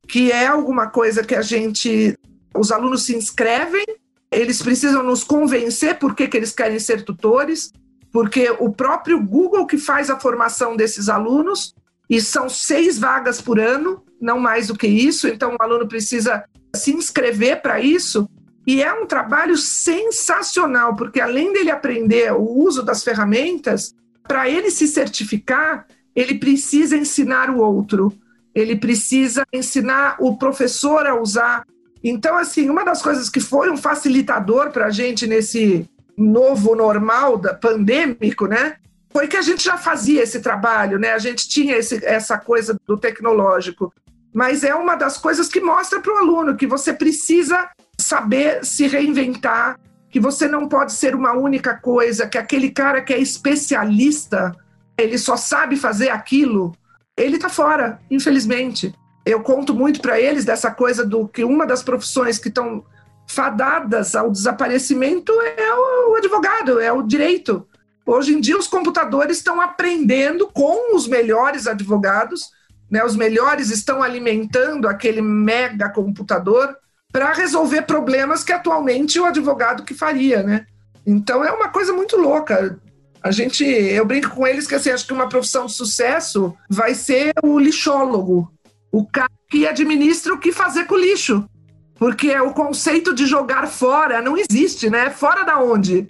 que 0.09 0.31
é 0.31 0.47
alguma 0.47 0.89
coisa 0.89 1.23
que 1.23 1.35
a 1.35 1.43
gente. 1.43 2.17
Os 2.55 2.71
alunos 2.71 3.05
se 3.05 3.17
inscrevem, 3.17 3.85
eles 4.31 4.63
precisam 4.63 5.03
nos 5.03 5.25
convencer 5.25 5.99
por 5.99 6.15
que, 6.15 6.29
que 6.29 6.37
eles 6.37 6.53
querem 6.53 6.79
ser 6.79 7.03
tutores, 7.03 7.73
porque 8.15 8.49
o 8.61 8.71
próprio 8.71 9.21
Google 9.21 9.67
que 9.67 9.77
faz 9.77 10.09
a 10.09 10.21
formação 10.21 10.77
desses 10.77 11.09
alunos, 11.09 11.75
e 12.09 12.21
são 12.21 12.49
seis 12.49 12.97
vagas 12.97 13.41
por 13.41 13.59
ano, 13.59 14.05
não 14.21 14.39
mais 14.39 14.69
do 14.69 14.79
que 14.79 14.87
isso, 14.87 15.27
então 15.27 15.57
o 15.57 15.61
aluno 15.61 15.89
precisa 15.89 16.45
se 16.77 16.93
inscrever 16.93 17.61
para 17.61 17.81
isso. 17.81 18.31
E 18.65 18.81
é 18.81 18.95
um 18.95 19.05
trabalho 19.05 19.57
sensacional, 19.57 20.95
porque 20.95 21.21
além 21.21 21.53
dele 21.53 21.73
aprender 21.73 22.33
o 22.33 22.49
uso 22.49 22.85
das 22.85 23.03
ferramentas, 23.03 23.93
para 24.23 24.49
ele 24.49 24.71
se 24.71 24.87
certificar, 24.87 25.85
ele 26.15 26.39
precisa 26.39 26.97
ensinar 26.97 27.51
o 27.51 27.59
outro, 27.59 28.17
ele 28.55 28.77
precisa 28.77 29.45
ensinar 29.53 30.19
o 30.21 30.39
professor 30.39 31.05
a 31.05 31.21
usar. 31.21 31.67
Então, 32.03 32.37
assim, 32.37 32.71
uma 32.71 32.85
das 32.85 33.03
coisas 33.03 33.29
que 33.29 33.41
foi 33.41 33.73
um 33.73 33.77
facilitador 33.77 34.71
para 34.71 34.87
a 34.87 34.91
gente 34.91 35.27
nesse 35.27 35.91
novo 36.17 36.75
normal 36.75 37.37
da 37.37 37.55
pandêmico, 37.55 38.47
né? 38.47 38.77
Foi 39.13 39.29
que 39.29 39.37
a 39.37 39.43
gente 39.43 39.65
já 39.65 39.77
fazia 39.77 40.23
esse 40.23 40.41
trabalho, 40.41 40.99
né? 40.99 41.13
A 41.13 41.19
gente 41.19 41.49
tinha 41.49 41.77
esse, 41.77 42.05
essa 42.05 42.37
coisa 42.39 42.77
do 42.87 42.97
tecnológico. 42.97 43.93
Mas 44.33 44.65
é 44.65 44.75
uma 44.75 44.97
das 44.97 45.17
coisas 45.17 45.49
que 45.49 45.61
mostra 45.61 46.01
para 46.01 46.13
o 46.13 46.19
aluno 46.19 46.57
que 46.57 46.67
você 46.67 46.93
precisa 46.93 47.69
saber 47.97 48.65
se 48.65 48.89
reinventar, 48.89 49.79
que 50.11 50.19
você 50.19 50.49
não 50.49 50.69
pode 50.69 50.93
ser 50.93 51.15
uma 51.15 51.33
única 51.33 51.75
coisa, 51.75 52.27
que 52.27 52.37
aquele 52.37 52.71
cara 52.71 53.01
que 53.01 53.15
é 53.15 53.19
especialista, 53.19 54.53
ele 54.99 55.19
só 55.19 55.37
sabe 55.37 55.77
fazer 55.77 56.11
aquilo, 56.11 56.73
ele 57.17 57.37
está 57.37 57.49
fora, 57.49 58.01
infelizmente. 58.11 58.93
Eu 59.25 59.41
conto 59.41 59.73
muito 59.73 60.01
para 60.01 60.21
eles 60.21 60.45
dessa 60.45 60.71
coisa 60.71 61.05
do 61.07 61.27
que 61.29 61.45
uma 61.45 61.67
das 61.67 61.83
profissões 61.83 62.39
que 62.39 62.49
estão 62.49 62.85
fadadas 63.27 64.15
ao 64.15 64.31
desaparecimento 64.31 65.33
é 65.41 65.75
o 65.75 66.17
advogado, 66.17 66.81
é 66.81 66.93
o 66.93 67.03
direito. 67.03 67.67
Hoje 68.07 68.35
em 68.35 68.41
dia, 68.41 68.59
os 68.59 68.67
computadores 68.67 69.39
estão 69.39 69.61
aprendendo 69.61 70.47
com 70.49 70.95
os 70.95 71.09
melhores 71.09 71.67
advogados, 71.67 72.51
né? 72.91 73.05
os 73.05 73.17
melhores 73.17 73.71
estão 73.71 74.03
alimentando 74.03 74.87
aquele 74.87 75.23
mega 75.23 75.89
computador 75.89 76.77
para 77.11 77.33
resolver 77.33 77.83
problemas 77.83 78.45
que 78.45 78.53
atualmente 78.53 79.19
o 79.19 79.25
advogado 79.25 79.85
que 79.85 79.95
faria, 79.95 80.43
né? 80.43 80.67
Então 81.07 81.45
é 81.45 81.53
uma 81.53 81.69
coisa 81.69 81.93
muito 81.93 82.17
louca. 82.17 82.79
A 83.23 83.31
gente, 83.31 83.65
eu 83.65 84.05
brinco 84.05 84.31
com 84.31 84.47
eles 84.47 84.67
que 84.67 84.75
assim, 84.75 84.91
acho 84.91 85.07
que 85.07 85.13
uma 85.13 85.29
profissão 85.29 85.67
de 85.67 85.73
sucesso 85.73 86.55
vai 86.69 86.95
ser 86.95 87.33
o 87.43 87.59
lixólogo, 87.59 88.53
o 88.93 89.07
cara 89.07 89.31
que 89.49 89.67
administra 89.67 90.35
o 90.35 90.39
que 90.39 90.53
fazer 90.53 90.85
com 90.85 90.95
o 90.95 90.99
lixo. 90.99 91.49
Porque 91.97 92.39
o 92.41 92.53
conceito 92.53 93.15
de 93.15 93.27
jogar 93.27 93.67
fora 93.67 94.21
não 94.21 94.37
existe, 94.37 94.91
né? 94.91 95.11
Fora 95.11 95.45
da 95.45 95.59
onde? 95.59 96.09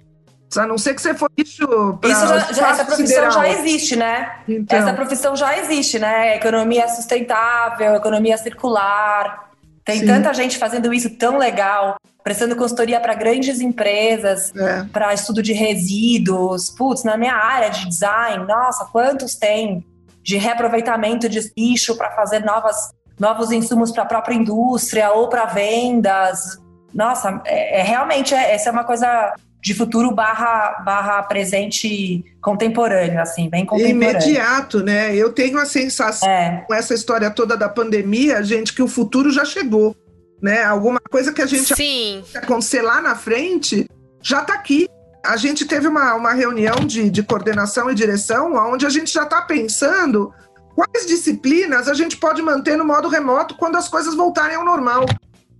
A 0.57 0.65
não 0.65 0.77
ser 0.77 0.93
que 0.93 1.01
você 1.01 1.13
for 1.13 1.29
pra 1.29 1.43
Isso 1.43 2.27
já, 2.27 2.39
já 2.53 2.69
essa 2.69 2.85
profissão 2.85 3.07
sideral. 3.07 3.31
já 3.31 3.49
existe, 3.49 3.95
né? 3.95 4.39
Então. 4.47 4.79
Essa 4.79 4.93
profissão 4.93 5.35
já 5.35 5.57
existe, 5.57 5.99
né? 5.99 6.37
Economia 6.37 6.87
sustentável, 6.87 7.95
economia 7.95 8.37
circular. 8.37 9.49
Tem 9.83 9.99
Sim. 9.99 10.05
tanta 10.07 10.33
gente 10.33 10.57
fazendo 10.57 10.93
isso 10.93 11.11
tão 11.17 11.37
legal, 11.37 11.95
prestando 12.23 12.55
consultoria 12.55 12.99
para 12.99 13.13
grandes 13.13 13.59
empresas, 13.59 14.51
é. 14.55 14.83
para 14.91 15.13
estudo 15.13 15.43
de 15.43 15.53
resíduos. 15.53 16.69
Putz, 16.69 17.03
na 17.03 17.17
minha 17.17 17.35
área 17.35 17.69
de 17.69 17.87
design, 17.87 18.45
nossa, 18.45 18.85
quantos 18.85 19.35
tem 19.35 19.85
de 20.23 20.37
reaproveitamento 20.37 21.29
de 21.29 21.51
lixo 21.55 21.95
para 21.95 22.09
fazer 22.11 22.43
novas, 22.43 22.75
novos 23.19 23.51
insumos 23.51 23.91
para 23.91 24.03
a 24.03 24.07
própria 24.07 24.35
indústria 24.35 25.11
ou 25.11 25.29
para 25.29 25.45
vendas. 25.45 26.59
Nossa, 26.93 27.41
é, 27.45 27.79
é 27.79 27.83
realmente 27.83 28.33
é, 28.33 28.53
essa 28.53 28.69
é 28.69 28.71
uma 28.71 28.83
coisa 28.83 29.33
de 29.65 29.73
futuro 29.73 30.11
barra, 30.13 30.83
barra 30.85 31.23
presente 31.23 32.23
contemporâneo, 32.39 33.19
assim, 33.19 33.49
bem 33.49 33.65
contemporâneo. 33.65 34.09
Imediato, 34.09 34.83
né? 34.83 35.15
Eu 35.15 35.33
tenho 35.33 35.57
a 35.57 35.65
sensação, 35.65 36.29
é. 36.29 36.63
com 36.67 36.73
essa 36.73 36.93
história 36.93 37.31
toda 37.31 37.57
da 37.57 37.67
pandemia, 37.67 38.43
gente, 38.43 38.73
que 38.73 38.83
o 38.83 38.87
futuro 38.87 39.31
já 39.31 39.43
chegou, 39.43 39.95
né? 40.39 40.63
Alguma 40.63 40.99
coisa 40.99 41.33
que 41.33 41.41
a 41.41 41.47
gente 41.47 41.73
Sim. 41.75 42.23
acontecer 42.35 42.83
lá 42.83 43.01
na 43.01 43.15
frente 43.15 43.87
já 44.21 44.41
está 44.41 44.53
aqui. 44.53 44.87
A 45.25 45.35
gente 45.35 45.65
teve 45.65 45.87
uma, 45.87 46.13
uma 46.13 46.33
reunião 46.33 46.75
de, 46.85 47.09
de 47.09 47.23
coordenação 47.23 47.89
e 47.89 47.95
direção, 47.95 48.53
onde 48.71 48.85
a 48.85 48.89
gente 48.89 49.11
já 49.11 49.23
está 49.23 49.41
pensando 49.41 50.31
quais 50.75 51.05
disciplinas 51.05 51.87
a 51.87 51.93
gente 51.93 52.17
pode 52.17 52.41
manter 52.41 52.77
no 52.77 52.85
modo 52.85 53.07
remoto 53.07 53.55
quando 53.55 53.77
as 53.77 53.87
coisas 53.87 54.13
voltarem 54.13 54.57
ao 54.57 54.65
normal 54.65 55.05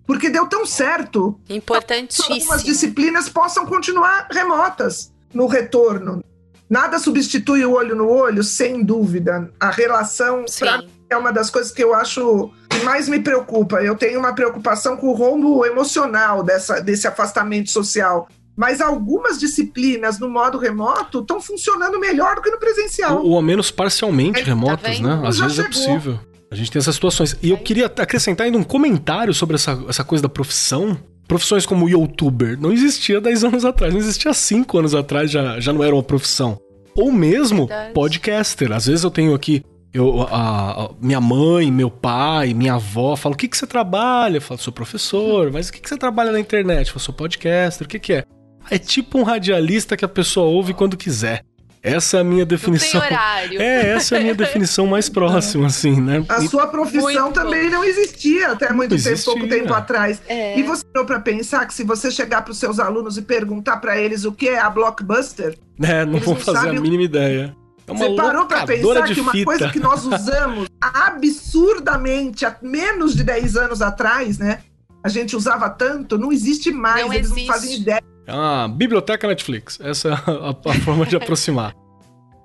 porque 0.05 0.29
deu 0.29 0.47
tão 0.47 0.65
certo. 0.65 1.39
Importantíssimo. 1.49 2.27
Que 2.27 2.33
algumas 2.41 2.63
disciplinas 2.63 3.29
possam 3.29 3.65
continuar 3.65 4.27
remotas 4.31 5.11
no 5.33 5.47
retorno. 5.47 6.23
Nada 6.69 6.97
substitui 6.97 7.63
o 7.65 7.73
olho 7.73 7.95
no 7.95 8.07
olho, 8.07 8.43
sem 8.43 8.83
dúvida. 8.83 9.51
A 9.59 9.69
relação, 9.69 10.41
mim, 10.41 10.89
é 11.09 11.17
uma 11.17 11.31
das 11.31 11.49
coisas 11.49 11.71
que 11.71 11.83
eu 11.83 11.93
acho 11.93 12.51
que 12.69 12.83
mais 12.83 13.07
me 13.07 13.19
preocupa. 13.19 13.83
Eu 13.83 13.95
tenho 13.95 14.19
uma 14.19 14.33
preocupação 14.33 14.97
com 14.97 15.07
o 15.07 15.13
rombo 15.13 15.65
emocional 15.65 16.43
dessa, 16.43 16.79
desse 16.81 17.07
afastamento 17.07 17.69
social. 17.69 18.27
Mas 18.55 18.79
algumas 18.79 19.39
disciplinas 19.39 20.17
no 20.19 20.29
modo 20.29 20.57
remoto 20.57 21.19
estão 21.19 21.41
funcionando 21.41 21.99
melhor 21.99 22.35
do 22.35 22.41
que 22.41 22.49
no 22.49 22.57
presencial. 22.57 23.17
Ou, 23.17 23.31
ou 23.31 23.35
ao 23.35 23.41
menos 23.41 23.69
parcialmente 23.69 24.39
tá 24.39 24.45
remotas, 24.45 24.99
né? 24.99 25.21
Às 25.25 25.39
vezes 25.39 25.59
é 25.59 25.63
chegou. 25.63 25.81
é 25.81 25.85
possível. 25.85 26.19
A 26.49 26.55
gente 26.55 26.71
tem 26.71 26.79
essas 26.79 26.95
situações. 26.95 27.35
E 27.41 27.49
eu 27.49 27.57
queria 27.57 27.87
acrescentar 27.87 28.45
ainda 28.45 28.57
um 28.57 28.63
comentário 28.63 29.33
sobre 29.33 29.55
essa, 29.55 29.83
essa 29.89 30.03
coisa 30.03 30.21
da 30.21 30.29
profissão. 30.29 30.97
Profissões 31.27 31.65
como 31.65 31.89
youtuber 31.89 32.57
não 32.59 32.71
existia 32.71 33.19
10 33.19 33.43
anos 33.45 33.65
atrás, 33.65 33.91
não 33.91 33.99
existia 33.99 34.31
5 34.31 34.77
anos 34.77 34.93
atrás, 34.93 35.31
já, 35.31 35.59
já 35.59 35.73
não 35.73 35.83
era 35.83 35.93
uma 35.93 36.03
profissão. 36.03 36.59
Ou 36.95 37.11
mesmo 37.11 37.67
Verdade. 37.67 37.93
podcaster. 37.93 38.71
Às 38.71 38.85
vezes 38.85 39.03
eu 39.03 39.11
tenho 39.11 39.33
aqui 39.33 39.63
eu, 39.95 40.23
a, 40.23 40.83
a, 40.83 40.89
minha 41.01 41.21
mãe, 41.21 41.71
meu 41.71 41.89
pai, 41.89 42.53
minha 42.53 42.73
avó 42.73 43.15
falam: 43.15 43.33
o 43.33 43.37
que, 43.37 43.47
que 43.47 43.57
você 43.57 43.65
trabalha? 43.65 44.37
Eu 44.37 44.41
falo, 44.41 44.59
sou 44.59 44.73
professor, 44.73 45.51
mas 45.53 45.69
o 45.69 45.73
que, 45.73 45.79
que 45.79 45.87
você 45.87 45.97
trabalha 45.97 46.33
na 46.33 46.39
internet? 46.39 46.87
Eu 46.87 46.93
falo, 46.93 46.99
sou 46.99 47.15
podcaster, 47.15 47.87
o 47.87 47.89
que, 47.89 47.97
que 47.97 48.13
é? 48.13 48.25
É 48.69 48.77
tipo 48.77 49.19
um 49.19 49.23
radialista 49.23 49.95
que 49.95 50.05
a 50.05 50.07
pessoa 50.07 50.47
ouve 50.47 50.73
quando 50.73 50.97
quiser. 50.97 51.43
Essa 51.81 52.17
é 52.17 52.21
a 52.21 52.23
minha 52.23 52.43
definição. 52.43 52.99
Não 52.99 53.07
tem 53.07 53.15
horário. 53.15 53.61
É, 53.61 53.89
essa 53.91 54.15
é 54.15 54.17
a 54.17 54.21
minha 54.21 54.33
definição 54.33 54.87
mais 54.87 55.07
próxima, 55.07 55.67
assim, 55.67 56.01
né? 56.01 56.25
A 56.27 56.41
sua 56.47 56.65
profissão 56.65 57.25
muito 57.25 57.33
também 57.35 57.65
bom. 57.65 57.75
não 57.75 57.83
existia 57.83 58.53
até 58.53 58.73
muito 58.73 58.95
tempo, 59.01 59.23
pouco 59.23 59.47
tempo 59.47 59.71
atrás. 59.71 60.19
É. 60.27 60.57
E 60.57 60.63
você 60.63 60.83
parou 60.91 61.05
para 61.05 61.19
pensar 61.19 61.63
que 61.67 61.73
se 61.75 61.83
você 61.83 62.09
chegar 62.09 62.41
para 62.41 62.51
os 62.51 62.57
seus 62.57 62.79
alunos 62.79 63.19
e 63.19 63.21
perguntar 63.21 63.77
para 63.77 64.01
eles 64.01 64.25
o 64.25 64.31
que 64.31 64.49
é 64.49 64.59
a 64.59 64.67
Blockbuster, 64.67 65.55
é, 65.79 66.03
não 66.05 66.17
vão 66.19 66.35
fazer 66.35 66.69
a 66.69 66.73
mínima 66.73 67.03
ideia. 67.03 67.55
É 67.87 67.91
uma 67.91 67.99
Você 67.99 68.15
parou 68.15 68.45
para 68.47 68.61
locadora 68.61 69.01
pensar 69.01 69.13
que 69.13 69.21
uma 69.21 69.31
fita. 69.31 69.45
coisa 69.45 69.69
que 69.69 69.79
nós 69.79 70.05
usamos 70.05 70.67
absurdamente 70.81 72.45
há 72.47 72.55
menos 72.63 73.15
de 73.15 73.23
10 73.23 73.55
anos 73.57 73.81
atrás, 73.83 74.39
né? 74.39 74.59
A 75.03 75.09
gente 75.09 75.35
usava 75.35 75.69
tanto, 75.69 76.17
não 76.17 76.31
existe 76.31 76.71
mais, 76.71 77.05
Não 77.05 77.13
eles 77.13 77.27
existe. 77.29 77.45
não 77.47 77.53
fazem 77.53 77.75
ideia. 77.75 78.03
É 78.27 78.33
uma 78.33 78.67
biblioteca 78.67 79.27
Netflix. 79.27 79.79
Essa 79.81 80.09
é 80.09 80.11
a, 80.13 80.71
a 80.71 80.73
forma 80.81 81.05
de 81.05 81.15
aproximar. 81.15 81.75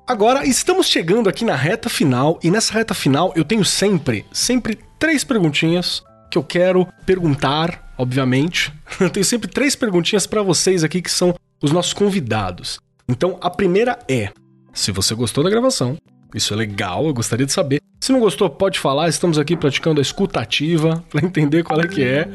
Agora, 0.06 0.44
estamos 0.44 0.86
chegando 0.86 1.28
aqui 1.28 1.44
na 1.44 1.54
reta 1.54 1.88
final, 1.88 2.38
e 2.42 2.50
nessa 2.50 2.72
reta 2.74 2.94
final 2.94 3.32
eu 3.36 3.44
tenho 3.44 3.64
sempre, 3.64 4.26
sempre 4.32 4.78
três 4.98 5.22
perguntinhas 5.22 6.02
que 6.30 6.36
eu 6.36 6.42
quero 6.42 6.86
perguntar, 7.06 7.94
obviamente. 7.96 8.72
Eu 9.00 9.10
tenho 9.10 9.24
sempre 9.24 9.48
três 9.48 9.74
perguntinhas 9.74 10.26
para 10.26 10.42
vocês 10.42 10.84
aqui 10.84 11.02
que 11.02 11.10
são 11.10 11.34
os 11.62 11.72
nossos 11.72 11.92
convidados. 11.92 12.78
Então, 13.08 13.38
a 13.40 13.50
primeira 13.50 13.98
é: 14.08 14.30
se 14.72 14.92
você 14.92 15.14
gostou 15.14 15.42
da 15.42 15.50
gravação, 15.50 15.96
isso 16.34 16.54
é 16.54 16.56
legal, 16.56 17.06
eu 17.06 17.14
gostaria 17.14 17.46
de 17.46 17.52
saber. 17.52 17.80
Se 18.00 18.12
não 18.12 18.20
gostou, 18.20 18.48
pode 18.48 18.78
falar, 18.78 19.08
estamos 19.08 19.38
aqui 19.38 19.56
praticando 19.56 20.00
a 20.00 20.02
escutativa 20.02 21.04
para 21.10 21.24
entender 21.24 21.64
qual 21.64 21.80
é 21.80 21.86
que 21.86 22.02
é. 22.02 22.28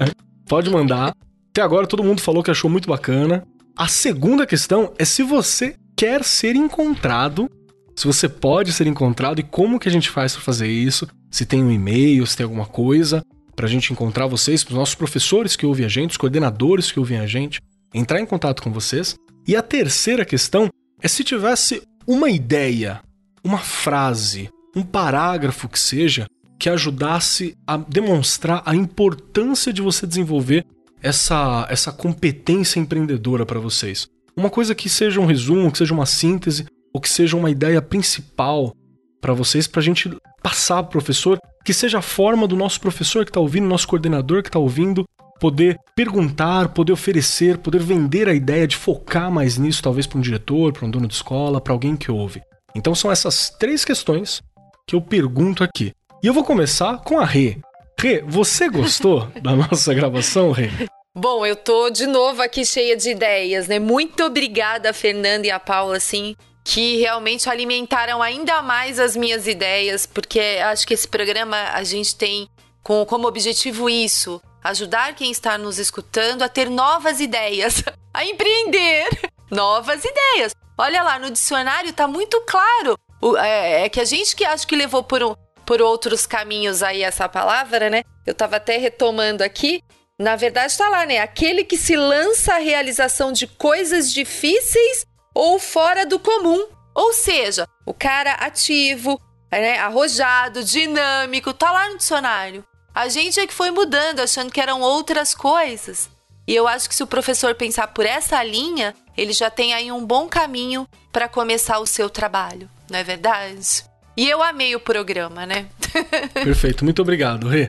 Pode 0.47 0.69
mandar. 0.69 1.15
Até 1.55 1.61
agora 1.61 1.87
todo 1.87 2.03
mundo 2.03 2.19
falou 2.19 2.43
que 2.43 2.51
achou 2.51 2.69
muito 2.69 2.89
bacana. 2.89 3.47
A 3.77 3.87
segunda 3.87 4.45
questão 4.45 4.91
é 4.99 5.05
se 5.05 5.23
você 5.23 5.73
quer 5.95 6.21
ser 6.21 6.53
encontrado, 6.53 7.49
se 7.95 8.05
você 8.05 8.27
pode 8.27 8.73
ser 8.73 8.87
encontrado 8.87 9.39
e 9.39 9.43
como 9.43 9.79
que 9.79 9.87
a 9.87 9.91
gente 9.91 10.09
faz 10.09 10.33
para 10.33 10.41
fazer 10.41 10.67
isso, 10.67 11.07
se 11.31 11.45
tem 11.45 11.63
um 11.63 11.71
e-mail, 11.71 12.27
se 12.27 12.35
tem 12.35 12.43
alguma 12.43 12.65
coisa 12.65 13.23
pra 13.55 13.69
gente 13.69 13.93
encontrar 13.93 14.27
vocês, 14.27 14.65
pros 14.65 14.77
nossos 14.77 14.95
professores 14.95 15.55
que 15.55 15.65
ouvem 15.65 15.85
a 15.85 15.87
gente, 15.87 16.11
os 16.11 16.17
coordenadores 16.17 16.91
que 16.91 16.99
ouvem 16.99 17.19
a 17.19 17.25
gente, 17.25 17.61
entrar 17.93 18.19
em 18.19 18.25
contato 18.25 18.61
com 18.61 18.69
vocês. 18.69 19.15
E 19.47 19.55
a 19.55 19.61
terceira 19.61 20.25
questão 20.25 20.67
é 21.01 21.07
se 21.07 21.23
tivesse 21.23 21.83
uma 22.05 22.29
ideia, 22.29 23.01
uma 23.41 23.59
frase, 23.59 24.49
um 24.75 24.83
parágrafo 24.83 25.69
que 25.69 25.79
seja, 25.79 26.27
que 26.59 26.69
ajudasse 26.69 27.55
a 27.65 27.77
demonstrar 27.77 28.61
a 28.65 28.75
importância 28.75 29.71
de 29.71 29.81
você 29.81 30.05
desenvolver 30.05 30.65
essa, 31.05 31.67
essa 31.69 31.91
competência 31.91 32.79
empreendedora 32.79 33.45
para 33.45 33.59
vocês. 33.59 34.07
Uma 34.35 34.49
coisa 34.49 34.73
que 34.73 34.89
seja 34.89 35.21
um 35.21 35.25
resumo, 35.25 35.71
que 35.71 35.77
seja 35.77 35.93
uma 35.93 36.07
síntese, 36.07 36.65
ou 36.91 36.99
que 36.99 37.07
seja 37.07 37.37
uma 37.37 37.51
ideia 37.51 37.81
principal 37.81 38.73
para 39.21 39.33
vocês, 39.33 39.67
para 39.67 39.81
a 39.81 39.83
gente 39.83 40.09
passar 40.41 40.81
pro 40.83 40.93
professor, 40.93 41.37
que 41.63 41.73
seja 41.73 41.99
a 41.99 42.01
forma 42.01 42.47
do 42.47 42.55
nosso 42.55 42.81
professor 42.81 43.23
que 43.23 43.29
está 43.29 43.39
ouvindo, 43.39 43.67
nosso 43.67 43.87
coordenador 43.87 44.41
que 44.41 44.49
está 44.49 44.57
ouvindo, 44.57 45.05
poder 45.39 45.77
perguntar, 45.95 46.69
poder 46.69 46.93
oferecer, 46.93 47.59
poder 47.59 47.83
vender 47.83 48.27
a 48.27 48.33
ideia 48.33 48.67
de 48.67 48.75
focar 48.75 49.31
mais 49.31 49.57
nisso, 49.57 49.83
talvez 49.83 50.07
para 50.07 50.17
um 50.17 50.21
diretor, 50.21 50.73
para 50.73 50.85
um 50.85 50.91
dono 50.91 51.07
de 51.07 51.13
escola, 51.13 51.61
para 51.61 51.73
alguém 51.73 51.95
que 51.95 52.11
ouve. 52.11 52.41
Então 52.75 52.95
são 52.95 53.11
essas 53.11 53.49
três 53.51 53.85
questões 53.85 54.41
que 54.87 54.95
eu 54.95 55.01
pergunto 55.01 55.63
aqui. 55.63 55.91
E 56.23 56.27
eu 56.27 56.33
vou 56.33 56.43
começar 56.43 56.97
com 56.99 57.19
a 57.19 57.25
Rê. 57.25 57.59
Rê, 57.99 58.23
você 58.27 58.69
gostou 58.69 59.27
da 59.41 59.55
nossa 59.55 59.93
gravação, 59.93 60.51
Rê? 60.51 60.69
Bom, 61.17 61.45
eu 61.45 61.55
tô 61.55 61.89
de 61.89 62.05
novo 62.05 62.41
aqui 62.41 62.65
cheia 62.65 62.95
de 62.97 63.11
ideias, 63.11 63.67
né? 63.67 63.79
Muito 63.79 64.25
obrigada, 64.25 64.91
Fernanda 64.91 65.47
e 65.47 65.51
a 65.51 65.57
Paula, 65.59 65.95
assim, 65.95 66.35
que 66.61 66.97
realmente 66.97 67.49
alimentaram 67.49 68.21
ainda 68.21 68.61
mais 68.61 68.99
as 68.99 69.15
minhas 69.15 69.47
ideias, 69.47 70.05
porque 70.05 70.39
acho 70.61 70.85
que 70.85 70.93
esse 70.93 71.07
programa 71.07 71.55
a 71.71 71.83
gente 71.85 72.15
tem 72.17 72.49
com, 72.83 73.05
como 73.05 73.29
objetivo 73.29 73.89
isso: 73.89 74.41
ajudar 74.61 75.15
quem 75.15 75.31
está 75.31 75.57
nos 75.57 75.79
escutando 75.79 76.41
a 76.41 76.49
ter 76.49 76.69
novas 76.69 77.21
ideias, 77.21 77.81
a 78.13 78.25
empreender 78.25 79.07
novas 79.49 80.03
ideias. 80.03 80.53
Olha 80.77 81.01
lá, 81.01 81.17
no 81.17 81.31
dicionário 81.31 81.93
tá 81.93 82.09
muito 82.09 82.41
claro. 82.41 82.97
O- 83.21 83.37
é, 83.37 83.83
é 83.85 83.89
que 83.89 84.01
a 84.01 84.05
gente 84.05 84.35
que 84.35 84.43
acho 84.43 84.67
que 84.67 84.75
levou 84.75 85.01
por, 85.01 85.23
um, 85.23 85.33
por 85.65 85.81
outros 85.81 86.25
caminhos 86.25 86.83
aí 86.83 87.01
essa 87.03 87.29
palavra, 87.29 87.89
né? 87.89 88.03
Eu 88.27 88.33
tava 88.35 88.57
até 88.57 88.75
retomando 88.75 89.45
aqui. 89.45 89.81
Na 90.19 90.35
verdade, 90.35 90.77
tá 90.77 90.87
lá, 90.89 91.05
né? 91.05 91.19
Aquele 91.19 91.63
que 91.63 91.77
se 91.77 91.95
lança 91.95 92.55
à 92.55 92.59
realização 92.59 93.31
de 93.31 93.47
coisas 93.47 94.11
difíceis 94.11 95.05
ou 95.33 95.59
fora 95.59 96.05
do 96.05 96.17
comum. 96.17 96.67
Ou 96.93 97.11
seja, 97.11 97.67
o 97.85 97.93
cara 97.93 98.31
ativo, 98.33 99.19
né, 99.51 99.77
arrojado, 99.79 100.63
dinâmico, 100.63 101.53
tá 101.53 101.71
lá 101.71 101.89
no 101.89 101.97
dicionário. 101.97 102.63
A 102.93 103.09
gente 103.09 103.41
é 103.41 103.45
que 103.45 103.53
foi 103.53 103.71
mudando, 103.71 104.21
achando 104.21 104.53
que 104.53 104.61
eram 104.61 104.79
outras 104.79 105.35
coisas. 105.35 106.09
E 106.47 106.55
eu 106.55 106.65
acho 106.65 106.87
que 106.87 106.95
se 106.95 107.03
o 107.03 107.07
professor 107.07 107.53
pensar 107.55 107.87
por 107.87 108.05
essa 108.05 108.41
linha, 108.41 108.95
ele 109.17 109.33
já 109.33 109.49
tem 109.49 109.73
aí 109.73 109.91
um 109.91 110.05
bom 110.05 110.29
caminho 110.29 110.87
para 111.11 111.27
começar 111.27 111.79
o 111.79 111.85
seu 111.85 112.09
trabalho, 112.09 112.69
não 112.89 112.99
é 112.99 113.03
verdade? 113.03 113.83
E 114.15 114.29
eu 114.29 114.41
amei 114.41 114.75
o 114.75 114.79
programa, 114.79 115.45
né? 115.45 115.65
Perfeito, 116.33 116.85
muito 116.85 117.01
obrigado, 117.01 117.49
Rê. 117.49 117.67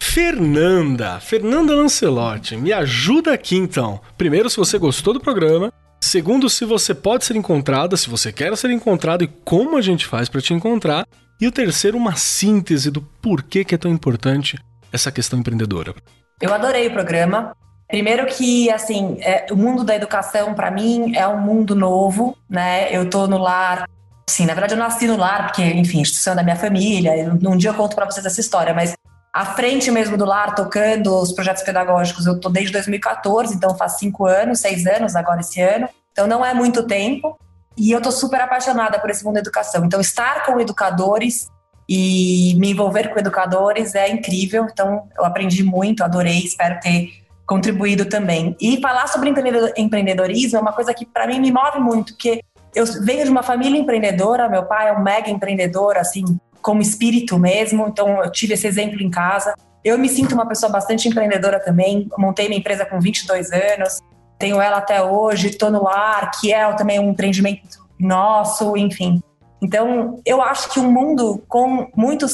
Fernanda, 0.00 1.20
Fernanda 1.20 1.74
Lancelotti, 1.74 2.56
me 2.56 2.72
ajuda 2.72 3.32
aqui 3.32 3.56
então. 3.56 4.00
Primeiro, 4.16 4.48
se 4.48 4.56
você 4.56 4.78
gostou 4.78 5.12
do 5.12 5.20
programa. 5.20 5.72
Segundo, 6.00 6.48
se 6.48 6.64
você 6.64 6.94
pode 6.94 7.24
ser 7.24 7.36
encontrada, 7.36 7.96
se 7.96 8.08
você 8.08 8.32
quer 8.32 8.56
ser 8.56 8.70
encontrado 8.70 9.22
e 9.24 9.26
como 9.26 9.76
a 9.76 9.82
gente 9.82 10.06
faz 10.06 10.28
para 10.28 10.40
te 10.40 10.54
encontrar. 10.54 11.04
E 11.40 11.46
o 11.46 11.52
terceiro, 11.52 11.96
uma 11.96 12.14
síntese 12.16 12.90
do 12.90 13.02
porquê 13.02 13.64
que 13.64 13.74
é 13.74 13.78
tão 13.78 13.90
importante 13.90 14.56
essa 14.92 15.10
questão 15.12 15.40
empreendedora. 15.40 15.94
Eu 16.40 16.54
adorei 16.54 16.86
o 16.86 16.92
programa. 16.92 17.52
Primeiro 17.88 18.26
que, 18.26 18.70
assim, 18.70 19.18
é, 19.20 19.46
o 19.50 19.56
mundo 19.56 19.82
da 19.82 19.94
educação, 19.96 20.54
para 20.54 20.70
mim, 20.70 21.16
é 21.16 21.26
um 21.26 21.40
mundo 21.40 21.74
novo, 21.74 22.36
né? 22.48 22.94
Eu 22.96 23.08
tô 23.10 23.26
no 23.26 23.38
lar... 23.38 23.88
Sim, 24.28 24.44
na 24.44 24.52
verdade 24.52 24.74
eu 24.74 24.78
nasci 24.78 25.06
no 25.06 25.16
lar, 25.16 25.46
porque, 25.46 25.62
enfim, 25.62 26.00
instituição 26.00 26.36
da 26.36 26.42
minha 26.42 26.56
família. 26.56 27.16
Eu- 27.16 27.32
Um 27.50 27.56
dia 27.56 27.70
eu 27.70 27.74
conto 27.74 27.96
para 27.96 28.04
vocês 28.04 28.24
essa 28.26 28.40
história, 28.40 28.74
mas 28.74 28.94
à 29.32 29.44
frente 29.44 29.90
mesmo 29.90 30.16
do 30.16 30.24
lar, 30.24 30.54
tocando 30.54 31.14
os 31.16 31.32
projetos 31.32 31.62
pedagógicos, 31.62 32.26
eu 32.26 32.40
tô 32.40 32.48
desde 32.48 32.72
2014, 32.72 33.54
então 33.54 33.76
faz 33.76 33.98
cinco 33.98 34.26
anos, 34.26 34.60
seis 34.60 34.86
anos 34.86 35.14
agora 35.14 35.40
esse 35.40 35.60
ano. 35.60 35.88
Então 36.12 36.26
não 36.26 36.44
é 36.44 36.52
muito 36.54 36.82
tempo. 36.82 37.38
E 37.76 37.92
eu 37.92 38.00
tô 38.02 38.10
super 38.10 38.40
apaixonada 38.40 38.98
por 38.98 39.08
esse 39.08 39.24
mundo 39.24 39.34
da 39.34 39.40
educação. 39.40 39.84
Então 39.84 40.00
estar 40.00 40.44
com 40.44 40.58
educadores 40.60 41.48
e 41.88 42.54
me 42.58 42.72
envolver 42.72 43.08
com 43.12 43.18
educadores 43.20 43.94
é 43.94 44.10
incrível. 44.10 44.66
Então 44.70 45.08
eu 45.16 45.24
aprendi 45.24 45.62
muito, 45.62 46.02
adorei, 46.02 46.38
espero 46.38 46.80
ter 46.80 47.08
contribuído 47.46 48.04
também. 48.04 48.56
E 48.60 48.80
falar 48.80 49.06
sobre 49.06 49.30
empreendedor- 49.30 49.72
empreendedorismo 49.76 50.58
é 50.58 50.60
uma 50.60 50.72
coisa 50.72 50.92
que 50.92 51.06
para 51.06 51.26
mim 51.26 51.40
me 51.40 51.52
move 51.52 51.78
muito, 51.78 52.12
porque 52.14 52.42
eu 52.74 52.84
venho 53.02 53.24
de 53.24 53.30
uma 53.30 53.42
família 53.42 53.78
empreendedora, 53.78 54.48
meu 54.48 54.64
pai 54.64 54.88
é 54.88 54.92
um 54.92 55.02
mega 55.02 55.30
empreendedor, 55.30 55.96
assim, 55.96 56.24
como 56.62 56.82
espírito 56.82 57.38
mesmo, 57.38 57.86
então 57.88 58.22
eu 58.22 58.30
tive 58.30 58.54
esse 58.54 58.66
exemplo 58.66 59.00
em 59.02 59.10
casa. 59.10 59.54
Eu 59.84 59.98
me 59.98 60.08
sinto 60.08 60.34
uma 60.34 60.46
pessoa 60.46 60.70
bastante 60.70 61.08
empreendedora 61.08 61.60
também, 61.60 62.08
montei 62.18 62.48
minha 62.48 62.58
empresa 62.58 62.84
com 62.84 63.00
22 63.00 63.50
anos, 63.52 64.00
tenho 64.38 64.60
ela 64.60 64.78
até 64.78 65.02
hoje, 65.02 65.48
estou 65.48 65.70
no 65.70 65.82
lar, 65.82 66.30
que 66.38 66.52
é 66.52 66.70
também 66.74 66.98
um 67.00 67.10
empreendimento 67.10 67.86
nosso, 67.98 68.76
enfim. 68.76 69.20
Então, 69.60 70.20
eu 70.24 70.40
acho 70.40 70.70
que 70.70 70.78
um 70.78 70.90
mundo 70.90 71.42
com 71.48 71.88
muito 71.96 72.26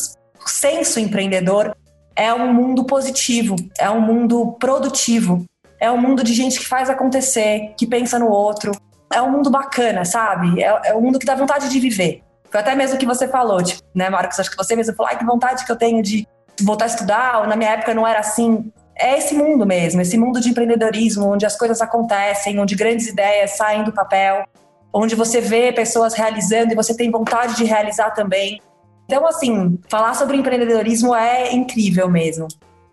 senso 0.46 1.00
empreendedor 1.00 1.74
é 2.14 2.32
um 2.32 2.52
mundo 2.52 2.84
positivo, 2.84 3.56
é 3.78 3.90
um 3.90 4.00
mundo 4.00 4.56
produtivo, 4.60 5.44
é 5.80 5.90
um 5.90 5.96
mundo 5.96 6.22
de 6.22 6.34
gente 6.34 6.58
que 6.58 6.66
faz 6.66 6.88
acontecer, 6.90 7.74
que 7.76 7.86
pensa 7.86 8.18
no 8.18 8.28
outro. 8.28 8.72
É 9.12 9.20
um 9.20 9.30
mundo 9.30 9.50
bacana, 9.50 10.04
sabe? 10.04 10.62
É, 10.62 10.90
é 10.90 10.94
um 10.94 11.00
mundo 11.00 11.18
que 11.18 11.26
dá 11.26 11.34
vontade 11.34 11.68
de 11.68 11.80
viver. 11.80 12.22
Foi 12.54 12.60
até 12.60 12.72
mesmo 12.76 12.94
o 12.94 12.98
que 13.00 13.04
você 13.04 13.26
falou, 13.26 13.60
tipo, 13.60 13.82
né, 13.92 14.08
Marcos? 14.08 14.38
Acho 14.38 14.48
que 14.48 14.56
você 14.56 14.76
mesmo 14.76 14.94
falou, 14.94 15.10
ai, 15.10 15.18
que 15.18 15.24
vontade 15.24 15.66
que 15.66 15.72
eu 15.72 15.74
tenho 15.74 16.00
de 16.00 16.24
voltar 16.62 16.84
a 16.84 16.86
estudar, 16.86 17.40
ou 17.40 17.48
na 17.48 17.56
minha 17.56 17.70
época 17.70 17.92
não 17.92 18.06
era 18.06 18.20
assim. 18.20 18.72
É 18.96 19.18
esse 19.18 19.34
mundo 19.34 19.66
mesmo, 19.66 20.00
esse 20.00 20.16
mundo 20.16 20.40
de 20.40 20.50
empreendedorismo, 20.50 21.32
onde 21.32 21.44
as 21.44 21.58
coisas 21.58 21.82
acontecem, 21.82 22.60
onde 22.60 22.76
grandes 22.76 23.08
ideias 23.08 23.56
saem 23.56 23.82
do 23.82 23.90
papel, 23.90 24.44
onde 24.92 25.16
você 25.16 25.40
vê 25.40 25.72
pessoas 25.72 26.14
realizando 26.14 26.70
e 26.70 26.76
você 26.76 26.96
tem 26.96 27.10
vontade 27.10 27.56
de 27.56 27.64
realizar 27.64 28.12
também. 28.12 28.62
Então, 29.06 29.26
assim, 29.26 29.76
falar 29.88 30.14
sobre 30.14 30.36
empreendedorismo 30.36 31.12
é 31.12 31.52
incrível 31.52 32.08
mesmo. 32.08 32.46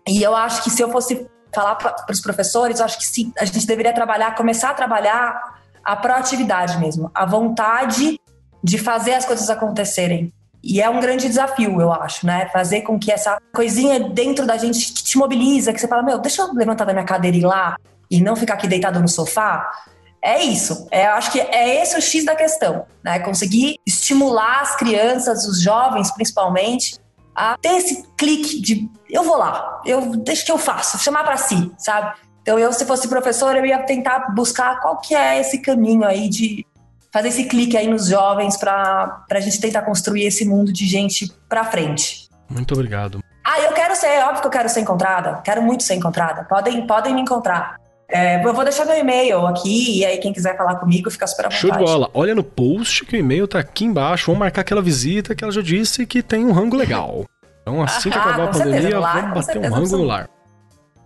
E 0.08 0.24
eu 0.24 0.34
acho 0.34 0.64
que 0.64 0.70
se 0.70 0.82
eu 0.82 0.90
fosse 0.90 1.24
falar 1.54 1.76
para 1.76 1.94
os 2.10 2.20
professores, 2.20 2.80
eu 2.80 2.84
acho 2.84 2.98
que 2.98 3.06
sim, 3.06 3.32
a 3.38 3.44
gente 3.44 3.64
deveria 3.64 3.92
trabalhar, 3.92 4.34
começar 4.34 4.70
a 4.70 4.74
trabalhar 4.74 5.60
a 5.84 5.94
proatividade 5.94 6.80
mesmo, 6.80 7.12
a 7.14 7.24
vontade 7.24 8.18
de 8.62 8.78
fazer 8.78 9.14
as 9.14 9.24
coisas 9.24 9.50
acontecerem. 9.50 10.32
E 10.62 10.80
é 10.80 10.88
um 10.88 11.00
grande 11.00 11.26
desafio, 11.26 11.80
eu 11.80 11.92
acho, 11.92 12.24
né? 12.24 12.48
Fazer 12.52 12.82
com 12.82 12.98
que 12.98 13.10
essa 13.10 13.36
coisinha 13.52 13.98
dentro 13.98 14.46
da 14.46 14.56
gente 14.56 14.92
que 14.92 15.02
te 15.02 15.18
mobiliza, 15.18 15.72
que 15.72 15.80
você 15.80 15.88
fala, 15.88 16.02
meu, 16.02 16.18
deixa 16.18 16.42
eu 16.42 16.52
levantar 16.54 16.84
da 16.84 16.92
minha 16.92 17.04
cadeira 17.04 17.36
e 17.36 17.40
ir 17.40 17.44
lá 17.44 17.76
e 18.08 18.20
não 18.20 18.36
ficar 18.36 18.54
aqui 18.54 18.68
deitado 18.68 19.00
no 19.00 19.08
sofá. 19.08 19.68
É 20.22 20.40
isso. 20.40 20.86
É, 20.92 21.06
eu 21.06 21.12
acho 21.14 21.32
que 21.32 21.40
é 21.40 21.82
esse 21.82 21.96
o 21.96 22.00
X 22.00 22.24
da 22.24 22.36
questão, 22.36 22.86
né? 23.02 23.18
Conseguir 23.18 23.80
estimular 23.84 24.60
as 24.60 24.76
crianças, 24.76 25.46
os 25.46 25.60
jovens 25.60 26.12
principalmente, 26.12 26.96
a 27.34 27.56
ter 27.60 27.78
esse 27.78 28.06
clique 28.16 28.60
de 28.60 28.88
eu 29.10 29.24
vou 29.24 29.36
lá, 29.36 29.82
eu 29.84 30.16
deixa 30.16 30.44
que 30.44 30.52
eu 30.52 30.58
faço, 30.58 30.98
chamar 30.98 31.24
para 31.24 31.36
si, 31.36 31.70
sabe? 31.76 32.16
Então 32.40 32.58
eu, 32.58 32.72
se 32.72 32.84
fosse 32.86 33.08
professora, 33.08 33.58
eu 33.58 33.66
ia 33.66 33.82
tentar 33.82 34.32
buscar 34.34 34.80
qual 34.80 34.98
que 34.98 35.14
é 35.14 35.38
esse 35.40 35.58
caminho 35.58 36.04
aí 36.04 36.28
de 36.28 36.66
fazer 37.12 37.28
esse 37.28 37.44
clique 37.44 37.76
aí 37.76 37.86
nos 37.86 38.06
jovens 38.06 38.56
para 38.56 39.24
a 39.30 39.40
gente 39.40 39.60
tentar 39.60 39.82
construir 39.82 40.24
esse 40.24 40.44
mundo 40.44 40.72
de 40.72 40.86
gente 40.86 41.30
para 41.48 41.64
frente. 41.64 42.28
Muito 42.48 42.72
obrigado. 42.74 43.22
Ah, 43.44 43.60
eu 43.60 43.72
quero 43.72 43.94
ser, 43.96 44.06
é 44.06 44.24
óbvio 44.24 44.40
que 44.40 44.46
eu 44.46 44.50
quero 44.50 44.68
ser 44.68 44.80
encontrada, 44.80 45.40
quero 45.44 45.62
muito 45.62 45.82
ser 45.82 45.94
encontrada. 45.94 46.44
Podem, 46.44 46.86
podem 46.86 47.14
me 47.14 47.20
encontrar. 47.20 47.76
É, 48.08 48.44
eu 48.44 48.52
vou 48.52 48.62
deixar 48.62 48.84
meu 48.84 48.96
e-mail 48.98 49.46
aqui, 49.46 50.00
e 50.00 50.04
aí 50.04 50.18
quem 50.18 50.32
quiser 50.32 50.56
falar 50.56 50.76
comigo 50.76 51.10
fica 51.10 51.26
super 51.26 51.46
à 51.46 51.48
vontade. 51.48 51.60
Show 51.60 51.70
de 51.70 51.78
bola. 51.78 52.10
Olha 52.12 52.34
no 52.34 52.44
post 52.44 53.04
que 53.06 53.16
o 53.16 53.18
e-mail 53.18 53.48
tá 53.48 53.58
aqui 53.58 53.84
embaixo. 53.84 54.26
Vamos 54.26 54.40
marcar 54.40 54.60
aquela 54.60 54.82
visita 54.82 55.34
que 55.34 55.42
ela 55.42 55.52
já 55.52 55.62
disse 55.62 56.04
que 56.06 56.22
tem 56.22 56.44
um 56.44 56.52
rango 56.52 56.76
legal. 56.76 57.24
Então, 57.62 57.82
assim 57.82 58.10
que 58.10 58.18
Ah, 58.18 58.20
acabar 58.20 58.44
a 58.44 58.46
com 58.48 58.52
certeza, 58.52 58.76
pandemia, 58.76 59.00
lar, 59.00 59.14
vamos 59.14 59.28
bater 59.28 59.58
um 59.58 59.62
certeza 59.62 59.74
rango 59.74 59.96
no 59.96 60.04
lar. 60.04 60.28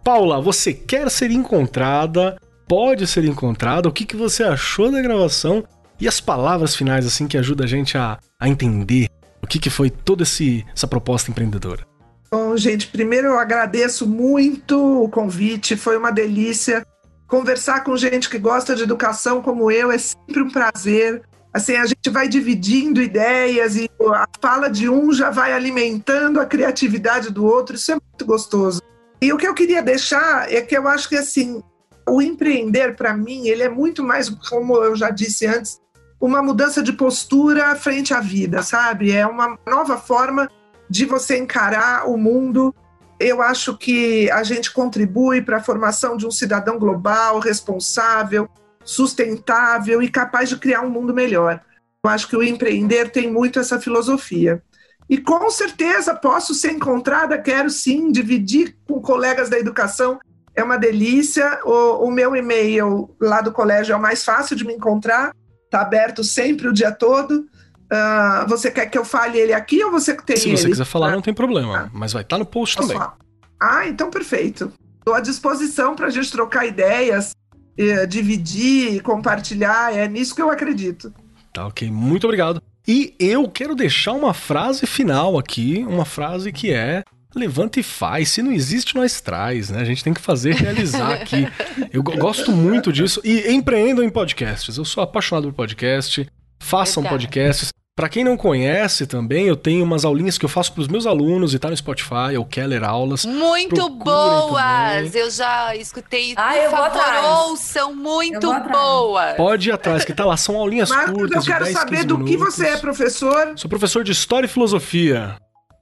Paula, 0.02 0.40
você 0.40 0.72
quer 0.72 1.10
ser 1.10 1.30
encontrada? 1.30 2.36
Pode 2.68 3.06
ser 3.06 3.24
encontrada? 3.24 3.88
O 3.88 3.92
que, 3.92 4.04
que 4.04 4.16
você 4.16 4.42
achou 4.42 4.90
da 4.90 5.00
gravação? 5.00 5.64
E 5.98 6.06
as 6.06 6.20
palavras 6.20 6.74
finais, 6.74 7.06
assim, 7.06 7.26
que 7.26 7.38
ajudam 7.38 7.64
a 7.64 7.68
gente 7.68 7.96
a, 7.96 8.18
a 8.38 8.48
entender 8.48 9.08
o 9.42 9.46
que, 9.46 9.58
que 9.58 9.70
foi 9.70 9.88
toda 9.88 10.24
esse, 10.24 10.64
essa 10.74 10.86
proposta 10.86 11.30
empreendedora. 11.30 11.86
Bom, 12.30 12.56
gente, 12.56 12.88
primeiro 12.88 13.28
eu 13.28 13.38
agradeço 13.38 14.06
muito 14.06 15.04
o 15.04 15.08
convite, 15.08 15.76
foi 15.76 15.96
uma 15.96 16.10
delícia. 16.10 16.84
Conversar 17.26 17.82
com 17.82 17.96
gente 17.96 18.28
que 18.28 18.38
gosta 18.38 18.74
de 18.74 18.82
educação 18.82 19.40
como 19.40 19.70
eu 19.70 19.90
é 19.90 19.98
sempre 19.98 20.42
um 20.42 20.50
prazer. 20.50 21.22
Assim, 21.52 21.76
a 21.76 21.86
gente 21.86 22.10
vai 22.10 22.28
dividindo 22.28 23.00
ideias 23.00 23.76
e 23.76 23.88
a 24.12 24.26
fala 24.40 24.68
de 24.68 24.88
um 24.88 25.12
já 25.12 25.30
vai 25.30 25.52
alimentando 25.52 26.38
a 26.38 26.44
criatividade 26.44 27.30
do 27.30 27.46
outro, 27.46 27.76
isso 27.76 27.92
é 27.92 27.94
muito 27.94 28.26
gostoso. 28.26 28.82
E 29.22 29.32
o 29.32 29.38
que 29.38 29.46
eu 29.46 29.54
queria 29.54 29.82
deixar 29.82 30.52
é 30.52 30.60
que 30.60 30.76
eu 30.76 30.86
acho 30.86 31.08
que 31.08 31.16
assim, 31.16 31.62
o 32.06 32.20
empreender 32.20 32.94
para 32.94 33.16
mim, 33.16 33.46
ele 33.48 33.62
é 33.62 33.68
muito 33.68 34.02
mais, 34.02 34.28
como 34.28 34.76
eu 34.76 34.94
já 34.94 35.10
disse 35.10 35.46
antes, 35.46 35.80
uma 36.26 36.42
mudança 36.42 36.82
de 36.82 36.92
postura 36.92 37.74
frente 37.76 38.12
à 38.12 38.20
vida, 38.20 38.62
sabe? 38.62 39.12
É 39.12 39.26
uma 39.26 39.56
nova 39.66 39.96
forma 39.96 40.48
de 40.90 41.04
você 41.04 41.38
encarar 41.38 42.08
o 42.08 42.16
mundo. 42.16 42.74
Eu 43.18 43.40
acho 43.40 43.76
que 43.78 44.30
a 44.30 44.42
gente 44.42 44.72
contribui 44.72 45.40
para 45.40 45.58
a 45.58 45.62
formação 45.62 46.16
de 46.16 46.26
um 46.26 46.30
cidadão 46.30 46.78
global, 46.78 47.38
responsável, 47.38 48.48
sustentável 48.84 50.02
e 50.02 50.08
capaz 50.08 50.48
de 50.48 50.56
criar 50.56 50.82
um 50.82 50.90
mundo 50.90 51.14
melhor. 51.14 51.60
Eu 52.04 52.10
acho 52.10 52.28
que 52.28 52.36
o 52.36 52.42
empreender 52.42 53.10
tem 53.10 53.30
muito 53.30 53.58
essa 53.58 53.80
filosofia. 53.80 54.62
E 55.08 55.18
com 55.18 55.48
certeza 55.48 56.14
posso 56.14 56.52
ser 56.54 56.72
encontrada, 56.72 57.38
quero 57.38 57.70
sim 57.70 58.10
dividir 58.10 58.76
com 58.86 59.00
colegas 59.00 59.48
da 59.48 59.58
educação, 59.58 60.18
é 60.54 60.64
uma 60.64 60.76
delícia. 60.76 61.60
O, 61.64 62.06
o 62.06 62.10
meu 62.10 62.34
e-mail 62.34 63.14
lá 63.20 63.40
do 63.40 63.52
colégio 63.52 63.92
é 63.92 63.96
o 63.96 64.02
mais 64.02 64.24
fácil 64.24 64.56
de 64.56 64.64
me 64.64 64.74
encontrar, 64.74 65.32
está 65.76 65.80
aberto 65.82 66.24
sempre 66.24 66.68
o 66.68 66.72
dia 66.72 66.90
todo. 66.90 67.46
Ah, 67.90 68.44
você 68.48 68.70
quer 68.70 68.86
que 68.86 68.98
eu 68.98 69.04
fale 69.04 69.38
ele 69.38 69.52
aqui 69.52 69.82
ou 69.84 69.90
você 69.92 70.14
tem 70.14 70.36
Se 70.36 70.48
ele? 70.48 70.56
você 70.56 70.68
quiser 70.68 70.84
falar, 70.84 71.08
Ah, 71.08 71.12
não 71.12 71.22
tem 71.22 71.34
problema, 71.34 71.88
mas 71.92 72.12
vai 72.12 72.22
estar 72.22 72.38
no 72.38 72.46
post 72.46 72.76
também. 72.76 72.96
falar? 72.96 73.16
Ah, 73.60 73.86
então 73.86 74.10
perfeito. 74.10 74.72
Estou 74.98 75.14
à 75.14 75.20
disposição 75.20 75.94
para 75.94 76.06
a 76.06 76.10
gente 76.10 76.30
trocar 76.32 76.66
ideias, 76.66 77.30
eh, 77.78 78.04
dividir, 78.06 79.00
compartilhar. 79.02 79.94
É 79.96 80.08
nisso 80.08 80.34
que 80.34 80.42
eu 80.42 80.50
acredito. 80.50 81.12
Tá 81.52 81.66
ok, 81.68 81.88
muito 81.90 82.24
obrigado. 82.24 82.60
E 82.88 83.14
eu 83.18 83.48
quero 83.48 83.74
deixar 83.74 84.12
uma 84.12 84.34
frase 84.34 84.84
final 84.86 85.38
aqui, 85.38 85.84
uma 85.88 86.04
frase 86.04 86.52
que 86.52 86.72
é 86.72 87.02
levanta 87.38 87.78
e 87.80 87.82
faz. 87.82 88.30
Se 88.30 88.42
não 88.42 88.52
existe, 88.52 88.94
nós 88.94 89.20
traz, 89.20 89.70
né? 89.70 89.80
A 89.80 89.84
gente 89.84 90.02
tem 90.02 90.12
que 90.14 90.20
fazer 90.20 90.54
realizar 90.54 91.12
aqui. 91.12 91.46
Eu 91.92 92.02
go- 92.02 92.16
gosto 92.16 92.50
muito 92.52 92.92
disso. 92.92 93.20
E 93.24 93.50
empreendam 93.52 94.04
em 94.04 94.10
podcasts. 94.10 94.76
Eu 94.76 94.84
sou 94.84 95.02
apaixonado 95.02 95.44
por 95.48 95.54
podcast. 95.54 96.26
Façam 96.58 97.02
Verdade. 97.02 97.26
podcasts. 97.26 97.68
Pra 97.98 98.10
quem 98.10 98.22
não 98.22 98.36
conhece 98.36 99.06
também, 99.06 99.46
eu 99.46 99.56
tenho 99.56 99.82
umas 99.82 100.04
aulinhas 100.04 100.36
que 100.36 100.44
eu 100.44 100.50
faço 100.50 100.70
pros 100.74 100.86
meus 100.86 101.06
alunos 101.06 101.54
e 101.54 101.58
tá 101.58 101.70
no 101.70 101.76
Spotify, 101.76 102.34
é 102.34 102.38
o 102.38 102.44
Keller 102.44 102.84
Aulas. 102.84 103.24
Muito 103.24 103.74
Procurem 103.74 103.98
boas! 104.04 104.62
também. 104.62 105.22
Eu 105.22 105.30
já 105.30 105.74
escutei. 105.76 106.34
Ah, 106.36 106.50
Por 106.52 106.56
eu 106.58 106.70
vou 106.70 106.78
favor, 106.78 107.00
atrás. 107.00 107.24
ouçam 107.24 107.90
Eu 107.90 107.96
muito 107.96 108.40
vou 108.42 108.52
atrás. 108.52 108.78
boas. 108.78 109.36
Pode 109.36 109.68
ir 109.70 109.72
atrás, 109.72 110.04
que 110.04 110.12
tá 110.12 110.26
lá. 110.26 110.36
São 110.36 110.56
aulinhas 110.58 110.90
Marcos, 110.90 111.14
curtas 111.14 111.36
eu 111.36 111.40
de 111.42 111.46
quero 111.50 111.64
10, 111.64 111.74
saber 111.78 111.90
15 111.96 112.06
do 112.06 112.24
que 112.24 112.36
você 112.36 112.66
é 112.66 112.76
professor. 112.76 113.52
Sou 113.56 113.68
professor 113.70 114.04
de 114.04 114.12
História 114.12 114.44
e 114.44 114.48
Filosofia. 114.50 115.36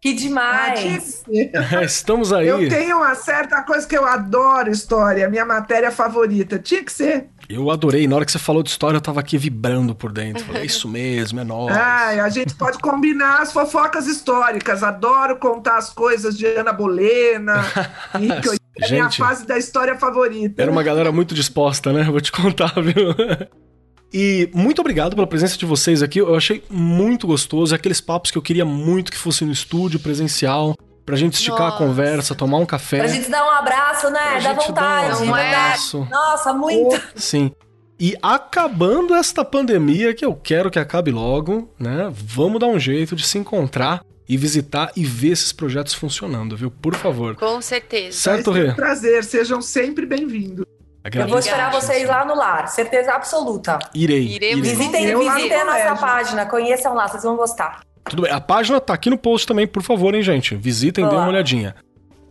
Que 0.05 0.11
Ah, 0.11 0.15
demais! 0.17 1.23
ser. 1.25 1.51
Estamos 1.83 2.31
aí. 2.31 2.47
Eu 2.47 2.69
tenho 2.69 2.99
uma 2.99 3.15
certa 3.15 3.63
coisa 3.63 3.87
que 3.89 3.97
eu 3.97 4.05
adoro 4.05 4.71
história, 4.71 5.31
minha 5.31 5.47
matéria 5.47 5.91
favorita. 5.91 6.59
Tinha 6.59 6.85
que 6.85 6.93
ser. 6.93 7.29
Eu 7.49 7.71
adorei. 7.71 8.07
Na 8.07 8.17
hora 8.17 8.25
que 8.27 8.31
você 8.33 8.39
falou 8.39 8.63
de 8.63 8.69
história, 8.69 8.99
eu 8.99 9.01
tava 9.01 9.21
aqui 9.21 9.39
vibrando 9.39 9.95
por 9.95 10.13
dentro. 10.13 10.45
Falei, 10.45 10.61
é 10.61 10.67
isso 10.67 10.87
mesmo, 10.87 11.41
é 11.41 11.45
nóis. 11.45 11.75
Ai, 11.75 12.21
a 12.21 12.29
gente 12.29 12.55
pode 12.55 12.79
combinar 12.81 13.41
as 13.41 13.51
fofocas 13.51 14.07
históricas. 14.07 14.83
Adoro 14.83 15.37
contar 15.37 15.79
as 15.79 15.89
coisas 15.89 16.37
de 16.37 16.45
Ana 16.49 16.75
Bolena. 16.75 17.65
e 18.21 18.43
que 18.43 18.49
eu- 18.49 18.53
é 18.77 18.87
a 18.87 18.91
minha 18.91 19.05
Gente. 19.05 19.19
fase 19.19 19.47
da 19.47 19.57
história 19.57 19.97
favorita. 19.97 20.61
Era 20.61 20.71
uma 20.71 20.83
galera 20.83 21.11
muito 21.13 21.35
disposta, 21.35 21.93
né? 21.95 22.03
Vou 22.05 22.21
te 22.21 22.31
contar, 22.31 22.75
viu? 22.75 23.15
E 24.17 24.49
muito 24.55 24.81
obrigado 24.81 25.17
pela 25.17 25.27
presença 25.27 25.59
de 25.59 25.67
vocês 25.67 26.01
aqui. 26.01 26.21
Eu 26.21 26.37
achei 26.37 26.63
muito 26.71 27.27
gostoso. 27.27 27.75
É 27.75 27.77
aqueles 27.77 28.01
papos 28.01 28.31
que 28.31 28.39
eu 28.39 28.43
queria 28.43 28.65
muito 28.65 29.11
que 29.11 29.19
fosse 29.19 29.45
no 29.45 29.51
estúdio, 29.51 29.99
presencial, 29.99 30.77
pra 31.05 31.17
gente 31.17 31.35
esticar 31.35 31.63
a 31.63 31.71
Nossa. 31.71 31.79
conversa, 31.79 32.33
tomar 32.33 32.59
um 32.59 32.67
café. 32.67 32.99
Pra 32.99 33.09
gente 33.09 33.29
dar 33.29 33.45
um 33.45 33.51
abraço, 33.51 34.09
né? 34.11 34.21
Pra 34.21 34.53
Dá 34.53 34.61
gente 34.61 34.73
dar 34.73 35.03
vontade, 35.09 35.23
um 35.25 35.37
é? 35.37 35.47
abraço. 35.49 36.07
Nossa, 36.09 36.53
muito. 36.55 37.03
Sim. 37.17 37.51
E 37.99 38.17
acabando 38.23 39.15
esta 39.17 39.45
pandemia, 39.45 40.15
que 40.15 40.25
eu 40.25 40.33
quero 40.37 40.71
que 40.71 40.79
acabe 40.79 41.11
logo, 41.11 41.69
né? 41.77 42.09
Vamos 42.15 42.61
dar 42.61 42.69
um 42.69 42.79
jeito 42.79 43.17
de 43.17 43.27
se 43.27 43.37
encontrar 43.39 44.01
e 44.29 44.37
visitar 44.37 44.93
e 44.95 45.05
ver 45.05 45.33
esses 45.33 45.53
projetos 45.53 45.93
funcionando, 45.93 46.57
viu? 46.57 46.71
Por 46.71 46.95
favor. 46.95 47.35
Com 47.35 47.61
certeza. 47.61 48.17
Certo, 48.17 48.53
Rê? 48.53 48.71
um 48.71 48.75
prazer, 48.75 49.25
sejam 49.25 49.61
sempre 49.61 50.07
bem-vindos. 50.07 50.65
Eu 51.13 51.29
vou 51.29 51.39
esperar 51.39 51.71
vocês 51.71 52.09
lá 52.09 52.25
no 52.25 52.35
lar, 52.35 52.69
certeza 52.69 53.13
absoluta. 53.13 53.79
Irei. 53.95 54.27
Irei. 54.27 54.61
Visitem, 54.61 55.05
Eu 55.07 55.19
visitem 55.21 55.55
a 55.61 55.65
nossa 55.65 55.97
página, 55.97 56.47
conheçam 56.47 56.95
lá, 56.95 57.07
vocês 57.07 57.23
vão 57.23 57.37
gostar. 57.37 57.81
Tudo 58.09 58.23
bem. 58.23 58.33
A 58.33 58.41
página 58.41 58.81
tá 58.81 58.95
aqui 58.95 59.11
no 59.11 59.19
post 59.19 59.47
também, 59.47 59.67
por 59.67 59.83
favor, 59.83 60.15
hein, 60.15 60.23
gente? 60.23 60.55
Visitem, 60.55 61.05
dêem 61.05 61.15
uma 61.17 61.25
Olá. 61.25 61.33
olhadinha. 61.33 61.75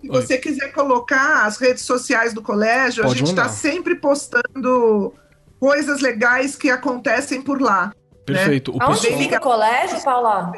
Se 0.01 0.07
você 0.07 0.38
quiser 0.38 0.71
colocar 0.74 1.45
as 1.45 1.57
redes 1.57 1.84
sociais 1.84 2.34
do 2.34 2.41
colégio, 2.41 3.03
Pode 3.03 3.15
a 3.15 3.17
gente 3.17 3.30
está 3.30 3.47
sempre 3.47 3.95
postando 3.95 5.13
coisas 5.59 6.01
legais 6.01 6.55
que 6.55 6.69
acontecem 6.69 7.41
por 7.41 7.61
lá. 7.61 7.91
Perfeito. 8.26 8.71
O 8.76 8.82
Aonde 8.82 9.01
pessoal... 9.01 9.19
fica 9.19 9.38
o 9.38 9.41
colégio, 9.41 10.03
Paula? 10.03 10.51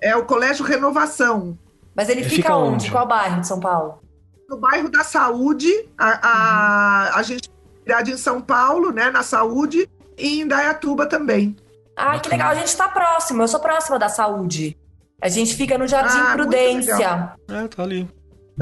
É 0.00 0.16
o 0.16 0.24
Colégio 0.24 0.64
Renovação, 0.64 1.58
Mas 1.94 2.08
ele 2.08 2.20
Ele 2.20 2.30
fica, 2.30 2.42
fica 2.42 2.56
onde? 2.56 2.74
onde? 2.74 2.90
Qual 2.90 3.06
bairro 3.06 3.40
de 3.40 3.46
São 3.46 3.60
Paulo? 3.60 4.00
No 4.50 4.58
bairro 4.58 4.90
da 4.90 5.04
Saúde. 5.04 5.68
A, 5.96 6.28
a, 6.28 7.18
a 7.18 7.22
gente 7.22 7.48
em 8.06 8.16
São 8.16 8.40
Paulo, 8.40 8.92
né, 8.92 9.10
na 9.10 9.22
Saúde, 9.22 9.88
e 10.18 10.40
em 10.40 10.46
Dayatuba 10.46 11.06
também. 11.06 11.56
Ah, 11.96 12.18
que 12.18 12.28
legal, 12.28 12.50
a 12.50 12.54
gente 12.54 12.76
tá 12.76 12.88
próximo, 12.88 13.42
eu 13.42 13.48
sou 13.48 13.58
próxima 13.58 13.98
da 13.98 14.08
saúde. 14.08 14.76
A 15.20 15.28
gente 15.28 15.54
fica 15.54 15.76
no 15.76 15.86
Jardim 15.86 16.18
Ah, 16.18 16.32
Prudência. 16.34 17.32
É, 17.48 17.68
tá 17.68 17.82
ali. 17.82 18.08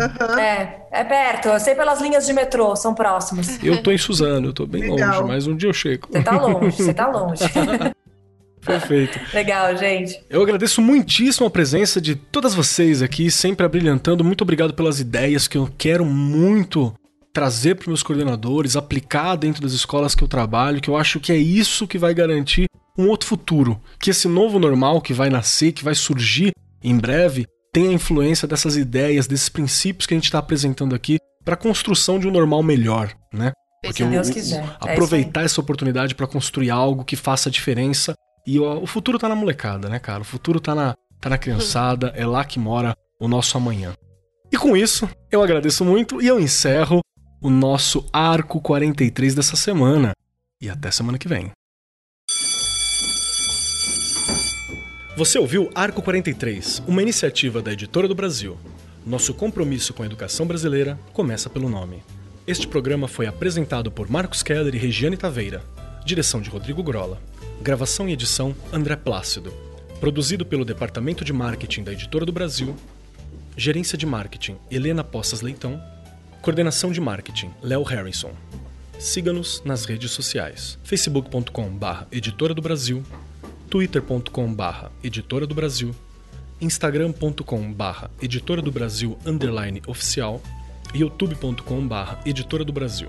Aham. 0.00 0.40
É, 0.40 0.86
é 0.90 1.04
perto, 1.04 1.48
eu 1.48 1.60
sei 1.60 1.74
pelas 1.74 2.00
linhas 2.00 2.26
de 2.26 2.32
metrô, 2.32 2.74
são 2.74 2.94
próximos. 2.94 3.62
Eu 3.62 3.82
tô 3.82 3.92
em 3.92 3.98
Suzano, 3.98 4.48
eu 4.48 4.52
tô 4.52 4.66
bem 4.66 4.90
Legal. 4.90 5.20
longe, 5.20 5.28
mas 5.28 5.46
um 5.46 5.56
dia 5.56 5.68
eu 5.68 5.74
chego. 5.74 6.08
Você 6.10 6.22
tá 6.22 6.40
longe, 6.40 6.82
você 6.82 6.94
tá 6.94 7.06
longe. 7.06 7.44
Perfeito. 8.68 9.18
legal, 9.34 9.76
gente. 9.76 10.20
Eu 10.30 10.42
agradeço 10.42 10.80
muitíssimo 10.80 11.46
a 11.46 11.50
presença 11.50 12.00
de 12.00 12.14
todas 12.14 12.54
vocês 12.54 13.02
aqui, 13.02 13.30
sempre 13.30 13.66
abrilhantando. 13.66 14.22
Muito 14.22 14.42
obrigado 14.42 14.74
pelas 14.74 15.00
ideias 15.00 15.48
que 15.48 15.58
eu 15.58 15.68
quero 15.76 16.04
muito 16.04 16.94
trazer 17.32 17.74
para 17.76 17.88
meus 17.88 18.02
coordenadores, 18.02 18.76
aplicar 18.76 19.36
dentro 19.36 19.62
das 19.62 19.72
escolas 19.72 20.14
que 20.14 20.24
eu 20.24 20.28
trabalho, 20.28 20.80
que 20.80 20.90
eu 20.90 20.96
acho 20.96 21.20
que 21.20 21.32
é 21.32 21.36
isso 21.36 21.86
que 21.86 21.98
vai 21.98 22.12
garantir 22.12 22.66
um 22.96 23.08
outro 23.08 23.28
futuro. 23.28 23.80
Que 24.00 24.10
esse 24.10 24.26
novo 24.26 24.58
normal 24.58 25.00
que 25.00 25.12
vai 25.12 25.30
nascer, 25.30 25.72
que 25.72 25.84
vai 25.84 25.94
surgir 25.94 26.50
em 26.82 26.96
breve, 26.98 27.46
tenha 27.72 27.90
a 27.90 27.92
influência 27.92 28.48
dessas 28.48 28.76
ideias, 28.76 29.26
desses 29.26 29.48
princípios 29.48 30.06
que 30.06 30.14
a 30.14 30.16
gente 30.16 30.24
está 30.24 30.38
apresentando 30.38 30.94
aqui 30.94 31.18
para 31.44 31.54
a 31.54 31.56
construção 31.56 32.18
de 32.18 32.26
um 32.26 32.30
normal 32.30 32.62
melhor, 32.62 33.14
né? 33.32 33.52
Se 33.92 34.04
Deus 34.04 34.28
quiser. 34.28 34.64
É 34.84 34.92
aproveitar 34.92 35.44
essa 35.44 35.60
oportunidade 35.60 36.14
para 36.14 36.26
construir 36.26 36.70
algo 36.70 37.04
que 37.04 37.14
faça 37.14 37.48
a 37.48 37.52
diferença. 37.52 38.14
E 38.48 38.58
o, 38.58 38.82
o 38.82 38.86
futuro 38.86 39.18
tá 39.18 39.28
na 39.28 39.34
molecada, 39.34 39.90
né, 39.90 39.98
cara? 39.98 40.22
O 40.22 40.24
futuro 40.24 40.58
tá 40.58 40.74
na, 40.74 40.94
tá 41.20 41.28
na 41.28 41.36
criançada, 41.36 42.14
é 42.16 42.24
lá 42.24 42.42
que 42.46 42.58
mora 42.58 42.96
o 43.20 43.28
nosso 43.28 43.58
amanhã. 43.58 43.92
E 44.50 44.56
com 44.56 44.74
isso, 44.74 45.06
eu 45.30 45.42
agradeço 45.42 45.84
muito 45.84 46.22
e 46.22 46.26
eu 46.26 46.40
encerro 46.40 47.02
o 47.42 47.50
nosso 47.50 48.08
Arco 48.10 48.58
43 48.62 49.34
dessa 49.34 49.54
semana. 49.54 50.12
E 50.62 50.70
até 50.70 50.90
semana 50.90 51.18
que 51.18 51.28
vem. 51.28 51.50
Você 55.14 55.38
ouviu 55.38 55.70
Arco 55.74 56.00
43, 56.00 56.84
uma 56.88 57.02
iniciativa 57.02 57.60
da 57.60 57.74
Editora 57.74 58.08
do 58.08 58.14
Brasil. 58.14 58.56
Nosso 59.04 59.34
compromisso 59.34 59.92
com 59.92 60.02
a 60.02 60.06
educação 60.06 60.46
brasileira 60.46 60.98
começa 61.12 61.50
pelo 61.50 61.68
nome. 61.68 62.02
Este 62.46 62.66
programa 62.66 63.08
foi 63.08 63.26
apresentado 63.26 63.90
por 63.92 64.08
Marcos 64.08 64.42
Keller 64.42 64.74
e 64.74 64.78
Regiane 64.78 65.18
Taveira. 65.18 65.62
Direção 66.02 66.40
de 66.40 66.48
Rodrigo 66.48 66.82
Grola. 66.82 67.20
Gravação 67.60 68.09
e 68.09 68.12
edição 68.12 68.55
André 68.72 68.94
Plácido. 68.94 69.52
Produzido 69.98 70.47
pelo 70.47 70.64
Departamento 70.64 71.24
de 71.24 71.32
Marketing 71.32 71.82
da 71.82 71.93
Editora 71.93 72.24
do 72.24 72.30
Brasil. 72.32 72.76
Gerência 73.56 73.98
de 73.98 74.06
Marketing 74.06 74.56
Helena 74.70 75.02
Poças 75.02 75.40
Leitão. 75.40 75.82
Coordenação 76.40 76.93
de 76.93 77.01
Marketing 77.01 77.51
Léo 77.60 77.82
Harrison. 77.82 78.30
Siga-nos 78.97 79.60
nas 79.64 79.85
redes 79.85 80.12
sociais: 80.12 80.78
facebook.com/barra 80.85 82.06
Editora 82.12 82.55
do 82.55 82.62
Brasil, 82.62 83.02
twitter.com/barra 83.68 84.93
Editora 85.02 85.44
do 85.44 85.55
Brasil, 85.55 85.93
instagram.com/barra 86.60 88.09
Editora 88.22 88.62
do 88.62 88.70
Brasil 88.70 89.18
underline 89.26 89.82
oficial 89.86 90.40
youtube.com/barra 90.94 92.20
Editora 92.24 92.64
do 92.64 92.72
Brasil. 92.72 93.09